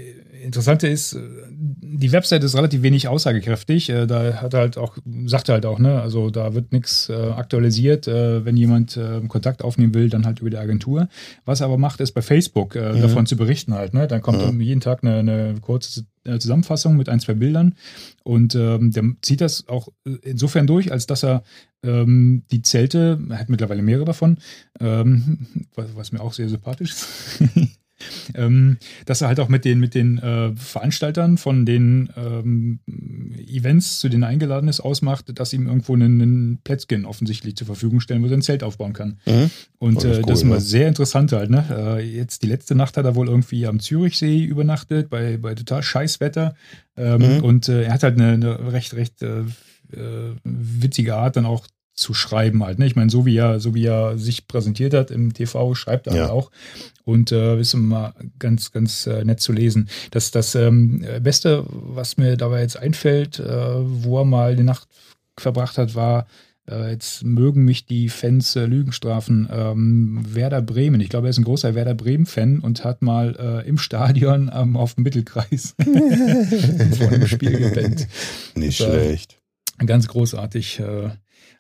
Interessante 0.43 0.89
ist, 0.89 1.15
äh, 1.15 1.21
die 1.53 2.13
Website 2.13 2.43
ist 2.45 2.57
relativ 2.57 2.83
wenig 2.83 3.09
aussagekräftig. 3.09 3.91
Äh, 3.91 4.07
da 4.07 4.41
hat 4.41 4.55
er 4.55 4.61
halt 4.61 4.79
auch, 4.79 4.97
sagt 5.27 5.49
er 5.49 5.55
halt 5.55 5.67
auch, 5.67 5.79
ne, 5.79 6.01
also 6.01 6.31
da 6.31 6.55
wird 6.55 6.73
nichts 6.73 7.09
äh, 7.09 7.13
aktualisiert. 7.15 8.09
Äh, 8.09 8.45
wenn 8.45 8.57
jemand 8.57 8.97
äh, 8.97 9.21
Kontakt 9.29 9.63
aufnehmen 9.63 9.95
will, 9.95 10.09
dann 10.09 10.25
halt 10.27 10.41
über 10.41 10.51
die 10.51 10.57
Agentur. 10.59 11.09
Was 11.45 11.61
er 11.61 11.67
aber 11.67 11.79
macht, 11.79 12.01
ist 12.01 12.13
bei 12.13 12.23
Facebook 12.23 12.75
äh, 12.77 12.93
Mhm. 12.95 13.01
davon 13.03 13.27
zu 13.27 13.37
berichten 13.37 13.75
halt. 13.75 13.95
Ne? 13.95 14.07
Dann 14.09 14.23
kommt 14.23 14.43
Mhm. 14.43 14.49
um 14.49 14.61
jeden 14.61 14.81
Tag 14.81 15.05
eine, 15.05 15.19
eine 15.19 15.55
kurze 15.61 16.05
Zusammenfassung 16.39 16.97
mit 16.99 17.09
ein, 17.09 17.19
zwei 17.19 17.33
Bildern. 17.35 17.75
Und 18.25 18.55
ähm, 18.55 18.91
der 18.93 19.05
zieht 19.23 19.41
das 19.41 19.69
auch 19.69 19.89
insofern 20.23 20.67
durch, 20.67 20.93
als 20.93 21.07
dass 21.07 21.25
er 21.25 21.43
ähm, 21.83 22.43
die 22.51 22.61
Zelte, 22.61 23.19
er 23.31 23.39
hat 23.39 23.49
mittlerweile 23.49 23.81
mehrere 23.81 24.05
davon, 24.05 24.37
ähm, 24.81 25.47
was, 25.75 25.87
was 25.97 26.13
mir 26.13 26.21
auch 26.21 26.35
sehr 26.35 26.49
sympathisch 26.51 26.91
ist, 26.93 27.07
ähm, 28.35 28.79
dass 29.07 29.21
er 29.21 29.29
halt 29.29 29.41
auch 29.41 29.49
mit 29.49 29.65
den, 29.65 29.81
mit 29.81 29.95
den 29.95 30.19
äh, 30.19 30.53
Veranstaltern 30.57 31.39
von 31.39 31.65
den 31.67 32.11
ähm, 32.17 32.81
Events, 33.47 34.01
zu 34.01 34.09
denen 34.09 34.25
er 34.25 34.29
eingeladen 34.29 34.69
ist, 34.69 34.81
ausmacht, 34.81 35.39
dass 35.39 35.53
ihm 35.53 35.67
irgendwo 35.67 35.95
einen, 35.95 36.21
einen 36.21 36.59
Plätzchen 36.63 37.05
offensichtlich 37.07 37.57
zur 37.57 37.67
Verfügung 37.67 38.01
stellen, 38.01 38.23
wo 38.23 38.27
er 38.27 38.33
ein 38.33 38.43
Zelt 38.43 38.63
aufbauen 38.63 38.93
kann. 38.93 39.19
Mhm. 39.27 39.51
Und 39.79 39.97
Oh, 39.99 40.01
das 40.01 40.13
ist 40.13 40.19
äh, 40.19 40.23
das 40.23 40.39
ist 40.39 40.43
immer 40.43 40.61
sehr 40.61 40.89
interessant 40.89 41.33
halt. 41.33 41.51
Ne? 41.51 41.65
Äh, 41.71 42.17
jetzt 42.17 42.43
die 42.43 42.47
letzte 42.47 42.75
Nacht 42.75 42.97
hat 42.97 43.05
er 43.05 43.15
wohl 43.15 43.29
irgendwie 43.29 43.67
am 43.67 43.81
Zürichsee 43.81 44.45
übernachtet, 44.45 45.11
bei, 45.11 45.37
bei 45.37 45.55
total 45.55 45.83
scheiß 45.83 46.21
Wetter. 46.21 46.55
Ähm, 46.97 47.21
Mhm. 47.21 47.45
Und 47.45 47.69
äh, 47.69 47.83
er 47.85 47.93
hat 47.95 48.03
halt 48.03 48.19
eine, 48.21 48.33
eine 48.33 48.73
recht, 48.73 48.95
recht 48.95 49.23
äh, 49.23 49.41
äh, 49.93 50.35
witzige 50.45 51.17
Art 51.17 51.37
dann 51.37 51.47
auch 51.47 51.67
zu 52.01 52.15
schreiben 52.15 52.65
halt. 52.65 52.79
Ne? 52.79 52.87
Ich 52.87 52.97
meine, 52.97 53.11
so 53.11 53.27
wie 53.27 53.37
er, 53.37 53.61
so 53.61 53.75
wie 53.75 53.85
er 53.87 54.19
sich 54.19 54.49
präsentiert 54.49 54.95
hat 54.95 55.11
im 55.11 55.33
TV, 55.35 55.75
schreibt 55.75 56.07
er 56.09 56.15
Ja. 56.15 56.23
halt 56.23 56.31
auch. 56.33 56.51
Und 57.05 57.33
äh, 57.33 57.59
ist 57.61 57.75
immer 57.75 58.15
ganz, 58.39 58.73
ganz 58.73 59.07
äh, 59.07 59.25
nett 59.25 59.41
zu 59.41 59.53
lesen. 59.53 59.89
Das, 60.11 60.31
das 60.31 60.55
ähm, 60.55 61.05
Beste, 61.23 61.65
was 61.69 62.17
mir 62.17 62.37
dabei 62.37 62.61
jetzt 62.63 62.77
einfällt, 62.79 63.39
äh, 63.39 63.45
wo 63.47 64.19
er 64.21 64.25
mal 64.25 64.57
die 64.57 64.63
Nacht 64.63 64.89
verbracht 65.37 65.77
hat, 65.79 65.95
war, 65.95 66.27
äh, 66.69 66.91
jetzt 66.93 67.25
mögen 67.25 67.65
mich 67.65 67.85
die 67.87 68.09
Fans 68.09 68.55
äh, 68.55 68.65
Lügen 68.67 68.93
strafen, 68.93 69.49
ähm, 69.53 70.21
Werder 70.29 70.63
Bremen. 70.63 71.01
Ich 71.01 71.09
glaube, 71.09 71.27
er 71.27 71.31
ist 71.31 71.39
ein 71.39 71.45
großer 71.45 71.75
Werder 71.75 71.95
Bremen-Fan 71.95 72.61
und 72.61 72.85
hat 72.85 73.03
mal 73.03 73.37
äh, 73.65 73.69
im 73.69 73.79
Stadion 73.79 74.51
ähm, 74.55 74.77
auf 74.77 74.95
dem 74.95 75.03
Mittelkreis 75.05 75.75
vor 76.99 77.09
einem 77.09 77.27
Spiel 77.27 77.59
gepennt. 77.59 78.07
Nicht 78.55 78.81
äh, 78.81 78.85
schlecht. 78.85 79.39
Ganz 79.85 80.07
großartig. 80.09 80.81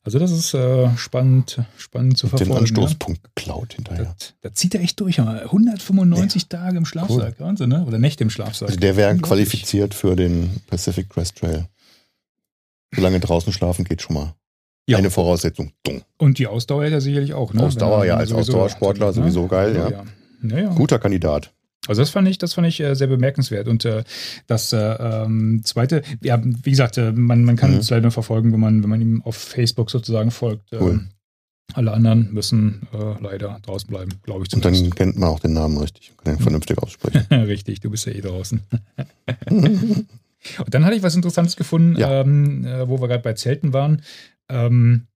Also 0.03 0.19
das 0.19 0.31
ist 0.31 0.55
äh, 0.55 0.89
spannend, 0.97 1.61
spannend 1.77 2.17
zu 2.17 2.27
Den 2.27 2.31
verfolgen. 2.31 2.53
ne? 2.53 2.59
Anstoßpunkt 2.61 3.23
geklaut 3.23 3.75
hinterher. 3.75 4.15
Das 4.41 4.55
zieht 4.55 4.75
er 4.75 4.81
echt 4.81 4.99
durch. 5.01 5.21
aber 5.21 5.43
195 5.43 6.49
Tage 6.49 6.79
im 6.79 6.87
Schlafsack. 6.87 7.39
Wahnsinn, 7.39 7.69
ne? 7.69 7.85
Oder 7.85 7.99
Nächte 7.99 8.25
im 8.25 8.31
Schlafsack. 8.31 8.69
Also 8.69 8.81
der 8.81 8.97
wäre 8.97 9.17
qualifiziert 9.19 9.93
für 9.93 10.17
den 10.17 10.63
Pacific 10.69 11.11
Crest 11.11 11.37
Trail. 11.37 11.67
Solange 12.95 13.21
draußen 13.21 13.53
schlafen 13.53 13.85
geht 13.85 14.01
schon 14.01 14.15
mal. 14.15 14.35
Ja. 14.87 14.99
Eine 14.99 15.11
Voraussetzung. 15.11 15.73
Und 16.17 16.39
die 16.39 16.47
Ausdauer 16.47 16.85
hat 16.85 16.93
er 16.93 17.01
sicherlich 17.01 17.35
auch. 17.35 17.53
Ne? 17.53 17.63
Ausdauer, 17.63 18.01
er 18.01 18.07
ja, 18.07 18.17
als 18.17 18.33
Ausdauersportler 18.33 19.13
sowieso 19.13 19.47
geil, 19.47 19.77
ja. 19.77 19.91
ja. 19.91 20.05
Naja. 20.41 20.71
Guter 20.71 20.99
Kandidat. 20.99 21.53
Also 21.89 22.03
das 22.03 22.11
fand 22.11 22.28
ich, 22.28 22.39
das 22.39 22.55
fand 22.55 22.66
ich 22.66 22.78
äh, 22.81 22.95
sehr 22.95 23.07
bemerkenswert. 23.07 23.66
Und 23.68 23.85
äh, 23.85 24.05
das 24.47 24.72
äh, 24.72 24.76
ähm, 24.78 25.62
zweite, 25.64 26.03
ja, 26.22 26.41
wie 26.43 26.70
gesagt, 26.70 26.99
man, 27.14 27.45
man 27.45 27.57
kann 27.57 27.72
Mhm. 27.72 27.78
es 27.78 27.91
leider 27.91 28.03
nur 28.03 28.11
verfolgen, 28.12 28.53
wenn 28.53 28.61
man, 28.61 28.83
wenn 28.83 28.91
man 28.91 29.01
ihm 29.01 29.22
auf 29.22 29.37
Facebook 29.37 29.91
sozusagen 29.91 30.31
folgt. 30.31 30.70
Cool. 30.72 30.91
Ähm, 30.93 31.09
alle 31.72 31.93
anderen 31.93 32.33
müssen 32.35 32.83
äh, 32.93 33.22
leider 33.22 33.59
draußen 33.62 33.89
bleiben, 33.89 34.11
glaube 34.24 34.45
ich 34.47 34.53
Und 34.53 34.64
dann 34.64 34.74
zumindest. 34.74 34.97
kennt 34.97 35.16
man 35.18 35.28
auch 35.28 35.39
den 35.41 35.53
Namen 35.53 35.78
richtig 35.78 36.11
und 36.11 36.24
kann 36.24 36.35
ihn 36.35 36.41
vernünftig 36.43 36.76
aussprechen. 36.78 37.24
Richtig, 37.31 37.78
du 37.81 37.91
bist 37.91 38.07
ja 38.07 38.12
eh 38.12 38.20
draußen. 38.20 38.61
Und 40.64 40.74
dann 40.74 40.85
hatte 40.85 40.97
ich 40.97 41.03
was 41.03 41.14
Interessantes 41.14 41.55
gefunden, 41.57 41.99
Ja. 41.99 42.22
ähm, 42.22 42.64
äh, 42.64 42.89
wo 42.89 43.01
wir 43.01 43.09
gerade 43.09 43.22
bei 43.22 43.35
Zelten 43.35 43.72
waren. 43.72 44.03
Ähm, 44.49 45.07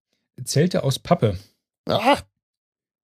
Zelte 0.44 0.82
aus 0.84 0.98
Pappe 0.98 1.38
ah, 1.88 2.18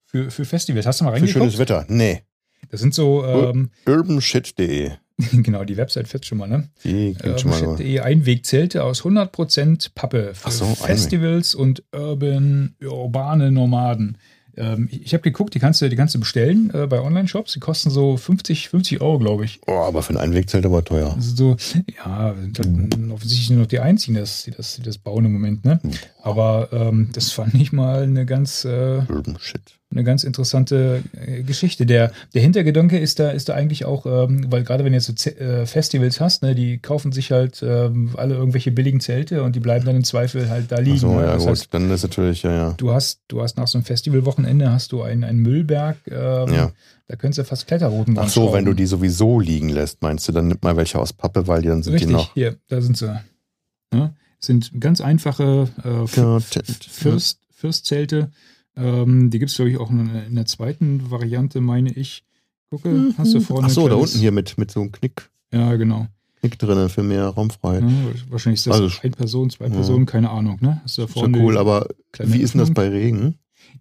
für, 0.05 0.31
für 0.31 0.45
Festivals. 0.45 0.87
Hast 0.87 1.01
du 1.01 1.05
mal 1.05 1.11
für 1.11 1.15
reingeguckt? 1.17 1.33
schönes 1.43 1.59
Wetter. 1.59 1.87
Nee. 1.89 2.23
Das 2.71 2.81
sind 2.81 2.95
so, 2.95 3.25
ähm, 3.25 3.71
Urbanshit.de. 3.87 4.93
genau, 5.33 5.65
die 5.65 5.77
Website 5.77 6.09
fetzt 6.09 6.27
schon 6.27 6.39
mal, 6.39 6.49
ne? 6.49 6.69
Die 6.85 7.15
klingt 7.15 7.41
schon 7.41 7.51
mal 7.51 7.59
so. 7.59 7.65
Urbanshit.de 7.67 8.01
Einwegzelte 8.01 8.85
aus 8.85 9.03
100% 9.03 9.91
Pappe 9.95 10.33
für 10.35 10.51
so, 10.51 10.65
Festivals 10.67 11.55
und 11.55 11.83
urban, 11.93 12.75
urbane 12.81 13.51
Nomaden. 13.51 14.17
Ähm, 14.57 14.89
ich 14.91 15.13
habe 15.15 15.23
geguckt, 15.23 15.55
die 15.55 15.59
kannst 15.59 15.81
du, 15.81 15.89
die 15.89 15.97
kannst 15.97 16.15
du 16.15 16.21
bestellen 16.21 16.71
äh, 16.75 16.87
bei 16.87 17.01
Online-Shops. 17.01 17.53
Die 17.53 17.61
kosten 17.61 17.91
so 17.91 18.17
50, 18.17 18.69
50 18.69 19.01
Euro, 19.01 19.19
glaube 19.19 19.45
ich. 19.45 19.61
Oh, 19.67 19.73
aber 19.73 20.03
für 20.03 20.13
ein 20.15 20.17
Einwegzelt 20.17 20.65
aber 20.67 20.85
teuer. 20.85 21.17
So, 21.19 21.57
ja, 21.97 22.35
sind 22.41 22.59
halt 22.59 23.13
offensichtlich 23.13 23.51
nur 23.51 23.61
noch 23.61 23.67
die 23.67 23.81
Einzigen, 23.81 24.15
die 24.15 24.21
das, 24.21 24.45
die 24.45 24.51
das, 24.51 24.77
die 24.77 24.83
das 24.83 24.99
bauen 24.99 25.25
im 25.25 25.33
Moment, 25.33 25.65
ne? 25.65 25.81
Aber 26.23 26.69
ähm, 26.73 27.11
das 27.13 27.33
fand 27.33 27.55
ich 27.55 27.73
mal 27.73 28.03
eine 28.03 28.27
ganz, 28.27 28.65
äh, 28.65 29.03
Urban 29.09 29.39
Shit. 29.41 29.80
Eine 29.93 30.05
ganz 30.05 30.23
interessante 30.23 31.03
äh, 31.13 31.43
Geschichte. 31.43 31.85
Der, 31.85 32.13
der 32.33 32.43
Hintergedanke 32.43 32.99
ist 32.99 33.19
da, 33.19 33.31
ist 33.31 33.49
da 33.49 33.55
eigentlich 33.55 33.85
auch, 33.85 34.07
ähm, 34.07 34.47
weil 34.51 34.63
gerade 34.63 34.85
wenn 34.85 34.93
du 34.93 34.97
jetzt 34.97 35.07
so 35.07 35.13
Z 35.13 35.41
äh, 35.41 35.67
Festivals 35.67 36.21
hast, 36.21 36.43
ne, 36.43 36.55
die 36.55 36.79
kaufen 36.79 37.11
sich 37.11 37.33
halt 37.33 37.61
ähm, 37.63 38.11
alle 38.17 38.35
irgendwelche 38.37 38.71
billigen 38.71 39.01
Zelte 39.01 39.43
und 39.43 39.57
die 39.57 39.61
bleiben 39.61 39.85
dann 39.85 39.97
im 39.97 40.05
Zweifel 40.05 40.49
halt 40.49 40.71
da 40.71 40.79
liegen. 40.79 40.97
Ach 40.97 41.01
so, 41.01 41.15
ne? 41.17 41.23
ja 41.23 41.33
das 41.33 41.43
gut. 41.43 41.51
heißt, 41.51 41.75
dann 41.75 41.91
ist 41.91 42.03
natürlich, 42.03 42.43
ja, 42.45 42.53
ja. 42.53 42.75
du 42.77 42.93
hast, 42.93 43.23
du 43.27 43.43
hast 43.43 43.57
nach 43.57 43.67
so 43.67 43.79
einem 43.79 43.85
Festivalwochenende 43.85 44.71
hast 44.71 44.93
du 44.93 45.03
einen, 45.03 45.25
einen 45.25 45.41
Müllberg, 45.41 45.97
ähm, 46.07 46.55
Ja. 46.55 46.73
da 47.09 47.17
könntest 47.17 47.39
du 47.39 47.45
fast 47.45 47.67
Kletterrouten 47.67 48.17
Ach 48.17 48.29
so, 48.29 48.53
wenn 48.53 48.65
du 48.65 48.75
die 48.75 48.87
sowieso 48.87 49.41
liegen 49.41 49.71
lässt, 49.71 50.03
meinst 50.03 50.29
du, 50.29 50.33
dann 50.33 50.47
nimm 50.47 50.59
mal 50.63 50.77
welche 50.77 51.01
aus 51.01 51.13
Pappe, 51.13 51.49
weil 51.49 51.63
die 51.63 51.69
dann 51.69 51.83
sind 51.83 51.95
Richtig, 51.95 52.09
die 52.09 52.15
noch. 52.15 52.33
hier, 52.35 52.57
da 52.69 52.81
sind 52.81 52.97
sie. 52.97 53.21
Ja? 53.93 54.15
Sind 54.39 54.71
ganz 54.81 55.01
einfache 55.01 55.69
äh. 55.83 56.07
Fürst, 56.07 57.41
Fürstzelte. 57.51 58.31
Ähm, 58.81 59.31
die 59.31 59.39
gibt 59.39 59.51
es, 59.51 59.57
glaube 59.57 59.71
ich, 59.71 59.79
auch 59.79 59.91
in, 59.91 60.09
in 60.29 60.35
der 60.35 60.47
zweiten 60.47 61.11
Variante, 61.11 61.61
meine 61.61 61.93
ich. 61.93 62.25
Gucke, 62.71 63.13
hast 63.19 63.35
du 63.35 63.41
vorne. 63.41 63.67
Ach 63.67 63.71
so, 63.71 63.85
ein 63.85 63.91
da 63.91 63.97
unten 63.97 64.19
hier 64.19 64.33
mit, 64.33 64.57
mit 64.57 64.71
so 64.71 64.81
einem 64.81 64.93
Knick, 64.93 65.29
Ja, 65.53 65.75
genau. 65.77 66.07
Knick 66.41 66.59
drinnen 66.59 66.89
für 66.89 67.03
mehr 67.03 67.27
Raumfreiheit. 67.27 67.83
Ja, 67.83 68.31
wahrscheinlich 68.31 68.61
ist 68.61 68.67
das 68.69 68.81
Also, 68.81 69.01
ein 69.03 69.11
Person, 69.11 69.51
zwei 69.51 69.67
ja. 69.67 69.73
Personen, 69.73 70.07
keine 70.07 70.31
Ahnung. 70.31 70.59
Ne? 70.61 70.81
Hast 70.85 70.97
du 70.97 71.03
da 71.03 71.07
Ist 71.07 71.15
ja 71.15 71.21
vorne 71.21 71.39
cool, 71.39 71.59
aber 71.59 71.89
wie 72.19 72.39
ist 72.39 72.55
denn 72.55 72.61
das 72.61 72.71
Öffnung? 72.71 72.75
bei 72.75 72.89
Regen? 72.89 73.35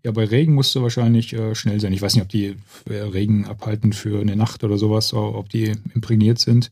Ja, 0.04 0.12
bei 0.12 0.26
Regen 0.26 0.56
musst 0.56 0.76
du 0.76 0.82
wahrscheinlich 0.82 1.34
äh, 1.34 1.56
schnell 1.56 1.80
sein. 1.80 1.94
Ich 1.94 2.02
weiß 2.02 2.16
nicht, 2.16 2.24
ob 2.24 2.30
die 2.30 2.56
äh, 2.90 2.94
Regen 2.96 3.46
abhalten 3.46 3.94
für 3.94 4.20
eine 4.20 4.36
Nacht 4.36 4.64
oder 4.64 4.78
sowas, 4.78 5.14
ob 5.14 5.50
die 5.50 5.72
imprägniert 5.94 6.40
sind. 6.40 6.72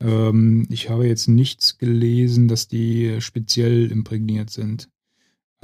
Ähm, 0.00 0.66
ich 0.70 0.88
habe 0.90 1.06
jetzt 1.06 1.28
nichts 1.28 1.78
gelesen, 1.78 2.48
dass 2.48 2.68
die 2.68 3.16
speziell 3.20 3.90
imprägniert 3.90 4.50
sind. 4.50 4.88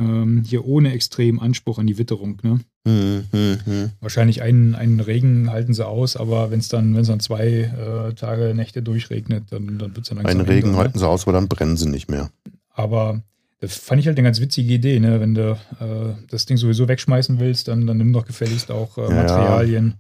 Ähm, 0.01 0.45
hier 0.47 0.65
ohne 0.65 0.93
extremen 0.93 1.41
Anspruch 1.41 1.79
an 1.79 1.87
die 1.89 1.99
Witterung. 1.99 2.39
Ne? 2.43 2.61
Hm, 2.87 3.25
hm, 3.33 3.59
hm. 3.65 3.91
Wahrscheinlich 4.01 4.43
einen, 4.43 4.75
einen 4.77 5.01
Regen 5.01 5.51
halten 5.51 5.75
sie 5.75 5.85
aus, 5.85 6.17
aber 6.17 6.51
wenn 6.53 6.61
es 6.61 6.69
dann, 6.69 6.95
wenn 6.95 7.01
es 7.03 7.09
dann 7.09 7.19
zwei 7.21 7.47
äh, 7.49 8.15
Tage, 8.15 8.55
Nächte 8.55 8.81
durchregnet, 8.83 9.51
dann, 9.51 9.79
dann 9.79 9.97
wird 9.97 10.05
es 10.05 10.09
dann 10.09 10.19
langsam 10.19 10.41
Einen 10.41 10.49
Regen 10.49 10.71
ne? 10.73 10.77
halten 10.77 10.99
sie 10.99 11.07
aus, 11.07 11.25
aber 11.25 11.33
dann 11.33 11.49
brennen 11.49 11.77
sie 11.77 11.89
nicht 11.89 12.09
mehr. 12.09 12.31
Aber 12.71 13.23
das 13.61 13.77
fand 13.77 14.01
ich 14.01 14.07
halt 14.07 14.17
eine 14.17 14.25
ganz 14.25 14.41
witzige 14.41 14.73
Idee, 14.75 15.01
ne? 15.01 15.21
Wenn 15.21 15.35
du 15.35 15.51
äh, 15.81 16.15
das 16.31 16.47
Ding 16.47 16.57
sowieso 16.59 16.87
wegschmeißen 16.87 17.41
willst, 17.41 17.67
dann, 17.67 17.89
dann 17.89 17.97
nimm 17.97 18.13
doch 18.13 18.25
gefälligst 18.25 18.71
auch 18.71 18.97
äh, 18.99 19.03
Ja. 19.03 19.11
Materialien, 19.11 19.95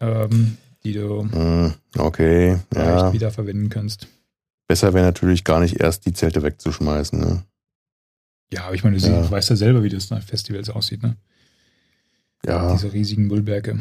ähm, 0.00 0.56
die 0.82 0.94
du 0.94 1.28
Hm, 1.30 1.74
okay, 1.98 2.56
vielleicht 2.72 3.04
ja. 3.04 3.12
wiederverwenden 3.12 3.68
kannst. 3.68 4.08
Besser 4.66 4.94
wäre 4.94 5.04
natürlich 5.04 5.44
gar 5.44 5.60
nicht 5.60 5.78
erst 5.78 6.06
die 6.06 6.14
Zelte 6.14 6.42
wegzuschmeißen. 6.42 7.20
Ne? 7.20 7.42
Ja, 8.52 8.64
aber 8.66 8.74
ich 8.74 8.84
meine, 8.84 8.96
du 8.98 9.06
Ja. 9.06 9.30
weißt 9.30 9.50
ja 9.50 9.56
selber, 9.56 9.82
wie 9.82 9.88
das 9.88 10.10
nach 10.10 10.22
Festivals 10.22 10.70
aussieht, 10.70 11.02
ne? 11.02 11.16
Ja, 12.44 12.72
Diese 12.72 12.92
riesigen 12.92 13.26
Müllberge. 13.26 13.80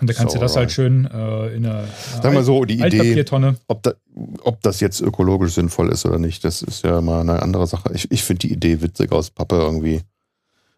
Und 0.00 0.10
da 0.10 0.12
kannst 0.14 0.32
So, 0.34 0.38
du 0.38 0.44
das 0.44 0.54
halt 0.56 0.66
right. 0.66 0.72
schön 0.72 1.06
äh, 1.06 1.54
in 1.56 1.64
einer 1.66 1.84
sag 2.22 2.32
mal 2.34 2.44
so, 2.44 2.64
die 2.66 2.74
Idee, 2.74 2.84
Altpapiertonne. 2.84 3.56
ob, 3.66 3.82
da, 3.82 3.94
ob 4.42 4.60
das 4.60 4.80
jetzt 4.80 5.00
ökologisch 5.00 5.54
sinnvoll 5.54 5.90
ist 5.90 6.04
oder 6.04 6.18
nicht, 6.18 6.44
das 6.44 6.60
ist 6.62 6.84
ja 6.84 7.00
mal 7.00 7.22
eine 7.22 7.42
andere 7.42 7.66
Sache. 7.66 7.90
Ich, 7.94 8.10
ich 8.10 8.22
finde 8.22 8.40
die 8.46 8.52
Idee 8.52 8.82
witzig 8.82 9.10
aus 9.10 9.30
Pappe 9.30 9.56
irgendwie. 9.56 10.02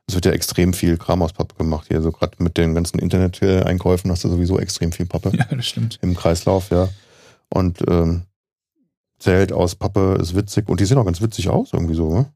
Es 0.06 0.14
wird 0.14 0.24
ja 0.24 0.32
extrem 0.32 0.72
viel 0.72 0.96
Kram 0.96 1.20
aus 1.20 1.32
Pappe 1.34 1.56
gemacht 1.56 1.88
hier. 1.88 2.00
So 2.00 2.12
gerade 2.12 2.42
mit 2.42 2.56
den 2.56 2.74
ganzen 2.74 2.98
Internet-Einkäufen 3.00 4.10
hast 4.10 4.22
du 4.24 4.28
sowieso 4.28 4.58
extrem 4.58 4.92
viel 4.92 5.04
Pappe 5.06 5.32
Ja, 5.36 5.44
das 5.50 5.66
stimmt. 5.66 5.98
im 6.00 6.14
Kreislauf, 6.14 6.70
ja. 6.70 6.88
Und 7.50 7.80
ähm, 7.88 8.22
Zelt 9.18 9.52
aus 9.52 9.74
Pappe 9.74 10.16
ist 10.22 10.36
witzig 10.36 10.68
und 10.68 10.78
die 10.80 10.84
sehen 10.86 10.96
auch 10.96 11.04
ganz 11.04 11.20
witzig 11.20 11.48
aus 11.48 11.72
irgendwie 11.72 11.94
so, 11.96 12.14
ne? 12.14 12.26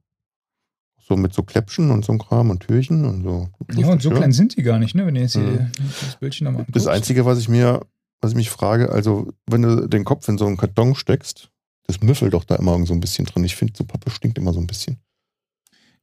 So 1.12 1.16
mit 1.18 1.34
so 1.34 1.42
Kläppchen 1.42 1.90
und 1.90 2.06
so 2.06 2.12
ein 2.12 2.18
Kram 2.18 2.48
und 2.48 2.60
Türchen 2.60 3.04
und 3.04 3.22
so. 3.22 3.50
Ja, 3.76 3.88
und 3.88 4.00
so 4.00 4.08
Lustig, 4.08 4.12
klein 4.14 4.32
sind 4.32 4.56
die 4.56 4.62
gar 4.62 4.78
nicht, 4.78 4.94
ne? 4.94 5.04
Wenn 5.04 5.14
du 5.14 5.20
jetzt 5.20 5.34
hier 5.34 5.42
Mhm. 5.42 5.70
das 6.00 6.16
Bildchen 6.18 6.46
nochmal 6.46 6.64
Das 6.70 6.86
Einzige, 6.86 7.26
was 7.26 7.38
ich 7.38 7.50
mir, 7.50 7.82
was 8.22 8.30
ich 8.30 8.36
mich 8.36 8.48
frage, 8.48 8.90
also 8.90 9.30
wenn 9.46 9.60
du 9.60 9.86
den 9.88 10.04
Kopf 10.04 10.26
in 10.28 10.38
so 10.38 10.46
einen 10.46 10.56
Karton 10.56 10.94
steckst, 10.94 11.50
das 11.86 12.00
müffelt 12.00 12.32
doch 12.32 12.44
da 12.44 12.54
immer 12.56 12.82
so 12.86 12.94
ein 12.94 13.00
bisschen 13.00 13.26
drin. 13.26 13.44
Ich 13.44 13.56
finde, 13.56 13.74
so 13.76 13.84
Pappe 13.84 14.10
stinkt 14.10 14.38
immer 14.38 14.54
so 14.54 14.60
ein 14.60 14.66
bisschen. 14.66 14.96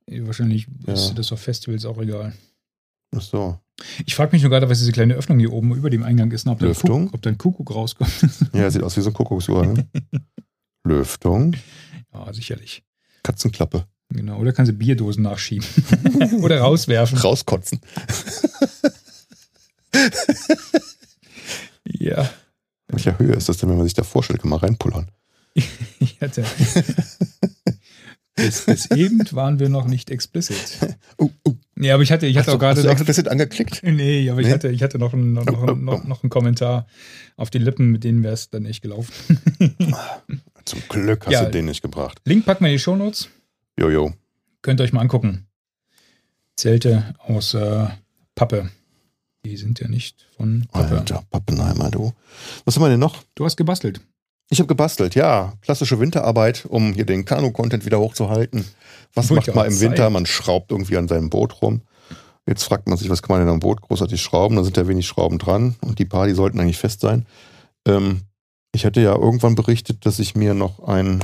Wahrscheinlich 0.07 0.67
ist 0.85 1.09
Ja. 1.09 1.13
das 1.15 1.31
auf 1.31 1.39
Festivals 1.41 1.85
auch 1.85 1.97
egal. 1.99 2.33
Ach 3.15 3.21
so. 3.21 3.57
Ich 4.05 4.13
frage 4.13 4.33
mich 4.33 4.43
nur 4.43 4.51
gerade, 4.51 4.69
was 4.69 4.77
diese 4.77 4.91
kleine 4.91 5.15
Öffnung 5.15 5.39
hier 5.39 5.51
oben 5.53 5.73
über 5.75 5.89
dem 5.89 6.03
Eingang 6.03 6.29
ist, 6.31 6.45
und 6.45 6.51
ob 6.51 6.59
da? 6.59 6.71
Kuckuck, 6.71 7.13
ob 7.15 7.21
da 7.23 7.29
ein 7.31 7.37
Kuckuck 7.39 7.73
rauskommt. 7.73 8.11
Ja, 8.53 8.69
sieht 8.69 8.83
aus 8.83 8.95
wie 8.95 9.01
so 9.01 9.09
ein 9.09 9.13
Kuckucksuhr. 9.13 9.65
Ne? 9.65 9.87
Lüftung, 10.85 11.55
ja, 12.13 12.31
sicherlich. 12.33 12.83
Katzenklappe, 13.23 13.85
Genau. 14.11 14.37
Oder 14.39 14.53
kannst 14.53 14.71
du 14.71 14.75
Bierdosen 14.75 15.23
nachschieben. 15.23 15.67
Oder 16.41 16.59
rauswerfen. 16.61 17.17
rauskotzen. 17.19 17.79
Ja. 21.85 22.21
In 22.87 22.95
welcher 22.95 23.19
Höhe 23.19 23.33
ist 23.33 23.49
das 23.49 23.57
denn, 23.57 23.69
wenn 23.69 23.77
man 23.77 23.85
sich 23.85 23.93
da 23.93 24.03
vorstellt? 24.03 24.41
Kann 24.41 24.49
man 24.51 24.59
reinpullern. 24.59 25.09
Ich 25.99 26.21
hatte. 26.21 26.45
bis, 28.35 28.61
bis 28.65 28.91
eben 28.91 29.19
waren 29.31 29.59
wir 29.59 29.67
noch 29.69 29.85
nicht 29.85 30.09
explicit. 30.11 30.55
Oh, 31.17 31.29
oh. 31.43 31.55
Nee, 31.75 31.91
aber 31.91 32.03
ich 32.03 32.11
hatte, 32.11 32.25
ich 32.27 32.37
hatte 32.37 32.47
Hast 32.51 32.55
auch 32.55 32.59
du, 32.59 32.65
hast 32.67 32.75
gerade 32.75 32.81
du 32.81 32.87
noch. 32.87 32.93
explicit 32.93 33.27
angeklickt? 33.27 33.81
Nee, 33.83 34.29
aber 34.29 34.39
ich 34.41 34.47
Nee? 34.47 34.53
hatte, 34.53 34.69
ich 34.69 34.81
hatte 34.83 34.97
noch, 34.99 35.13
einen, 35.13 35.33
noch, 35.33 35.45
Oh, 35.47 35.65
noch, 35.65 35.75
noch, 35.75 36.03
noch 36.05 36.23
einen 36.23 36.29
Kommentar 36.29 36.87
auf 37.35 37.49
die 37.49 37.57
Lippen, 37.57 37.89
mit 37.91 38.03
denen 38.05 38.23
wäre 38.23 38.33
es 38.33 38.49
dann 38.49 38.65
echt 38.65 38.81
gelaufen. 38.81 39.11
Zum 40.65 40.81
Glück 40.87 41.25
hast 41.25 41.33
Ja. 41.33 41.45
du 41.45 41.51
den 41.51 41.65
nicht 41.65 41.81
gebracht. 41.81 42.21
Link 42.25 42.45
packen 42.45 42.63
wir 42.63 42.69
in 42.71 42.75
die 42.75 42.79
Shownotes. 42.79 43.27
Jojo. 43.79 44.13
Könnt 44.61 44.81
ihr 44.81 44.83
euch 44.83 44.93
mal 44.93 45.01
angucken. 45.01 45.47
Zelte 46.55 47.13
aus 47.19 47.53
äh, 47.53 47.87
Pappe. 48.35 48.69
Die 49.45 49.55
sind 49.55 49.79
ja 49.79 49.87
nicht 49.87 50.27
von 50.35 50.67
Pappe. 50.71 50.97
Alter, 50.97 51.23
Pappenheimer, 51.31 51.89
du. 51.89 52.11
Was 52.65 52.75
haben 52.75 52.83
wir 52.83 52.89
denn 52.89 52.99
noch? 52.99 53.23
Du 53.35 53.45
hast 53.45 53.55
gebastelt. 53.55 54.01
Ich 54.49 54.59
habe 54.59 54.67
gebastelt, 54.67 55.15
ja. 55.15 55.53
Klassische 55.61 55.99
Winterarbeit, 55.99 56.65
um 56.65 56.93
hier 56.93 57.05
den 57.05 57.23
Kanu-Content 57.23 57.85
wieder 57.85 57.99
hochzuhalten. 57.99 58.65
Was 59.13 59.29
Wurde 59.29 59.41
macht 59.41 59.55
man 59.55 59.67
im 59.67 59.79
Winter? 59.79 60.09
Man 60.09 60.25
schraubt 60.25 60.71
irgendwie 60.71 60.97
an 60.97 61.07
seinem 61.07 61.29
Boot 61.29 61.61
rum. 61.61 61.81
Jetzt 62.45 62.63
fragt 62.63 62.89
man 62.89 62.97
sich, 62.97 63.09
was 63.09 63.21
kann 63.21 63.35
man 63.35 63.45
denn 63.45 63.53
am 63.53 63.59
Boot 63.59 63.81
großartig 63.81 64.21
schrauben? 64.21 64.57
Da 64.57 64.63
sind 64.63 64.75
ja 64.75 64.87
wenig 64.87 65.07
Schrauben 65.07 65.37
dran 65.37 65.75
und 65.81 65.99
die 65.99 66.05
paar, 66.05 66.27
die 66.27 66.33
sollten 66.33 66.59
eigentlich 66.59 66.79
fest 66.79 66.99
sein. 66.99 67.25
Ähm, 67.87 68.23
ich 68.73 68.85
hatte 68.85 69.01
ja 69.01 69.15
irgendwann 69.15 69.55
berichtet, 69.55 70.05
dass 70.05 70.19
ich 70.19 70.35
mir 70.35 70.53
noch 70.53 70.79
ein 70.79 71.23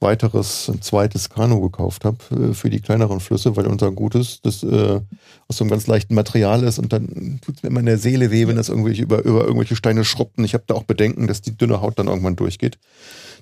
weiteres, 0.00 0.68
ein 0.68 0.80
zweites 0.80 1.28
Kanu 1.28 1.60
gekauft 1.60 2.04
habe 2.04 2.18
äh, 2.30 2.54
für 2.54 2.70
die 2.70 2.80
kleineren 2.80 3.20
Flüsse, 3.20 3.56
weil 3.56 3.66
unser 3.66 3.90
gutes, 3.90 4.40
das 4.42 4.62
äh, 4.62 5.00
aus 5.48 5.56
so 5.56 5.64
einem 5.64 5.70
ganz 5.70 5.86
leichten 5.86 6.14
Material 6.14 6.62
ist 6.62 6.78
und 6.78 6.92
dann 6.92 7.40
tut 7.44 7.56
es 7.56 7.62
mir 7.62 7.70
immer 7.70 7.80
in 7.80 7.86
der 7.86 7.98
Seele 7.98 8.30
weh, 8.30 8.46
wenn 8.46 8.56
das 8.56 8.68
irgendwelche 8.68 9.02
über, 9.02 9.24
über 9.24 9.42
irgendwelche 9.42 9.76
Steine 9.76 10.04
schrubbt 10.04 10.38
und 10.38 10.44
ich 10.44 10.54
habe 10.54 10.64
da 10.66 10.74
auch 10.74 10.84
Bedenken, 10.84 11.26
dass 11.26 11.42
die 11.42 11.56
dünne 11.56 11.80
Haut 11.80 11.98
dann 11.98 12.06
irgendwann 12.06 12.36
durchgeht. 12.36 12.78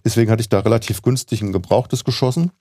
Deswegen 0.04 0.30
hatte 0.30 0.40
ich 0.40 0.48
da 0.48 0.61
relativ 0.61 1.02
günstig 1.02 1.42
ein 1.42 1.52
gebrauchtes 1.52 2.04
geschossen. 2.04 2.52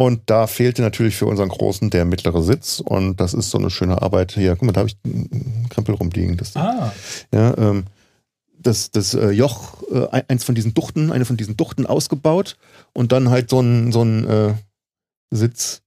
Und 0.00 0.22
da 0.26 0.46
fehlte 0.46 0.80
natürlich 0.80 1.16
für 1.16 1.26
unseren 1.26 1.48
Großen 1.48 1.90
der 1.90 2.04
mittlere 2.04 2.40
Sitz. 2.40 2.78
Und 2.78 3.20
das 3.20 3.34
ist 3.34 3.50
so 3.50 3.58
eine 3.58 3.68
schöne 3.68 4.00
Arbeit. 4.00 4.32
Hier, 4.32 4.54
guck 4.54 4.62
mal, 4.62 4.72
da 4.72 4.80
habe 4.80 4.88
ich 4.88 4.96
einen 5.04 5.66
Krempel 5.70 5.96
rumliegen. 5.96 6.36
Das, 6.36 6.54
Ah, 6.54 6.92
ja, 7.34 7.58
ähm, 7.58 7.84
das, 8.60 8.90
das 8.90 9.14
äh, 9.14 9.30
Joch, 9.30 9.82
äh, 9.92 10.08
ein- 10.10 10.24
eins 10.28 10.44
von 10.44 10.54
diesen 10.54 10.74
Duchten, 10.74 11.12
eine 11.12 11.24
von 11.24 11.36
diesen 11.36 11.56
Duchten 11.56 11.86
ausgebaut 11.86 12.56
und 12.92 13.12
dann 13.12 13.30
halt 13.30 13.50
so 13.50 13.60
ein, 13.60 13.92
so 13.92 14.02
ein 14.02 14.24
äh, 14.26 14.54
Sitz 15.30 15.82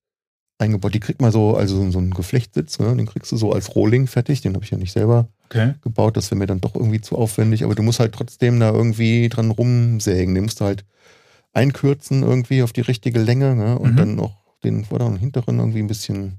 eingebaut. 0.57 0.93
Die 0.93 0.99
kriegt 0.99 1.21
man 1.21 1.31
so, 1.31 1.55
also 1.55 1.89
so 1.91 1.97
einen 1.97 2.11
Geflechtsitz, 2.13 2.79
ne? 2.79 2.95
den 2.95 3.05
kriegst 3.07 3.31
du 3.31 3.37
so 3.37 3.51
als 3.51 3.75
Rohling 3.75 4.07
fertig. 4.07 4.41
Den 4.41 4.53
habe 4.53 4.63
ich 4.63 4.71
ja 4.71 4.77
nicht 4.77 4.91
selber 4.93 5.27
okay. 5.45 5.73
gebaut. 5.81 6.15
Das 6.17 6.29
wäre 6.31 6.37
mir 6.37 6.45
dann 6.47 6.61
doch 6.61 6.75
irgendwie 6.75 7.01
zu 7.01 7.17
aufwendig. 7.17 7.63
Aber 7.63 7.73
du 7.75 7.81
musst 7.83 7.99
halt 7.99 8.13
trotzdem 8.13 8.59
da 8.59 8.71
irgendwie 8.71 9.27
dran 9.29 9.49
rumsägen. 9.51 10.35
Den 10.35 10.43
musst 10.45 10.59
du 10.61 10.65
halt 10.65 10.85
einkürzen 11.53 12.23
irgendwie 12.23 12.63
auf 12.63 12.73
die 12.73 12.81
richtige 12.81 13.19
Länge 13.19 13.55
ne? 13.55 13.77
und 13.77 13.93
Mhm. 13.93 13.97
dann 13.97 14.15
noch 14.15 14.37
den 14.63 14.85
vorderen 14.85 15.13
und 15.13 15.19
hinteren 15.19 15.57
irgendwie 15.59 15.79
ein 15.79 15.87
bisschen 15.87 16.37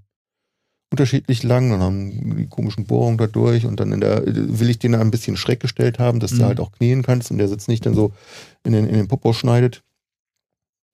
unterschiedlich 0.93 1.43
lang. 1.43 1.71
Dann 1.71 1.81
haben 1.81 2.37
die 2.37 2.47
komischen 2.47 2.85
Bohrungen 2.87 3.19
da 3.19 3.27
durch 3.27 3.67
und 3.67 3.81
dann 3.81 3.93
in 3.93 4.01
der, 4.01 4.23
will 4.27 4.71
ich 4.71 4.79
den 4.79 4.93
da 4.93 5.01
ein 5.01 5.11
bisschen 5.11 5.37
schräg 5.37 5.61
gestellt 5.61 5.99
haben, 5.99 6.21
dass 6.21 6.33
Mhm. 6.33 6.39
du 6.39 6.45
halt 6.45 6.61
auch 6.61 6.73
knien 6.73 7.03
kannst 7.03 7.31
und 7.31 7.39
der 7.39 7.49
Sitz 7.49 7.67
nicht 7.69 7.85
dann 7.87 7.95
so 7.95 8.13
in 8.65 8.73
den, 8.73 8.87
in 8.87 8.95
den 8.95 9.09
Popo 9.09 9.33
schneidet. 9.33 9.83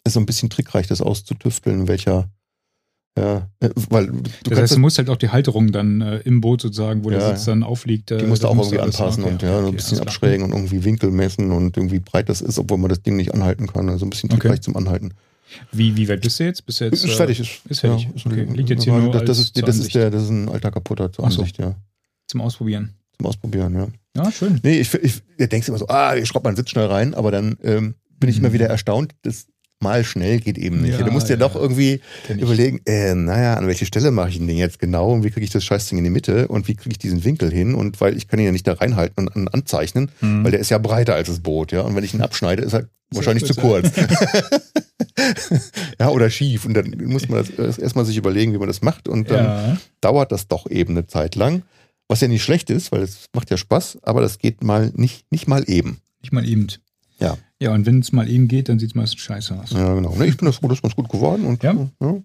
Ist 0.07 0.15
so 0.15 0.21
ein 0.21 0.27
bisschen 0.27 0.49
trickreich, 0.49 0.87
das 0.87 1.03
auszutüfteln, 1.03 1.87
welcher, 1.89 2.31
ja, 3.19 3.49
äh, 3.61 3.69
weil 3.91 4.07
du 4.07 4.23
Das 4.23 4.31
kannst 4.45 4.59
heißt, 4.63 4.77
du 4.77 4.79
musst 4.79 4.97
halt 4.99 5.11
auch 5.11 5.17
die 5.17 5.29
Halterung 5.29 5.73
dann 5.73 6.01
äh, 6.01 6.19
im 6.21 6.41
Boot 6.41 6.61
sozusagen, 6.63 7.05
wo 7.05 7.11
Ja, 7.11 7.19
der 7.19 7.37
Sitz 7.37 7.45
dann 7.47 7.63
aufliegt. 7.63 8.11
Die 8.11 8.15
äh, 8.15 8.23
musst 8.23 8.45
du 8.45 8.49
auch 8.49 8.57
irgendwie 8.57 8.79
anpassen 8.79 9.25
okay, 9.25 9.33
und 9.33 9.43
ja, 9.43 9.59
okay, 9.59 9.69
ein 9.69 9.77
bisschen 9.77 9.99
abschrägen 10.01 10.45
und 10.45 10.53
irgendwie 10.53 10.85
Winkel 10.85 11.11
messen 11.11 11.51
und 11.51 11.77
irgendwie 11.77 11.99
breit 11.99 12.29
das 12.29 12.41
ist, 12.41 12.59
obwohl 12.59 12.79
man 12.79 12.89
das 12.89 13.03
Ding 13.03 13.17
nicht 13.17 13.35
anhalten 13.35 13.67
kann. 13.67 13.89
Also 13.89 14.07
ein 14.07 14.11
bisschen 14.11 14.31
Okay. 14.31 14.39
trickreich 14.41 14.61
zum 14.63 14.77
Anhalten. 14.77 15.15
Wie, 15.73 15.97
wie 15.97 16.09
weit 16.09 16.21
bist 16.21 16.39
du 16.41 16.45
jetzt? 16.45 16.65
Bist 16.67 16.81
du 16.81 16.85
jetzt 16.87 17.05
ist 17.05 17.13
äh, 17.13 17.17
fertig. 17.17 17.41
Ist, 17.41 17.61
ist 17.71 17.81
fertig. 17.81 18.05
Ja, 18.05 18.11
ist 18.15 18.27
Okay. 18.27 18.45
Liegt 18.55 18.71
jetzt 18.71 18.85
hier 18.85 18.93
nur 18.93 19.13
das, 19.13 19.39
ist, 19.39 19.57
das, 19.57 19.69
ist 19.69 19.77
Ansicht. 19.81 19.95
der, 19.95 20.11
das 20.11 20.25
ist 20.25 20.31
ein 20.31 20.49
alter 20.49 20.71
kaputter 20.71 21.11
zur 21.13 21.25
Ach 21.27 21.31
so. 21.31 21.41
Ansicht, 21.41 21.59
ja. 21.59 21.75
zum 22.27 22.41
Ausprobieren? 22.41 22.95
Zum 23.17 23.27
Ausprobieren, 23.27 23.75
ja. 23.75 23.89
Ja, 24.17 24.31
schön. 24.33 24.61
Nee, 24.63 24.81
ich, 24.81 24.93
ich, 24.95 25.23
ich 25.37 25.49
denkst 25.49 25.69
immer 25.69 25.79
so, 25.79 25.89
ah, 25.89 26.15
ich 26.17 26.29
schraube 26.29 26.49
meinen 26.49 26.57
Sitz 26.57 26.71
schnell 26.71 26.87
rein, 26.87 27.15
aber 27.15 27.31
dann 27.31 27.57
ähm, 27.63 27.95
bin 28.19 28.29
ich 28.31 28.39
Mhm. 28.39 28.45
immer 28.47 28.53
wieder 28.53 28.67
erstaunt, 28.67 29.15
das 29.23 29.47
mal 29.81 30.05
schnell 30.05 30.41
geht 30.41 30.59
eben 30.59 30.83
nicht. 30.83 30.99
Ja, 30.99 31.05
du 31.05 31.13
musst 31.13 31.29
dir 31.29 31.35
ja. 31.35 31.39
doch 31.39 31.55
irgendwie 31.55 32.01
überlegen, 32.37 32.81
äh, 32.87 33.15
naja, 33.15 33.55
an 33.55 33.67
welche 33.67 33.87
Stelle 33.87 34.11
mache 34.11 34.31
ich 34.31 34.39
denn 34.39 34.49
jetzt 34.49 34.79
genau 34.79 35.13
und 35.13 35.25
wie 35.25 35.31
kriege 35.31 35.45
ich 35.45 35.51
das 35.51 35.65
Scheißding 35.65 35.99
in 35.99 36.05
die 36.05 36.11
Mitte 36.11 36.49
und 36.49 36.69
wie 36.69 36.75
kriege 36.75 36.91
ich 36.91 36.99
diesen 36.99 37.25
Winkel 37.25 37.51
hin 37.53 37.75
und 37.75 38.01
weil 38.01 38.17
ich 38.17 38.29
kann 38.29 38.41
ihn 38.41 38.47
ja 38.47 38.53
nicht 38.53 38.67
da 38.67 38.73
reinhalten 38.75 39.27
und 39.27 39.37
an, 39.37 39.49
anzeichnen, 39.49 40.11
Mhm. 40.21 40.45
weil 40.45 40.51
der 40.51 40.61
ist 40.61 40.71
ja 40.71 40.79
breiter 40.79 41.15
als 41.15 41.29
das 41.29 41.41
Boot, 41.41 41.73
ja. 41.73 41.83
Und 41.83 41.95
wenn 41.95 42.05
ich 42.05 42.15
ihn 42.15 42.23
abschneide, 42.23 42.63
ist 42.63 42.73
er 42.73 42.89
wahrscheinlich 43.11 43.45
zu 43.45 43.55
kurz. 43.55 43.91
ja, 46.01 46.09
oder 46.09 46.31
schief. 46.31 46.65
Und 46.65 46.75
dann 46.75 46.95
muss 47.07 47.29
man 47.29 47.47
das 47.57 47.79
erstmal 47.79 48.05
sich 48.05 48.17
überlegen, 48.17 48.53
wie 48.53 48.59
man 48.59 48.69
das 48.69 48.83
macht. 48.83 49.09
Und 49.09 49.31
dann 49.31 49.45
ja. 49.45 49.77
dauert 50.01 50.33
das 50.33 50.49
doch 50.49 50.69
eben 50.71 50.97
eine 50.97 51.07
Zeit 51.07 51.35
lang. 51.35 51.63
Was 52.09 52.21
ja 52.21 52.29
nicht 52.29 52.43
schlecht 52.43 52.71
ist, 52.71 52.91
weil 52.91 53.03
es 53.03 53.27
macht 53.35 53.51
ja 53.51 53.57
Spaß, 53.57 53.99
aber 54.03 54.23
das 54.23 54.39
geht 54.39 54.65
mal 54.65 54.93
nicht, 54.95 55.31
nicht 55.31 55.47
mal 55.47 55.65
eben. 55.69 56.01
Nicht 56.23 56.33
mal 56.33 56.49
eben. 56.49 56.69
Ja. 57.21 57.37
Ja, 57.61 57.73
und 57.73 57.87
wenn 57.87 57.99
es 58.01 58.13
mal 58.13 58.29
eben 58.29 58.47
geht, 58.49 58.69
dann 58.69 58.79
sieht 58.79 58.91
es 58.91 58.95
meistens 58.95 59.21
scheiße 59.21 59.59
aus. 59.59 59.71
Ja, 59.73 59.95
genau. 59.95 60.13
Ich 60.21 60.37
bin 60.37 60.47
das 60.47 60.57
froh, 60.57 60.69
dass 60.69 60.79
es 60.83 60.95
gut 60.97 61.09
geworden 61.09 61.45
und 61.47 61.63
Ja. 61.63 61.73
ja. 61.73 61.89
froh, 62.01 62.23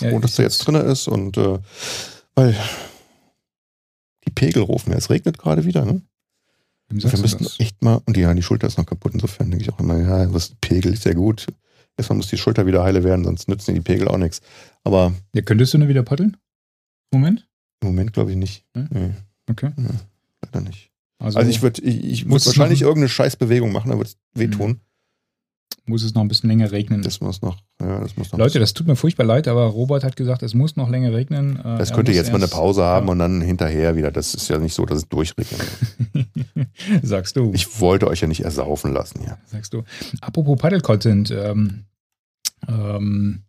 Ja, 0.00 0.18
dass 0.18 0.34
der 0.36 0.44
jetzt 0.46 0.58
drin 0.58 0.74
ist 0.74 1.06
und 1.08 1.36
äh, 1.36 1.58
weil 2.34 2.56
die 4.26 4.30
Pegel 4.32 4.62
rufen. 4.62 4.90
Ja, 4.90 4.98
es 4.98 5.10
regnet 5.10 5.38
gerade 5.38 5.64
wieder, 5.64 5.84
ne? 5.84 6.02
Wir 6.90 7.18
müssten 7.20 7.44
das? 7.44 7.60
echt 7.60 7.82
mal, 7.82 8.00
und 8.06 8.16
ja, 8.16 8.32
die 8.32 8.42
Schulter 8.42 8.66
ist 8.66 8.78
noch 8.78 8.86
kaputt. 8.86 9.12
Insofern 9.14 9.50
denke 9.50 9.62
ich 9.64 9.72
auch 9.72 9.78
immer, 9.78 9.98
ja, 9.98 10.32
was 10.32 10.54
Pegel 10.60 10.92
ist 10.94 11.04
ja 11.04 11.12
gut. 11.12 11.46
Erstmal 11.96 12.16
muss 12.16 12.28
die 12.28 12.38
Schulter 12.38 12.64
wieder 12.66 12.82
heile 12.82 13.04
werden, 13.04 13.24
sonst 13.24 13.48
nützen 13.48 13.74
die 13.74 13.80
Pegel 13.80 14.08
auch 14.08 14.16
nichts. 14.16 14.40
Aber 14.84 15.12
Ja, 15.34 15.42
könntest 15.42 15.74
du 15.74 15.78
nur 15.78 15.88
wieder 15.88 16.02
paddeln? 16.02 16.36
Moment. 17.12 17.46
im 17.82 17.88
Moment 17.88 18.12
glaube 18.12 18.30
ich 18.30 18.36
nicht. 18.36 18.64
Hm? 18.74 18.88
Nee, 18.90 19.10
Okay. 19.50 19.70
leider 20.42 20.60
nicht. 20.62 20.90
Also, 21.18 21.38
Also 21.38 21.50
ich 21.50 21.62
würde 21.62 21.82
ich, 21.82 22.04
ich 22.04 22.28
würd 22.30 22.44
wahrscheinlich 22.46 22.80
noch- 22.80 22.88
irgendeine 22.88 23.08
Scheißbewegung 23.08 23.72
machen, 23.72 23.90
da 23.90 23.96
wird 23.98 24.08
es 24.08 24.16
wehtun. 24.34 24.80
muss 25.86 26.02
es 26.04 26.14
noch 26.14 26.22
ein 26.22 26.28
bisschen 26.28 26.48
länger 26.50 26.70
regnen. 26.70 27.02
Das 27.02 27.20
muss 27.20 27.40
noch, 27.42 27.56
ja, 27.80 27.98
das 28.00 28.16
muss 28.16 28.30
noch. 28.30 28.38
Leute, 28.38 28.58
das 28.60 28.74
tut 28.74 28.86
mir 28.86 28.94
furchtbar 28.94 29.24
leid, 29.24 29.48
aber 29.48 29.64
Robert 29.64 30.04
hat 30.04 30.14
gesagt, 30.16 30.42
es 30.42 30.52
muss 30.54 30.76
noch 30.76 30.88
länger 30.90 31.12
regnen. 31.14 31.56
Äh, 31.58 31.78
das 31.78 31.90
er 31.90 31.96
könnte 31.96 32.12
jetzt 32.12 32.30
mal 32.30 32.36
eine 32.36 32.46
Pause 32.46 32.84
haben 32.84 33.06
Ja. 33.06 33.12
und 33.12 33.18
dann 33.18 33.40
hinterher 33.40 33.96
wieder. 33.96 34.12
Das 34.12 34.34
ist 34.34 34.48
ja 34.48 34.58
nicht 34.58 34.74
so, 34.74 34.84
dass 34.86 34.98
es 34.98 35.08
durchregnet. 35.08 35.66
Sagst 37.02 37.36
du. 37.36 37.50
Ich 37.54 37.80
wollte 37.80 38.06
euch 38.06 38.20
ja 38.20 38.28
nicht 38.28 38.44
ersaufen 38.44 38.92
lassen 38.92 39.20
hier. 39.20 39.38
sagst 39.46 39.72
du. 39.74 39.82
Apropos 40.20 40.58
Paddle-Content, 40.58 41.30
ähm, 41.30 41.84
ähm, 42.68 43.42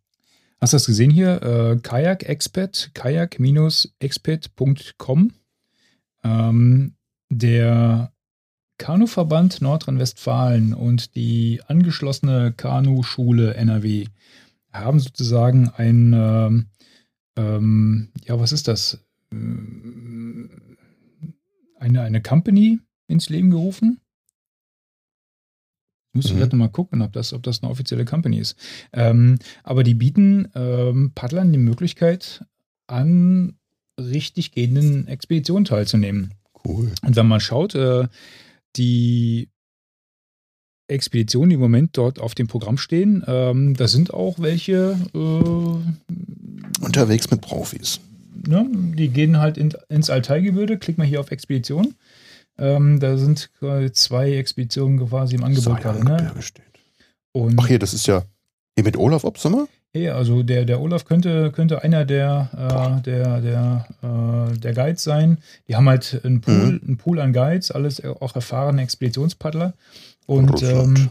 hast 0.61 0.71
du 0.73 0.77
das 0.77 0.85
gesehen 0.85 1.11
hier? 1.11 1.41
Äh, 1.43 1.77
Kajak 1.81 2.23
Expert, 2.23 2.91
kajak-expert.com. 2.93 5.31
Ähm, 6.23 6.93
der 7.29 8.11
Kanuverband 8.77 9.61
Nordrhein-Westfalen 9.61 10.73
und 10.73 11.15
die 11.15 11.61
angeschlossene 11.67 12.53
Kanuschule 12.55 13.53
NRW 13.55 14.07
haben 14.71 14.99
sozusagen 14.99 15.69
ein, 15.69 16.13
ähm, 16.13 16.67
ähm, 17.35 18.09
ja, 18.25 18.39
was 18.39 18.51
ist 18.51 18.67
das? 18.67 19.03
Ähm, 19.31 20.49
Eine, 21.77 22.01
eine 22.01 22.21
Company 22.21 22.79
ins 23.07 23.29
Leben 23.29 23.51
gerufen. 23.51 24.01
Muss 26.13 26.25
ich 26.25 26.31
Mhm. 26.33 26.37
vielleicht 26.37 26.51
nochmal 26.53 26.71
gucken, 26.71 27.01
ob 27.01 27.13
das, 27.13 27.31
ob 27.33 27.43
das 27.43 27.61
eine 27.63 27.71
offizielle 27.71 28.03
Company 28.03 28.39
ist. 28.39 28.57
Ähm, 28.91 29.39
aber 29.63 29.83
die 29.83 29.93
bieten 29.93 30.49
ähm, 30.55 31.11
Paddlern 31.15 31.51
die 31.53 31.59
Möglichkeit, 31.59 32.43
an 32.87 33.57
richtig 33.99 34.51
gehenden 34.51 35.07
Expeditionen 35.07 35.65
teilzunehmen. 35.65 36.33
Cool. 36.65 36.91
Und 37.05 37.15
wenn 37.15 37.27
man 37.27 37.39
schaut, 37.39 37.75
äh, 37.75 38.07
die 38.75 39.49
Expeditionen, 40.87 41.49
die 41.49 41.55
im 41.55 41.61
Moment 41.61 41.97
dort 41.97 42.19
auf 42.19 42.35
dem 42.35 42.47
Programm 42.47 42.77
stehen, 42.77 43.23
ähm, 43.27 43.75
da 43.75 43.87
sind 43.87 44.13
auch 44.13 44.39
welche, 44.39 44.97
äh, 45.13 46.83
Unterwegs 46.83 47.29
mit 47.29 47.41
Profis. 47.41 47.99
ne, 48.47 48.67
die 48.71 49.09
gehen 49.09 49.37
halt 49.37 49.57
in, 49.57 49.73
ins 49.89 50.09
Altaigebirge. 50.09 50.77
Klick 50.77 50.97
mal 50.97 51.05
hier 51.05 51.19
auf 51.19 51.31
Expedition. 51.31 51.95
Ähm, 52.57 52.99
da 52.99 53.17
sind 53.17 53.51
quasi 53.59 53.91
zwei 53.91 54.33
Expeditionen 54.33 54.99
quasi 55.07 55.35
im 55.35 55.43
Angebot 55.43 55.81
gerade. 55.81 56.03
Ne? 56.03 56.33
Und 57.31 57.59
Ach 57.59 57.67
hier, 57.67 57.79
das 57.79 57.93
ist 57.93 58.07
ja 58.07 58.23
hier 58.75 58.83
mit 58.83 58.97
Olaf 58.97 59.23
Obsommer? 59.23 59.67
Ja, 59.95 60.13
also 60.15 60.43
der, 60.43 60.65
der 60.65 60.79
Olaf 60.81 61.05
könnte, 61.05 61.51
könnte 61.51 61.81
einer 61.83 62.05
der, 62.05 62.49
äh, 62.53 63.01
der, 63.01 63.41
der, 63.41 63.87
äh, 64.03 64.57
der 64.57 64.73
Guides 64.73 65.03
sein. 65.03 65.39
Die 65.67 65.75
haben 65.75 65.89
halt 65.89 66.21
einen 66.23 66.41
Pool, 66.41 66.53
Mhm. 66.73 66.81
einen 66.87 66.97
Pool 66.97 67.19
an 67.19 67.33
Guides, 67.33 67.71
alles 67.71 68.03
auch 68.05 68.35
erfahrene 68.35 68.83
Expeditionspaddler. 68.83 69.73
Und 70.27 70.49
Russland. 70.49 70.99
ähm, 70.99 71.09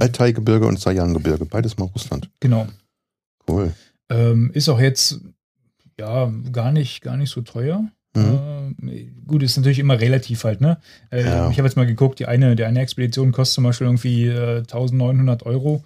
Altaigebirge 0.00 0.66
und 0.66 0.80
Sajangebirge, 0.80 1.44
beides 1.44 1.76
mal 1.76 1.84
Russland. 1.84 2.30
genau. 2.40 2.66
Cool. 3.46 3.72
Ähm, 4.08 4.50
ist 4.54 4.70
auch 4.70 4.80
jetzt 4.80 5.20
ja 6.00 6.32
gar 6.50 6.72
nicht, 6.72 7.02
gar 7.02 7.18
nicht 7.18 7.30
so 7.30 7.42
teuer. 7.42 7.84
Mhm. 8.16 8.74
Äh, 8.88 9.04
gut, 9.26 9.42
ist 9.42 9.56
natürlich 9.58 9.78
immer 9.80 10.00
relativ 10.00 10.44
halt, 10.44 10.62
ne? 10.62 10.78
Äh, 11.10 11.24
Ja. 11.24 11.50
Ich 11.50 11.58
habe 11.58 11.68
jetzt 11.68 11.76
mal 11.76 11.84
geguckt, 11.86 12.20
die 12.20 12.26
eine, 12.26 12.56
die 12.56 12.64
eine 12.64 12.80
Expedition 12.80 13.32
kostet 13.32 13.56
zum 13.56 13.64
Beispiel 13.64 13.86
irgendwie 13.86 14.26
äh, 14.28 14.58
1900 14.60 15.42
Euro. 15.44 15.84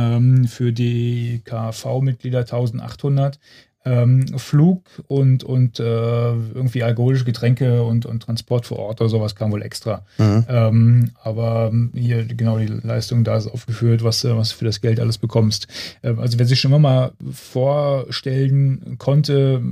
Ähm, 0.00 0.44
für 0.46 0.72
die 0.72 1.42
KV-Mitglieder 1.44 2.40
1800. 2.40 3.38
Ähm, 3.82 4.26
Flug 4.36 4.82
und, 5.08 5.42
und 5.42 5.80
äh, 5.80 5.82
irgendwie 5.82 6.82
alkoholische 6.82 7.24
Getränke 7.24 7.82
und, 7.82 8.04
und 8.04 8.22
Transport 8.22 8.66
vor 8.66 8.78
Ort 8.78 9.00
oder 9.00 9.08
sowas 9.08 9.34
kam 9.34 9.52
wohl 9.52 9.62
extra. 9.62 10.04
Mhm. 10.18 10.44
Ähm, 10.48 11.10
aber 11.22 11.70
ähm, 11.72 11.90
hier 11.94 12.26
genau 12.26 12.58
die 12.58 12.66
Leistung 12.66 13.24
da 13.24 13.38
ist 13.38 13.46
aufgeführt, 13.46 14.04
was, 14.04 14.22
äh, 14.22 14.36
was 14.36 14.50
du 14.50 14.56
für 14.56 14.66
das 14.66 14.82
Geld 14.82 15.00
alles 15.00 15.16
bekommst. 15.16 15.66
Ähm, 16.02 16.18
also 16.18 16.38
wer 16.38 16.44
sich 16.44 16.60
schon 16.60 16.72
immer 16.72 16.78
mal 16.78 17.12
vorstellen 17.32 18.96
konnte, 18.98 19.62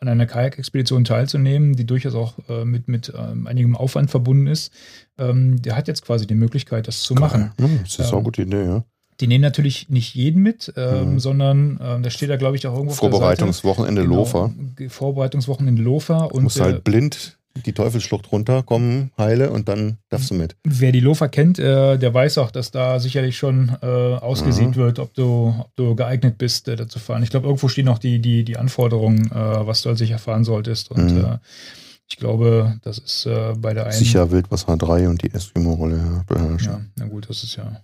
an 0.00 0.08
einer 0.08 0.24
Kajak-Expedition 0.26 1.04
teilzunehmen, 1.04 1.76
die 1.76 1.84
durchaus 1.84 2.14
auch 2.14 2.38
äh, 2.48 2.64
mit, 2.64 2.88
mit 2.88 3.12
ähm, 3.14 3.46
einigem 3.46 3.76
Aufwand 3.76 4.10
verbunden 4.10 4.46
ist, 4.46 4.72
ähm, 5.18 5.60
der 5.60 5.76
hat 5.76 5.88
jetzt 5.88 6.06
quasi 6.06 6.26
die 6.26 6.34
Möglichkeit, 6.34 6.88
das 6.88 7.02
zu 7.02 7.14
machen. 7.14 7.52
Ja, 7.60 7.66
das 7.82 7.90
ist 7.90 7.98
Ähm, 7.98 8.06
auch 8.06 8.12
eine 8.14 8.22
gute 8.22 8.42
Idee, 8.42 8.64
ja. 8.64 8.84
Die 9.20 9.26
nehmen 9.26 9.42
natürlich 9.42 9.88
nicht 9.90 10.14
jeden 10.14 10.42
mit, 10.42 10.72
ähm, 10.76 11.12
Mhm. 11.14 11.18
sondern 11.20 11.78
ähm, 11.82 12.02
da 12.02 12.10
steht 12.10 12.30
da, 12.30 12.36
glaube 12.36 12.56
ich, 12.56 12.66
auch 12.66 12.74
irgendwo 12.74 12.94
Vorbereitungswochenende 12.94 14.02
genau, 14.02 14.16
Lofer. 14.16 14.50
Vorbereitungswochenende 14.88 15.82
Lofer. 15.82 16.28
Du 16.30 16.36
Und 16.36 16.44
musst 16.44 16.58
äh, 16.58 16.62
halt 16.62 16.84
blind 16.84 17.36
die 17.66 17.72
Teufelsschlucht 17.72 18.30
runterkommen, 18.30 19.10
heile 19.18 19.50
und 19.50 19.68
dann 19.68 19.98
darfst 20.08 20.30
du 20.30 20.34
mit. 20.34 20.54
wer 20.62 20.92
die 20.92 21.00
Lofer 21.00 21.28
kennt, 21.28 21.58
äh, 21.58 21.98
der 21.98 22.14
weiß 22.14 22.38
auch, 22.38 22.52
dass 22.52 22.70
da 22.70 23.00
sicherlich 23.00 23.36
schon 23.36 23.76
äh, 23.82 23.86
ausgesieht 23.86 24.68
Mhm. 24.70 24.74
wird, 24.76 24.98
ob 25.00 25.12
du, 25.14 25.54
ob 25.58 25.74
du 25.74 25.96
geeignet 25.96 26.38
bist, 26.38 26.68
äh, 26.68 26.76
da 26.76 26.88
zu 26.88 27.00
fahren. 27.00 27.22
Ich 27.24 27.30
glaube, 27.30 27.46
irgendwo 27.48 27.66
stehen 27.68 27.86
noch 27.86 27.98
die, 27.98 28.20
die, 28.20 28.44
die 28.44 28.56
Anforderungen, 28.56 29.30
äh, 29.32 29.34
was 29.66 29.82
du 29.82 29.88
als 29.88 29.98
sicher 29.98 30.18
fahren 30.18 30.44
solltest. 30.44 30.90
Und 30.92 31.12
Mhm. 31.12 31.24
äh, 31.24 31.38
ich 32.08 32.16
glaube, 32.16 32.78
das 32.82 32.98
ist 32.98 33.26
äh, 33.26 33.52
bei 33.58 33.74
der 33.74 33.84
einen. 33.86 33.92
Sicher 33.94 34.30
Wildwasser 34.30 34.76
3 34.76 35.08
und 35.08 35.22
die 35.22 35.32
Eskimo-Rolle 35.34 35.96
ja, 35.96 36.24
beherrschen. 36.26 36.72
Ja, 36.72 36.80
na 36.98 37.06
gut, 37.06 37.28
das 37.28 37.42
ist 37.42 37.56
ja. 37.56 37.80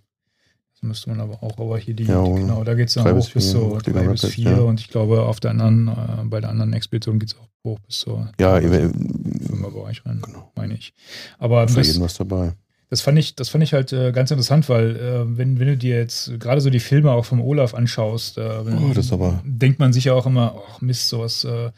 Das 0.80 0.82
müsste 0.88 1.08
man 1.10 1.20
aber 1.20 1.42
auch, 1.42 1.56
aber 1.58 1.78
hier 1.78 1.94
die, 1.94 2.04
Ja, 2.04 2.22
die 2.22 2.34
genau, 2.34 2.62
da 2.62 2.74
geht 2.74 2.88
es 2.88 2.94
dann 2.94 3.16
hoch 3.16 3.30
bis 3.30 3.50
so 3.50 3.78
drei 3.82 4.06
bis 4.08 4.24
Rapid, 4.24 4.34
vier 4.34 4.50
ja. 4.50 4.58
und 4.58 4.78
ich 4.78 4.88
glaube, 4.88 5.22
auf 5.22 5.40
der 5.40 5.52
anderen, 5.52 5.88
äh, 5.88 6.24
bei 6.24 6.40
der 6.40 6.50
anderen 6.50 6.74
Expedition 6.74 7.18
geht 7.18 7.30
es 7.30 7.36
auch 7.38 7.48
hoch 7.64 7.78
bis 7.80 8.00
so 8.00 8.26
Ja, 8.38 8.60
fünf 8.60 8.74
eben, 8.74 9.62
bei 9.62 9.80
euch 9.80 10.04
rein, 10.04 10.20
genau. 10.22 10.52
meine 10.54 10.74
ich. 10.74 10.92
Aber 11.38 11.66
Für 11.66 11.76
das, 11.78 11.86
jeden 11.86 12.02
was 12.02 12.14
dabei. 12.14 12.52
das 12.90 13.00
fand 13.00 13.18
ich, 13.18 13.34
das 13.36 13.48
fand 13.48 13.64
ich 13.64 13.72
halt 13.72 13.92
äh, 13.94 14.12
ganz 14.12 14.30
interessant, 14.30 14.68
weil 14.68 14.96
äh, 14.96 15.38
wenn, 15.38 15.58
wenn 15.58 15.66
du 15.68 15.76
dir 15.78 15.96
jetzt 15.96 16.38
gerade 16.38 16.60
so 16.60 16.68
die 16.68 16.78
Filme 16.80 17.10
auch 17.12 17.24
vom 17.24 17.40
Olaf 17.40 17.72
anschaust, 17.72 18.36
äh, 18.36 18.60
Oh, 18.60 19.32
denkt 19.44 19.78
man 19.78 19.94
sich 19.94 20.04
ja 20.04 20.12
auch 20.12 20.26
immer, 20.26 20.62
ach 20.70 20.82
Mist, 20.82 21.08
sowas 21.08 21.44
äh, 21.44 21.70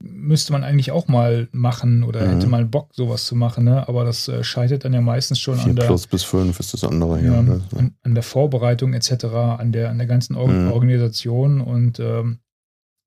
müsste 0.00 0.52
man 0.52 0.64
eigentlich 0.64 0.90
auch 0.90 1.08
mal 1.08 1.48
machen 1.52 2.02
oder 2.04 2.24
Mhm. 2.26 2.30
hätte 2.30 2.46
mal 2.48 2.64
Bock, 2.64 2.90
sowas 2.94 3.24
zu 3.26 3.34
machen, 3.36 3.64
ne? 3.64 3.88
Aber 3.88 4.04
das 4.04 4.28
äh, 4.28 4.42
scheitert 4.44 4.84
dann 4.84 4.92
ja 4.92 5.00
meistens 5.00 5.38
schon 5.38 5.56
4 5.56 5.64
an 5.70 5.76
der, 5.76 5.84
plus 5.86 6.06
bis 6.06 6.22
5 6.24 6.58
ist 6.60 6.74
das 6.74 6.84
andere 6.84 7.18
hier. 7.20 7.32
ja, 7.32 7.42
ne? 7.42 7.62
an, 7.76 7.94
an 8.02 8.14
der 8.14 8.22
Vorbereitung 8.22 8.92
etc., 8.92 9.24
an 9.58 9.72
der, 9.72 9.90
an 9.90 9.98
der 9.98 10.06
ganzen 10.06 10.36
Or 10.36 10.48
Mhm. 10.48 10.70
Organisation 10.72 11.60
und 11.60 12.00
ähm, 12.00 12.38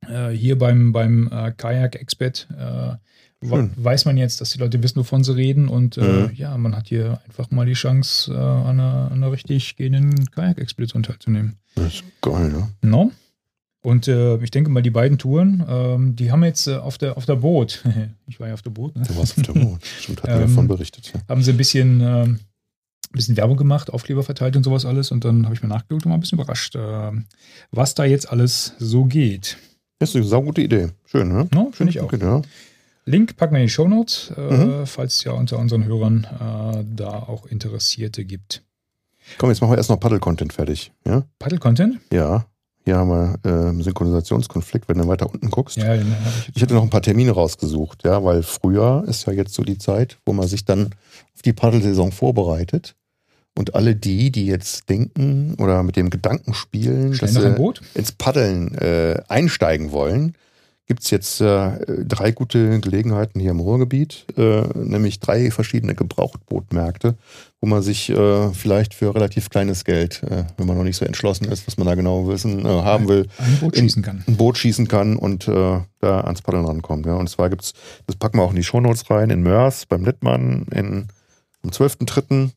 äh, 0.08 0.30
hier 0.30 0.58
beim, 0.58 0.92
beim 0.94 1.28
äh, 1.32 1.52
Kajak-Expert 1.52 2.48
äh, 2.58 2.96
weiß 3.42 4.06
man 4.06 4.18
jetzt, 4.18 4.42
dass 4.42 4.50
die 4.52 4.58
Leute 4.60 4.82
wissen, 4.82 4.98
wovon 4.98 5.24
sie 5.24 5.36
reden 5.36 5.68
und 5.68 5.98
äh, 5.98 6.02
Mhm. 6.02 6.32
ja, 6.34 6.58
man 6.58 6.76
hat 6.76 6.88
hier 6.88 7.20
einfach 7.28 7.52
mal 7.52 7.66
die 7.68 7.74
Chance, 7.74 8.34
äh, 8.34 8.36
an, 8.38 8.80
einer, 8.80 9.12
an 9.12 9.14
einer 9.24 9.32
richtig 9.32 9.76
gehenden 9.76 10.26
Kajak-Expedition 10.32 11.04
teilzunehmen. 11.04 11.58
Das 11.76 11.86
ist 11.96 12.04
geil, 12.22 12.50
ne? 12.50 12.70
No? 12.82 13.12
Und 13.88 14.08
äh, 14.10 14.36
ich 14.44 14.52
denke 14.52 14.70
mal, 14.70 14.82
die 14.84 14.90
beiden 14.90 15.18
Touren, 15.18 15.64
ähm, 15.66 16.16
die 16.18 16.30
haben 16.32 16.44
jetzt 16.44 16.68
äh, 16.68 16.76
auf 16.76 16.98
der 16.98 17.16
auf 17.16 17.26
der 17.26 17.36
Boot, 17.38 17.84
ich 18.28 18.38
war 18.40 18.50
ja 18.50 18.54
auf 18.54 18.62
der 18.62 18.72
Boot, 18.72 18.96
ne? 18.98 19.04
Du 19.08 19.16
warst 19.16 19.38
auf 19.38 19.44
der 19.46 19.54
Boot. 19.54 19.80
Stimmt, 20.02 20.24
hat 20.24 20.30
mir 20.30 20.36
Ähm, 20.42 20.42
davon 20.50 20.68
berichtet. 20.68 21.14
Ja. 21.14 21.22
haben 21.30 21.42
sie 21.42 21.52
ein 21.52 21.58
bisschen, 21.58 22.02
ähm, 22.02 22.40
ein 22.40 23.14
bisschen 23.14 23.38
Werbung 23.38 23.56
gemacht, 23.56 23.90
Aufkleber 23.94 24.24
verteilt 24.24 24.58
und 24.58 24.64
sowas 24.64 24.84
alles. 24.86 25.12
Und 25.12 25.24
dann 25.24 25.46
habe 25.46 25.56
ich 25.56 25.62
mir 25.64 25.70
nachgeguckt 25.70 26.06
und 26.06 26.12
war 26.12 26.18
ein 26.18 26.20
bisschen 26.22 26.38
überrascht, 26.38 26.76
ähm, 26.78 27.28
was 27.72 27.96
da 27.96 28.04
jetzt 28.04 28.30
alles 28.30 28.74
so 28.78 29.06
geht. 29.06 29.58
Das 30.00 30.10
ist 30.10 30.16
eine 30.18 30.26
saugute 30.26 30.62
Idee. 30.62 30.90
Schön, 31.06 31.30
ne? 31.30 31.48
No, 31.54 31.72
Finde 31.72 31.92
ich 31.92 32.02
auch. 32.02 32.12
Okay, 32.12 32.20
ja. 32.22 32.42
Link 33.06 33.38
packen 33.38 33.54
wir 33.54 33.62
in 33.62 33.68
die 33.68 33.72
Shownotes, 33.72 34.34
äh, 34.36 34.42
Mhm. 34.82 34.86
falls 34.86 35.16
es 35.16 35.24
ja 35.24 35.32
unter 35.32 35.58
unseren 35.60 35.86
Hörern 35.86 36.26
äh, 36.26 36.84
da 36.94 37.08
auch 37.20 37.46
Interessierte 37.46 38.26
gibt. 38.26 38.64
Komm, 39.38 39.50
jetzt 39.50 39.62
machen 39.62 39.72
wir 39.72 39.78
erst 39.78 39.90
noch 39.90 40.00
Paddle-Content 40.00 40.52
fertig. 40.52 40.92
Ja? 41.06 41.24
Paddle-Content? 41.40 42.00
Ja. 42.12 42.46
Hier 42.88 42.96
haben 42.96 43.10
wir 43.10 43.38
äh, 43.44 43.84
Synchronisationskonflikt, 43.84 44.88
wenn 44.88 44.98
du 44.98 45.10
weiter 45.10 45.30
unten 45.30 45.52
guckst. 45.52 45.76
Ja, 45.76 45.88
habe 45.88 46.06
ich 46.56 46.62
hätte 46.62 46.74
noch 46.74 46.84
ein 46.84 46.90
paar 46.90 47.02
Termine 47.02 47.32
rausgesucht, 47.32 48.06
ja, 48.06 48.24
weil 48.24 48.44
Frühjahr 48.44 49.06
ist 49.10 49.28
ja 49.28 49.34
jetzt 49.34 49.54
so 49.56 49.64
die 49.64 49.78
Zeit, 49.78 50.20
wo 50.26 50.32
man 50.32 50.48
sich 50.48 50.64
dann 50.64 50.92
auf 51.36 51.42
die 51.42 51.52
Paddelsaison 51.52 52.14
vorbereitet. 52.14 52.96
Und 53.58 53.76
alle 53.76 53.94
die, 53.94 54.32
die 54.32 54.46
jetzt 54.46 54.88
denken 54.88 55.56
oder 55.60 55.84
mit 55.84 55.98
dem 55.98 56.10
Gedanken 56.10 56.54
spielen, 56.54 57.14
Schnell 57.14 57.34
dass 57.34 57.44
sie 57.44 57.50
ins 57.94 58.14
Paddeln 58.14 58.74
äh, 58.76 59.22
einsteigen 59.28 59.92
wollen, 59.92 60.36
gibt 60.88 61.04
es 61.04 61.10
jetzt 61.12 61.42
äh, 61.42 62.04
drei 62.06 62.32
gute 62.32 62.80
Gelegenheiten 62.80 63.40
hier 63.42 63.52
im 63.52 63.60
Ruhrgebiet, 63.60 64.26
äh, 64.38 64.62
nämlich 64.74 65.20
drei 65.20 65.52
verschiedene 65.52 65.96
Gebrauchtbootmärkte, 65.96 67.16
wo 67.60 67.68
man 67.68 67.82
sich 67.82 68.10
äh, 68.10 68.50
vielleicht 68.54 68.94
für 68.94 69.14
relativ 69.14 69.50
kleines 69.50 69.84
Geld, 69.84 70.24
äh, 70.24 70.46
wenn 70.56 70.66
man 70.66 70.78
noch 70.78 70.86
nicht 70.86 70.96
so 70.96 71.04
entschlossen 71.06 71.46
ist, 71.52 71.68
was 71.68 71.78
man 71.78 71.88
da 71.88 71.96
genau 71.96 72.28
wissen 72.28 72.66
äh, 72.66 72.70
haben 72.70 73.08
will, 73.10 73.28
Ein 73.38 73.58
Boot 73.60 73.76
in- 73.76 73.84
schießen 73.84 74.02
kann. 74.02 74.24
ein 74.28 74.38
Boot 74.38 74.58
schießen 74.58 74.88
kann 74.88 75.18
und 75.18 75.48
äh, 75.50 75.82
da 76.00 76.22
ans 76.22 76.42
Paddeln 76.42 76.66
rankommt. 76.66 77.06
Ja. 77.06 77.16
Und 77.16 77.30
zwar 77.30 77.50
gibt's, 77.50 77.74
das 78.06 78.16
packen 78.16 78.38
wir 78.38 78.44
auch 78.44 78.52
in 78.52 78.56
die 78.56 78.64
Shownotes 78.64 79.10
rein, 79.10 79.30
in 79.30 79.42
Mörs 79.44 79.86
beim 79.88 80.06
Littmann 80.06 80.66
in, 80.72 81.08
am 81.64 81.70
12.3., 81.70 82.52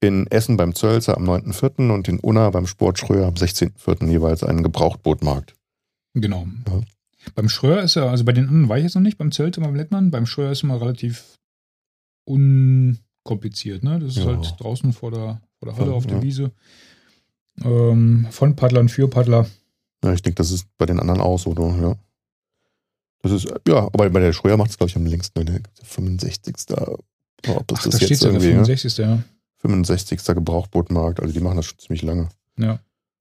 in 0.00 0.26
Essen 0.28 0.56
beim 0.56 0.74
Zölzer 0.74 1.16
am 1.16 1.28
9.4. 1.28 1.90
und 1.92 2.06
in 2.08 2.18
Unna 2.20 2.50
beim 2.50 2.66
Sport 2.66 2.98
Schröer 2.98 3.26
am 3.26 3.34
16.4. 3.34 4.08
jeweils 4.08 4.42
einen 4.42 4.62
Gebrauchtbootmarkt. 4.62 5.54
Genau. 6.14 6.46
Ja. 6.68 6.80
Beim 7.34 7.48
Schröer 7.48 7.82
ist 7.82 7.96
er, 7.96 8.10
also 8.10 8.24
bei 8.24 8.32
den 8.32 8.44
anderen 8.48 8.68
war 8.68 8.78
ich 8.78 8.84
jetzt 8.84 8.94
noch 8.94 9.02
nicht, 9.02 9.18
beim 9.18 9.32
Zelt 9.32 9.58
und 9.58 9.64
beim 9.64 9.74
Lettmann, 9.74 10.10
beim 10.10 10.26
Schröer 10.26 10.52
ist 10.52 10.62
immer 10.62 10.80
relativ 10.80 11.36
unkompliziert, 12.24 13.82
ne? 13.82 13.98
Das 13.98 14.10
ist 14.16 14.18
Ja. 14.18 14.26
halt 14.26 14.54
draußen 14.58 14.92
vor 14.92 15.10
der, 15.10 15.40
vor 15.58 15.68
der 15.68 15.76
Halle 15.76 15.90
Ja, 15.90 15.96
auf 15.96 16.06
der 16.06 16.16
ja. 16.18 16.22
Wiese. 16.22 16.52
Ähm, 17.62 18.26
von 18.30 18.54
Paddlern 18.56 18.88
für 18.88 19.08
Paddler. 19.08 19.46
Ja, 20.04 20.12
ich 20.12 20.22
denke, 20.22 20.36
das 20.36 20.50
ist 20.50 20.66
bei 20.78 20.86
den 20.86 21.00
anderen 21.00 21.20
auch 21.20 21.38
so, 21.38 21.50
oder? 21.50 21.74
ja. 21.80 21.96
Das 23.22 23.32
ist, 23.32 23.46
ja, 23.66 23.78
aber 23.78 24.10
bei 24.10 24.20
der 24.20 24.32
Schröer 24.32 24.56
macht 24.56 24.70
es, 24.70 24.78
glaube 24.78 24.90
ich, 24.90 24.96
am 24.96 25.06
längsten. 25.06 25.44
Der 25.46 25.60
65. 25.82 26.54
Oh, 26.78 26.98
das, 27.46 27.48
Ach, 27.48 27.62
das 27.66 27.82
da 27.84 27.90
steht 27.98 28.10
ja 28.10 28.16
der 28.18 28.28
irgendwie, 28.40 28.46
ne? 28.48 28.64
65. 28.66 28.98
Ja. 28.98 29.22
65. 29.58 30.24
Gebrauchtbootmarkt, 30.26 31.20
also 31.20 31.32
die 31.32 31.40
machen 31.40 31.56
das 31.56 31.66
schon 31.66 31.78
ziemlich 31.78 32.02
lange. 32.02 32.28
ja. 32.58 32.78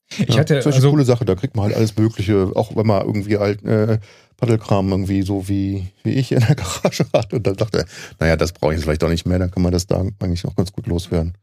Ich 0.10 0.30
Ja, 0.30 0.39
hatte, 0.39 0.56
das 0.56 0.66
ist 0.66 0.68
eine 0.68 0.76
also, 0.76 0.91
coole 0.91 1.06
Sache, 1.06 1.26
da 1.26 1.36
kriegt 1.36 1.56
man 1.56 1.66
halt 1.66 1.76
alles 1.76 1.97
Mögliche, 1.97 2.51
auch 2.56 2.76
wenn 2.76 2.86
man 2.86 3.06
irgendwie 3.06 3.38
halt 3.38 3.64
äh, 3.64 3.99
Paddelkram 4.38 4.89
irgendwie 4.89 5.22
so 5.24 5.47
wie, 5.47 5.88
wie 6.03 6.12
ich 6.12 6.32
in 6.32 6.39
der 6.41 6.56
Garage 6.56 7.06
hat 7.14 7.34
und 7.34 7.45
dann 7.47 7.56
dachte, 7.56 7.86
naja, 8.20 8.36
das 8.36 8.53
brauche 8.53 8.74
ich 8.74 8.78
jetzt 8.78 8.86
vielleicht 8.86 9.03
auch 9.03 9.10
nicht 9.10 9.26
mehr, 9.26 9.39
dann 9.39 9.51
kann 9.51 9.64
man 9.64 9.72
das 9.72 9.88
da 9.88 10.03
eigentlich 10.20 10.45
auch 10.45 10.56
ganz 10.56 10.72
gut 10.72 10.88
loswerden. 10.88 11.34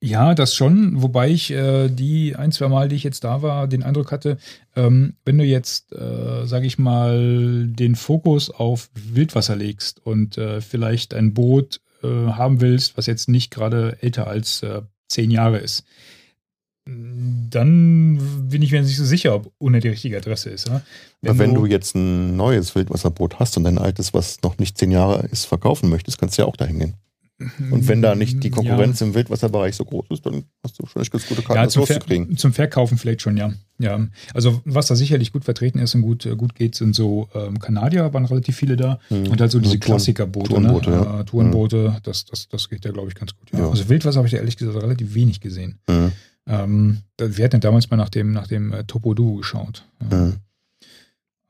Ja, 0.00 0.34
das 0.36 0.54
schon, 0.54 1.02
wobei 1.02 1.28
ich 1.28 1.50
äh, 1.50 1.88
die 1.88 2.36
ein, 2.36 2.52
zwei 2.52 2.68
Mal, 2.68 2.88
die 2.88 2.94
ich 2.94 3.02
jetzt 3.02 3.24
da 3.24 3.42
war, 3.42 3.66
den 3.66 3.82
Eindruck 3.82 4.12
hatte, 4.12 4.38
ähm, 4.76 5.14
wenn 5.24 5.38
du 5.38 5.44
jetzt, 5.44 5.92
äh, 5.92 6.46
sage 6.46 6.66
ich 6.66 6.78
mal, 6.78 7.66
den 7.66 7.96
Fokus 7.96 8.48
auf 8.48 8.90
Wildwasser 8.94 9.56
legst 9.56 10.04
und 10.06 10.38
äh, 10.38 10.60
vielleicht 10.60 11.14
ein 11.14 11.34
Boot 11.34 11.80
äh, 12.04 12.06
haben 12.06 12.60
willst, 12.60 12.96
was 12.96 13.06
jetzt 13.06 13.28
nicht 13.28 13.50
gerade 13.50 13.98
älter 14.00 14.28
als 14.28 14.62
äh, 14.62 14.82
zehn 15.08 15.32
Jahre 15.32 15.58
ist, 15.58 15.82
dann 17.50 18.18
bin 18.48 18.62
ich 18.62 18.72
mir 18.72 18.82
nicht 18.82 18.96
so 18.96 19.04
sicher, 19.04 19.34
ob 19.34 19.52
ohne 19.58 19.80
die 19.80 19.88
richtige 19.88 20.16
Adresse 20.16 20.50
ist. 20.50 20.68
Ne? 20.68 20.82
Wenn, 21.20 21.38
wenn 21.38 21.54
du 21.54 21.66
jetzt 21.66 21.94
ein 21.94 22.36
neues 22.36 22.74
Wildwasserboot 22.74 23.38
hast 23.38 23.56
und 23.56 23.64
dein 23.64 23.78
altes, 23.78 24.14
was 24.14 24.40
noch 24.42 24.58
nicht 24.58 24.78
zehn 24.78 24.90
Jahre 24.90 25.26
ist, 25.26 25.44
verkaufen 25.44 25.90
möchtest, 25.90 26.18
kannst 26.18 26.38
du 26.38 26.42
ja 26.42 26.48
auch 26.48 26.56
dahin 26.56 26.78
gehen. 26.78 26.94
Und 27.70 27.86
wenn 27.86 28.02
da 28.02 28.16
nicht 28.16 28.42
die 28.42 28.50
Konkurrenz 28.50 29.00
im 29.00 29.14
Wildwasserbereich 29.14 29.76
so 29.76 29.84
groß 29.84 30.06
ist, 30.10 30.26
dann 30.26 30.42
hast 30.64 30.76
du 30.78 30.86
schon 30.86 31.02
echt 31.02 31.12
ganz 31.12 31.24
gute 31.26 31.42
Karten, 31.42 31.56
ja, 31.56 31.64
das 31.64 31.74
zum, 31.74 31.86
Ver 31.86 31.94
loszukriegen. 31.94 32.36
zum 32.36 32.52
Verkaufen 32.52 32.98
vielleicht 32.98 33.22
schon, 33.22 33.36
ja. 33.36 33.52
ja. 33.78 34.08
Also 34.34 34.60
was 34.64 34.88
da 34.88 34.96
sicherlich 34.96 35.32
gut 35.32 35.44
vertreten 35.44 35.78
ist 35.78 35.94
und 35.94 36.02
gut, 36.02 36.26
äh, 36.26 36.34
gut 36.34 36.56
geht, 36.56 36.74
sind 36.74 36.96
so 36.96 37.28
ähm, 37.34 37.60
Kanadier, 37.60 38.12
waren 38.12 38.24
relativ 38.24 38.56
viele 38.56 38.76
da. 38.76 38.98
Mhm. 39.08 39.28
Und 39.28 39.40
halt 39.40 39.52
so 39.52 39.60
diese 39.60 39.74
Also 39.74 39.86
Klassikerboote, 39.86 40.48
Tourenboote, 40.48 40.90
ne? 40.90 40.96
ja. 40.96 41.20
äh, 41.20 41.24
Tourenboote, 41.24 42.00
das, 42.02 42.24
das, 42.24 42.48
das 42.48 42.68
geht 42.68 42.84
ja, 42.84 42.90
glaube 42.90 43.08
ich, 43.08 43.14
ganz 43.14 43.36
gut. 43.36 43.52
Ja. 43.52 43.60
Ja. 43.60 43.70
Also 43.70 43.88
Wildwasser 43.88 44.16
habe 44.16 44.26
ich 44.26 44.32
ja 44.32 44.40
ehrlich 44.40 44.56
gesagt 44.56 44.82
relativ 44.82 45.14
wenig 45.14 45.40
gesehen. 45.40 45.78
Mhm. 45.88 46.10
Ähm, 46.48 47.02
wir 47.18 47.44
hatten 47.44 47.60
damals 47.60 47.90
mal 47.90 47.96
nach 47.96 48.08
dem, 48.08 48.32
nach 48.32 48.46
dem 48.46 48.72
äh, 48.72 48.84
Topo 48.84 49.14
Duo 49.14 49.36
geschaut. 49.36 49.84
Ja. 50.10 50.16
Mhm. 50.16 50.36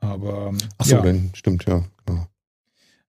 Aber, 0.01 0.49
ähm, 0.49 0.59
Ach 0.78 0.84
so, 0.86 0.96
ja. 0.96 1.03
dann 1.03 1.30
stimmt, 1.34 1.64
ja. 1.66 1.84
Genau. 2.07 2.26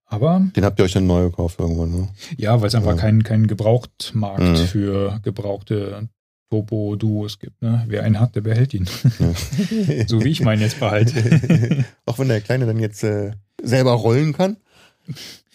aber 0.08 0.42
Den 0.56 0.66
habt 0.66 0.80
ihr 0.80 0.86
euch 0.86 0.94
dann 0.94 1.06
neu 1.08 1.26
gekauft 1.30 1.60
irgendwann, 1.60 1.92
ne? 1.92 2.08
ja, 2.38 2.60
weil 2.62 2.68
es 2.68 2.76
einfach 2.76 2.92
Ja. 2.96 2.98
keinen 2.98 3.24
kein 3.24 3.46
Gebrauchtmarkt 3.48 4.42
Mhm. 4.42 4.56
für 4.68 5.20
gebrauchte 5.24 6.10
Topo 6.50 6.96
Duos 6.96 7.38
gibt. 7.38 7.62
Ne? 7.62 7.84
Wer 7.88 8.04
einen 8.04 8.20
hat, 8.20 8.36
der 8.36 8.42
behält 8.42 8.74
ihn. 8.74 8.88
Ja. 9.20 9.34
so 10.08 10.24
wie 10.24 10.30
ich 10.30 10.42
meinen 10.42 10.62
jetzt 10.64 10.80
behalte. 10.80 11.86
Auch 12.06 12.18
wenn 12.18 12.28
der 12.28 12.42
Kleine 12.42 12.66
dann 12.66 12.80
jetzt 12.80 13.04
äh, 13.04 13.34
selber 13.62 13.92
rollen 13.94 14.34
kann 14.34 14.58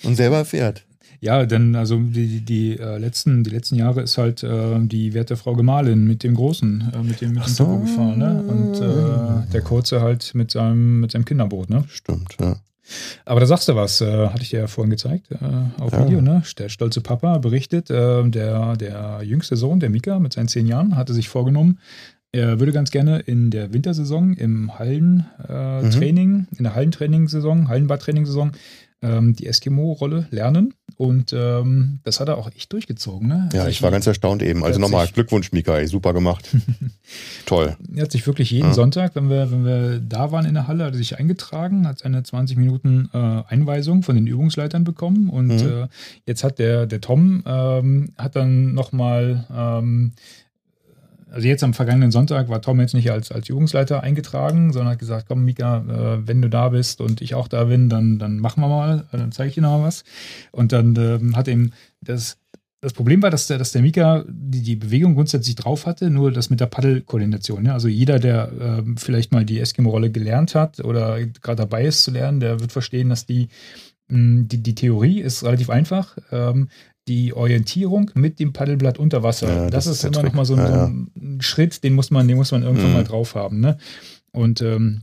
und 0.05 0.15
selber 0.15 0.45
fährt. 0.45 0.85
Ja, 1.25 1.47
denn 1.47 1.75
also 1.75 1.99
die, 1.99 2.43
die, 2.43 2.79
äh, 2.79 2.99
letzten, 2.99 3.45
die 3.45 3.51
letzten 3.51 3.77
Jahre 3.77 4.03
ist 4.03 4.19
halt 4.19 4.43
äh, 4.43 4.79
die 4.81 5.15
werte 5.15 5.37
Frau 5.37 5.55
Gemahlin 5.55 6.05
mit 6.07 6.23
dem 6.23 6.35
Großen, 6.35 6.93
äh, 6.95 6.99
mit 7.03 7.23
dem, 7.23 7.33
mit 7.33 7.47
dem 7.47 7.49
so. 7.49 7.79
Gefahren, 7.79 8.19
ne? 8.19 8.43
Und 8.47 8.75
äh, 8.81 9.51
der 9.51 9.63
Kurze 9.63 10.03
halt 10.03 10.35
mit 10.35 10.51
seinem, 10.51 11.01
mit 11.01 11.13
seinem 11.13 11.25
Kinderboot, 11.25 11.71
ne? 11.71 11.85
Stimmt, 11.89 12.37
ja. 12.39 12.57
Aber 13.25 13.41
da 13.41 13.47
sagst 13.47 13.67
du 13.69 13.75
was, 13.75 14.03
äh, 14.03 14.29
hatte 14.29 14.43
ich 14.43 14.51
dir 14.51 14.61
ja 14.61 14.67
vorhin 14.67 14.91
gezeigt, 14.91 15.31
äh, 15.31 15.37
auf 15.81 15.93
Ja. 15.93 16.05
Video, 16.05 16.21
ne? 16.21 16.43
Der 16.59 16.69
stolze 16.69 17.01
Papa 17.01 17.39
berichtet, 17.39 17.89
der, 17.89 18.77
der 18.77 19.21
jüngste 19.25 19.57
Sohn, 19.57 19.81
der 19.81 19.89
Mika, 19.89 20.21
mit 20.21 20.35
seinen 20.35 20.49
zehn 20.49 20.67
Jahren, 20.67 20.95
hatte 20.95 21.15
sich 21.15 21.31
vorgenommen, 21.31 21.79
er 22.33 22.59
würde 22.59 22.73
ganz 22.73 22.91
gerne 22.91 23.21
in 23.21 23.51
der 23.53 23.73
Wintersaison 23.73 24.35
im 24.35 24.77
Hallentraining, 24.77 26.31
Mhm. 26.33 26.47
In 26.59 26.65
der 26.65 26.75
Hallentrainingssaison, 26.75 27.69
Hallenbadtrainingssaison, 27.69 28.53
ähm, 29.05 29.37
die 29.37 29.47
Eskimo-Rolle 29.47 30.27
lernen. 30.31 30.75
Und 30.97 31.33
ähm, 31.37 31.99
das 32.05 32.21
hat 32.21 32.29
er 32.29 32.39
auch 32.39 32.49
echt 32.55 32.73
durchgezogen. 32.73 33.27
Ne? 33.29 33.49
Ja, 33.53 33.61
Also 33.61 33.71
ich 33.71 33.83
war 33.83 33.91
ganz 33.91 34.07
erstaunt 34.07 34.43
eben. 34.43 34.65
Also 34.65 34.79
nochmal, 34.79 35.09
Glückwunsch, 35.09 35.51
Mika, 35.53 35.77
ey, 35.77 35.89
super 35.89 36.13
gemacht. 36.15 36.49
Toll. 37.47 37.77
Er 37.95 38.03
hat 38.03 38.13
sich 38.13 38.27
wirklich 38.27 38.51
jeden 38.51 38.69
Ja. 38.69 38.75
Sonntag, 38.75 39.15
wenn 39.17 39.29
wir, 39.29 39.51
wenn 39.51 39.65
wir 39.65 39.99
da 40.01 40.31
waren 40.33 40.47
in 40.47 40.55
der 40.55 40.69
Halle, 40.69 40.85
hat 40.85 40.93
er 40.95 40.99
sich 40.99 41.19
eingetragen, 41.19 41.87
hat 41.87 41.99
seine 41.99 42.23
20 42.23 42.57
Minuten 42.57 43.09
äh, 43.13 43.19
Einweisung 43.49 44.03
von 44.03 44.15
den 44.15 44.27
Übungsleitern 44.27 44.85
bekommen 44.85 45.29
und 45.31 45.49
Mhm. 45.49 45.67
äh, 45.85 45.87
jetzt 46.27 46.45
hat 46.45 46.59
der, 46.59 46.87
der 46.87 47.01
Tom 47.01 47.43
ähm, 47.47 48.11
hat 48.17 48.37
dann 48.37 48.73
nochmal, 48.75 49.47
ähm, 49.55 50.13
also 51.35 51.49
jetzt 51.49 51.65
am 51.65 51.75
vergangenen 51.75 52.13
Sonntag 52.13 52.49
war 52.49 52.63
Tom 52.63 52.81
jetzt 52.81 52.95
nicht 52.95 53.11
als, 53.11 53.33
als 53.33 53.49
Übungsleiter 53.49 54.03
eingetragen, 54.03 54.73
sondern 54.73 54.93
hat 54.93 55.01
gesagt, 55.01 55.27
komm 55.29 55.45
Mika, 55.45 55.79
äh, 55.79 56.27
wenn 56.29 56.41
du 56.41 56.49
da 56.49 56.69
bist 56.69 57.01
und 57.01 57.21
ich 57.21 57.35
auch 57.35 57.49
da 57.49 57.65
bin, 57.65 57.89
dann, 57.89 58.21
dann 58.21 58.39
machen 58.39 58.61
wir 58.61 58.69
mal, 58.69 59.07
äh, 59.13 59.19
dann 59.19 59.33
zeige 59.33 59.49
ich 59.49 59.55
dir 59.57 59.63
noch 59.63 59.79
mal 59.79 59.85
was. 59.85 60.05
Und 60.53 60.71
dann 60.71 60.95
ähm, 60.97 61.37
hat 61.37 61.49
ihm 61.49 61.73
das 62.01 62.39
das 62.81 62.93
Problem 62.93 63.23
war, 63.23 63.31
dass 63.31 63.47
der, 63.47 63.57
dass 63.57 63.73
der 63.73 63.81
Mika 63.81 64.27
die, 64.29 64.61
die 64.61 64.77
Bewegung 64.77 65.15
grundsätzlich 65.15 65.57
drauf 65.57 65.87
hatte, 65.87 66.11
nur 66.11 66.31
das 66.31 66.51
mit 66.51 66.61
der 66.61 66.67
Paddelkoordination. 66.67 67.65
Ja? 67.65 67.73
Also 67.73 67.89
jeder, 67.89 68.19
der 68.19 68.53
ähm, 68.61 68.99
vielleicht 68.99 69.33
mal 69.33 69.47
die 69.47 69.59
Eskimo-Rolle 69.59 70.11
gelernt 70.11 70.55
hat 70.55 70.81
oder 70.85 71.19
gerade 71.25 71.63
dabei 71.63 71.87
ist 71.87 72.03
zu 72.03 72.11
lernen, 72.11 72.41
der 72.41 72.61
wird 72.61 72.73
verstehen, 72.73 73.09
dass 73.09 73.25
die, 73.25 73.49
mh, 74.09 74.49
die, 74.49 74.63
die 74.63 74.75
Theorie 74.75 75.21
ist 75.21 75.45
relativ 75.45 75.71
einfach. 75.71 76.19
Ähm, 76.31 76.69
die 77.09 77.35
Orientierung 77.35 78.11
mit 78.15 78.39
dem 78.41 78.53
Paddelblatt 78.53 78.99
unter 78.99 79.23
Wasser, 79.23 79.49
Ja, 79.49 79.71
das, 79.71 79.85
das 79.85 79.97
ist 79.99 80.05
immer 80.05 80.13
Trick. 80.15 80.25
noch 80.25 80.33
mal 80.35 80.45
so 80.45 80.55
ein, 80.55 80.61
Ja, 80.61 80.67
so 80.69 80.75
ja. 80.75 80.85
ein 80.87 81.39
Schritt, 81.41 81.85
den 81.85 81.95
muss 81.95 82.11
man, 82.11 82.27
den 82.29 82.37
muss 82.37 82.51
man 82.53 82.63
irgendwann 82.63 82.89
Mhm. 82.89 82.93
mal 82.95 83.05
drauf 83.05 83.35
haben. 83.35 83.61
Ne? 83.61 83.77
Und 84.33 84.63
ähm, 84.63 85.01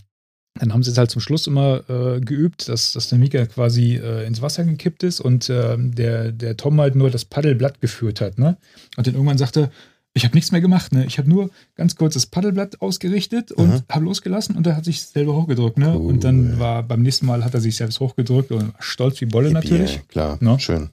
dann 0.59 0.73
haben 0.73 0.83
sie 0.83 0.91
es 0.91 0.97
halt 0.97 1.09
zum 1.11 1.21
Schluss 1.21 1.47
immer 1.47 1.89
äh, 1.89 2.19
geübt, 2.19 2.67
dass, 2.67 2.91
dass 2.93 3.07
der 3.09 3.17
Mika 3.19 3.45
quasi 3.45 3.95
äh, 3.95 4.25
ins 4.27 4.41
Wasser 4.41 4.65
gekippt 4.65 5.03
ist 5.03 5.21
und 5.21 5.49
ähm, 5.49 5.95
der, 5.95 6.31
der 6.31 6.57
Tom 6.57 6.79
halt 6.81 6.95
nur 6.95 7.09
das 7.09 7.23
Paddelblatt 7.25 7.79
geführt 7.81 8.19
hat. 8.19 8.37
Ne? 8.37 8.57
Und 8.97 9.07
dann 9.07 9.13
irgendwann 9.13 9.37
sagte, 9.37 9.71
ich 10.13 10.25
habe 10.25 10.35
nichts 10.35 10.51
mehr 10.51 10.59
gemacht. 10.59 10.91
Ne? 10.91 11.05
Ich 11.05 11.17
habe 11.19 11.29
nur 11.29 11.51
ganz 11.75 11.95
kurz 11.95 12.15
das 12.15 12.25
Paddelblatt 12.25 12.81
ausgerichtet 12.81 13.53
und 13.53 13.69
Aha. 13.69 13.83
habe 13.89 14.03
losgelassen 14.05 14.57
und 14.57 14.67
er 14.67 14.75
hat 14.75 14.83
sich 14.83 15.01
selber 15.03 15.35
hochgedrückt. 15.35 15.77
Ne? 15.77 15.93
Cool. 15.95 16.05
Und 16.07 16.23
dann 16.25 16.59
war 16.59 16.83
beim 16.83 17.01
nächsten 17.01 17.27
Mal 17.27 17.45
hat 17.45 17.53
er 17.53 17.61
sich 17.61 17.77
selbst 17.77 18.01
hochgedrückt 18.01 18.51
und 18.51 18.73
stolz 18.79 19.21
wie 19.21 19.25
Bolle 19.27 19.47
Yippie, 19.49 19.55
natürlich. 19.69 20.05
Klar, 20.09 20.37
No? 20.41 20.57
schön. 20.59 20.89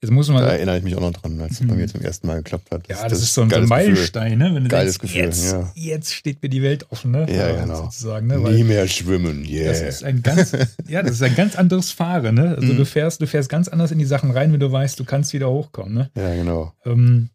Jetzt 0.00 0.10
muss 0.10 0.28
man 0.28 0.42
Da 0.42 0.48
erinnere 0.50 0.78
ich 0.78 0.82
mich 0.84 0.96
auch 0.96 1.00
noch 1.00 1.12
dran, 1.12 1.40
als 1.40 1.52
es 1.52 1.58
bei 1.60 1.74
Mhm. 1.74 1.80
mir 1.80 1.86
zum 1.88 2.00
ersten 2.00 2.26
Mal 2.26 2.36
geklappt 2.38 2.70
hat. 2.72 2.88
ja, 2.88 3.06
das, 3.08 3.22
ist 3.22 3.34
so 3.34 3.42
ein. 3.42 3.48
Meilenstein, 3.68 4.36
ne? 4.38 4.50
Wenn 4.54 4.64
du 4.64 4.68
Geiles 4.68 4.98
denkst, 4.98 5.12
Gefühl, 5.14 5.26
jetzt, 5.26 5.52
ja. 5.52 5.72
jetzt 5.74 6.14
steht 6.14 6.42
mir 6.42 6.48
die 6.48 6.62
Welt 6.62 6.86
offen, 6.90 7.12
ne? 7.12 7.26
Ja, 7.32 7.48
Äh, 7.50 7.60
genau. 7.60 7.82
Sozusagen, 7.84 8.26
ne? 8.26 8.42
Weil 8.42 8.54
Nie 8.54 8.64
mehr 8.64 8.88
schwimmen, 8.88 9.44
yeah. 9.44 9.68
Das 9.68 9.80
ist 9.82 10.02
ein 10.04 10.22
ganz, 10.22 10.52
ja, 10.88 11.02
das 11.02 11.12
ist 11.12 11.22
ein 11.22 11.36
ganz 11.36 11.54
anderes 11.56 11.92
Fahren, 11.92 12.34
ne? 12.34 12.56
Also 12.56 12.72
Mhm. 12.72 12.78
du 12.78 12.84
fährst, 12.86 13.20
du 13.20 13.26
fährst 13.26 13.48
ganz 13.48 13.68
anders 13.68 13.92
in 13.92 13.98
die 13.98 14.04
Sachen 14.04 14.30
rein, 14.32 14.52
wenn 14.52 14.60
du 14.60 14.72
weißt, 14.72 14.98
du 14.98 15.04
kannst 15.04 15.32
wieder 15.32 15.48
hochkommen, 15.50 15.94
ne? 15.94 16.10
ja, 16.16 16.34
genau. 16.34 16.72
Ähm, 16.84 17.28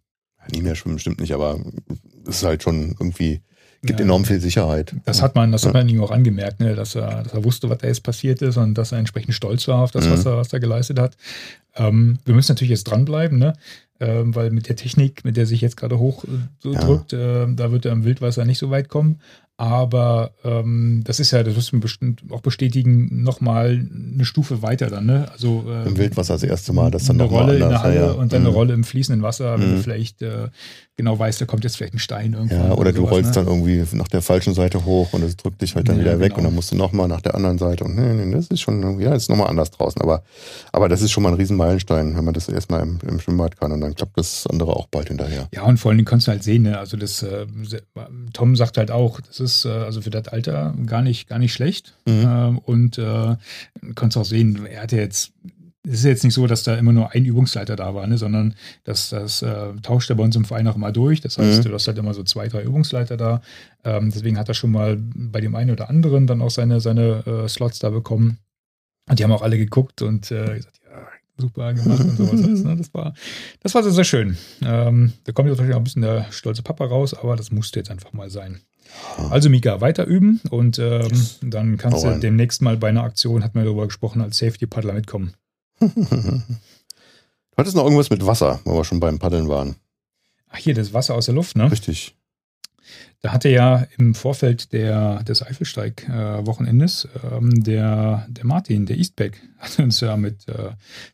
Nie 0.51 0.61
mehr 0.61 0.75
schwimmen 0.75 0.97
stimmt 0.99 1.19
nicht, 1.19 1.33
aber 1.33 1.59
es 2.27 2.37
ist 2.37 2.43
halt 2.43 2.63
schon 2.63 2.95
irgendwie, 2.99 3.41
gibt 3.83 3.99
Ja. 3.99 4.05
enorm 4.05 4.25
viel 4.25 4.39
Sicherheit. 4.39 4.93
das 5.05 5.21
hat 5.21 5.35
man, 5.35 5.51
das 5.51 5.65
hat 5.65 5.73
Ja. 5.73 5.79
man 5.81 5.89
ihm 5.89 6.01
auch 6.01 6.11
angemerkt, 6.11 6.59
ne? 6.59 6.75
Dass 6.75 6.95
er, 6.95 7.23
dass 7.23 7.33
er 7.33 7.43
wusste, 7.43 7.69
was 7.69 7.77
da 7.79 7.87
jetzt 7.87 8.03
passiert 8.03 8.41
ist 8.41 8.57
und 8.57 8.73
dass 8.75 8.91
er 8.91 8.97
entsprechend 8.99 9.33
stolz 9.33 9.67
war 9.67 9.79
auf 9.83 9.91
das, 9.91 10.05
Mhm. 10.05 10.11
was, 10.11 10.25
er, 10.25 10.37
was 10.37 10.51
er 10.53 10.59
geleistet 10.59 10.99
hat. 10.99 11.15
Ähm, 11.75 12.17
wir 12.25 12.33
müssen 12.35 12.51
natürlich 12.51 12.71
jetzt 12.71 12.85
dranbleiben, 12.85 13.37
ne? 13.37 13.53
Ähm, 13.99 14.35
weil 14.35 14.51
mit 14.51 14.69
der 14.69 14.75
Technik, 14.75 15.25
mit 15.25 15.37
der 15.37 15.47
sich 15.47 15.59
jetzt 15.61 15.75
gerade 15.77 15.97
hochdrückt, 15.97 17.13
äh, 17.13 17.47
da 17.53 17.71
wird 17.71 17.85
er 17.85 17.91
im 17.93 18.03
Wildwasser 18.03 18.45
nicht 18.45 18.59
so 18.59 18.69
weit 18.69 18.89
kommen. 18.89 19.19
Aber 19.59 20.31
ähm, 20.43 21.01
das 21.03 21.19
ist 21.19 21.31
ja, 21.31 21.41
das 21.41 21.55
wirst 21.55 21.71
du 21.71 21.77
mir 21.77 21.81
bestimmt 21.81 22.21
auch 22.29 22.41
bestätigen, 22.41 23.23
nochmal 23.23 23.87
eine 24.13 24.23
Stufe 24.23 24.61
weiter 24.61 24.87
dann, 24.87 25.07
ne? 25.07 25.25
Also 25.31 25.65
äh, 25.67 25.87
Im 25.87 25.97
Wildwasser 25.97 26.35
das 26.35 26.43
erste 26.43 26.73
Mal, 26.73 26.91
das 26.91 27.05
dann 27.05 27.19
eine 27.19 27.27
Rolle 27.27 27.55
in 27.57 27.63
anders, 27.63 27.81
der 27.81 27.89
Halle 27.89 27.95
ja, 27.95 28.05
ja. 28.07 28.11
und 28.11 28.33
dann 28.33 28.41
eine 28.41 28.49
Mhm. 28.51 28.55
Rolle 28.55 28.73
im 28.75 28.83
fließenden 28.83 29.23
Wasser, 29.23 29.53
wenn 29.59 29.71
du 29.71 29.75
Mhm. 29.77 29.81
vielleicht 29.81 30.21
äh, 30.21 30.49
genau 30.95 31.17
weißt, 31.17 31.41
da 31.41 31.45
kommt 31.45 31.63
jetzt 31.63 31.77
vielleicht 31.77 31.95
ein 31.95 31.99
Stein 31.99 32.33
irgendwann. 32.33 32.67
Ja, 32.69 32.73
oder 32.75 32.91
du 32.91 32.99
sowas, 33.01 33.11
rollst 33.13 33.29
ne? 33.29 33.33
dann 33.35 33.47
irgendwie 33.47 33.83
nach 33.95 34.07
der 34.07 34.21
falschen 34.21 34.53
Seite 34.53 34.85
hoch 34.85 35.13
und 35.13 35.23
es 35.23 35.35
drückt 35.37 35.59
dich 35.61 35.75
halt 35.75 35.89
dann 35.89 35.95
Ja, 35.97 36.01
wieder 36.01 36.19
weg 36.19 36.29
genau. 36.29 36.37
und 36.39 36.43
dann 36.45 36.55
musst 36.55 36.71
du 36.71 36.75
nochmal 36.75 37.07
nach 37.07 37.21
der 37.21 37.33
anderen 37.33 37.57
Seite 37.57 37.83
und 37.83 37.95
nee, 37.95 38.13
nee, 38.25 38.31
das 38.31 38.47
ist 38.47 38.61
schon 38.61 38.81
irgendwie, 38.83 39.05
ja, 39.05 39.15
ist 39.15 39.27
nochmal 39.29 39.47
anders 39.47 39.71
draußen. 39.71 39.99
Aber, 40.03 40.21
aber 40.71 40.87
das 40.87 41.01
ist 41.01 41.09
schon 41.11 41.23
mal 41.23 41.29
ein 41.29 41.35
Riesenmeilenstein, 41.35 42.15
wenn 42.15 42.25
man 42.25 42.33
das 42.35 42.47
erstmal 42.47 42.81
im, 42.83 42.99
im 43.07 43.19
Schwimmbad 43.19 43.59
kann 43.59 43.71
und 43.71 43.81
dann 43.81 43.95
klappt 43.95 44.17
das 44.19 44.45
andere 44.47 44.75
auch 44.75 44.85
bald 44.87 45.07
hinterher. 45.07 45.47
Ja, 45.51 45.63
und 45.63 45.77
vor 45.79 45.89
allen 45.89 45.97
Dingen 45.97 46.05
kannst 46.07 46.27
du 46.27 46.31
halt 46.31 46.43
sehen, 46.43 46.61
ne? 46.63 46.77
also 46.77 46.95
das, 46.95 47.23
äh, 47.23 47.47
Tom 48.33 48.55
sagt 48.55 48.77
halt 48.77 48.91
auch, 48.91 49.19
das 49.21 49.39
ist 49.47 49.65
äh, 49.65 49.69
also 49.69 50.01
für 50.01 50.09
das 50.09 50.27
Alter 50.27 50.73
gar 50.85 51.01
nicht, 51.01 51.27
gar 51.27 51.39
nicht 51.39 51.53
schlecht. 51.53 51.95
Mhm. 52.05 52.23
Ähm, 52.27 52.57
und 52.59 52.97
äh, 52.97 53.35
kannst 53.95 54.17
auch 54.17 54.25
sehen, 54.25 54.65
er 54.65 54.83
hatte 54.83 54.97
jetzt, 54.97 55.31
es 55.85 55.99
ist 55.99 56.03
jetzt 56.05 56.23
nicht 56.25 56.33
so, 56.33 56.47
dass 56.47 56.63
da 56.63 56.75
immer 56.75 56.91
nur 56.91 57.11
ein 57.13 57.23
Übungsleiter 57.25 57.75
da 57.77 57.95
war, 57.95 58.05
ne? 58.07 58.17
sondern 58.17 58.55
das, 58.83 59.09
das 59.09 59.41
äh, 59.41 59.73
tauscht 59.81 60.09
er 60.09 60.17
bei 60.17 60.23
uns 60.23 60.35
im 60.35 60.43
Verein 60.45 60.67
auch 60.67 60.75
immer 60.75 60.91
durch. 60.91 61.21
Das 61.21 61.37
heißt, 61.37 61.59
Mhm. 61.63 61.69
du 61.69 61.73
hast 61.73 61.87
halt 61.87 61.97
immer 61.97 62.13
so 62.13 62.23
zwei, 62.23 62.47
drei 62.49 62.63
Übungsleiter 62.63 63.15
da. 63.15 63.41
Ähm, 63.85 64.11
deswegen 64.13 64.37
hat 64.37 64.49
er 64.49 64.53
schon 64.53 64.71
mal 64.71 64.97
bei 64.99 65.39
dem 65.41 65.55
einen 65.55 65.71
oder 65.71 65.89
anderen 65.89 66.27
dann 66.27 66.41
auch 66.41 66.51
seine, 66.51 66.81
seine 66.81 67.25
äh, 67.25 67.47
Slots 67.47 67.79
da 67.79 67.89
bekommen. 67.89 68.37
Und 69.09 69.17
die 69.19 69.23
haben 69.23 69.31
auch 69.31 69.41
alle 69.43 69.57
geguckt 69.57 70.01
und 70.01 70.29
äh, 70.31 70.55
gesagt, 70.55 70.81
ja, 70.83 71.07
super 71.37 71.73
gemacht 71.73 72.01
und 72.01 72.17
sowas. 72.17 72.43
alles, 72.43 72.63
ne? 72.65 72.75
Das 72.75 72.93
war, 72.93 73.13
das 73.63 73.73
war 73.73 73.83
sehr, 73.83 73.93
sehr 73.93 74.03
schön. 74.03 74.37
Ähm, 74.61 75.13
da 75.23 75.31
kommt 75.31 75.47
jetzt 75.47 75.57
natürlich 75.59 75.75
auch 75.75 75.79
ein 75.79 75.85
bisschen 75.85 76.01
der 76.01 76.25
stolze 76.31 76.63
Papa 76.63 76.83
raus, 76.83 77.13
aber 77.13 77.37
das 77.37 77.49
musste 77.51 77.79
jetzt 77.79 77.89
einfach 77.91 78.11
mal 78.11 78.29
sein. 78.29 78.59
Also 79.29 79.49
Mika, 79.49 79.81
weiter 79.81 80.05
üben 80.05 80.41
und 80.49 80.79
ähm, 80.79 81.09
dann 81.41 81.77
kannst 81.77 81.97
Hau 81.97 82.03
du 82.03 82.07
rein. 82.13 82.21
demnächst 82.21 82.61
mal 82.61 82.77
bei 82.77 82.89
einer 82.89 83.03
Aktion, 83.03 83.43
hat 83.43 83.55
man 83.55 83.65
darüber 83.65 83.87
gesprochen, 83.87 84.21
als 84.21 84.37
Safety-Paddler 84.37 84.93
mitkommen. 84.93 85.33
Du 87.57 87.61
hattest 87.61 87.75
noch 87.75 87.85
irgendwas 87.85 88.11
mit 88.11 88.23
Wasser, 88.23 88.59
wo 88.65 88.75
wir 88.75 88.83
schon 88.83 88.99
beim 88.99 89.17
Paddeln 89.17 89.49
waren. 89.49 89.77
Ach 90.49 90.57
hier, 90.59 90.75
das 90.75 90.93
Wasser 90.93 91.15
aus 91.15 91.25
der 91.25 91.33
Luft, 91.33 91.57
ne? 91.57 91.71
Richtig. 91.71 92.15
Da 93.21 93.33
hatte 93.33 93.49
ja 93.49 93.87
im 93.97 94.13
Vorfeld 94.13 94.73
der, 94.73 95.23
des 95.23 95.41
Eifelsteig-Wochenendes 95.41 97.07
ähm, 97.31 97.63
der, 97.63 98.27
der 98.29 98.45
Martin, 98.45 98.85
der 98.85 98.97
Eastback, 98.97 99.41
hat 99.57 99.79
uns 99.79 99.99
ja 100.01 100.15
mit 100.17 100.47
äh, 100.47 100.69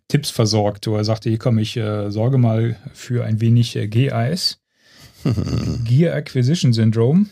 Tipps 0.09 0.32
versorgt, 0.32 0.86
wo 0.88 0.97
er 0.97 1.05
sagte, 1.05 1.30
hier 1.30 1.39
komm, 1.39 1.59
ich 1.59 1.78
äh, 1.78 2.11
sorge 2.11 2.38
mal 2.38 2.76
für 2.93 3.24
ein 3.24 3.39
wenig 3.39 3.78
äh, 3.78 3.88
GAS, 3.88 4.59
Gear 5.86 6.13
Acquisition 6.13 6.74
Syndrome. 6.74 7.28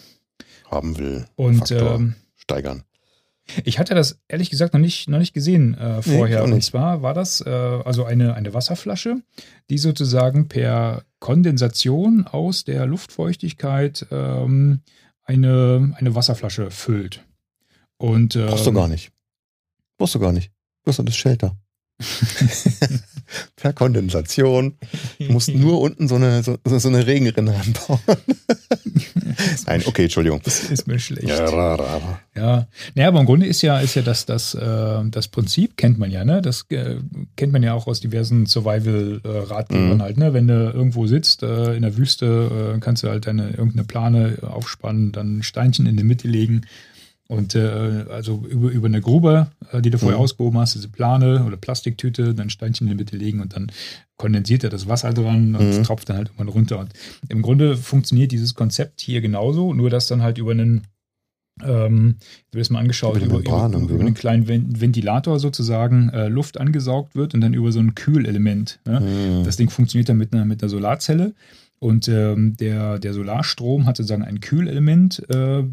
Haben 0.72 0.98
will. 0.98 1.26
Und 1.36 1.70
ähm, 1.72 2.16
steigern. 2.38 2.84
ich 3.66 3.78
hatte 3.78 3.94
das 3.94 4.20
ehrlich 4.30 4.50
gesagt 4.50 4.74
noch 4.74 4.80
nicht, 4.80 5.10
noch 5.10 5.20
nicht 5.20 5.34
gesehen 5.34 5.74
äh, 5.76 6.02
vorher. 6.02 6.38
ich 6.38 6.38
auch 6.38 6.44
Und 6.46 6.56
nicht. 6.56 6.66
zwar 6.66 7.02
war 7.02 7.14
das 7.14 7.42
äh, 7.42 7.50
also 7.50 8.06
eine, 8.06 8.34
eine 8.36 8.54
Wasserflasche, 8.54 9.18
die 9.70 9.78
sozusagen 9.78 10.48
per 10.48 11.04
Kondensation 11.20 12.26
aus 12.26 12.64
der 12.64 12.86
Luftfeuchtigkeit 12.86 14.08
ähm, 14.12 14.82
eine, 15.24 15.94
eine 15.98 16.16
Wasserflasche 16.16 16.72
füllt. 16.72 17.24
Und 17.98 18.36
ähm, 18.36 18.48
Brauchst 18.48 18.66
du 18.66 18.74
gar 18.74 18.88
nicht. 18.88 19.12
Brauchst 19.98 20.16
du 20.16 20.20
gar 20.20 20.32
nicht. 20.32 20.52
Du 20.84 20.90
hast 20.90 20.98
das 20.98 21.16
Shelter. 21.16 21.56
per 23.56 23.74
Kondensation. 23.74 24.74
Du 25.20 25.32
musst 25.32 25.54
nur 25.54 25.80
unten 25.82 26.08
so 26.08 26.16
eine, 26.16 26.44
so, 26.44 26.58
so 26.66 26.88
eine 26.88 27.06
Regenrinne 27.08 27.56
anbauen. 27.56 28.00
Nein, 29.66 29.84
okay, 29.86 30.04
Entschuldigung. 30.04 30.42
Das 30.44 30.64
ist 30.66 30.88
mir 30.88 31.00
schlecht. 31.00 31.28
Ja, 31.28 31.46
ra, 31.46 31.76
ra, 31.76 31.98
ra. 31.98 32.20
Ja, 32.36 32.68
naja, 32.96 33.08
aber 33.08 33.20
im 33.22 33.26
Grunde 33.26 33.46
ist 33.46 33.62
ja, 33.62 33.80
ist 33.80 33.96
ja 33.96 34.02
das, 34.02 34.26
das, 34.26 34.54
äh, 34.54 35.00
das 35.10 35.28
Prinzip, 35.28 35.78
kennt 35.78 35.98
man 36.00 36.12
ja, 36.12 36.26
ne? 36.26 36.42
Das 36.42 36.66
äh, 36.70 36.98
kennt 37.36 37.54
man 37.54 37.64
ja 37.64 37.74
auch 37.74 37.88
aus 37.88 38.00
diversen 38.00 38.46
Survival-Ratgebern 38.46 39.98
Mhm. 39.98 40.02
halt, 40.02 40.18
ne? 40.18 40.34
Wenn 40.34 40.48
du 40.48 40.54
irgendwo 40.72 41.08
sitzt 41.08 41.44
äh, 41.44 41.74
in 41.76 41.82
der 41.82 41.98
Wüste, 41.98 42.76
äh, 42.76 42.80
kannst 42.80 43.04
du 43.04 43.10
halt 43.10 43.28
deine 43.28 43.50
irgendeine 43.52 43.84
Plane 43.86 44.38
aufspannen, 44.42 45.12
dann 45.12 45.38
ein 45.40 45.44
Steinchen 45.44 45.86
in 45.86 45.98
die 45.98 46.04
Mitte 46.04 46.28
legen 46.28 46.62
und 47.32 47.56
äh, 47.56 48.06
also 48.10 48.44
über, 48.50 48.70
über 48.72 48.88
eine 48.88 49.00
Grube, 49.00 49.48
äh, 49.72 49.82
die 49.82 49.90
du 49.90 49.98
vorher 49.98 50.18
Mhm. 50.18 50.24
ausgehoben 50.24 50.60
hast, 50.60 50.76
diese 50.76 50.90
Plane 50.90 51.46
oder 51.46 51.56
Plastiktüte, 51.56 52.34
dann 52.34 52.48
ein 52.48 52.50
Steinchen 52.50 52.88
in 52.88 52.98
die 52.98 53.04
Mitte 53.04 53.16
legen 53.16 53.40
und 53.40 53.56
dann 53.56 53.72
kondensiert 54.18 54.66
er 54.66 54.70
das 54.70 54.90
Wasser 54.90 55.14
dran 55.14 55.56
und 55.56 55.78
Mhm. 55.78 55.84
tropft 55.84 56.10
dann 56.10 56.18
halt 56.18 56.28
irgendwann 56.28 56.50
runter. 56.50 56.80
Und 56.80 56.92
im 57.30 57.42
Grunde 57.42 57.78
funktioniert 57.78 58.34
dieses 58.34 58.54
Konzept 58.54 59.00
hier 59.00 59.22
genauso, 59.22 59.74
nur 59.74 59.90
dass 59.90 60.08
dann 60.08 60.22
halt 60.22 60.38
über 60.40 60.52
einen 60.52 60.82
ähm, 61.64 62.16
ich 62.20 62.48
habe 62.48 62.60
das 62.60 62.70
mal 62.70 62.80
angeschaut, 62.80 63.18
Über 63.18 63.26
über, 63.26 63.40
über, 63.40 63.68
über, 63.78 63.94
einen 64.00 64.06
ne? 64.06 64.14
kleinen 64.14 64.48
Ven- 64.48 64.82
Ventilator 64.82 65.40
sozusagen 65.40 66.10
äh, 66.10 66.28
Luft 66.28 66.60
angesaugt 66.60 67.16
wird 67.16 67.34
und 67.34 67.42
dann 67.42 67.54
über 67.54 67.72
so 67.72 67.80
ein 67.80 67.94
Kühlelement. 67.96 68.80
Ne? 68.86 69.00
Hm. 69.00 69.44
Das 69.44 69.58
Ding 69.58 69.70
funktioniert 69.70 70.10
dann 70.10 70.18
mit 70.18 70.34
einer, 70.34 70.46
mit 70.46 70.62
einer 70.62 70.70
Solarzelle 70.70 71.34
und 71.80 72.08
ähm, 72.08 72.58
der, 72.58 73.00
der 73.00 73.14
Solarstrom 73.14 73.86
hat 73.86 73.96
sozusagen 73.98 74.24
ein 74.24 74.40
Kühlelement. 74.40 75.24
Äh, 75.30 75.64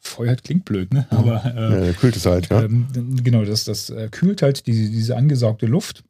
feuert 0.00 0.42
klingt 0.44 0.64
blöd, 0.64 0.92
ne? 0.92 1.06
Aber 1.10 1.44
äh, 1.44 1.86
Ja, 1.88 1.92
kühlt 1.92 2.16
es 2.16 2.26
halt, 2.26 2.48
ja. 2.50 2.62
ähm, 2.62 2.86
genau, 3.22 3.44
das, 3.44 3.64
das 3.64 3.90
äh, 3.90 4.08
kühlt 4.10 4.42
halt 4.42 4.66
diese, 4.66 4.90
diese 4.90 5.16
angesaugte 5.16 5.66
Luft 5.66 6.04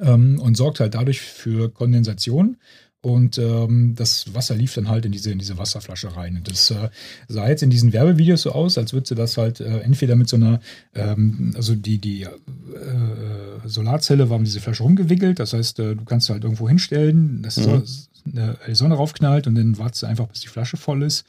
ähm, 0.00 0.38
und 0.40 0.56
sorgt 0.56 0.80
halt 0.80 0.94
dadurch 0.94 1.20
für 1.20 1.70
Kondensation. 1.70 2.56
Und 3.04 3.36
ähm, 3.36 3.94
das 3.96 4.32
Wasser 4.32 4.54
lief 4.54 4.74
dann 4.74 4.88
halt 4.88 5.04
in 5.04 5.10
diese, 5.10 5.32
in 5.32 5.40
diese 5.40 5.58
Wasserflasche 5.58 6.14
rein. 6.16 6.36
Und 6.36 6.48
das 6.48 6.70
äh, 6.70 6.88
sah 7.26 7.48
jetzt 7.48 7.64
in 7.64 7.68
diesen 7.70 7.92
Werbevideos 7.92 8.42
so 8.42 8.52
aus, 8.52 8.78
als 8.78 8.92
würde 8.92 9.08
sie 9.08 9.16
das 9.16 9.36
halt 9.36 9.60
äh, 9.60 9.80
entweder 9.80 10.14
mit 10.14 10.28
so 10.28 10.36
einer, 10.36 10.60
ähm, 10.94 11.50
also 11.56 11.74
die, 11.74 11.98
die 11.98 12.22
äh, 12.22 12.28
Solarzelle 13.64 14.30
war 14.30 14.36
um 14.36 14.44
diese 14.44 14.60
Flasche 14.60 14.84
rumgewickelt. 14.84 15.40
Das 15.40 15.52
heißt, 15.52 15.80
äh, 15.80 15.96
du 15.96 16.04
kannst 16.04 16.30
halt 16.30 16.44
irgendwo 16.44 16.68
hinstellen, 16.68 17.42
dass 17.42 17.56
die 17.56 17.62
Mhm. 17.62 17.82
Sonne, 18.24 18.52
äh, 18.64 18.70
die 18.70 18.74
Sonne 18.76 18.94
raufknallt 18.94 19.48
und 19.48 19.56
dann 19.56 19.78
wartest 19.78 20.02
du 20.02 20.06
einfach, 20.06 20.28
bis 20.28 20.40
die 20.42 20.48
Flasche 20.48 20.76
voll 20.76 21.02
ist. 21.02 21.24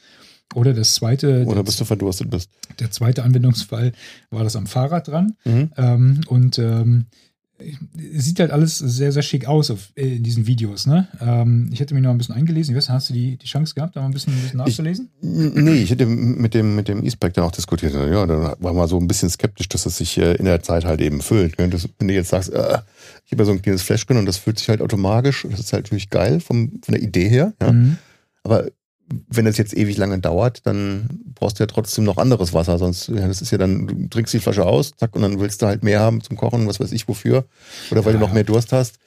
Oder 0.54 0.72
das 0.72 0.94
zweite, 0.94 1.44
Oder 1.44 1.56
der, 1.56 1.62
bis 1.64 1.76
du 1.76 1.84
verdurstet 1.84 2.30
bist. 2.30 2.50
der 2.78 2.90
zweite 2.90 3.24
Anwendungsfall 3.24 3.92
war 4.30 4.44
das 4.44 4.56
am 4.56 4.66
Fahrrad 4.66 5.08
dran. 5.08 5.36
Mhm. 5.44 5.70
Ähm, 5.76 6.20
und 6.28 6.58
ähm, 6.58 7.06
sieht 7.94 8.40
halt 8.40 8.50
alles 8.50 8.78
sehr, 8.78 9.12
sehr 9.12 9.22
schick 9.22 9.46
aus 9.46 9.70
auf, 9.70 9.92
äh, 9.94 10.16
in 10.16 10.22
diesen 10.22 10.46
Videos. 10.46 10.86
Ne? 10.86 11.08
Ähm, 11.20 11.70
ich 11.72 11.80
hätte 11.80 11.94
mich 11.94 12.02
noch 12.02 12.10
ein 12.10 12.18
bisschen 12.18 12.34
eingelesen. 12.34 12.72
Ich 12.74 12.76
weiß, 12.76 12.90
hast 12.90 13.10
du 13.10 13.14
die, 13.14 13.36
die 13.36 13.46
Chance 13.46 13.74
gehabt, 13.74 13.94
da 13.96 14.00
mal 14.00 14.06
ein 14.06 14.12
bisschen, 14.12 14.32
ein 14.34 14.40
bisschen 14.42 14.58
nachzulesen? 14.58 15.10
Nee, 15.20 15.82
ich 15.82 15.90
hätte 15.90 16.06
mit 16.06 16.54
dem, 16.54 16.74
mit 16.74 16.88
dem 16.88 17.04
E-Spec 17.04 17.32
dann 17.34 17.44
auch 17.44 17.52
diskutiert. 17.52 17.94
Ja, 17.94 18.26
da 18.26 18.56
war 18.58 18.72
mal 18.72 18.88
so 18.88 18.98
ein 18.98 19.06
bisschen 19.06 19.30
skeptisch, 19.30 19.68
dass 19.68 19.86
es 19.86 19.98
sich 19.98 20.18
äh, 20.18 20.34
in 20.34 20.46
der 20.46 20.62
Zeit 20.62 20.84
halt 20.84 21.00
eben 21.00 21.20
füllt. 21.20 21.58
ne? 21.58 21.70
Wenn 21.98 22.08
du 22.08 22.14
jetzt 22.14 22.30
sagst, 22.30 22.52
äh, 22.52 22.78
ich 23.24 23.32
habe 23.32 23.42
ja 23.42 23.44
so 23.44 23.52
ein 23.52 23.62
kleines 23.62 23.82
Fläschchen 23.82 24.16
und 24.16 24.26
das 24.26 24.36
füllt 24.36 24.58
sich 24.58 24.68
halt 24.68 24.82
automatisch, 24.82 25.46
das 25.48 25.60
ist 25.60 25.72
halt 25.72 25.84
natürlich 25.84 26.10
geil 26.10 26.40
vom, 26.40 26.80
von 26.82 26.92
der 26.94 27.02
Idee 27.02 27.28
her. 27.28 27.54
Ja? 27.62 27.72
Mhm. 27.72 27.98
Aber 28.42 28.66
wenn 29.28 29.44
das 29.44 29.56
jetzt 29.58 29.76
ewig 29.76 29.96
lange 29.96 30.18
dauert, 30.18 30.66
dann 30.66 31.08
brauchst 31.34 31.58
du 31.58 31.62
ja 31.62 31.66
trotzdem 31.66 32.04
noch 32.04 32.16
anderes 32.18 32.52
Wasser. 32.54 32.78
Sonst, 32.78 33.08
ja, 33.08 33.26
das 33.26 33.42
ist 33.42 33.50
ja 33.50 33.58
dann, 33.58 33.86
du 33.86 34.08
trinkst 34.08 34.32
die 34.34 34.40
Flasche 34.40 34.64
aus, 34.64 34.92
zack, 34.96 35.14
und 35.16 35.22
dann 35.22 35.40
willst 35.40 35.62
du 35.62 35.66
halt 35.66 35.82
mehr 35.82 36.00
haben 36.00 36.20
zum 36.22 36.36
Kochen, 36.36 36.66
was 36.66 36.80
weiß 36.80 36.92
ich 36.92 37.08
wofür. 37.08 37.44
Oder 37.90 38.04
weil 38.04 38.14
Ja. 38.14 38.18
du 38.18 38.26
noch 38.26 38.32
mehr 38.32 38.44
Durst 38.44 38.72
hast. 38.72 38.98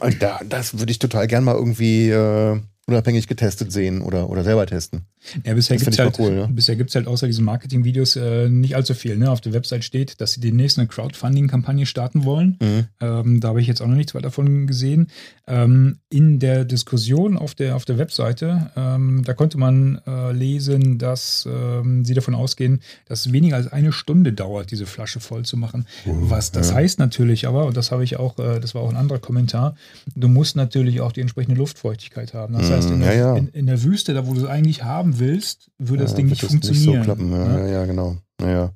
Und 0.00 0.22
da, 0.22 0.40
das 0.48 0.78
würde 0.78 0.90
ich 0.92 0.98
total 0.98 1.26
gern 1.26 1.44
mal 1.44 1.54
irgendwie 1.54 2.10
äh, 2.10 2.60
unabhängig 2.86 3.26
getestet 3.28 3.72
sehen 3.72 4.02
oder, 4.02 4.28
oder 4.30 4.44
selber 4.44 4.66
testen. 4.66 5.02
Ja, 5.44 5.54
bisher 5.54 5.76
gibt 5.76 5.90
es 5.92 5.98
halt, 5.98 6.18
cool, 6.18 6.48
bisher 6.50 6.76
gibt's 6.76 6.94
halt 6.94 7.06
außer 7.06 7.26
diesen 7.26 7.44
Marketing-Videos 7.44 8.16
äh, 8.16 8.48
nicht 8.48 8.76
allzu 8.76 8.94
viel. 8.94 9.16
Ne? 9.16 9.30
Auf 9.30 9.40
der 9.40 9.52
Website 9.52 9.84
steht, 9.84 10.20
dass 10.20 10.32
sie 10.32 10.40
demnächst 10.40 10.78
eine 10.78 10.88
Crowdfunding-Kampagne 10.88 11.86
starten 11.86 12.24
wollen. 12.24 12.58
Mhm. 12.60 12.84
Ähm, 13.00 13.40
da 13.40 13.48
habe 13.48 13.60
ich 13.60 13.66
jetzt 13.66 13.80
auch 13.80 13.86
noch 13.86 13.96
nichts 13.96 14.14
weiter 14.14 14.24
davon 14.24 14.66
gesehen. 14.66 15.08
Ähm, 15.46 15.98
in 16.08 16.38
der 16.38 16.64
Diskussion 16.64 17.36
auf 17.36 17.54
der, 17.54 17.76
auf 17.76 17.84
der 17.84 17.98
Webseite, 17.98 18.70
ähm, 18.76 19.22
da 19.24 19.34
konnte 19.34 19.58
man 19.58 20.00
äh, 20.06 20.32
lesen, 20.32 20.98
dass 20.98 21.46
ähm, 21.50 22.04
sie 22.04 22.14
davon 22.14 22.34
ausgehen, 22.34 22.80
dass 23.06 23.26
es 23.26 23.32
weniger 23.32 23.56
als 23.56 23.70
eine 23.70 23.92
Stunde 23.92 24.32
dauert, 24.32 24.70
diese 24.70 24.86
Flasche 24.86 25.20
voll 25.20 25.44
zu 25.44 25.56
machen. 25.56 25.86
Was 26.06 26.50
das 26.52 26.70
ja. 26.70 26.76
heißt 26.76 26.98
natürlich 26.98 27.46
aber, 27.46 27.66
und 27.66 27.76
das 27.76 27.90
habe 27.92 28.04
ich 28.04 28.16
auch, 28.16 28.38
äh, 28.38 28.60
das 28.60 28.74
war 28.74 28.82
auch 28.82 28.90
ein 28.90 28.96
anderer 28.96 29.18
Kommentar, 29.18 29.76
du 30.14 30.28
musst 30.28 30.56
natürlich 30.56 31.00
auch 31.02 31.12
die 31.12 31.20
entsprechende 31.20 31.58
Luftfeuchtigkeit 31.58 32.32
haben. 32.34 32.54
Das 32.54 32.68
Mhm, 32.68 32.74
heißt, 32.74 32.90
in 32.90 33.00
der, 33.00 33.14
ja, 33.14 33.18
ja. 33.18 33.36
In, 33.36 33.48
in 33.48 33.66
der 33.66 33.82
Wüste, 33.82 34.14
da 34.14 34.26
wo 34.26 34.32
du 34.34 34.40
es 34.40 34.46
eigentlich 34.46 34.82
haben 34.82 35.13
willst, 35.18 35.70
würde 35.78 36.02
das 36.02 36.12
Ja, 36.12 36.16
Ding 36.16 36.26
wird 36.26 36.42
nicht 36.42 36.42
das 36.42 36.50
funktionieren. 36.50 36.98
Nicht 36.98 36.98
so 36.98 37.04
klappen. 37.04 37.32
Ja, 37.32 37.58
ja, 37.58 37.66
ja, 37.66 37.84
genau. 37.86 38.16
Ja. 38.40 38.72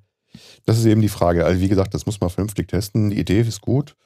Das 0.67 0.79
ist 0.79 0.85
eben 0.85 1.01
die 1.01 1.09
Frage. 1.09 1.45
Also 1.45 1.61
wie 1.61 1.69
gesagt, 1.69 1.95
das 1.95 2.07
muss 2.07 2.21
man 2.21 2.31
vernünftig 2.31 2.69
testen. 2.69 3.11
Die 3.11 3.19
Idee 3.19 3.41
ist 3.41 3.61
gut. 3.61 3.97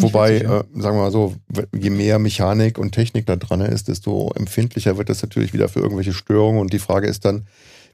Wobei, 0.00 0.36
äh, 0.36 0.42
sagen 0.46 0.66
wir 0.74 0.92
mal 0.92 1.10
so, 1.10 1.34
je 1.74 1.90
mehr 1.90 2.18
Mechanik 2.18 2.76
und 2.78 2.92
Technik 2.92 3.26
da 3.26 3.36
dran 3.36 3.62
ist, 3.62 3.88
desto 3.88 4.30
empfindlicher 4.34 4.98
wird 4.98 5.08
das 5.08 5.22
natürlich 5.22 5.54
wieder 5.54 5.68
für 5.68 5.80
irgendwelche 5.80 6.12
Störungen. 6.12 6.60
Und 6.60 6.72
die 6.72 6.78
Frage 6.78 7.08
ist 7.08 7.24
dann, 7.24 7.46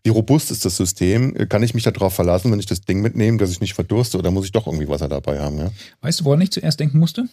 wie 0.02 0.10
robust 0.10 0.50
ist 0.50 0.64
das 0.64 0.76
System? 0.76 1.34
Kann 1.48 1.62
ich 1.62 1.74
mich 1.74 1.84
darauf 1.84 2.14
verlassen, 2.14 2.50
wenn 2.50 2.58
ich 2.58 2.66
das 2.66 2.80
Ding 2.80 3.00
mitnehme, 3.02 3.38
dass 3.38 3.50
ich 3.50 3.60
nicht 3.60 3.74
verdurste 3.74 4.18
oder 4.18 4.30
muss 4.30 4.46
ich 4.46 4.52
doch 4.52 4.66
irgendwie 4.66 4.88
Wasser 4.88 5.08
dabei 5.08 5.38
haben? 5.38 5.58
Ja? 5.58 5.70
Weißt 6.00 6.20
du, 6.20 6.24
woran 6.24 6.40
ich 6.40 6.50
zuerst 6.50 6.80
denken 6.80 6.98
musste? 6.98 7.28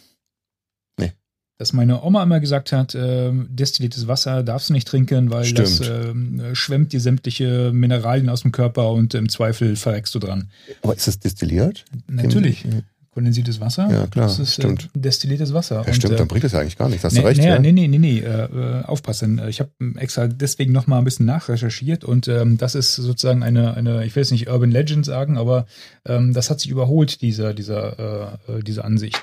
Dass 1.60 1.74
meine 1.74 2.04
Oma 2.04 2.22
immer 2.22 2.40
gesagt 2.40 2.72
hat, 2.72 2.94
äh, 2.94 3.32
destilliertes 3.50 4.08
Wasser 4.08 4.44
darfst 4.44 4.70
du 4.70 4.74
nicht 4.74 4.88
trinken, 4.88 5.32
weil 5.32 5.52
das 5.54 5.78
Stimmt. 5.78 6.40
äh, 6.42 6.56
schwemmt 6.56 6.94
dir 6.94 7.00
sämtliche 7.02 7.72
Mineralien 7.74 8.30
aus 8.30 8.42
dem 8.44 8.52
Körper 8.52 8.92
und 8.92 9.16
im 9.16 9.28
Zweifel 9.28 9.76
verreckst 9.76 10.14
du 10.14 10.20
dran. 10.20 10.50
Aber 10.84 10.96
ist 10.96 11.08
das 11.08 11.20
destilliert? 11.20 11.86
Natürlich. 12.08 12.64
Kondensiertes 13.12 13.60
Wasser, 13.60 13.90
Ja, 13.90 14.06
klar, 14.06 14.28
das 14.28 14.38
ist 14.38 14.54
stimmt. 14.54 14.90
Äh, 14.96 15.00
destilliertes 15.00 15.52
Wasser. 15.52 15.84
Ja, 15.88 15.92
stimmt, 15.92 16.12
Und, 16.12 16.12
äh, 16.14 16.18
dann 16.18 16.28
bringt 16.28 16.44
das 16.44 16.52
ja 16.52 16.60
eigentlich 16.60 16.78
gar 16.78 16.88
nichts. 16.88 17.04
Hast 17.04 17.14
Nee, 17.14 17.22
du 17.22 17.26
recht, 17.26 17.42
nee, 17.42 17.48
ja? 17.48 17.58
nee, 17.58 17.72
nee, 17.72 17.88
nee, 17.88 17.98
nee, 17.98 18.20
äh, 18.20 18.44
äh, 18.44 18.84
aufpassen. 18.84 19.42
Ich 19.50 19.60
habe 19.60 19.72
extra 19.96 20.28
deswegen 20.28 20.72
noch 20.72 20.86
mal 20.86 21.00
ein 21.00 21.04
bisschen 21.04 21.26
nachrecherchiert 21.26 22.04
und 22.04 22.28
ähm, 22.28 22.60
das 22.60 22.76
ist 22.76 22.94
sozusagen 22.94 23.42
eine, 23.42 23.74
eine, 23.74 24.06
ich 24.06 24.16
will 24.16 24.22
jetzt 24.22 24.32
nicht 24.32 24.48
Urban 24.48 24.70
Legend 24.70 25.04
sagen, 25.04 25.40
aber 25.40 25.66
ähm, 26.06 26.34
das 26.36 26.52
hat 26.52 26.60
sich 26.60 26.70
überholt, 26.70 27.24
dieser, 27.24 27.56
dieser, 27.56 28.38
äh, 28.48 28.58
äh, 28.60 28.64
diese 28.64 28.86
Ansicht. 28.86 29.20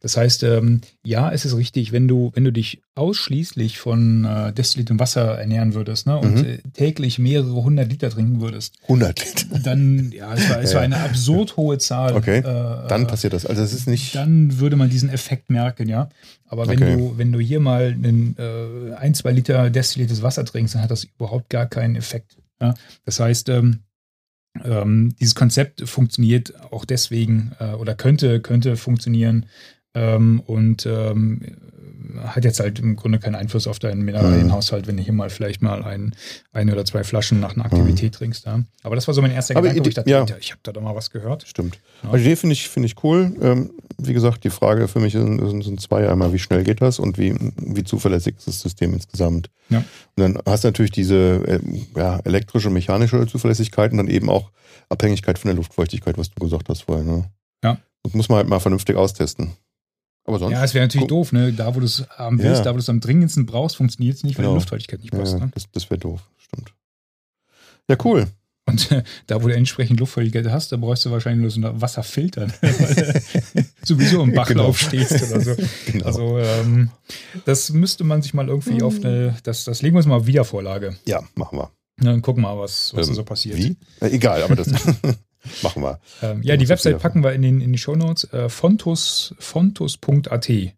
Das 0.00 0.16
heißt, 0.16 0.44
ähm, 0.44 0.80
ja, 1.04 1.32
es 1.32 1.44
ist 1.44 1.56
richtig, 1.56 1.90
wenn 1.90 2.06
du, 2.06 2.30
wenn 2.34 2.44
du 2.44 2.52
dich 2.52 2.82
ausschließlich 2.94 3.78
von 3.78 4.24
äh, 4.24 4.52
destilliertem 4.52 5.00
Wasser 5.00 5.36
ernähren 5.38 5.74
würdest 5.74 6.06
ne, 6.06 6.16
und 6.18 6.36
Mhm. 6.38 6.44
äh, 6.44 6.58
täglich 6.72 7.18
mehrere 7.18 7.52
hundert 7.64 7.90
Liter 7.90 8.08
trinken 8.10 8.40
würdest, 8.40 8.76
100 8.82 9.18
Liter. 9.24 9.58
dann, 9.58 10.12
ja, 10.12 10.32
es 10.34 10.48
war, 10.48 10.60
es 10.60 10.74
war 10.74 10.82
eine 10.82 10.98
absurd 11.00 11.56
hohe 11.56 11.78
Zahl. 11.78 12.14
Okay, 12.14 12.38
äh, 12.38 12.42
Dann 12.42 13.02
äh, 13.02 13.06
passiert 13.06 13.32
das. 13.32 13.44
Also 13.44 13.60
es 13.62 13.72
ist 13.72 13.88
nicht. 13.88 14.14
dann 14.14 14.60
würde 14.60 14.76
man 14.76 14.88
diesen 14.88 15.08
Effekt 15.10 15.50
merken, 15.50 15.88
ja. 15.88 16.08
Aber 16.46 16.68
wenn 16.68 16.80
Okay. 16.82 16.96
du, 16.96 17.18
wenn 17.18 17.32
du 17.32 17.40
hier 17.40 17.58
mal 17.58 17.86
einen, 17.92 18.36
äh, 18.38 18.94
ein, 18.94 19.14
zwei 19.14 19.32
Liter 19.32 19.68
destilliertes 19.68 20.22
Wasser 20.22 20.44
trinkst, 20.44 20.76
dann 20.76 20.82
hat 20.82 20.92
das 20.92 21.04
überhaupt 21.04 21.50
gar 21.50 21.66
keinen 21.66 21.96
Effekt. 21.96 22.36
Ja? 22.60 22.74
Das 23.04 23.18
heißt, 23.18 23.48
ähm, 23.48 23.80
ähm, 24.64 25.14
dieses 25.20 25.34
Konzept 25.34 25.88
funktioniert 25.88 26.54
auch 26.72 26.84
deswegen 26.84 27.52
äh, 27.60 27.72
oder 27.72 27.94
könnte, 27.94 28.40
könnte 28.40 28.76
funktionieren 28.76 29.46
ähm, 29.94 30.40
und 30.40 30.86
ähm, 30.86 31.40
hat 32.22 32.44
jetzt 32.44 32.60
halt 32.60 32.78
im 32.78 32.96
Grunde 32.96 33.18
keinen 33.18 33.34
Einfluss 33.34 33.66
auf 33.66 33.78
deinen 33.78 34.02
Mineralienhaushalt, 34.02 34.86
wenn 34.86 34.96
du 34.96 35.02
hier 35.02 35.12
mal 35.12 35.30
vielleicht 35.30 35.62
mal 35.62 35.82
ein, 35.82 36.14
eine 36.52 36.72
oder 36.72 36.84
zwei 36.84 37.04
Flaschen 37.04 37.40
nach 37.40 37.54
einer 37.54 37.64
Aktivität 37.64 38.14
trinkst. 38.14 38.46
Ja? 38.46 38.62
Aber 38.82 38.94
das 38.94 39.06
war 39.06 39.14
so 39.14 39.22
mein 39.22 39.30
erster 39.30 39.56
Aber 39.56 39.68
Gedanke, 39.68 39.84
wo 39.84 39.88
ich 39.88 39.94
dachte, 39.94 40.10
ja. 40.10 40.26
Ich 40.40 40.50
habe 40.50 40.60
da 40.62 40.72
doch 40.72 40.80
mal 40.80 40.94
was 40.94 41.10
gehört. 41.10 41.46
Stimmt. 41.46 41.78
Ja. 42.02 42.10
Also 42.10 42.22
die 42.22 42.30
Idee 42.30 42.36
finde 42.36 42.52
ich, 42.54 42.68
finde 42.68 42.86
ich 42.86 43.02
cool. 43.04 43.34
Ähm, 43.40 43.70
wie 43.98 44.14
gesagt, 44.14 44.44
die 44.44 44.50
Frage 44.50 44.88
für 44.88 45.00
mich 45.00 45.12
sind, 45.12 45.64
sind, 45.64 45.80
zwei. 45.80 46.08
Einmal, 46.08 46.32
wie 46.32 46.38
schnell 46.38 46.64
geht 46.64 46.80
das 46.80 46.98
und 46.98 47.18
wie, 47.18 47.34
wie 47.56 47.84
zuverlässig 47.84 48.36
ist 48.38 48.46
das 48.46 48.60
System 48.60 48.92
insgesamt. 48.92 49.50
Ja. 49.68 49.78
Und 49.78 49.84
dann 50.16 50.38
hast 50.46 50.64
du 50.64 50.68
natürlich 50.68 50.92
diese 50.92 51.42
äh, 51.46 51.60
ja, 51.96 52.20
elektrische, 52.24 52.70
mechanische 52.70 53.26
Zuverlässigkeit 53.26 53.92
und 53.92 53.98
dann 53.98 54.08
eben 54.08 54.30
auch 54.30 54.50
Abhängigkeit 54.88 55.38
von 55.38 55.48
der 55.48 55.56
Luftfeuchtigkeit, 55.56 56.16
was 56.16 56.30
du 56.30 56.42
gesagt 56.42 56.68
hast 56.68 56.82
vorher. 56.82 57.04
Ne? 57.04 57.30
Ja. 57.62 57.78
Das 58.02 58.14
muss 58.14 58.28
man 58.28 58.38
halt 58.38 58.48
mal 58.48 58.60
vernünftig 58.60 58.96
austesten. 58.96 59.52
Aber 60.28 60.38
sonst. 60.38 60.52
Ja, 60.52 60.62
es 60.62 60.74
wäre 60.74 60.84
natürlich 60.84 61.02
Guck- 61.08 61.18
doof, 61.18 61.32
ne? 61.32 61.52
Da, 61.52 61.74
wo 61.74 61.80
du 61.80 61.86
es 61.86 62.04
haben 62.10 62.38
willst, 62.38 62.58
Ja. 62.58 62.64
da, 62.64 62.70
wo 62.70 62.74
du 62.74 62.80
es 62.80 62.88
am 62.88 63.00
dringendsten 63.00 63.46
brauchst, 63.46 63.76
funktioniert 63.76 64.16
es 64.16 64.22
nicht, 64.24 64.36
weil 64.38 64.44
Genau. 64.44 64.54
die 64.54 64.58
Luftfeuchtigkeit 64.60 65.00
nicht 65.00 65.12
ja, 65.12 65.18
passt. 65.18 65.38
Ne? 65.38 65.50
das, 65.54 65.64
das 65.72 65.90
wäre 65.90 65.98
doof. 65.98 66.20
Stimmt. 66.36 66.72
Ja, 67.88 67.96
cool. 68.04 68.26
Und 68.66 68.90
äh, 68.92 69.02
da, 69.26 69.42
wo 69.42 69.48
du 69.48 69.54
entsprechend 69.54 69.98
Luftfeuchtigkeit 69.98 70.46
hast, 70.52 70.70
da 70.72 70.76
brauchst 70.76 71.06
du 71.06 71.10
wahrscheinlich 71.10 71.40
nur 71.40 71.50
so 71.50 71.60
ein 71.66 71.80
Wasserfilter, 71.80 72.46
ne? 72.48 72.52
weil 72.60 73.22
du 73.54 73.64
sowieso 73.86 74.22
im 74.22 74.34
Bachlauf 74.34 74.78
Genau. 74.90 75.04
stehst 75.06 75.32
oder 75.32 75.40
so. 75.40 75.54
Genau. 75.90 76.04
Also, 76.04 76.38
ähm, 76.38 76.90
das 77.46 77.70
müsste 77.70 78.04
man 78.04 78.20
sich 78.20 78.34
mal 78.34 78.46
irgendwie 78.48 78.82
auf 78.82 78.96
eine, 79.02 79.34
das, 79.42 79.64
das 79.64 79.80
legen 79.80 79.94
wir 79.94 79.98
uns 80.00 80.06
mal 80.06 80.16
auf 80.16 80.26
Wiedervorlage. 80.26 80.96
ja, 81.06 81.22
machen 81.34 81.58
wir. 81.58 81.70
Dann 82.00 82.20
gucken 82.20 82.42
wir 82.44 82.54
mal, 82.54 82.60
was, 82.60 82.94
was 82.94 83.06
da 83.06 83.12
Ähm, 83.12 83.16
so 83.16 83.24
passiert. 83.24 83.56
Wie? 83.56 83.74
Äh, 84.00 84.10
egal, 84.10 84.42
aber 84.42 84.54
das 84.54 84.68
machen 85.62 85.82
wir. 85.82 85.98
Ähm, 86.22 86.42
ja, 86.42 86.56
die 86.56 86.68
Website 86.68 86.98
packen 86.98 87.22
wir 87.22 87.32
in, 87.32 87.42
den, 87.42 87.60
in 87.60 87.72
die 87.72 87.78
Shownotes. 87.78 88.32
Äh, 88.32 88.48
fontus, 88.48 89.34
fontus.at 89.38 90.48
ist 90.48 90.74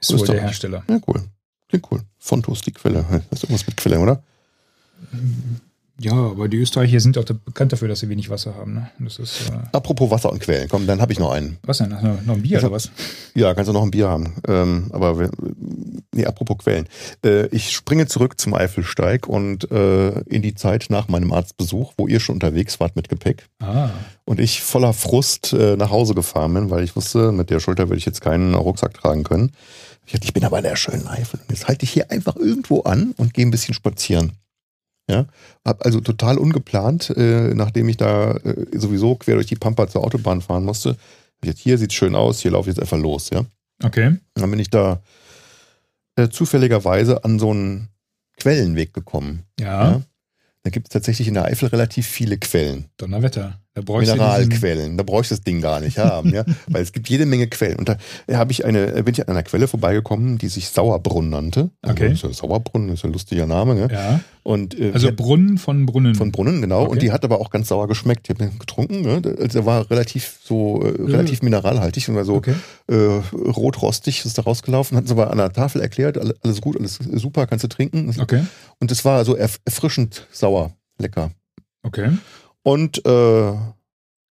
Ist 0.00 0.12
wohl 0.12 0.26
doch 0.26 0.34
der 0.34 0.42
Hersteller. 0.42 0.82
Ja, 0.88 0.98
cool. 1.06 1.24
Klingt 1.68 1.90
cool. 1.90 2.02
Fontos, 2.18 2.62
die 2.62 2.72
Quelle. 2.72 3.04
Das 3.30 3.38
ist 3.38 3.44
irgendwas 3.44 3.66
mit 3.66 3.76
Quelle, 3.76 4.00
oder? 4.00 4.22
Ja, 6.02 6.12
aber 6.14 6.48
die 6.48 6.56
Österreicher 6.56 6.98
sind 6.98 7.18
auch 7.18 7.24
bekannt 7.24 7.72
dafür, 7.74 7.86
dass 7.88 8.00
sie 8.00 8.08
wenig 8.08 8.30
Wasser 8.30 8.54
haben. 8.54 8.72
Ne? 8.72 8.90
Das 9.00 9.18
ist, 9.18 9.50
äh, 9.50 9.76
Apropos 9.76 10.10
Wasser 10.10 10.32
und 10.32 10.40
Quellen. 10.40 10.66
Komm, 10.70 10.86
dann 10.86 10.98
habe 11.02 11.12
ich 11.12 11.18
noch 11.18 11.30
einen. 11.30 11.58
was 11.62 11.76
denn? 11.78 11.90
Noch, 11.90 12.00
noch 12.24 12.34
ein 12.36 12.42
Bier 12.42 12.56
hab- 12.56 12.64
oder 12.64 12.72
was? 12.72 12.90
Ja, 13.34 13.52
kannst 13.52 13.68
du 13.68 13.74
noch 13.74 13.82
ein 13.82 13.90
Bier 13.90 14.08
haben. 14.08 14.34
Ähm, 14.48 14.88
aber 14.92 15.18
wir, 15.18 15.30
nee, 16.14 16.24
apropos 16.24 16.56
Quellen. 16.58 16.86
Äh, 17.22 17.48
ich 17.48 17.72
springe 17.72 18.06
zurück 18.06 18.40
zum 18.40 18.54
Eifelsteig 18.54 19.26
und 19.26 19.70
äh, 19.70 20.20
in 20.20 20.40
die 20.40 20.54
Zeit 20.54 20.86
nach 20.88 21.08
meinem 21.08 21.32
Arztbesuch, 21.34 21.92
wo 21.98 22.08
ihr 22.08 22.18
schon 22.20 22.36
unterwegs 22.36 22.80
wart 22.80 22.96
mit 22.96 23.10
Gepäck 23.10 23.46
Ah, 23.60 23.90
und 24.24 24.40
ich 24.40 24.62
voller 24.62 24.94
Frust 24.94 25.52
äh, 25.52 25.76
nach 25.76 25.90
Hause 25.90 26.14
gefahren 26.14 26.54
bin, 26.54 26.70
weil 26.70 26.82
ich 26.82 26.96
wusste, 26.96 27.30
mit 27.30 27.50
der 27.50 27.60
Schulter 27.60 27.88
würde 27.90 27.98
ich 27.98 28.06
jetzt 28.06 28.22
keinen 28.22 28.54
Rucksack 28.54 28.94
tragen 28.94 29.22
können. 29.22 29.52
Ich, 30.06 30.12
dachte, 30.12 30.24
ich 30.24 30.32
bin 30.32 30.44
aber 30.44 30.56
in 30.58 30.64
der 30.64 30.76
schönen 30.76 31.06
Eifel. 31.08 31.40
Jetzt 31.50 31.68
halte 31.68 31.84
ich 31.84 31.90
hier 31.90 32.10
einfach 32.10 32.36
irgendwo 32.36 32.80
an 32.80 33.12
und 33.18 33.34
gehe 33.34 33.44
ein 33.44 33.50
bisschen 33.50 33.74
spazieren. 33.74 34.32
Ja, 35.10 35.26
hab 35.64 35.84
also 35.84 36.00
total 36.00 36.38
ungeplant, 36.38 37.10
äh, 37.10 37.54
nachdem 37.54 37.88
ich 37.88 37.96
da 37.96 38.32
äh, 38.32 38.66
sowieso 38.78 39.16
quer 39.16 39.34
durch 39.34 39.46
die 39.46 39.56
Pampa 39.56 39.88
zur 39.88 40.04
Autobahn 40.04 40.40
fahren 40.40 40.64
musste. 40.64 40.96
Jetzt 41.44 41.60
hier 41.60 41.78
sieht's 41.78 41.94
schön 41.94 42.14
aus, 42.14 42.40
hier 42.40 42.50
laufe 42.50 42.68
ich 42.68 42.76
jetzt 42.76 42.82
einfach 42.82 42.98
los, 42.98 43.30
ja. 43.30 43.44
okay. 43.82 44.16
Dann 44.34 44.50
bin 44.50 44.60
ich 44.60 44.70
da 44.70 45.02
äh, 46.16 46.28
zufälligerweise 46.28 47.24
an 47.24 47.38
so 47.38 47.50
einen 47.50 47.88
Quellenweg 48.36 48.92
gekommen. 48.92 49.44
Ja, 49.58 49.92
Ja. 49.92 50.02
Da 50.62 50.68
gibt 50.70 50.88
es 50.88 50.92
tatsächlich 50.92 51.26
in 51.26 51.34
der 51.34 51.46
Eifel 51.46 51.68
relativ 51.68 52.06
viele 52.06 52.36
Quellen. 52.36 52.84
Donnerwetter. 52.98 53.58
Mineralquellen. 53.76 54.96
Da 54.96 55.04
brauche 55.04 55.22
ich 55.22 55.28
das 55.28 55.40
Ding 55.42 55.60
gar 55.60 55.80
nicht 55.80 55.98
haben, 55.98 56.34
ja. 56.34 56.44
Weil 56.68 56.82
es 56.82 56.92
gibt 56.92 57.08
jede 57.08 57.24
Menge 57.26 57.46
Quellen. 57.46 57.76
Und 57.76 57.88
da 57.88 57.96
habe 58.32 58.52
ich 58.52 58.64
eine, 58.64 59.02
bin 59.04 59.14
ich 59.14 59.20
an 59.22 59.28
einer 59.28 59.42
Quelle 59.42 59.68
vorbeigekommen, 59.68 60.38
die 60.38 60.48
sich 60.48 60.68
Sauerbrunn 60.68 61.30
nannte. 61.30 61.70
Okay. 61.82 62.08
Also, 62.08 62.28
ist 62.28 62.40
ja 62.40 62.48
Sauerbrunn 62.48 62.88
ist 62.88 63.04
ein 63.04 63.12
lustiger 63.12 63.46
Name, 63.46 63.74
ne? 63.74 63.88
Ja, 63.92 64.20
Und 64.42 64.78
äh, 64.78 64.90
also 64.92 65.06
die 65.06 65.12
hat- 65.12 65.16
Brunnen 65.16 65.58
von 65.58 65.86
Brunnen. 65.86 66.14
von 66.14 66.32
Brunnen, 66.32 66.60
genau. 66.60 66.82
Okay. 66.82 66.90
Und 66.90 67.02
die 67.02 67.12
hat 67.12 67.24
aber 67.24 67.40
auch 67.40 67.50
ganz 67.50 67.68
sauer 67.68 67.86
geschmeckt. 67.88 68.28
Ich 68.28 68.30
habe 68.36 68.48
den 68.48 68.58
getrunken, 68.58 69.02
ne? 69.02 69.22
Also 69.38 69.58
der 69.60 69.66
war 69.66 69.88
relativ 69.90 70.40
so, 70.42 70.82
äh, 70.82 70.88
relativ 71.10 71.42
mineralhaltig 71.42 72.08
und 72.08 72.16
war 72.16 72.24
so 72.24 72.34
Okay. 72.36 72.54
äh, 72.88 72.94
rotrostig 72.94 74.24
ist 74.24 74.36
da 74.38 74.42
rausgelaufen, 74.42 74.96
hatten 74.96 75.06
sie 75.06 75.12
aber 75.12 75.30
an 75.30 75.38
der 75.38 75.52
Tafel 75.52 75.80
erklärt, 75.80 76.18
alle- 76.18 76.34
alles 76.42 76.60
gut, 76.60 76.76
alles 76.76 76.98
super, 77.14 77.46
kannst 77.46 77.64
du 77.64 77.68
trinken. 77.68 78.14
Okay. 78.20 78.42
Und 78.80 78.90
es 78.90 79.04
war 79.04 79.24
so 79.24 79.36
erf 79.36 79.60
erfrischend 79.64 80.26
sauer, 80.32 80.72
lecker. 80.98 81.30
Okay. 81.82 82.10
Und 82.62 82.98
äh, 82.98 83.52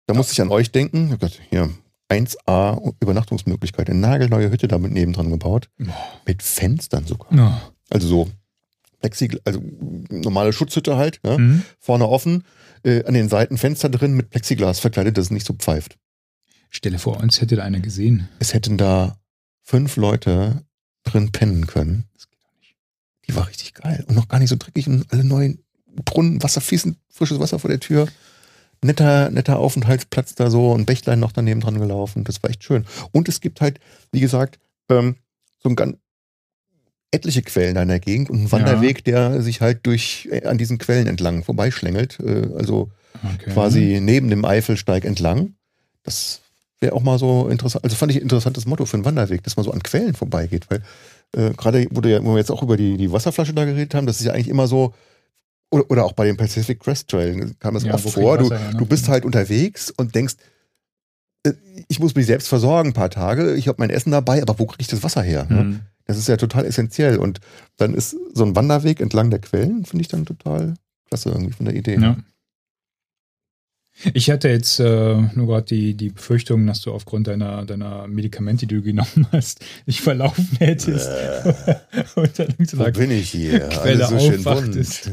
da 0.07 0.15
musste 0.15 0.33
ich 0.33 0.41
an 0.41 0.51
euch 0.51 0.73
denken. 0.73 1.11
Hab 1.11 1.21
gedacht, 1.21 1.41
hier, 1.51 1.71
1A 2.11 2.95
Übernachtungsmöglichkeit, 3.01 3.89
eine 3.89 3.99
nagelneue 3.99 4.51
Hütte 4.51 4.69
damit 4.69 4.93
nebendran 4.93 5.31
gebaut. 5.31 5.71
Mit 6.27 6.43
Fenstern 6.43 7.07
sogar. 7.07 7.33
Ja. 7.35 7.73
Also 7.91 8.09
so 8.09 8.31
Plexiglas, 9.01 9.43
also 9.45 9.63
normale 10.11 10.53
Schutzhütte 10.53 10.97
halt, 10.97 11.21
ja? 11.25 11.37
Mhm. 11.37 11.63
vorne 11.79 12.09
offen, 12.09 12.45
äh, 12.85 13.05
an 13.05 13.15
den 13.15 13.29
Seiten 13.29 13.59
Fenster 13.59 13.91
drin 13.91 14.15
mit 14.15 14.31
Plexiglas 14.31 14.81
verkleidet, 14.81 15.19
dass 15.19 15.27
es 15.27 15.31
nicht 15.31 15.47
so 15.47 15.53
pfeift. 15.53 15.99
Stelle 16.71 16.99
vor, 16.99 17.21
uns 17.21 17.41
hätte 17.41 17.57
da 17.57 17.65
einer 17.65 17.81
gesehen. 17.81 18.29
Es 18.39 18.55
hätten 18.55 18.79
da 18.79 19.19
fünf 19.63 19.97
Leute 19.97 20.65
drin 21.05 21.33
pennen 21.33 21.67
können. 21.67 22.05
Das 22.15 22.29
geht 22.29 22.41
doch 22.43 22.53
nicht. 22.59 22.77
Die 23.29 23.37
war 23.37 23.49
richtig 23.49 23.75
geil. 23.75 24.05
Und 24.09 24.15
noch 24.15 24.29
gar 24.29 24.39
nicht 24.39 24.49
so 24.49 24.57
dreckig 24.57 24.89
und 24.89 25.13
alle 25.13 25.25
neuen 25.25 25.63
Brunnen, 26.05 26.43
Wasser 26.43 26.61
fließend, 26.61 26.97
frisches 27.11 27.39
Wasser 27.41 27.59
vor 27.59 27.71
der 27.71 27.81
Tür. 27.81 28.09
Netter, 28.83 29.31
netter 29.31 29.59
Aufenthaltsplatz 29.59 30.35
da 30.35 30.51
so, 30.51 30.75
ein 30.75 30.85
Bächlein 30.85 31.21
noch 31.21 31.33
daneben 31.33 31.61
dran 31.61 31.79
gelaufen. 31.79 32.25
Das 32.25 32.43
war 32.43 32.51
echt 32.51 32.65
schön. 32.65 32.85
Und 33.13 33.29
es 33.29 33.41
gibt 33.41 33.61
halt, 33.61 33.81
wie 34.13 34.21
gesagt, 34.21 34.59
ähm, 34.91 35.17
so 35.63 35.71
ein 35.71 35.77
ganz 35.77 35.97
etliche 37.11 37.43
Quellen 37.43 37.77
da 37.77 37.83
in 37.83 37.89
der 37.89 38.01
Gegend 38.01 38.29
und 38.29 38.39
einen 38.39 38.53
Wanderweg, 38.53 39.05
der 39.05 39.41
sich 39.41 39.61
halt 39.61 39.87
durch 39.87 40.29
äh, 40.31 40.45
an 40.47 40.59
diesen 40.59 40.79
Quellen 40.79 41.07
entlang 41.07 41.45
vorbeischlängelt. 41.45 42.19
Äh, 42.21 42.49
also 42.57 42.91
Okay. 43.23 43.53
quasi 43.53 44.01
neben 44.03 44.29
dem 44.29 44.45
Eifelsteig 44.45 45.05
entlang. 45.05 45.55
Das 46.03 46.41
wäre 46.81 46.95
auch 46.95 47.03
mal 47.03 47.19
so 47.19 47.49
interessant. 47.49 47.85
Also 47.85 47.97
fand 47.97 48.11
ich 48.11 48.19
ein 48.19 48.23
interessantes 48.23 48.67
Motto 48.67 48.85
für 48.87 48.97
einen 48.97 49.05
Wanderweg, 49.05 49.43
dass 49.45 49.57
man 49.57 49.65
so 49.65 49.71
an 49.71 49.83
Quellen 49.83 50.15
vorbeigeht, 50.15 50.67
weil 50.69 50.83
äh, 51.37 51.55
gerade 51.55 51.87
wo, 51.91 52.01
ja, 52.01 52.23
wo 52.25 52.33
wir 52.33 52.39
jetzt 52.39 52.51
auch 52.51 52.63
über 52.63 52.77
die, 52.77 52.97
die 52.97 53.13
Wasserflasche 53.13 53.55
da 53.55 53.65
geredet 53.65 53.95
haben, 53.95 54.07
das 54.07 54.19
ist 54.19 54.27
ja 54.27 54.33
eigentlich 54.33 54.49
immer 54.49 54.67
so, 54.67 54.93
oder, 55.75 55.91
oder 55.91 56.05
auch 56.05 56.13
bei 56.13 56.25
dem 56.25 56.37
Pacific 56.37 56.79
Crest 56.81 57.09
Trail 57.09 57.55
kam 57.59 57.75
das 57.75 57.83
Ja, 57.83 57.95
oft 57.95 58.09
vor. 58.11 58.39
Du, 58.39 58.51
her, 58.51 58.73
ne? 58.73 58.79
du 58.79 58.87
bist 58.87 59.09
halt 59.09 59.25
unterwegs 59.25 59.91
und 59.91 60.15
denkst, 60.15 60.37
äh, 61.45 61.53
ich 61.89 61.99
muss 61.99 62.15
mich 62.15 62.27
selbst 62.27 62.49
versorgen 62.49 62.91
ein 62.91 62.95
paar 62.95 63.11
Tage, 63.11 63.55
ich 63.55 63.67
habe 63.69 63.77
mein 63.81 63.91
Essen 63.91 64.13
dabei, 64.13 64.41
aber 64.41 64.59
wo 64.59 64.67
kriege 64.67 64.83
ich 64.83 64.89
das 64.89 65.03
Wasser 65.03 65.23
her? 65.23 65.47
ne? 65.51 65.65
Mhm. 65.65 65.81
Das 66.07 66.19
ist 66.19 66.29
ja 66.29 66.37
total 66.37 66.67
essentiell. 66.67 67.17
Und 67.17 67.41
dann 67.77 67.95
ist 67.95 68.15
so 68.35 68.45
ein 68.45 68.55
Wanderweg 68.55 69.01
entlang 69.01 69.31
der 69.31 69.41
Quellen, 69.41 69.85
finde 69.85 70.03
ich 70.03 70.09
dann 70.09 70.27
total 70.27 70.75
klasse 71.09 71.31
irgendwie 71.31 71.53
von 71.53 71.67
der 71.67 71.75
Idee. 71.75 71.99
Ja. 71.99 72.17
Ich 74.13 74.31
hatte 74.31 74.49
jetzt 74.49 74.81
äh, 74.81 75.17
nur 75.35 75.47
gerade 75.47 75.67
die, 75.67 75.95
die 75.95 76.11
Befürchtung, 76.11 76.67
dass 76.67 76.81
du 76.81 76.93
aufgrund 76.93 77.29
deiner, 77.29 77.65
deiner 77.65 78.09
Medikamente, 78.09 78.67
die 78.67 78.75
du 78.75 78.83
genommen 78.83 79.27
hast, 79.33 79.65
dich 79.87 80.01
verlaufen 80.01 80.49
hättest. 80.59 81.09
und 82.17 82.39
dann 82.39 82.55
Wo 82.59 82.77
sagst, 82.77 83.01
bin 83.01 83.11
ich 83.13 83.31
hier? 83.31 83.61
Quelle 83.61 84.07
Alles 84.07 84.23
so 84.23 84.31
schön 84.31 84.47
aufwachtest. 84.47 85.11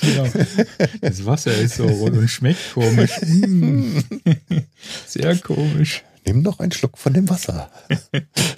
genau, 0.00 0.26
das 1.00 1.24
Wasser 1.24 1.54
ist 1.54 1.76
so 1.76 1.86
rot 1.86 2.12
und 2.12 2.28
schmeckt 2.28 2.74
komisch. 2.74 3.12
Sehr 5.06 5.36
komisch. 5.36 6.02
Nimm 6.26 6.42
noch 6.42 6.58
einen 6.58 6.72
Schluck 6.72 6.98
von 6.98 7.14
dem 7.14 7.28
Wasser. 7.30 7.70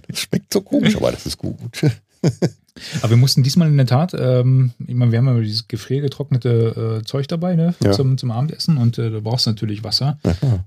Das 0.08 0.20
schmeckt 0.20 0.52
so 0.52 0.62
komisch, 0.62 0.96
aber 0.96 1.12
das 1.12 1.26
ist 1.26 1.38
gut. 1.38 1.58
Aber 3.02 3.10
wir 3.10 3.16
mussten 3.16 3.42
diesmal 3.42 3.68
in 3.68 3.76
der 3.76 3.86
Tat, 3.86 4.14
ähm, 4.18 4.72
ich 4.86 4.94
meine, 4.94 5.12
wir 5.12 5.18
haben 5.18 5.26
ja 5.26 5.38
dieses 5.40 5.68
gefriergetrocknete 5.68 7.00
äh, 7.00 7.04
Zeug 7.04 7.28
dabei, 7.28 7.56
ne, 7.56 7.74
Ja. 7.82 7.92
zum, 7.92 8.16
zum 8.18 8.30
Abendessen 8.30 8.76
und 8.76 8.98
äh, 8.98 9.10
da 9.10 9.20
brauchst 9.20 9.46
du 9.46 9.50
natürlich 9.50 9.84
Wasser. 9.84 10.18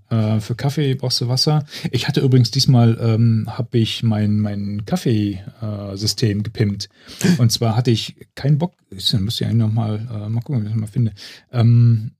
Äh, 0.09 0.39
für 0.39 0.55
Kaffee 0.55 0.95
brauchst 0.95 1.21
du 1.21 1.27
Wasser. 1.27 1.65
Ich 1.91 2.07
hatte 2.07 2.21
übrigens 2.21 2.51
diesmal, 2.51 2.97
ähm, 3.01 3.45
habe 3.49 3.77
ich 3.77 4.03
mein, 4.03 4.39
mein 4.39 4.85
Kaffeesystem 4.85 6.43
gepimpt. 6.43 6.89
Und 7.37 7.51
zwar 7.51 7.75
hatte 7.75 7.91
ich 7.91 8.15
keinen 8.35 8.57
Bock, 8.57 8.73
ich 8.89 9.11
müsste 9.13 9.43
ja 9.43 9.49
eigentlich 9.49 9.65
noch 9.67 9.73
mal, 9.73 9.95
äh, 10.11 10.29
mal 10.29 10.41
gucken, 10.41 10.57
ob 10.57 10.63
ich 10.63 10.69
das 10.71 10.79
mal 10.79 10.87
finde. 10.87 11.13
Ähm, 11.51 12.11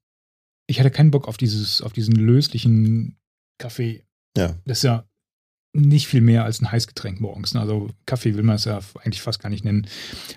ich 0.68 0.80
hatte 0.80 0.92
keinen 0.92 1.12
Bock 1.12 1.28
auf 1.28 1.38
dieses, 1.38 1.82
auf 1.82 1.94
diesen 1.94 2.16
löslichen 2.16 3.18
Kaffee. 3.60 4.04
Ja. 4.38 4.56
Das 4.66 4.80
ist 4.80 4.84
ja 4.84 5.06
nicht 5.74 6.08
viel 6.08 6.22
mehr 6.22 6.46
als 6.46 6.62
ein 6.62 6.72
Heißgetränk 6.72 7.20
morgens. 7.20 7.54
ne? 7.54 7.62
Also 7.62 7.90
Kaffee 8.06 8.36
will 8.36 8.44
man 8.44 8.56
es 8.58 8.66
ja 8.66 8.80
eigentlich 9.04 9.22
fast 9.22 9.42
gar 9.42 9.50
nicht 9.50 9.66
nennen. 9.66 9.88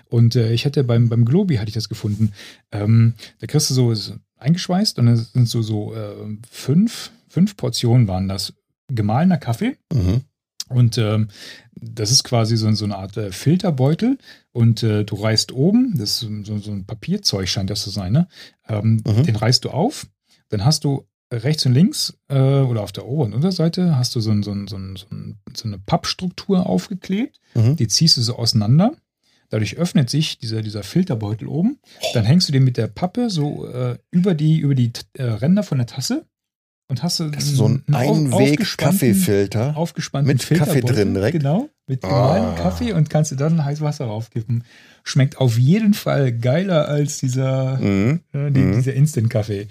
Und 0.09 0.35
äh, 0.35 0.51
ich 0.51 0.65
hatte 0.65 0.83
beim, 0.83 1.09
beim 1.09 1.25
Globi 1.25 1.57
hatte 1.57 1.69
ich 1.69 1.75
das 1.75 1.89
gefunden. 1.89 2.33
Ähm, 2.71 3.13
da 3.39 3.47
kriegst 3.47 3.69
du 3.69 3.73
so 3.75 3.91
ist 3.91 4.13
eingeschweißt 4.37 4.99
und 4.99 5.05
dann 5.07 5.15
sind 5.17 5.47
so, 5.47 5.61
so 5.61 5.93
äh, 5.95 6.37
fünf, 6.49 7.11
fünf 7.27 7.55
Portionen 7.55 8.07
waren 8.07 8.27
das. 8.27 8.53
Gemahlener 8.89 9.37
Kaffee. 9.37 9.77
Mhm. 9.93 10.21
Und 10.69 10.97
ähm, 10.97 11.27
das 11.73 12.11
ist 12.11 12.23
quasi 12.23 12.57
so, 12.57 12.71
so 12.73 12.85
eine 12.85 12.97
Art 12.97 13.15
äh, 13.17 13.31
Filterbeutel. 13.31 14.17
Und 14.51 14.81
äh, 14.83 15.03
du 15.03 15.15
reißt 15.15 15.51
oben, 15.51 15.93
das 15.97 16.21
ist 16.23 16.45
so, 16.45 16.57
so 16.57 16.71
ein 16.71 16.85
Papierzeug 16.85 17.47
scheint 17.47 17.69
das 17.69 17.83
zu 17.83 17.89
sein, 17.89 18.11
ne? 18.13 18.27
Ähm, 18.67 19.01
Mhm. 19.05 19.23
Den 19.23 19.35
reißt 19.35 19.65
du 19.65 19.69
auf. 19.69 20.07
Dann 20.49 20.65
hast 20.65 20.83
du 20.83 21.05
rechts 21.33 21.65
und 21.65 21.73
links 21.73 22.17
äh, 22.29 22.37
oder 22.37 22.81
auf 22.83 22.91
der 22.91 23.05
Ober- 23.05 23.25
und 23.25 23.33
Unterseite 23.33 23.97
hast 23.97 24.15
du 24.15 24.21
so, 24.21 24.31
ein, 24.31 24.43
so, 24.43 24.51
ein, 24.51 24.67
so, 24.67 24.77
ein, 24.77 24.95
so, 24.95 25.05
ein, 25.11 25.37
so 25.55 25.67
eine 25.67 25.77
Pappstruktur 25.79 26.65
aufgeklebt. 26.67 27.39
Mhm. 27.55 27.75
Die 27.75 27.87
ziehst 27.87 28.17
du 28.17 28.21
so 28.21 28.37
auseinander. 28.37 28.93
Dadurch 29.49 29.77
öffnet 29.77 30.09
sich 30.09 30.39
dieser, 30.39 30.61
dieser 30.61 30.83
Filterbeutel 30.83 31.47
oben. 31.47 31.79
Dann 32.13 32.25
hängst 32.25 32.47
du 32.49 32.51
den 32.53 32.63
mit 32.65 32.75
der 32.77 32.87
Pappe 32.87 33.29
so 33.29 33.65
äh, 33.67 33.97
über 34.11 34.33
die, 34.33 34.59
über 34.59 34.75
die 34.75 34.91
äh, 35.13 35.23
Ränder 35.23 35.63
von 35.63 35.77
der 35.77 35.87
Tasse 35.87 36.25
und 36.89 37.03
hast 37.03 37.19
du 37.19 37.29
so 37.39 37.67
ein 37.67 37.83
einen 37.93 38.33
Einweg-Kaffeefilter. 38.33 39.75
aufgespannten 39.77 40.27
Mit 40.27 40.47
Kaffee 40.47 40.81
drin 40.81 41.13
direkt? 41.13 41.37
Genau, 41.39 41.69
mit 41.87 42.01
gemahlenem 42.01 42.51
Ah. 42.51 42.55
Kaffee 42.55 42.93
und 42.93 43.09
kannst 43.09 43.31
du 43.31 43.35
dann 43.35 43.63
heiß 43.63 43.81
Wasser 43.81 44.05
raufkippen. 44.05 44.63
Schmeckt 45.03 45.37
auf 45.37 45.57
jeden 45.57 45.93
Fall 45.93 46.31
geiler 46.33 46.87
als 46.87 47.17
dieser, 47.19 47.77
Mhm. 47.77 48.21
äh, 48.33 48.51
die, 48.51 48.59
Mhm. 48.59 48.73
dieser 48.75 48.93
Instant-Kaffee. 48.93 49.67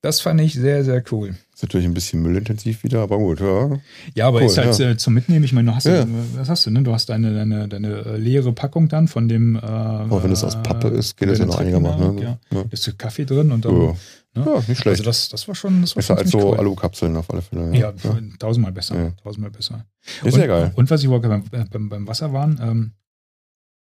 Das 0.00 0.20
fand 0.20 0.40
ich 0.40 0.54
sehr, 0.54 0.84
sehr 0.84 1.02
cool. 1.10 1.34
Ist 1.52 1.62
natürlich 1.62 1.86
ein 1.88 1.94
bisschen 1.94 2.22
müllintensiv 2.22 2.84
wieder, 2.84 3.02
aber 3.02 3.18
gut. 3.18 3.40
Ja. 3.40 3.70
Ja, 4.14 4.28
aber 4.28 4.38
Cool, 4.38 4.46
ist 4.46 4.56
halt 4.58 4.78
ja. 4.78 4.90
äh, 4.90 4.96
zum 4.96 5.14
Mitnehmen. 5.14 5.44
Ich 5.44 5.52
meine, 5.52 5.70
du 5.70 5.74
hast 5.74 5.86
Ja. 5.86 6.00
ja. 6.00 6.06
was 6.36 6.48
hast 6.48 6.66
du, 6.66 6.70
ne? 6.70 6.82
Du 6.82 6.92
hast 6.92 7.08
deine, 7.08 7.34
deine, 7.34 7.66
deine 7.66 8.04
äh, 8.04 8.16
leere 8.16 8.52
Packung 8.52 8.88
dann 8.88 9.08
von 9.08 9.28
dem. 9.28 9.56
Äh, 9.56 9.60
Aber 9.60 10.22
wenn 10.22 10.30
es 10.30 10.44
aus 10.44 10.62
Pappe 10.62 10.86
ist, 10.88 11.16
geht 11.16 11.28
das 11.28 11.40
ja 11.40 11.46
noch 11.46 11.58
einigermaßen. 11.58 12.14
Ne? 12.14 12.22
Ja. 12.22 12.38
Ja. 12.52 12.64
Ist 12.70 12.96
Kaffee 12.96 13.24
drin 13.24 13.50
und 13.50 13.64
dann. 13.64 13.74
Ja. 13.74 13.96
Ne? 14.36 14.44
ja, 14.46 14.54
nicht 14.68 14.80
schlecht. 14.80 14.86
Also 14.86 15.02
das, 15.02 15.30
das 15.30 15.48
war 15.48 15.56
schon. 15.56 15.80
Das 15.80 15.96
war 15.96 16.00
Besser 16.00 16.14
schon 16.14 16.18
als 16.22 16.30
so 16.30 16.50
cool. 16.52 16.58
Alukapseln 16.58 17.16
auf 17.16 17.28
alle 17.30 17.42
Fälle. 17.42 17.76
Ja, 17.76 17.92
tausendmal 18.38 18.70
besser. 18.72 18.96
Ja. 18.96 19.10
Tausendmal 19.20 19.50
besser. 19.50 19.84
Ist 20.22 20.22
und, 20.26 20.32
sehr 20.34 20.46
geil. 20.46 20.70
Und 20.76 20.88
was 20.90 21.02
ich 21.02 21.08
wollte 21.08 21.26
beim, 21.28 21.42
beim, 21.72 21.88
beim 21.88 22.06
Wasser 22.06 22.32
waren, 22.32 22.60
ähm, 22.62 22.92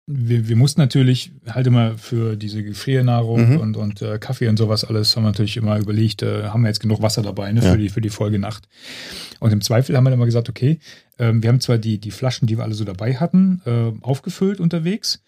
wir, 0.09 0.47
wir 0.47 0.55
mussten 0.55 0.79
natürlich 0.79 1.31
halt 1.49 1.67
immer 1.67 1.97
für 1.97 2.37
diese 2.37 2.63
Gefriernahrung 2.63 3.51
Mhm. 3.55 3.57
und, 3.59 3.77
und 3.77 4.01
äh, 4.01 4.17
Kaffee 4.19 4.47
und 4.47 4.57
sowas 4.57 4.85
alles, 4.85 5.15
haben 5.15 5.23
wir 5.23 5.29
natürlich 5.31 5.57
immer 5.57 5.77
überlegt, 5.77 6.21
äh, 6.21 6.43
haben 6.45 6.61
wir 6.61 6.69
jetzt 6.69 6.79
genug 6.79 7.01
Wasser 7.01 7.21
dabei 7.21 7.51
ne, 7.51 7.61
Ja. 7.61 7.71
für, 7.73 7.77
die, 7.77 7.89
für 7.89 7.99
die 8.01 8.09
Folgenacht. 8.09 8.67
Und 9.41 9.51
im 9.51 9.59
Zweifel 9.61 9.95
haben 9.97 10.05
wir 10.05 10.09
dann 10.11 10.19
immer 10.19 10.25
gesagt, 10.25 10.47
okay, 10.49 10.79
ähm, 11.19 11.43
wir 11.43 11.49
haben 11.49 11.59
zwar 11.59 11.77
die, 11.77 11.97
die 11.99 12.11
Flaschen, 12.11 12.47
die 12.47 12.57
wir 12.57 12.63
alle 12.63 12.73
so 12.73 12.85
dabei 12.85 13.15
hatten, 13.17 13.61
äh, 13.65 13.91
aufgefüllt 14.01 14.59
unterwegs 14.61 15.21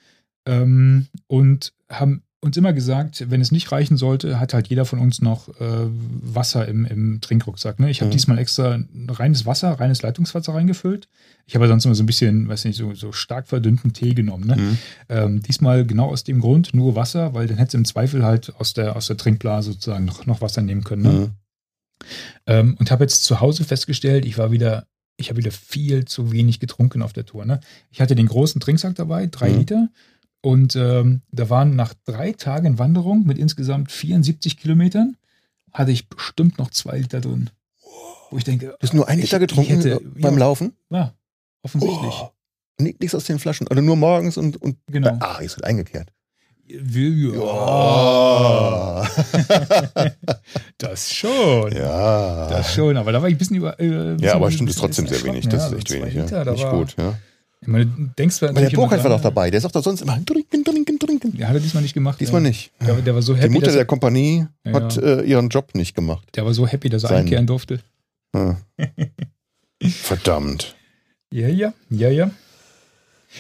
ähm, 0.45 1.07
und 1.27 1.73
haben 1.89 2.23
uns 2.41 2.56
immer 2.56 2.72
gesagt, 2.72 3.26
wenn 3.30 3.41
es 3.41 3.52
nicht 3.52 3.70
reichen 3.74 3.98
sollte, 3.98 4.40
hat 4.40 4.53
halt 4.53 4.68
jeder 4.70 4.86
von 4.86 4.99
uns 4.99 5.22
noch 5.22 5.49
äh, 5.60 5.88
Wasser 5.90 6.68
im, 6.70 6.86
im 6.86 7.20
Trinkrucksack. 7.20 7.80
Ne? 7.80 7.90
Ich 7.90 7.99
habe 7.99 8.07
Mhm. 8.07 8.14
diesmal 8.14 8.38
extra 8.38 8.80
reines 9.10 9.45
Wasser, 9.45 9.72
reines 9.78 10.02
Leitungswasser 10.03 10.53
reingefüllt. 10.53 11.10
Ich 11.48 11.56
habe 11.56 11.66
ja 11.66 11.70
sonst 11.70 11.84
immer 11.86 11.95
so 11.95 12.03
ein 12.03 12.06
bisschen, 12.06 12.48
weiß 12.48 12.64
nicht, 12.64 12.78
so, 12.78 12.94
so 12.94 13.11
stark 13.11 13.48
verdünnten 13.49 13.91
Tee 13.91 14.14
genommen. 14.14 14.45
Ne? 14.48 14.56
Mhm. 14.56 14.78
Ähm, 15.10 15.41
diesmal 15.41 15.86
genau 15.86 16.07
aus 16.11 16.24
dem 16.24 16.40
Grund 16.40 16.74
nur 16.74 16.95
Wasser, 16.95 17.34
weil 17.34 17.48
dann 17.48 17.57
hättest 17.57 17.74
du 17.74 17.80
im 17.80 17.86
Zweifel 17.86 18.24
halt 18.24 18.53
aus 18.57 18.74
der, 18.74 18.95
aus 18.95 19.07
der 19.07 19.18
Trinkblase 19.18 19.74
sozusagen 19.74 20.06
noch, 20.06 20.26
noch 20.26 20.40
Wasser 20.41 20.61
nehmen 20.61 20.86
können. 20.86 21.02
Ne? 21.02 21.11
Mhm. 21.11 21.32
Ähm, 22.48 22.76
und 22.80 22.91
habe 22.91 23.03
jetzt 23.03 23.24
zu 23.26 23.41
Hause 23.41 23.64
festgestellt, 23.66 24.26
ich 24.26 24.38
war 24.38 24.52
wieder, 24.52 24.86
ich 25.18 25.30
habe 25.30 25.38
wieder 25.40 25.52
viel 25.52 26.06
zu 26.06 26.32
wenig 26.32 26.61
getrunken 26.61 27.02
auf 27.02 27.11
der 27.11 27.26
Tour. 27.26 27.45
Ne? 27.45 27.60
Ich 27.91 27.99
hatte 27.99 28.16
den 28.16 28.28
großen 28.28 28.61
Trinksack 28.61 28.95
dabei, 28.95 29.28
drei 29.28 29.49
Mhm. 29.52 29.57
Liter. 29.60 29.90
Und 30.41 30.76
ähm, 30.76 31.22
da 31.32 31.49
waren 31.49 31.76
nach 31.76 31.94
drei 32.06 32.32
Tagen 32.32 32.80
Wanderung 32.80 33.26
mit 33.26 33.38
insgesamt 33.38 33.91
74 33.91 34.57
Kilometern, 34.57 35.18
hatte 35.74 35.91
ich 35.91 36.07
bestimmt 36.10 36.57
noch 36.57 36.70
zwei 36.72 36.98
Liter 36.99 37.20
drin. 37.22 37.49
Wo 38.32 38.38
ich 38.38 38.44
denke, 38.44 38.68
Du 38.68 38.76
hast 38.82 38.94
nur 38.94 39.07
ein 39.07 39.20
ich- 39.20 39.26
Liter 39.26 39.38
ich 39.38 39.41
getrunken 39.49 39.76
hätte- 39.82 40.02
beim 40.16 40.34
ja, 40.36 40.40
Laufen? 40.40 40.74
Ja, 40.90 41.14
offensichtlich. 41.64 42.14
Oh, 42.22 42.30
ni- 42.80 42.95
nichts 42.99 43.16
aus 43.16 43.26
den 43.26 43.40
Flaschen. 43.40 43.68
Oder 43.68 43.82
nur 43.82 43.95
morgens 43.98 44.38
und. 44.38 44.57
und 44.61 44.78
Genau. 44.88 45.18
Ah, 45.20 45.40
ist 45.40 45.56
halt 45.57 45.66
eingekehrt. 45.66 46.11
Ja, 46.72 46.78
das 50.78 51.11
schon. 51.14 51.72
Ja. 51.72 52.48
Das 52.48 52.74
schon, 52.74 52.95
aber 52.98 53.11
da 53.11 53.22
war 53.22 53.28
ich 53.30 53.36
ein 53.36 53.40
bisschen 53.40 53.56
über. 53.56 53.80
Äh, 53.80 54.16
ja, 54.22 54.36
aber 54.36 54.52
stimmt, 54.52 54.70
ist 54.70 54.78
trotzdem 54.80 55.07
sehr 55.07 55.24
wenig. 55.24 55.48
Das 55.49 55.64
Ja, 55.64 55.68
ist 55.70 55.74
echt 55.78 55.91
wenig. 55.91 56.14
Liter, 56.14 56.45
ja. 56.45 56.52
Nicht 56.52 56.64
war, 56.64 56.74
gut, 56.78 56.95
ja. 56.98 57.18
Ich 57.61 57.68
meine, 57.68 57.86
du 57.88 58.10
denkst 58.18 58.38
zwar 58.38 58.49
Aber 58.49 58.61
der 58.61 58.69
Burkhardt 58.69 59.03
war 59.03 59.10
doch 59.11 59.22
dabei. 59.22 59.52
Der 59.52 59.60
sagt 59.60 59.76
doch 59.76 59.84
sonst 59.84 60.02
immer 60.02 60.23
trinken, 60.26 60.64
trinken, 60.64 60.98
trinken. 60.98 61.38
Der 61.38 61.49
hat 61.49 61.56
er 61.56 61.60
diesmal 61.60 61.84
nicht 61.84 61.94
gemacht. 61.94 62.19
Diesmal 62.22 62.41
ja. 62.41 62.48
nicht. 62.48 62.72
Der, 62.80 62.95
der 62.95 63.14
war 63.14 63.22
so 63.22 63.34
Die 63.34 63.41
happy, 63.41 63.52
Mutter 63.53 63.65
dass 63.65 63.73
der 63.73 63.81
er, 63.81 63.86
Kompanie 63.86 64.48
Ja, 64.65 64.73
hat 64.73 64.95
ja. 64.95 65.02
äh, 65.19 65.26
ihren 65.30 65.49
Job 65.49 65.76
nicht 65.76 65.94
gemacht. 65.94 66.26
der 66.36 66.45
war 66.45 66.53
so 66.53 66.65
happy, 66.65 66.90
dass 66.90 67.03
er 67.03 67.10
Sein- 67.10 67.18
einkehren 67.19 67.48
durfte. 67.48 67.80
Ja. 68.34 68.57
Verdammt. 69.81 70.76
Ja, 71.31 71.48
ja, 71.48 71.73
ja, 71.90 72.10
ja. 72.10 72.31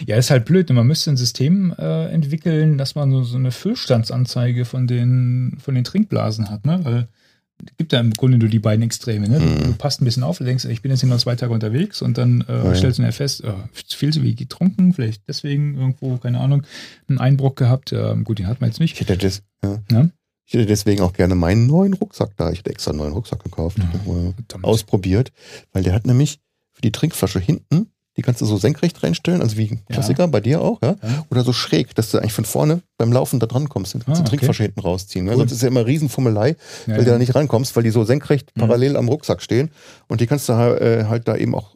Ja, 0.05 0.17
ist 0.17 0.29
halt 0.29 0.45
blöd. 0.45 0.69
ne? 0.69 0.75
Man 0.75 0.87
müsste 0.87 1.09
ein 1.09 1.17
System 1.17 1.73
äh, 1.77 2.05
entwickeln, 2.11 2.77
dass 2.77 2.93
man 2.95 3.09
so, 3.11 3.23
so 3.23 3.37
eine 3.37 3.51
Füllstandsanzeige 3.51 4.65
von 4.65 4.85
den, 4.85 5.57
von 5.59 5.73
den 5.75 5.83
Trinkblasen 5.83 6.49
hat, 6.49 6.65
ne? 6.65 6.79
Weil 6.83 7.07
gibt 7.77 7.91
ja 7.93 7.99
im 7.99 8.13
Grunde 8.13 8.37
nur 8.37 8.49
die 8.49 8.59
beiden 8.59 8.83
Extreme, 8.83 9.27
ne? 9.27 9.39
Du, 9.39 9.45
Mhm. 9.45 9.63
du 9.63 9.73
passt 9.73 10.01
ein 10.01 10.05
bisschen 10.05 10.23
auf, 10.23 10.37
du 10.37 10.43
denkst, 10.43 10.65
ich 10.65 10.81
bin 10.81 10.91
jetzt 10.91 11.01
hier 11.01 11.09
noch 11.09 11.17
zwei 11.19 11.35
Tage 11.35 11.51
unterwegs 11.53 12.01
und 12.01 12.17
dann 12.17 12.41
äh, 12.47 12.53
ja. 12.65 12.75
stellst 12.75 12.99
du 12.99 13.03
dann 13.03 13.11
fest, 13.11 13.43
äh, 13.43 13.51
viel 13.73 14.13
zu 14.13 14.21
wenig 14.21 14.37
getrunken, 14.37 14.93
vielleicht 14.93 15.23
deswegen 15.27 15.75
irgendwo, 15.77 16.17
keine 16.17 16.39
Ahnung, 16.39 16.63
einen 17.07 17.17
Einbruch 17.19 17.55
gehabt. 17.55 17.91
Ähm, 17.93 18.23
gut, 18.23 18.39
den 18.39 18.47
hat 18.47 18.61
man 18.61 18.69
jetzt 18.69 18.79
nicht. 18.79 18.93
Ich 18.93 19.01
hätte, 19.01 19.17
des, 19.17 19.43
ja. 19.63 19.79
Ja? 19.91 20.09
ich 20.45 20.53
hätte 20.53 20.65
deswegen 20.65 21.01
auch 21.01 21.13
gerne 21.13 21.35
meinen 21.35 21.67
neuen 21.67 21.93
Rucksack 21.93 22.31
da. 22.37 22.51
Ich 22.51 22.59
hätte 22.59 22.71
extra 22.71 22.91
einen 22.91 22.99
neuen 22.99 23.13
Rucksack 23.13 23.43
gekauft. 23.43 23.77
Ja, 23.77 24.13
Äh, 24.13 24.33
ausprobiert, 24.63 25.31
weil 25.73 25.83
der 25.83 25.93
hat 25.93 26.05
nämlich 26.07 26.39
für 26.73 26.81
die 26.81 26.91
Trinkflasche 26.91 27.39
hinten, 27.39 27.87
die 28.17 28.21
kannst 28.21 28.41
du 28.41 28.45
so 28.45 28.57
senkrecht 28.57 29.01
reinstellen, 29.01 29.41
also 29.41 29.55
wie 29.57 29.69
ein 29.71 29.85
Klassiker, 29.89 30.27
bei 30.27 30.41
dir 30.41 30.61
auch, 30.61 30.81
ja? 30.81 30.95
Ja. 31.01 31.25
Oder 31.29 31.43
so 31.43 31.53
schräg, 31.53 31.95
dass 31.95 32.11
du 32.11 32.17
eigentlich 32.17 32.33
von 32.33 32.45
vorne 32.45 32.81
beim 32.97 33.11
Laufen 33.13 33.39
da 33.39 33.45
dran 33.45 33.69
kommst. 33.69 33.93
Dann 33.93 34.03
kannst 34.03 34.19
Ah, 34.21 34.23
du 34.23 34.29
die 34.31 34.35
okay. 34.35 34.37
Trinkflasche 34.45 34.63
hinten 34.63 34.79
rausziehen. 34.81 35.25
Ne? 35.25 35.31
Cool. 35.31 35.37
Sonst 35.37 35.51
ist 35.53 35.61
ja 35.61 35.67
immer 35.69 35.85
Riesenfummelei, 35.85 36.49
Ja, 36.49 36.55
weil 36.87 36.95
du 36.97 37.03
ja. 37.05 37.11
da 37.13 37.17
nicht 37.17 37.33
rankommst, 37.35 37.75
weil 37.75 37.83
die 37.83 37.91
so 37.91 38.03
senkrecht 38.03 38.51
Mhm. 38.55 38.61
parallel 38.61 38.97
am 38.97 39.07
Rucksack 39.07 39.41
stehen. 39.41 39.71
Und 40.07 40.19
die 40.21 40.27
kannst 40.27 40.49
du 40.49 40.53
halt, 40.53 40.81
äh, 40.81 41.05
halt 41.05 41.27
da 41.27 41.35
eben 41.37 41.55
auch 41.55 41.75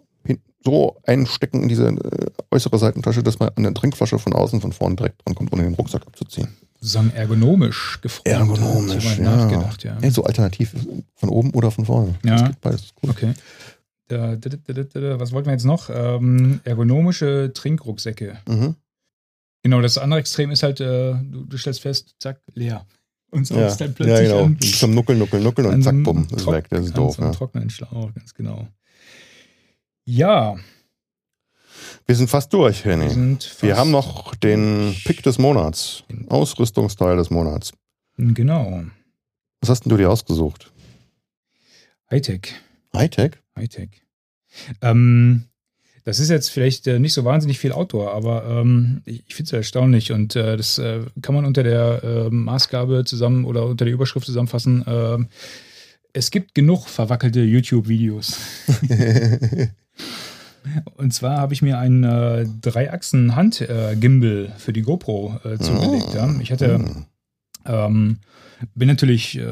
so 0.65 0.95
einstecken 1.05 1.61
in 1.63 1.67
diese 1.69 1.87
äh, 1.87 2.27
äußere 2.51 2.77
Seitentasche, 2.77 3.21
dass 3.21 3.37
man 3.39 3.49
an 3.55 3.63
der 3.63 3.73
Trinkflasche 3.73 4.17
von 4.17 4.33
außen, 4.33 4.61
von 4.61 4.71
vorne 4.71 4.95
direkt 4.95 5.25
dran 5.25 5.35
kommt, 5.35 5.51
ohne 5.51 5.63
den 5.63 5.73
Rucksack 5.73 6.07
abzuziehen. 6.07 6.47
Sozusagen 6.79 7.11
ergonomisch 7.13 7.99
gefroren. 8.01 8.31
Ergonomisch, 8.49 9.17
ja. 9.17 9.23
nachgedacht, 9.23 9.83
ja. 9.83 9.97
Ja, 10.01 10.09
so 10.11 10.23
alternativ, 10.23 10.73
von 11.15 11.29
oben 11.29 11.51
oder 11.51 11.69
von 11.71 11.85
vorne. 11.85 12.15
Ja. 12.25 12.35
Das 12.37 12.43
geht 12.49 12.61
beides. 12.61 12.93
Cool. 13.03 13.09
Okay. 13.11 13.33
Was 14.09 15.31
wollten 15.31 15.47
wir 15.47 15.53
jetzt 15.53 15.65
noch? 15.65 15.89
Ähm, 15.89 16.59
ergonomische 16.63 17.51
Trinkrucksäcke. 17.53 18.37
Mhm. 18.47 18.75
Genau, 19.63 19.81
das 19.81 19.97
andere 19.97 20.19
Extrem 20.19 20.51
ist 20.51 20.61
halt, 20.63 20.81
äh, 20.81 21.13
du, 21.13 21.45
du 21.45 21.57
stellst 21.57 21.81
fest, 21.81 22.15
zack, 22.19 22.41
leer. 22.53 22.85
Und 23.31 23.47
so 23.47 23.55
Ja, 23.55 23.67
ist 23.67 23.77
dann 23.77 23.87
ja, 23.89 23.93
plötzlich 23.95 24.29
genau. 24.29 24.43
an, 24.43 24.59
Zum 24.59 24.93
Nuckeln, 24.93 25.17
Nuckeln, 25.17 25.41
Nuckeln 25.41 25.67
und 25.67 25.81
zack, 25.83 25.95
bumm, 26.03 26.27
ist 26.35 26.45
weg. 26.45 26.67
Das 26.69 26.85
ist 26.85 26.97
doof. 26.97 27.17
Ja. 27.17 27.31
trockenen 27.31 27.69
Schlauch, 27.69 28.13
ganz 28.13 28.33
genau. 28.33 28.67
Ja, 30.05 30.55
Wir 32.05 32.15
sind 32.15 32.29
fast 32.29 32.51
durch, 32.53 32.83
wir 32.85 33.09
sind 33.09 33.43
fast, 33.43 33.63
Wir 33.63 33.77
haben 33.77 33.89
noch 33.89 34.35
den 34.35 34.93
Pick 35.05 35.23
des 35.23 35.39
Monats. 35.39 36.03
Ausrüstungsteil 36.27 37.15
des 37.15 37.29
Monats. 37.29 37.71
Genau. 38.17 38.83
Was 39.61 39.69
hast 39.69 39.85
denn 39.85 39.89
du 39.91 39.97
dir 39.97 40.11
ausgesucht? 40.11 40.71
Hightech. 42.11 42.53
Hightech? 42.93 43.31
Hightech. 43.57 44.03
Ähm, 44.81 45.45
das 46.05 46.19
ist 46.19 46.29
jetzt 46.29 46.49
vielleicht 46.49 46.85
äh, 46.87 46.99
nicht 46.99 47.13
so 47.13 47.23
wahnsinnig 47.23 47.59
viel 47.59 47.71
Outdoor, 47.71 48.13
aber 48.13 48.45
ähm, 48.45 49.01
ich, 49.05 49.23
ich 49.27 49.35
finde 49.35 49.47
es 49.47 49.53
erstaunlich 49.53 50.11
und 50.11 50.35
äh, 50.35 50.57
das 50.57 50.77
äh, 50.77 51.01
kann 51.21 51.33
man 51.33 51.45
unter 51.45 51.63
der 51.63 52.03
äh, 52.03 52.29
Maßgabe 52.29 53.05
zusammen 53.05 53.45
oder 53.45 53.65
unter 53.65 53.85
der 53.85 53.93
Überschrift 53.93 54.25
zusammenfassen. 54.25 54.83
ähm, 54.85 55.29
Es 56.11 56.29
gibt 56.29 56.53
genug 56.55 56.87
verwackelte 56.87 57.41
YouTube-Videos. 57.41 58.37
Und 60.95 61.13
zwar 61.13 61.37
habe 61.37 61.53
ich 61.53 61.61
mir 61.61 61.77
einen 61.77 62.03
äh, 62.03 62.45
Dreiachsen-Hand-Gimbal 62.61 64.45
äh, 64.45 64.59
für 64.59 64.71
die 64.73 64.81
GoPro 64.81 65.39
äh, 65.43 65.57
zugelegt. 65.57 66.07
Oh. 66.11 66.15
Ja. 66.15 66.35
Ich 66.39 66.51
hatte, 66.51 66.79
ähm, 67.65 68.19
bin 68.75 68.87
natürlich 68.87 69.37
äh, 69.37 69.43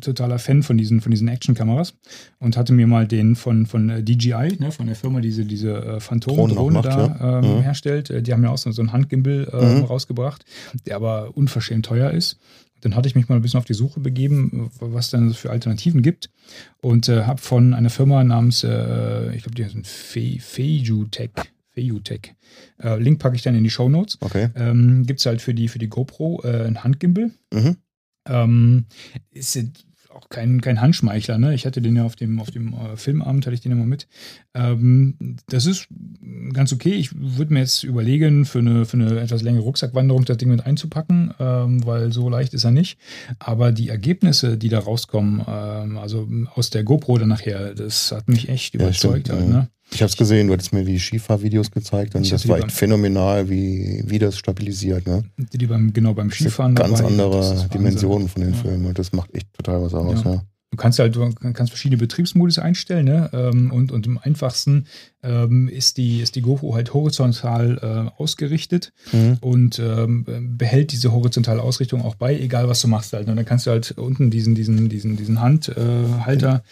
totaler 0.00 0.38
Fan 0.38 0.62
von 0.62 0.76
diesen, 0.78 1.00
von 1.00 1.10
diesen 1.10 1.28
Action-Kameras 1.28 1.94
und 2.38 2.56
hatte 2.56 2.72
mir 2.72 2.86
mal 2.86 3.06
den 3.06 3.36
von, 3.36 3.66
von 3.66 3.88
äh, 3.90 4.02
DJI, 4.02 4.56
ne, 4.58 4.70
von 4.72 4.86
der 4.86 4.96
Firma, 4.96 5.20
die 5.20 5.28
diese, 5.28 5.44
diese 5.44 5.74
äh, 5.76 6.00
Phantom-Drohne 6.00 6.82
da 6.82 7.06
ja. 7.20 7.38
ähm, 7.40 7.56
Mhm. 7.58 7.62
herstellt. 7.62 8.10
Äh, 8.10 8.22
Die 8.22 8.32
haben 8.32 8.42
ja 8.42 8.50
auch 8.50 8.58
so, 8.58 8.70
so 8.72 8.82
einen 8.82 8.92
Handgimbal 8.92 9.48
äh, 9.52 9.74
Mhm. 9.78 9.84
rausgebracht, 9.84 10.44
der 10.86 10.96
aber 10.96 11.36
unverschämt 11.36 11.86
teuer 11.86 12.10
ist. 12.10 12.38
Dann 12.80 12.94
hatte 12.94 13.08
ich 13.08 13.16
mich 13.16 13.28
mal 13.28 13.34
ein 13.36 13.42
bisschen 13.42 13.58
auf 13.58 13.64
die 13.64 13.74
Suche 13.74 13.98
begeben, 13.98 14.70
was 14.78 15.10
denn 15.10 15.34
für 15.34 15.50
Alternativen 15.50 16.00
gibt 16.00 16.30
und 16.80 17.08
äh, 17.08 17.24
habe 17.24 17.40
von 17.40 17.74
einer 17.74 17.90
Firma 17.90 18.22
namens, 18.22 18.62
äh, 18.62 19.34
ich 19.34 19.42
glaube, 19.42 19.56
die 19.56 19.64
heißen 19.64 19.82
Fe 19.84 20.38
Feijutech, 20.40 21.30
Feijutech. 21.74 22.34
Äh, 22.80 22.98
Link 23.00 23.18
packe 23.18 23.34
ich 23.34 23.42
dann 23.42 23.56
in 23.56 23.64
die 23.64 23.70
Show 23.70 23.88
Notes. 23.88 24.18
Okay. 24.20 24.50
Ähm, 24.54 25.04
Gibt 25.06 25.18
es 25.20 25.26
halt 25.26 25.42
für 25.42 25.54
die, 25.54 25.66
für 25.66 25.80
die 25.80 25.88
GoPro 25.88 26.42
äh, 26.44 26.66
ein 26.66 26.84
Handgimbal. 26.84 27.30
Mhm. 27.52 27.76
Ähm, 28.28 28.86
ist 29.30 29.56
auch 30.18 30.28
kein, 30.28 30.60
kein 30.60 30.80
Handschmeichler, 30.80 31.38
ne? 31.38 31.54
Ich 31.54 31.66
hatte 31.66 31.80
den 31.80 31.94
ja 31.96 32.04
auf 32.04 32.16
dem, 32.16 32.40
auf 32.40 32.50
dem 32.50 32.72
äh, 32.74 32.96
Filmabend, 32.96 33.46
hatte 33.46 33.54
ich 33.54 33.60
den 33.60 33.72
immer 33.72 33.84
mit. 33.84 34.08
Ähm, 34.54 35.36
das 35.48 35.66
ist 35.66 35.88
ganz 36.52 36.72
okay. 36.72 36.94
Ich 36.94 37.10
würde 37.14 37.52
mir 37.52 37.60
jetzt 37.60 37.84
überlegen, 37.84 38.44
für 38.44 38.58
eine, 38.58 38.84
für 38.84 38.96
eine 38.96 39.20
etwas 39.20 39.42
längere 39.42 39.62
Rucksackwanderung 39.62 40.24
das 40.24 40.38
Ding 40.38 40.48
mit 40.48 40.66
einzupacken, 40.66 41.34
ähm, 41.38 41.84
weil 41.86 42.12
so 42.12 42.28
leicht 42.28 42.54
ist 42.54 42.64
er 42.64 42.70
nicht. 42.70 42.98
Aber 43.38 43.70
die 43.70 43.90
Ergebnisse, 43.90 44.56
die 44.58 44.68
da 44.68 44.80
rauskommen, 44.80 45.44
ähm, 45.46 45.98
also 45.98 46.28
aus 46.54 46.70
der 46.70 46.84
GoPro 46.84 47.18
dann 47.18 47.28
nachher, 47.28 47.74
das 47.74 48.10
hat 48.12 48.28
mich 48.28 48.48
echt 48.48 48.74
Ja, 48.74 48.80
überzeugt 48.80 49.28
stimmt, 49.28 49.38
halt, 49.40 49.50
ja. 49.50 49.56
ne? 49.60 49.68
Ich 49.90 50.02
habe 50.02 50.10
es 50.10 50.16
gesehen, 50.16 50.48
du 50.48 50.52
hattest 50.52 50.72
mir 50.72 50.84
die 50.84 50.98
Skifahrvideos 50.98 51.70
gezeigt 51.70 52.14
und 52.14 52.22
Ich 52.22 52.30
das 52.30 52.46
war 52.46 52.58
echt 52.58 52.72
phänomenal, 52.72 53.48
wie, 53.48 54.02
wie 54.06 54.18
das 54.18 54.36
stabilisiert. 54.36 55.06
Ne? 55.06 55.24
Die, 55.38 55.58
die 55.58 55.66
beim, 55.66 55.92
genau 55.92 56.14
beim 56.14 56.30
Skifahren. 56.30 56.74
ganz 56.74 56.98
dabei, 56.98 57.10
andere. 57.10 57.68
Dimensionen 57.72 58.28
von 58.28 58.42
den 58.42 58.52
Ja. 58.52 58.60
Filmen 58.60 58.86
und 58.86 58.98
das 58.98 59.12
macht 59.12 59.34
echt 59.34 59.52
total 59.54 59.82
was 59.82 59.94
aus. 59.94 60.24
Ja. 60.24 60.32
Ja. 60.34 60.42
Du 60.70 60.76
kannst 60.76 60.98
halt, 60.98 61.16
du 61.16 61.32
kannst 61.54 61.70
verschiedene 61.72 61.96
Betriebsmodus 61.98 62.58
einstellen, 62.58 63.06
ne? 63.06 63.30
Ähm, 63.32 63.70
Und, 63.72 63.90
und 63.90 64.06
im 64.06 64.18
einfachsten 64.18 64.84
ähm, 65.22 65.66
ist, 65.68 65.96
die, 65.96 66.20
ist 66.20 66.36
die 66.36 66.42
GoPro 66.42 66.74
halt 66.74 66.92
horizontal 66.92 67.78
äh, 68.12 68.20
ausgerichtet 68.22 68.92
Mhm. 69.12 69.38
und 69.40 69.78
ähm, 69.78 70.26
behält 70.58 70.92
diese 70.92 71.10
horizontale 71.12 71.62
Ausrichtung 71.62 72.02
auch 72.02 72.16
bei, 72.16 72.38
egal 72.38 72.68
was 72.68 72.82
du 72.82 72.88
machst 72.88 73.14
halt. 73.14 73.28
Und 73.28 73.36
dann 73.36 73.46
kannst 73.46 73.66
du 73.66 73.70
halt 73.70 73.92
unten 73.92 74.30
diesen, 74.30 74.54
diesen, 74.54 74.90
diesen, 74.90 75.16
diesen 75.16 75.40
Handhalter 75.40 76.62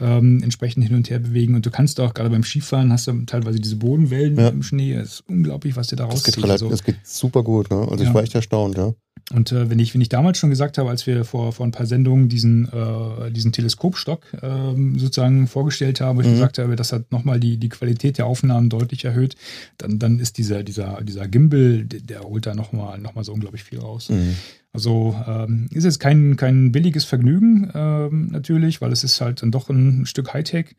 äh, 0.00 0.04
ähm, 0.18 0.42
entsprechend 0.42 0.84
hin 0.84 0.96
und 0.96 1.08
her 1.08 1.20
bewegen. 1.20 1.54
Und 1.54 1.64
du 1.64 1.70
kannst 1.70 2.00
auch 2.00 2.12
gerade 2.12 2.30
beim 2.30 2.42
Skifahren 2.42 2.92
hast 2.92 3.06
du 3.06 3.12
teilweise 3.24 3.60
diese 3.60 3.76
Bodenwellen 3.76 4.36
Ja. 4.36 4.48
im 4.48 4.64
Schnee. 4.64 4.94
Es 4.94 5.14
ist 5.20 5.24
unglaublich, 5.28 5.76
was 5.76 5.86
dir 5.86 5.96
da 5.96 6.06
Das, 6.06 6.24
geht 6.24 6.34
rauszieht. 6.34 6.44
relativ, 6.44 6.52
Also- 6.64 6.70
das 6.70 6.82
geht 6.82 6.96
super 7.06 7.44
gut. 7.44 7.70
Ne? 7.70 7.76
Also 7.88 8.02
Ja. 8.02 8.10
ich 8.10 8.14
war 8.14 8.22
echt 8.24 8.34
erstaunt. 8.34 8.76
Ja. 8.76 8.92
Und 9.32 9.52
äh, 9.52 9.70
wenn, 9.70 9.78
ich, 9.78 9.94
wenn 9.94 10.00
ich 10.02 10.10
damals 10.10 10.38
schon 10.38 10.50
gesagt 10.50 10.76
habe, 10.76 10.90
als 10.90 11.06
wir 11.06 11.24
vor, 11.24 11.52
vor 11.52 11.66
ein 11.66 11.70
paar 11.72 11.86
Sendungen 11.86 12.28
diesen, 12.28 12.68
äh, 12.70 13.30
diesen 13.30 13.52
Teleskopstock 13.52 14.22
ähm, 14.42 14.98
sozusagen 14.98 15.46
vorgestellt 15.46 16.00
haben, 16.00 16.16
wo 16.16 16.20
ich 16.20 16.26
Mhm. 16.26 16.32
gesagt 16.32 16.58
habe, 16.58 16.76
das 16.76 16.92
hat 16.92 17.10
nochmal 17.10 17.40
die, 17.40 17.56
die 17.56 17.70
Qualität 17.70 18.18
der 18.18 18.26
Aufnahmen 18.26 18.68
deutlich 18.68 19.04
erhöht, 19.04 19.36
dann, 19.78 19.98
dann 19.98 20.18
ist 20.20 20.36
dieser, 20.36 20.62
dieser, 20.62 21.00
dieser 21.02 21.26
Gimbal, 21.26 21.84
der, 21.84 22.00
der 22.00 22.20
holt 22.20 22.44
da 22.46 22.54
nochmal 22.54 22.98
noch 22.98 23.14
mal 23.14 23.24
so 23.24 23.32
unglaublich 23.32 23.64
viel 23.64 23.78
raus. 23.80 24.10
Mhm. 24.10 24.36
Also 24.74 25.16
ähm, 25.26 25.68
ist 25.70 25.84
jetzt 25.84 26.00
kein, 26.00 26.36
kein 26.36 26.72
billiges 26.72 27.04
Vergnügen 27.04 27.70
ähm, 27.74 28.28
natürlich, 28.30 28.80
weil 28.80 28.92
es 28.92 29.04
ist 29.04 29.20
halt 29.20 29.40
dann 29.40 29.52
doch 29.52 29.70
ein 29.70 30.04
Stück 30.04 30.34
Hightech, 30.34 30.74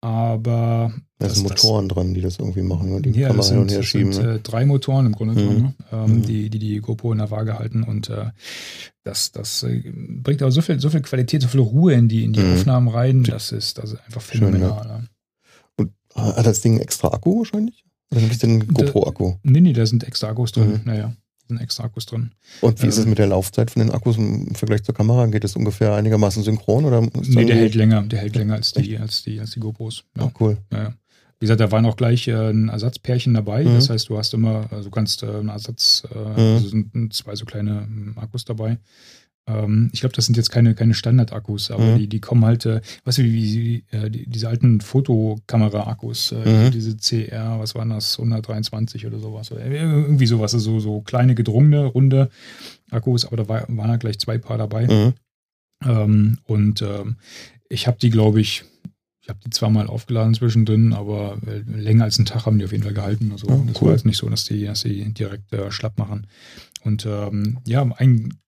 aber 0.00 0.92
Da 1.18 1.26
das- 1.26 1.34
sind 1.36 1.50
das- 1.50 1.62
Motoren 1.62 1.88
dran, 1.88 2.14
die 2.14 2.20
das 2.20 2.38
irgendwie 2.38 2.62
machen. 2.62 2.90
Ne? 2.90 3.02
Die 3.02 3.10
ja, 3.10 3.28
kann 3.28 3.36
man 3.36 3.38
das 3.38 3.50
hin 3.50 3.58
und 3.58 3.70
her 3.70 3.78
das 3.78 3.86
schieben. 3.86 4.12
sind 4.12 4.26
ne? 4.26 4.34
äh, 4.36 4.40
drei 4.40 4.64
Motoren 4.66 5.06
im 5.06 5.12
Grunde 5.12 5.34
Mhm. 5.34 5.38
genommen, 5.38 5.62
ne? 5.62 5.74
ähm, 5.92 6.16
Mhm. 6.18 6.22
die, 6.22 6.50
die 6.50 6.58
die 6.58 6.78
GoPro 6.80 7.12
in 7.12 7.18
der 7.18 7.30
Waage 7.30 7.58
halten 7.58 7.82
und 7.82 8.08
äh, 8.10 8.26
das, 9.04 9.32
das 9.32 9.62
äh, 9.64 9.82
bringt 10.22 10.42
aber 10.42 10.52
so 10.52 10.60
viel, 10.62 10.78
so 10.80 10.90
viel 10.90 11.00
Qualität, 11.02 11.42
so 11.42 11.48
viel 11.48 11.60
Ruhe 11.60 11.94
in 11.94 12.08
die, 12.08 12.24
in 12.24 12.32
die 12.32 12.40
Mhm. 12.40 12.54
Aufnahmen 12.54 12.88
rein, 12.88 13.24
das 13.24 13.50
ist, 13.52 13.78
das 13.78 13.92
ist 13.92 14.00
einfach 14.06 14.20
Schön, 14.22 14.38
phänomenal. 14.52 14.86
ne? 14.86 15.08
Und 15.76 15.92
hat 16.14 16.46
das 16.46 16.60
Ding 16.60 16.78
extra 16.78 17.08
Akku 17.08 17.38
wahrscheinlich? 17.38 17.84
Oder 18.10 18.22
ein 18.22 18.28
bisschen 18.28 18.66
GoPro-Akku? 18.68 19.34
Nee, 19.42 19.60
nee, 19.60 19.72
da 19.74 19.84
sind 19.84 20.02
extra 20.04 20.28
Akkus 20.28 20.52
drin. 20.52 20.70
Mhm. 20.70 20.80
Naja, 20.84 21.14
sind 21.48 21.60
extra 21.60 21.84
Akkus 21.84 22.06
drin. 22.06 22.32
Und 22.60 22.80
wie 22.82 22.86
ist 22.86 22.96
es 22.98 23.04
Ähm, 23.04 23.10
mit 23.10 23.18
der 23.18 23.26
Laufzeit 23.26 23.70
von 23.70 23.80
den 23.80 23.90
Akkus 23.90 24.16
im 24.16 24.54
Vergleich 24.54 24.82
zur 24.84 24.94
Kamera? 24.94 25.26
Geht 25.26 25.44
das 25.44 25.56
ungefähr 25.56 25.94
einigermaßen 25.94 26.42
synchron? 26.42 26.84
Oder 26.84 27.00
Nee, 27.00 27.44
der 27.44 27.56
hält 27.56 27.74
länger, 27.74 28.02
der 28.02 28.20
hält 28.20 28.36
länger 28.36 28.54
als 28.54 28.72
die, 28.72 28.96
als 28.98 29.22
die, 29.24 29.40
als 29.40 29.50
die 29.52 29.60
GoPros. 29.60 30.04
Ja. 30.16 30.24
Oh, 30.24 30.30
cool. 30.40 30.58
Ja, 30.72 30.82
ja. 30.84 30.94
Wie 31.40 31.44
gesagt, 31.44 31.60
da 31.60 31.70
waren 31.70 31.86
auch 31.86 31.96
gleich 31.96 32.26
äh, 32.28 32.50
ein 32.50 32.68
Ersatzpärchen 32.68 33.32
dabei. 33.34 33.64
Mhm. 33.64 33.74
Das 33.74 33.90
heißt, 33.90 34.08
du 34.08 34.18
hast 34.18 34.34
immer, 34.34 34.66
also 34.72 34.84
du 34.84 34.90
kannst 34.90 35.22
äh, 35.22 35.26
einen 35.26 35.48
Ersatz, 35.48 36.02
äh, 36.12 36.18
Mhm. 36.18 36.36
also 36.56 36.68
sind 36.68 37.12
zwei 37.14 37.34
so 37.36 37.44
kleine 37.44 37.86
ähm, 37.88 38.14
Akkus 38.16 38.44
dabei. 38.44 38.78
Ähm, 39.48 39.88
ich 39.92 40.00
glaube, 40.00 40.14
das 40.14 40.26
sind 40.26 40.36
jetzt 40.36 40.50
keine, 40.50 40.74
keine 40.74 40.92
Standard-Akkus, 40.94 41.70
aber 41.70 41.84
Mhm. 41.92 41.96
die, 41.96 42.06
die 42.06 42.20
kommen 42.20 42.44
halt, 42.44 42.66
äh, 42.66 42.80
weißt 43.04 43.18
du, 43.18 43.24
wie, 43.24 43.32
wie 43.90 43.96
äh, 43.96 44.10
die, 44.10 44.26
diese 44.28 44.48
alten 44.48 44.80
Fotokamera-Akkus, 44.80 46.32
äh, 46.32 46.66
Mhm. 46.66 46.70
diese 46.70 46.96
CR, 46.96 47.58
was 47.58 47.74
waren 47.74 47.90
das, 47.90 48.18
123 48.18 49.06
oder 49.06 49.18
sowas, 49.18 49.50
oder 49.52 49.64
irgendwie 49.64 50.26
sowas, 50.26 50.54
also 50.54 50.78
so 50.80 51.00
kleine 51.00 51.34
gedrungene, 51.34 51.84
runde 51.86 52.30
Akkus, 52.90 53.24
aber 53.24 53.36
da 53.38 53.48
war, 53.48 53.64
waren 53.68 53.90
halt 53.90 54.00
gleich 54.00 54.18
zwei 54.18 54.38
Paar 54.38 54.58
dabei. 54.58 54.86
Mhm. 54.86 55.14
Ähm, 55.84 56.38
und 56.44 56.82
ähm, 56.82 57.16
ich 57.68 57.86
habe 57.86 57.98
die, 57.98 58.10
glaube 58.10 58.40
ich, 58.40 58.64
ich 59.22 59.28
habe 59.28 59.38
die 59.44 59.50
zweimal 59.50 59.86
aufgeladen 59.88 60.34
zwischendrin, 60.34 60.92
aber 60.94 61.38
äh, 61.46 61.58
länger 61.70 62.04
als 62.04 62.18
einen 62.18 62.26
Tag 62.26 62.46
haben 62.46 62.58
die 62.58 62.64
auf 62.64 62.72
jeden 62.72 62.84
Fall 62.84 62.94
gehalten. 62.94 63.30
Also 63.32 63.46
Oh, 63.48 63.62
das 63.66 63.80
cool. 63.80 63.88
war 63.88 63.94
jetzt 63.94 64.06
nicht 64.06 64.16
so, 64.16 64.28
dass 64.28 64.44
die, 64.46 64.64
dass 64.64 64.82
die 64.82 65.12
direkt 65.12 65.52
äh, 65.52 65.70
schlapp 65.70 65.98
machen. 65.98 66.26
Und 66.82 67.04
ähm, 67.06 67.58
ja, 67.66 67.82
ein 67.98 68.38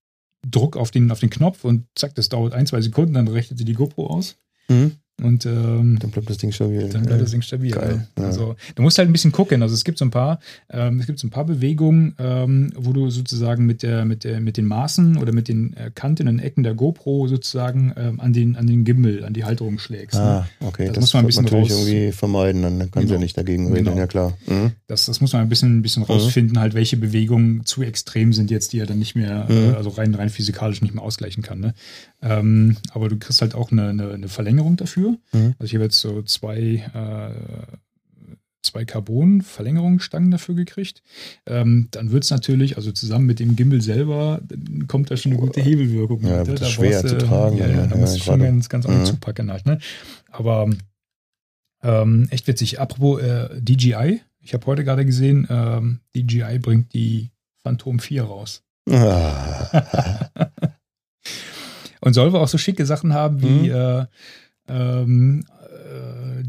Druck 0.47 0.77
auf 0.77 0.91
den, 0.91 1.11
auf 1.11 1.21
den 1.21 1.31
Knopf 1.31 1.65
und 1.65 1.87
zack, 1.95 2.15
das 2.15 2.29
dauert 2.29 2.55
ein, 2.55 2.67
zwei 2.67 2.81
Sekunden, 2.81 3.15
dann 3.15 3.29
rechnet 3.29 3.59
sie 3.59 3.65
die 3.65 3.75
GoPro 3.75 4.07
aus. 4.07 4.37
Mhm. 4.69 4.97
Und 5.23 5.45
ähm, 5.47 5.99
Dann 6.01 6.11
bleibt 6.11 6.31
das 6.31 6.39
Ding 6.39 6.51
stabil. 6.53 6.89
dann 6.89 7.05
bleibt 7.05 7.21
das 7.23 7.31
Ding 7.31 7.43
stabil. 7.43 7.71
Geil, 7.73 7.97
ne? 7.97 8.07
ja. 8.19 8.25
Also 8.25 8.57
du 8.75 8.83
musst 8.83 8.99
halt 8.99 9.09
ein 9.09 9.13
bisschen 9.13 9.33
gucken. 9.33 9.63
Also 9.63 9.75
es 9.75 9.85
gibt 9.85 9.99
so 9.99 10.05
ein 10.05 10.11
paar, 10.11 10.41
ähm, 10.71 11.01
es 11.01 11.07
gibt 11.07 11.19
so 11.19 11.27
ein 11.27 11.31
paar 11.31 11.45
Bewegungen, 11.45 12.15
ähm, 12.19 12.73
wo 12.77 12.93
du 12.93 13.11
sozusagen 13.11 13.67
mit 13.67 13.83
der, 13.83 14.05
mit 14.05 14.25
der, 14.25 14.41
mit 14.41 14.57
den 14.57 14.67
Maßen 14.67 15.17
oder 15.19 15.33
mit 15.33 15.49
den 15.49 15.75
äh, 15.77 15.91
Kanten 15.95 16.29
und 16.29 16.39
Ecken 16.39 16.63
der 16.63 16.75
GoPro 16.75 17.29
sozusagen 17.29 17.93
ähm, 17.97 18.21
an 18.21 18.33
den, 18.33 18.57
an 18.57 18.67
den 18.67 18.85
Gimbal, 18.85 19.25
an 19.25 19.33
die 19.35 19.45
Halterung 19.45 19.79
schlägst. 19.79 20.15
Ne? 20.19 20.23
Ah, 20.25 20.47
okay. 20.67 20.87
Das 20.87 20.95
Das, 20.95 21.01
muss 21.03 21.15
man 21.15 21.21
ein 21.21 21.27
muss 21.27 21.37
man 21.37 21.45
bisschen 21.45 21.59
natürlich 21.61 21.73
raus- 21.73 21.87
irgendwie 21.89 22.13
vermeiden, 22.13 22.63
dann 22.63 22.79
kann 22.91 23.03
sie 23.03 23.07
Genau. 23.09 23.13
ja 23.15 23.19
nicht 23.21 23.37
dagegen 23.37 23.73
reden, 23.73 23.85
Genau. 23.85 23.97
ja 23.99 24.07
klar. 24.07 24.37
Mhm. 24.47 24.73
Das, 24.87 25.07
das 25.07 25.21
muss 25.21 25.33
man 25.33 25.43
ein 25.43 25.49
bisschen, 25.49 25.79
ein 25.79 25.83
bisschen 25.83 26.03
rausfinden, 26.03 26.59
halt, 26.59 26.75
welche 26.75 26.97
Bewegungen 26.97 27.65
zu 27.65 27.83
extrem 27.83 28.33
sind 28.33 28.51
jetzt, 28.51 28.73
die 28.73 28.79
er 28.79 28.87
dann 28.87 28.99
nicht 28.99 29.15
mehr, 29.17 29.47
Mhm. 29.49 29.73
äh, 29.73 29.77
also 29.77 29.91
rein, 29.91 30.15
rein 30.15 30.29
physikalisch 30.31 30.81
nicht 30.83 30.95
mehr 30.95 31.05
ausgleichen 31.05 31.43
kann. 31.43 31.61
Ne? 31.61 31.75
Ähm, 32.23 32.77
aber 32.93 33.09
du 33.09 33.19
kriegst 33.19 33.41
halt 33.41 33.55
auch 33.55 33.73
eine, 33.73 33.89
eine, 33.89 34.11
eine 34.11 34.29
Verlängerung 34.29 34.77
dafür. 34.77 35.17
Mhm. 35.33 35.55
Also 35.59 35.65
ich 35.65 35.75
habe 35.75 35.85
jetzt 35.85 36.01
so 36.01 36.23
zwei, 36.23 36.85
äh, 36.93 37.77
zwei 38.63 38.85
Carbon-Verlängerungsstangen 38.85 40.31
dafür 40.31 40.55
gekriegt. 40.55 41.03
Ähm, 41.47 41.89
dann 41.93 42.11
wird 42.11 42.25
es 42.25 42.31
natürlich, 42.31 42.77
also 42.77 42.93
zusammen 42.93 43.25
mit 43.27 43.41
dem 43.41 43.57
Gimbal 43.57 43.81
selber, 43.81 44.41
dann 44.47 44.87
kommt 44.87 45.11
da 45.11 45.17
schon 45.17 45.33
eine 45.33 45.41
gute 45.41 45.63
Hebelwirkung. 45.63 46.21
Ja, 46.23 46.39
mit, 46.41 46.49
ne? 46.49 46.55
das 46.57 46.71
schwer 46.71 47.01
brauchst 47.01 47.09
zu 47.09 47.19
tragen 47.19 47.57
Ja, 47.57 47.67
ja, 47.67 47.77
ja, 47.77 47.87
da 47.87 47.97
musst 47.97 48.17
du 48.17 48.21
schon 48.21 48.41
ganz, 48.41 48.69
ganz 48.69 48.87
Mhm. 48.87 49.07
zupacken 49.07 49.51
halt. 49.51 49.65
Ne? 49.65 49.79
Aber 50.31 50.69
ähm, 51.83 52.29
echt 52.31 52.47
witzig. 52.47 52.81
Apropos 52.81 53.23
äh, 53.23 53.49
DJI, 53.61 54.21
ich 54.41 54.53
habe 54.53 54.67
heute 54.67 54.85
gerade 54.85 55.07
gesehen, 55.07 55.47
ähm, 55.49 56.01
DJI 56.15 56.59
bringt 56.59 56.93
die 56.93 57.31
Phantom 57.63 57.99
4 57.99 58.25
raus. 58.25 58.63
Ah. 58.91 60.29
Und 62.01 62.15
soll 62.15 62.33
wohl 62.33 62.41
auch 62.41 62.49
so 62.49 62.59
schicke 62.59 62.87
Sachen 62.87 63.13
haben 63.15 63.43
wie 63.43 63.69
Mhm. 63.69 63.75
äh, 63.75 64.07
ähm, 64.69 65.45
äh, 65.61 66.43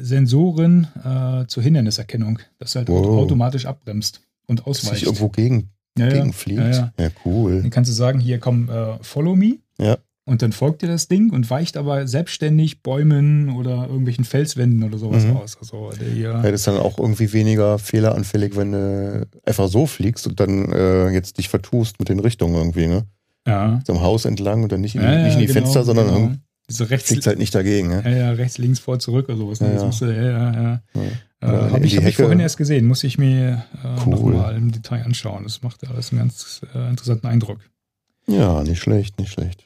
Sensoren 0.00 0.86
äh, 1.04 1.46
zur 1.46 1.62
Hinderniserkennung, 1.62 2.38
dass 2.58 2.74
halt 2.76 2.88
Wow. 2.88 3.18
automatisch 3.18 3.66
abbremst 3.66 4.20
und 4.46 4.60
Dass 4.60 4.66
ausweicht. 4.66 4.94
sich 4.96 5.04
irgendwo 5.04 5.28
gegen, 5.28 5.70
ja, 5.98 6.06
ja. 6.06 6.12
gegenfliegt. 6.14 6.60
Ja, 6.60 6.70
Ja, 6.70 6.92
ja. 6.98 7.08
cool. 7.24 7.62
Dann 7.62 7.70
kannst 7.70 7.90
du 7.90 7.94
sagen, 7.94 8.20
hier 8.20 8.38
komm, 8.38 8.68
äh, 8.70 8.96
follow 9.02 9.34
me. 9.36 9.58
Ja. 9.80 9.98
Und 10.24 10.42
dann 10.42 10.52
folgt 10.52 10.82
dir 10.82 10.88
das 10.88 11.08
Ding 11.08 11.30
und 11.30 11.48
weicht 11.48 11.76
aber 11.78 12.06
selbstständig 12.06 12.82
Bäumen 12.82 13.48
oder 13.56 13.86
irgendwelchen 13.88 14.24
Felswänden 14.24 14.82
oder 14.84 14.98
sowas 14.98 15.24
Mhm. 15.24 15.36
aus. 15.38 15.56
Also 15.58 15.90
der 15.98 16.08
hier, 16.10 16.28
Ja, 16.30 16.42
das 16.42 16.52
ist 16.60 16.66
dann 16.66 16.76
auch 16.76 16.98
irgendwie 16.98 17.32
weniger 17.32 17.78
fehleranfällig, 17.78 18.54
wenn 18.56 18.72
du 18.72 19.26
einfach 19.46 19.68
so 19.68 19.86
fliegst 19.86 20.26
und 20.26 20.38
dann 20.38 20.70
äh, 20.70 21.08
jetzt 21.10 21.38
dich 21.38 21.48
vertust 21.48 21.98
mit 21.98 22.08
den 22.10 22.20
Richtungen 22.20 22.54
irgendwie, 22.56 22.86
ne? 22.88 23.04
Ja. 23.46 23.80
So 23.86 23.92
am 23.94 24.00
Haus 24.02 24.24
entlang 24.24 24.62
und 24.62 24.72
dann 24.72 24.80
nicht 24.80 24.94
in, 24.94 25.00
die- 25.02 25.06
Ja, 25.06 25.22
nicht 25.24 25.34
in 25.34 25.40
die 25.40 25.46
genau, 25.46 25.60
Fenster, 25.60 25.84
sondern 25.84 26.06
genau. 26.14 26.32
Diese 26.70 26.90
rechts, 26.90 27.08
fliegt 27.08 27.26
halt 27.26 27.38
nicht 27.38 27.54
dagegen, 27.54 27.88
ne? 27.88 28.02
ja, 28.04 28.10
ja, 28.10 28.30
rechts, 28.32 28.58
links, 28.58 28.78
vor, 28.78 28.98
zurück 28.98 29.26
oder 29.30 29.38
sowas. 29.38 29.60
Ne? 29.62 29.74
Ja, 29.74 29.84
Das 29.84 30.00
ja. 30.00 30.08
ja, 30.10 30.22
ja, 30.22 30.52
ja. 30.52 30.80
Ja. 30.94 31.02
Äh, 31.40 31.70
Habe 31.70 31.86
ich, 31.86 31.96
hab 31.96 32.04
ich 32.04 32.16
vorhin 32.16 32.40
erst 32.40 32.58
gesehen, 32.58 32.86
muss 32.86 33.04
ich 33.04 33.16
mir 33.16 33.64
äh, 33.82 34.00
Cool. 34.04 34.10
nochmal 34.34 34.54
im 34.56 34.70
Detail 34.72 35.02
anschauen. 35.04 35.44
Das 35.44 35.62
macht 35.62 35.88
alles 35.88 36.10
einen 36.12 36.18
ganz 36.20 36.60
äh, 36.74 36.90
interessanten 36.90 37.26
Eindruck. 37.26 37.60
Ja, 38.26 38.62
nicht 38.64 38.80
schlecht, 38.82 39.18
nicht 39.18 39.32
schlecht. 39.32 39.64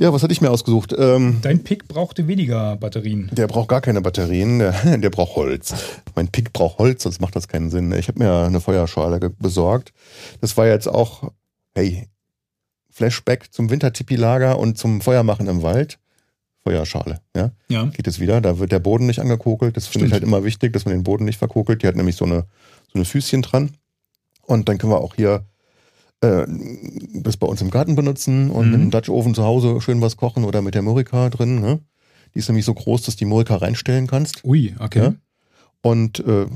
Ja, 0.00 0.12
was 0.12 0.22
hatte 0.22 0.32
ich 0.32 0.40
mir 0.40 0.50
ausgesucht? 0.50 0.94
Ähm, 0.96 1.38
Dein 1.42 1.62
Pick 1.62 1.86
brauchte 1.86 2.26
weniger 2.28 2.76
Batterien. 2.76 3.30
der 3.32 3.46
braucht 3.46 3.68
gar 3.68 3.80
keine 3.82 4.00
Batterien, 4.00 4.58
der, 4.58 4.72
der 4.98 5.10
braucht 5.10 5.36
Holz. 5.36 5.74
Mein 6.14 6.28
Pick 6.28 6.52
braucht 6.54 6.78
Holz, 6.78 7.02
sonst 7.02 7.20
macht 7.20 7.36
das 7.36 7.46
keinen 7.46 7.70
Sinn. 7.70 7.92
Ich 7.92 8.08
habe 8.08 8.18
mir 8.18 8.32
eine 8.46 8.60
Feuerschale 8.60 9.20
besorgt. 9.28 9.92
Das 10.40 10.56
war 10.56 10.66
jetzt 10.66 10.88
auch, 10.88 11.30
hey, 11.74 12.08
Flashback 12.92 13.52
zum 13.52 13.70
Wintertipi-Lager 13.70 14.58
und 14.58 14.78
zum 14.78 15.00
Feuermachen 15.00 15.48
im 15.48 15.62
Wald. 15.62 15.98
Feuerschale, 16.62 17.20
ja. 17.34 17.50
Ja. 17.68 17.86
Geht 17.86 18.06
es 18.06 18.20
wieder, 18.20 18.40
da 18.40 18.58
wird 18.60 18.70
der 18.70 18.78
Boden 18.78 19.06
nicht 19.06 19.18
angekokelt. 19.18 19.76
Das 19.76 19.88
finde 19.88 20.06
ich 20.06 20.12
halt 20.12 20.22
immer 20.22 20.44
wichtig, 20.44 20.72
dass 20.72 20.84
man 20.84 20.94
den 20.94 21.02
Boden 21.02 21.24
nicht 21.24 21.38
verkokelt. 21.38 21.82
Die 21.82 21.88
hat 21.88 21.96
nämlich 21.96 22.14
so 22.14 22.24
eine, 22.24 22.44
so 22.86 22.94
eine 22.94 23.04
Füßchen 23.04 23.42
dran. 23.42 23.70
Und 24.42 24.68
dann 24.68 24.78
können 24.78 24.92
wir 24.92 25.00
auch 25.00 25.14
hier 25.16 25.44
äh, 26.20 26.44
das 27.14 27.36
bei 27.36 27.48
uns 27.48 27.60
im 27.62 27.70
Garten 27.70 27.96
benutzen 27.96 28.50
und 28.50 28.68
Mhm. 28.68 28.74
im 28.74 28.90
Dutch 28.92 29.08
Oven 29.08 29.34
zu 29.34 29.42
Hause 29.42 29.80
schön 29.80 30.00
was 30.00 30.16
kochen 30.16 30.44
oder 30.44 30.62
mit 30.62 30.74
der 30.76 30.82
Murika 30.82 31.30
drin. 31.30 31.60
Ne? 31.60 31.80
Die 32.34 32.38
ist 32.38 32.48
nämlich 32.48 32.64
so 32.64 32.74
groß, 32.74 33.02
dass 33.02 33.16
du 33.16 33.20
die 33.20 33.24
Murika 33.24 33.56
reinstellen 33.56 34.06
kannst. 34.06 34.44
Ui, 34.44 34.74
okay. 34.78 35.02
Ja. 35.02 35.14
Und, 35.80 36.20
äh, 36.20 36.46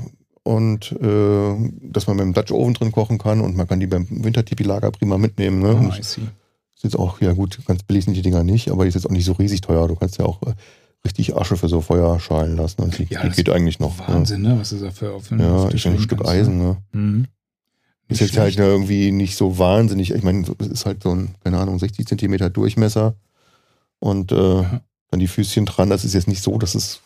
und 0.47 0.91
äh, 0.93 1.55
dass 1.81 2.07
man 2.07 2.15
mit 2.17 2.25
dem 2.25 2.33
Dutch 2.33 2.51
Oven 2.51 2.73
drin 2.73 2.91
kochen 2.91 3.17
kann 3.17 3.41
und 3.41 3.55
man 3.55 3.67
kann 3.67 3.79
die 3.79 3.87
beim 3.87 4.07
Wintertipi-Lager 4.09 4.91
prima 4.91 5.17
mitnehmen. 5.17 5.59
Ne? 5.61 5.89
Oh, 5.89 5.93
ist 5.99 6.19
jetzt 6.83 6.97
auch, 6.97 7.19
ja 7.21 7.33
gut, 7.33 7.59
ganz 7.65 7.83
billig 7.83 8.05
sind 8.05 8.13
die 8.13 8.21
Dinger 8.21 8.43
nicht, 8.43 8.69
aber 8.71 8.83
die 8.83 8.89
ist 8.89 8.95
jetzt 8.95 9.05
auch 9.05 9.11
nicht 9.11 9.25
so 9.25 9.33
riesig 9.33 9.61
teuer. 9.61 9.87
Du 9.87 9.95
kannst 9.95 10.17
ja 10.19 10.25
auch 10.25 10.41
äh, 10.43 10.53
richtig 11.05 11.35
Asche 11.35 11.57
für 11.57 11.67
so 11.67 11.81
Feuerschalen 11.81 12.55
lassen. 12.55 12.81
Also 12.83 12.97
die, 12.97 13.13
Ja, 13.13 13.21
die 13.21 13.27
das 13.29 13.35
geht 13.35 13.49
eigentlich 13.49 13.79
noch. 13.79 13.97
Wahnsinn, 14.07 14.41
ne? 14.41 14.57
Was 14.59 14.71
ist 14.71 14.83
da 14.83 14.91
für 14.91 15.13
auf, 15.13 15.29
Ja, 15.31 15.67
ist 15.69 15.85
ein 15.85 15.99
Stück 15.99 16.25
Eisen. 16.27 16.57
Ne? 16.59 16.77
Ne? 16.93 16.99
Mhm. 17.01 17.25
Ist 18.09 18.21
jetzt 18.21 18.37
halt 18.37 18.53
schlecht. 18.53 18.59
irgendwie 18.69 19.11
nicht 19.11 19.35
so 19.35 19.57
wahnsinnig. 19.59 20.11
Ich 20.11 20.23
meine, 20.23 20.45
es 20.59 20.67
ist 20.67 20.85
halt 20.85 21.03
so 21.03 21.13
ein, 21.13 21.35
keine 21.43 21.57
Ahnung, 21.57 21.77
60 21.77 22.07
Zentimeter 22.07 22.49
Durchmesser 22.49 23.15
und 23.99 24.31
äh, 24.31 24.35
Ja. 24.61 24.81
dann 25.11 25.19
die 25.19 25.27
Füßchen 25.27 25.65
dran. 25.65 25.89
Das 25.89 26.05
ist 26.05 26.13
jetzt 26.13 26.27
nicht 26.27 26.41
so, 26.43 26.57
dass 26.57 26.73
es 26.75 27.01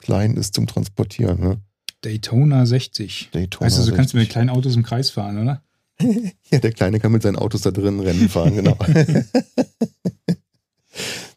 klein 0.00 0.34
ist 0.36 0.54
zum 0.54 0.66
Transportieren. 0.66 1.40
Ne? 1.40 1.56
Daytona 2.02 2.66
60. 2.66 3.30
Daytona 3.32 3.66
Weißt 3.66 3.78
du, 3.78 3.82
so 3.82 3.94
kannst 3.94 4.12
du 4.12 4.16
mit 4.18 4.24
60. 4.26 4.32
kleinen 4.32 4.50
Autos 4.50 4.76
im 4.76 4.82
Kreis 4.82 5.10
fahren, 5.10 5.38
oder? 5.38 5.62
Ja, 6.50 6.58
der 6.58 6.72
Kleine 6.72 7.00
kann 7.00 7.12
mit 7.12 7.22
seinen 7.22 7.36
Autos 7.36 7.62
da 7.62 7.70
drin 7.70 8.00
Rennen 8.00 8.28
fahren, 8.28 8.54
genau. 8.56 8.76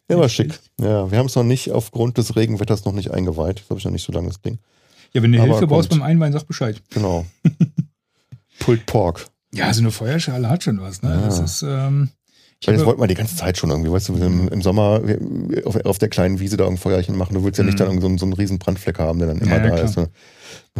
ja, 0.08 0.18
war 0.18 0.28
schick. 0.28 0.58
Ja, 0.80 1.10
wir 1.10 1.18
haben 1.18 1.26
es 1.26 1.34
noch 1.34 1.42
nicht 1.44 1.70
aufgrund 1.70 2.18
des 2.18 2.36
Regenwetters 2.36 2.84
noch 2.84 2.92
nicht 2.92 3.10
eingeweiht. 3.12 3.60
Das 3.60 3.70
habe 3.70 3.78
ich 3.78 3.84
noch 3.84 3.92
nicht 3.92 4.04
so 4.04 4.12
lange 4.12 4.28
das 4.28 4.40
Ding. 4.40 4.58
Ja, 5.12 5.22
wenn 5.22 5.32
du 5.32 5.38
Aber 5.40 5.48
Hilfe 5.52 5.66
brauchst 5.66 5.88
kommt. 5.90 6.00
beim 6.02 6.10
Einweihen, 6.10 6.32
sag 6.32 6.46
Bescheid. 6.46 6.82
Genau. 6.90 7.24
Pulled 8.58 8.86
Pork. 8.86 9.26
Ja, 9.54 9.72
so 9.72 9.80
eine 9.80 9.90
Feuerschale 9.90 10.48
hat 10.48 10.62
schon 10.64 10.80
was, 10.80 11.02
ne? 11.02 11.10
Ja. 11.10 11.20
Das 11.22 11.38
ist, 11.38 11.62
ähm, 11.62 12.10
ich 12.60 12.66
das 12.66 12.84
wollten 12.84 13.00
wir 13.00 13.06
die 13.06 13.14
ganze 13.14 13.36
Zeit 13.36 13.56
schon 13.58 13.70
irgendwie, 13.70 13.90
weißt 13.90 14.08
du, 14.08 14.16
im, 14.16 14.48
im 14.48 14.62
Sommer 14.62 15.00
auf, 15.64 15.76
auf 15.84 15.98
der 15.98 16.08
kleinen 16.08 16.40
Wiese 16.40 16.56
da 16.56 16.66
ein 16.66 16.76
Feuerchen 16.78 17.16
machen. 17.16 17.34
Du 17.34 17.44
willst 17.44 17.58
ja 17.58 17.64
nicht 17.64 17.78
Mhm. 17.78 17.84
dann 17.84 18.00
so, 18.00 18.06
einen- 18.08 18.18
so 18.18 18.26
einen 18.26 18.32
riesen 18.34 18.58
Brandfleck 18.58 18.98
haben, 18.98 19.18
der 19.18 19.28
dann 19.28 19.38
immer 19.38 19.56
ja, 19.56 19.62
da 19.62 19.70
klar. 19.70 19.84
ist. 19.84 19.96
Ne? 19.96 20.08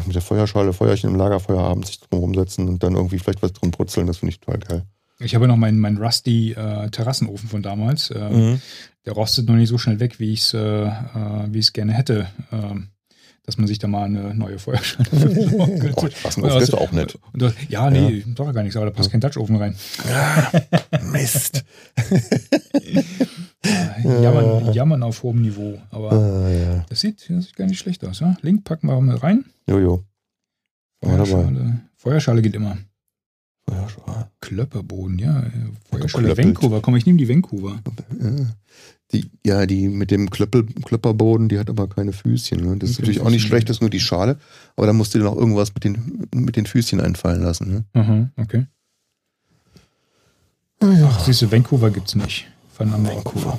Mit 0.06 0.14
der 0.14 0.22
Feuerschale, 0.22 0.72
Feuerchen 0.72 1.10
im 1.10 1.16
Lagerfeuer 1.16 1.60
abends 1.60 1.88
sich 1.88 2.00
drum 2.00 2.20
rumsetzen 2.20 2.68
und 2.68 2.82
dann 2.82 2.94
irgendwie 2.94 3.18
vielleicht 3.18 3.42
was 3.42 3.52
drin 3.52 3.70
brutzeln, 3.70 4.06
das 4.06 4.18
finde 4.18 4.30
ich 4.32 4.40
total 4.40 4.58
geil. 4.60 4.82
ich 5.18 5.34
habe 5.34 5.48
noch 5.48 5.56
meinen 5.56 5.78
mein 5.78 5.96
Rusty 5.96 6.52
äh, 6.52 6.90
Terrassenofen 6.90 7.48
von 7.48 7.62
damals. 7.62 8.10
Äh, 8.10 8.28
Mhm. 8.30 8.60
Der 9.06 9.12
rostet 9.12 9.46
noch 9.48 9.54
nicht 9.54 9.68
so 9.68 9.78
schnell 9.78 10.00
weg, 10.00 10.18
wie 10.18 10.32
ich 10.32 10.40
es 10.40 10.52
äh, 10.54 10.58
äh, 10.86 10.90
wie 11.50 11.60
ich's 11.60 11.72
gerne 11.72 11.92
hätte. 11.92 12.26
Ähm, 12.52 12.88
dass 13.44 13.56
man 13.58 13.68
sich 13.68 13.78
da 13.78 13.86
mal 13.86 14.06
eine 14.06 14.34
neue 14.34 14.58
Feuerschale 14.58 15.08
könnte. 15.10 15.92
Oh, 15.94 16.08
was 16.24 16.36
ein 16.36 16.42
Ofen, 16.42 16.54
das 16.54 16.62
ist 16.64 16.74
auch 16.74 16.90
nett. 16.90 17.16
Das, 17.32 17.54
ja, 17.68 17.88
nee, 17.90 18.24
doch 18.34 18.52
gar 18.52 18.64
nichts, 18.64 18.76
aber 18.76 18.86
da 18.86 18.90
passt 18.90 19.12
kein 19.12 19.20
Dutch 19.20 19.36
Ofen 19.36 19.54
rein. 19.54 19.76
Mist. 21.12 21.64
Äh, 23.64 24.22
jammern, 24.22 24.72
jammern 24.72 25.02
auf 25.02 25.22
hohem 25.22 25.42
Niveau. 25.42 25.80
Aber 25.90 26.12
Ah, 26.12 26.48
ja. 26.50 26.84
das 26.88 27.00
sieht, 27.00 27.28
das 27.28 27.46
sieht 27.46 27.56
gar 27.56 27.66
nicht 27.66 27.78
schlecht 27.78 28.04
aus. 28.04 28.20
Ja? 28.20 28.36
Link 28.42 28.64
packen 28.64 28.86
wir 28.88 29.00
mal 29.00 29.16
rein. 29.16 29.44
Jojo. 29.68 30.04
Feuerschale, 31.02 31.80
Feuerschale 31.96 32.42
geht 32.42 32.54
immer. 32.54 32.76
Feuerschale. 33.68 34.30
Klöpperboden, 34.40 35.18
ja. 35.18 35.40
äh, 35.40 35.50
Feuerschale 35.90 36.28
Geklöppelt. 36.28 36.46
Vancouver. 36.56 36.80
Komm, 36.80 36.96
ich 36.96 37.06
nehme 37.06 37.18
die 37.18 37.28
Vancouver. 37.28 37.80
Ja. 38.20 38.46
Die, 39.12 39.30
ja, 39.44 39.66
die 39.66 39.88
mit 39.88 40.10
dem 40.10 40.30
Klöppel, 40.30 40.66
Klöpperboden, 40.66 41.48
die 41.48 41.58
hat 41.58 41.70
aber 41.70 41.88
keine 41.88 42.12
Füßchen. 42.12 42.60
Ne? 42.60 42.76
Das 42.76 42.90
ist 42.90 42.98
natürlich 42.98 43.20
auch 43.20 43.30
nicht 43.30 43.42
schlecht, 43.42 43.68
das 43.68 43.76
ist 43.76 43.80
nur 43.80 43.90
die 43.90 44.00
Schale. 44.00 44.38
Aber 44.76 44.86
da 44.86 44.92
musst 44.92 45.14
du 45.14 45.18
dir 45.18 45.24
noch 45.24 45.36
irgendwas 45.36 45.72
mit 45.74 45.84
den, 45.84 46.28
mit 46.34 46.56
den 46.56 46.66
Füßchen 46.66 47.00
einfallen 47.00 47.42
lassen. 47.42 47.70
Ne? 47.72 47.84
Aha, 47.92 48.30
okay. 48.36 48.66
Ach, 50.80 51.24
siehst 51.24 51.42
du, 51.42 51.50
Vancouver 51.50 51.90
gibt's 51.90 52.14
nicht. 52.14 52.46
Von 52.76 52.92
Vancouver. 52.92 53.58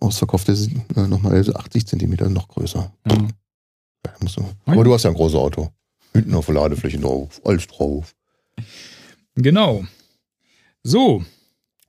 Ausverkauft 0.00 0.48
ist 0.48 0.70
äh, 0.94 1.06
nochmal 1.06 1.34
80 1.54 1.86
Zentimeter 1.86 2.28
noch 2.28 2.48
größer. 2.48 2.92
Ja. 3.06 3.14
Ja, 4.06 4.12
du, 4.20 4.44
aber 4.66 4.84
du 4.84 4.94
hast 4.94 5.02
ja 5.02 5.10
ein 5.10 5.16
großes 5.16 5.36
Auto. 5.36 5.70
Hinten 6.12 6.34
auf 6.34 6.46
der 6.46 6.54
Ladefläche 6.54 6.98
drauf, 7.00 7.40
alles 7.44 7.66
drauf. 7.66 8.14
Genau. 9.34 9.84
So, 10.84 11.24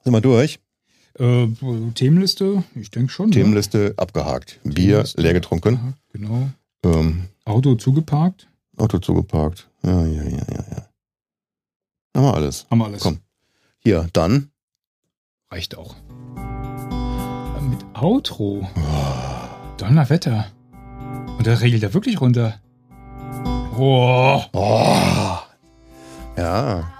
Sind 0.03 0.13
wir 0.13 0.21
durch? 0.21 0.59
äh, 1.19 1.47
Themenliste, 1.93 2.63
ich 2.75 2.89
denke 2.89 3.11
schon. 3.11 3.31
Themenliste 3.31 3.93
abgehakt. 3.97 4.59
Bier 4.63 4.73
Themenliste. 4.75 5.21
leer 5.21 5.33
getrunken. 5.33 5.73
Ne? 5.75 5.93
Genau. 6.13 6.49
Ähm, 6.83 7.27
Auto 7.45 7.75
zugeparkt. 7.75 8.49
Auto 8.77 8.97
zugeparkt. 8.97 9.69
Ja, 9.83 10.05
ja, 10.07 10.23
ja, 10.23 10.29
ja, 10.49 10.65
ja. 10.71 10.89
Haben 12.15 12.23
wir 12.25 12.33
alles. 12.33 12.65
Haben 12.71 12.79
wir 12.79 12.85
alles. 12.85 13.01
Komm. 13.03 13.19
Hier, 13.77 14.07
dann. 14.13 14.49
Reicht 15.51 15.77
auch. 15.77 15.95
Outro. 18.01 18.67
Donnerwetter. 19.77 20.47
Und 21.37 21.45
da 21.47 21.53
regelt 21.55 21.83
er 21.83 21.93
wirklich 21.93 22.19
runter. 22.21 22.55
Oh. 23.77 24.41
Oh. 24.53 25.37
Ja. 26.37 26.93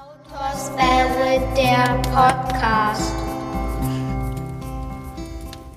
Der 1.56 2.00
Podcast. 2.04 3.14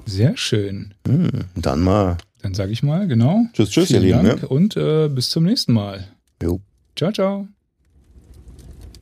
Sehr 0.07 0.37
schön. 0.37 0.95
Hm, 1.07 1.31
dann 1.57 1.81
mal. 1.81 2.17
Dann 2.43 2.55
sage 2.55 2.73
ich 2.73 2.83
mal, 2.83 3.07
genau. 3.07 3.45
Tschüss, 3.53 3.71
tschüss, 3.71 3.91
ihr 3.91 4.01
Vielen 4.01 4.23
Lieben. 4.23 4.29
Dank 4.29 4.43
Ne? 4.43 4.49
und 4.49 4.77
äh, 4.77 5.09
bis 5.09 5.31
zum 5.31 5.45
nächsten 5.45 5.73
Mal. 5.73 6.07
Jo. 6.43 6.61
Ciao, 6.97 7.13
ciao. 7.13 7.49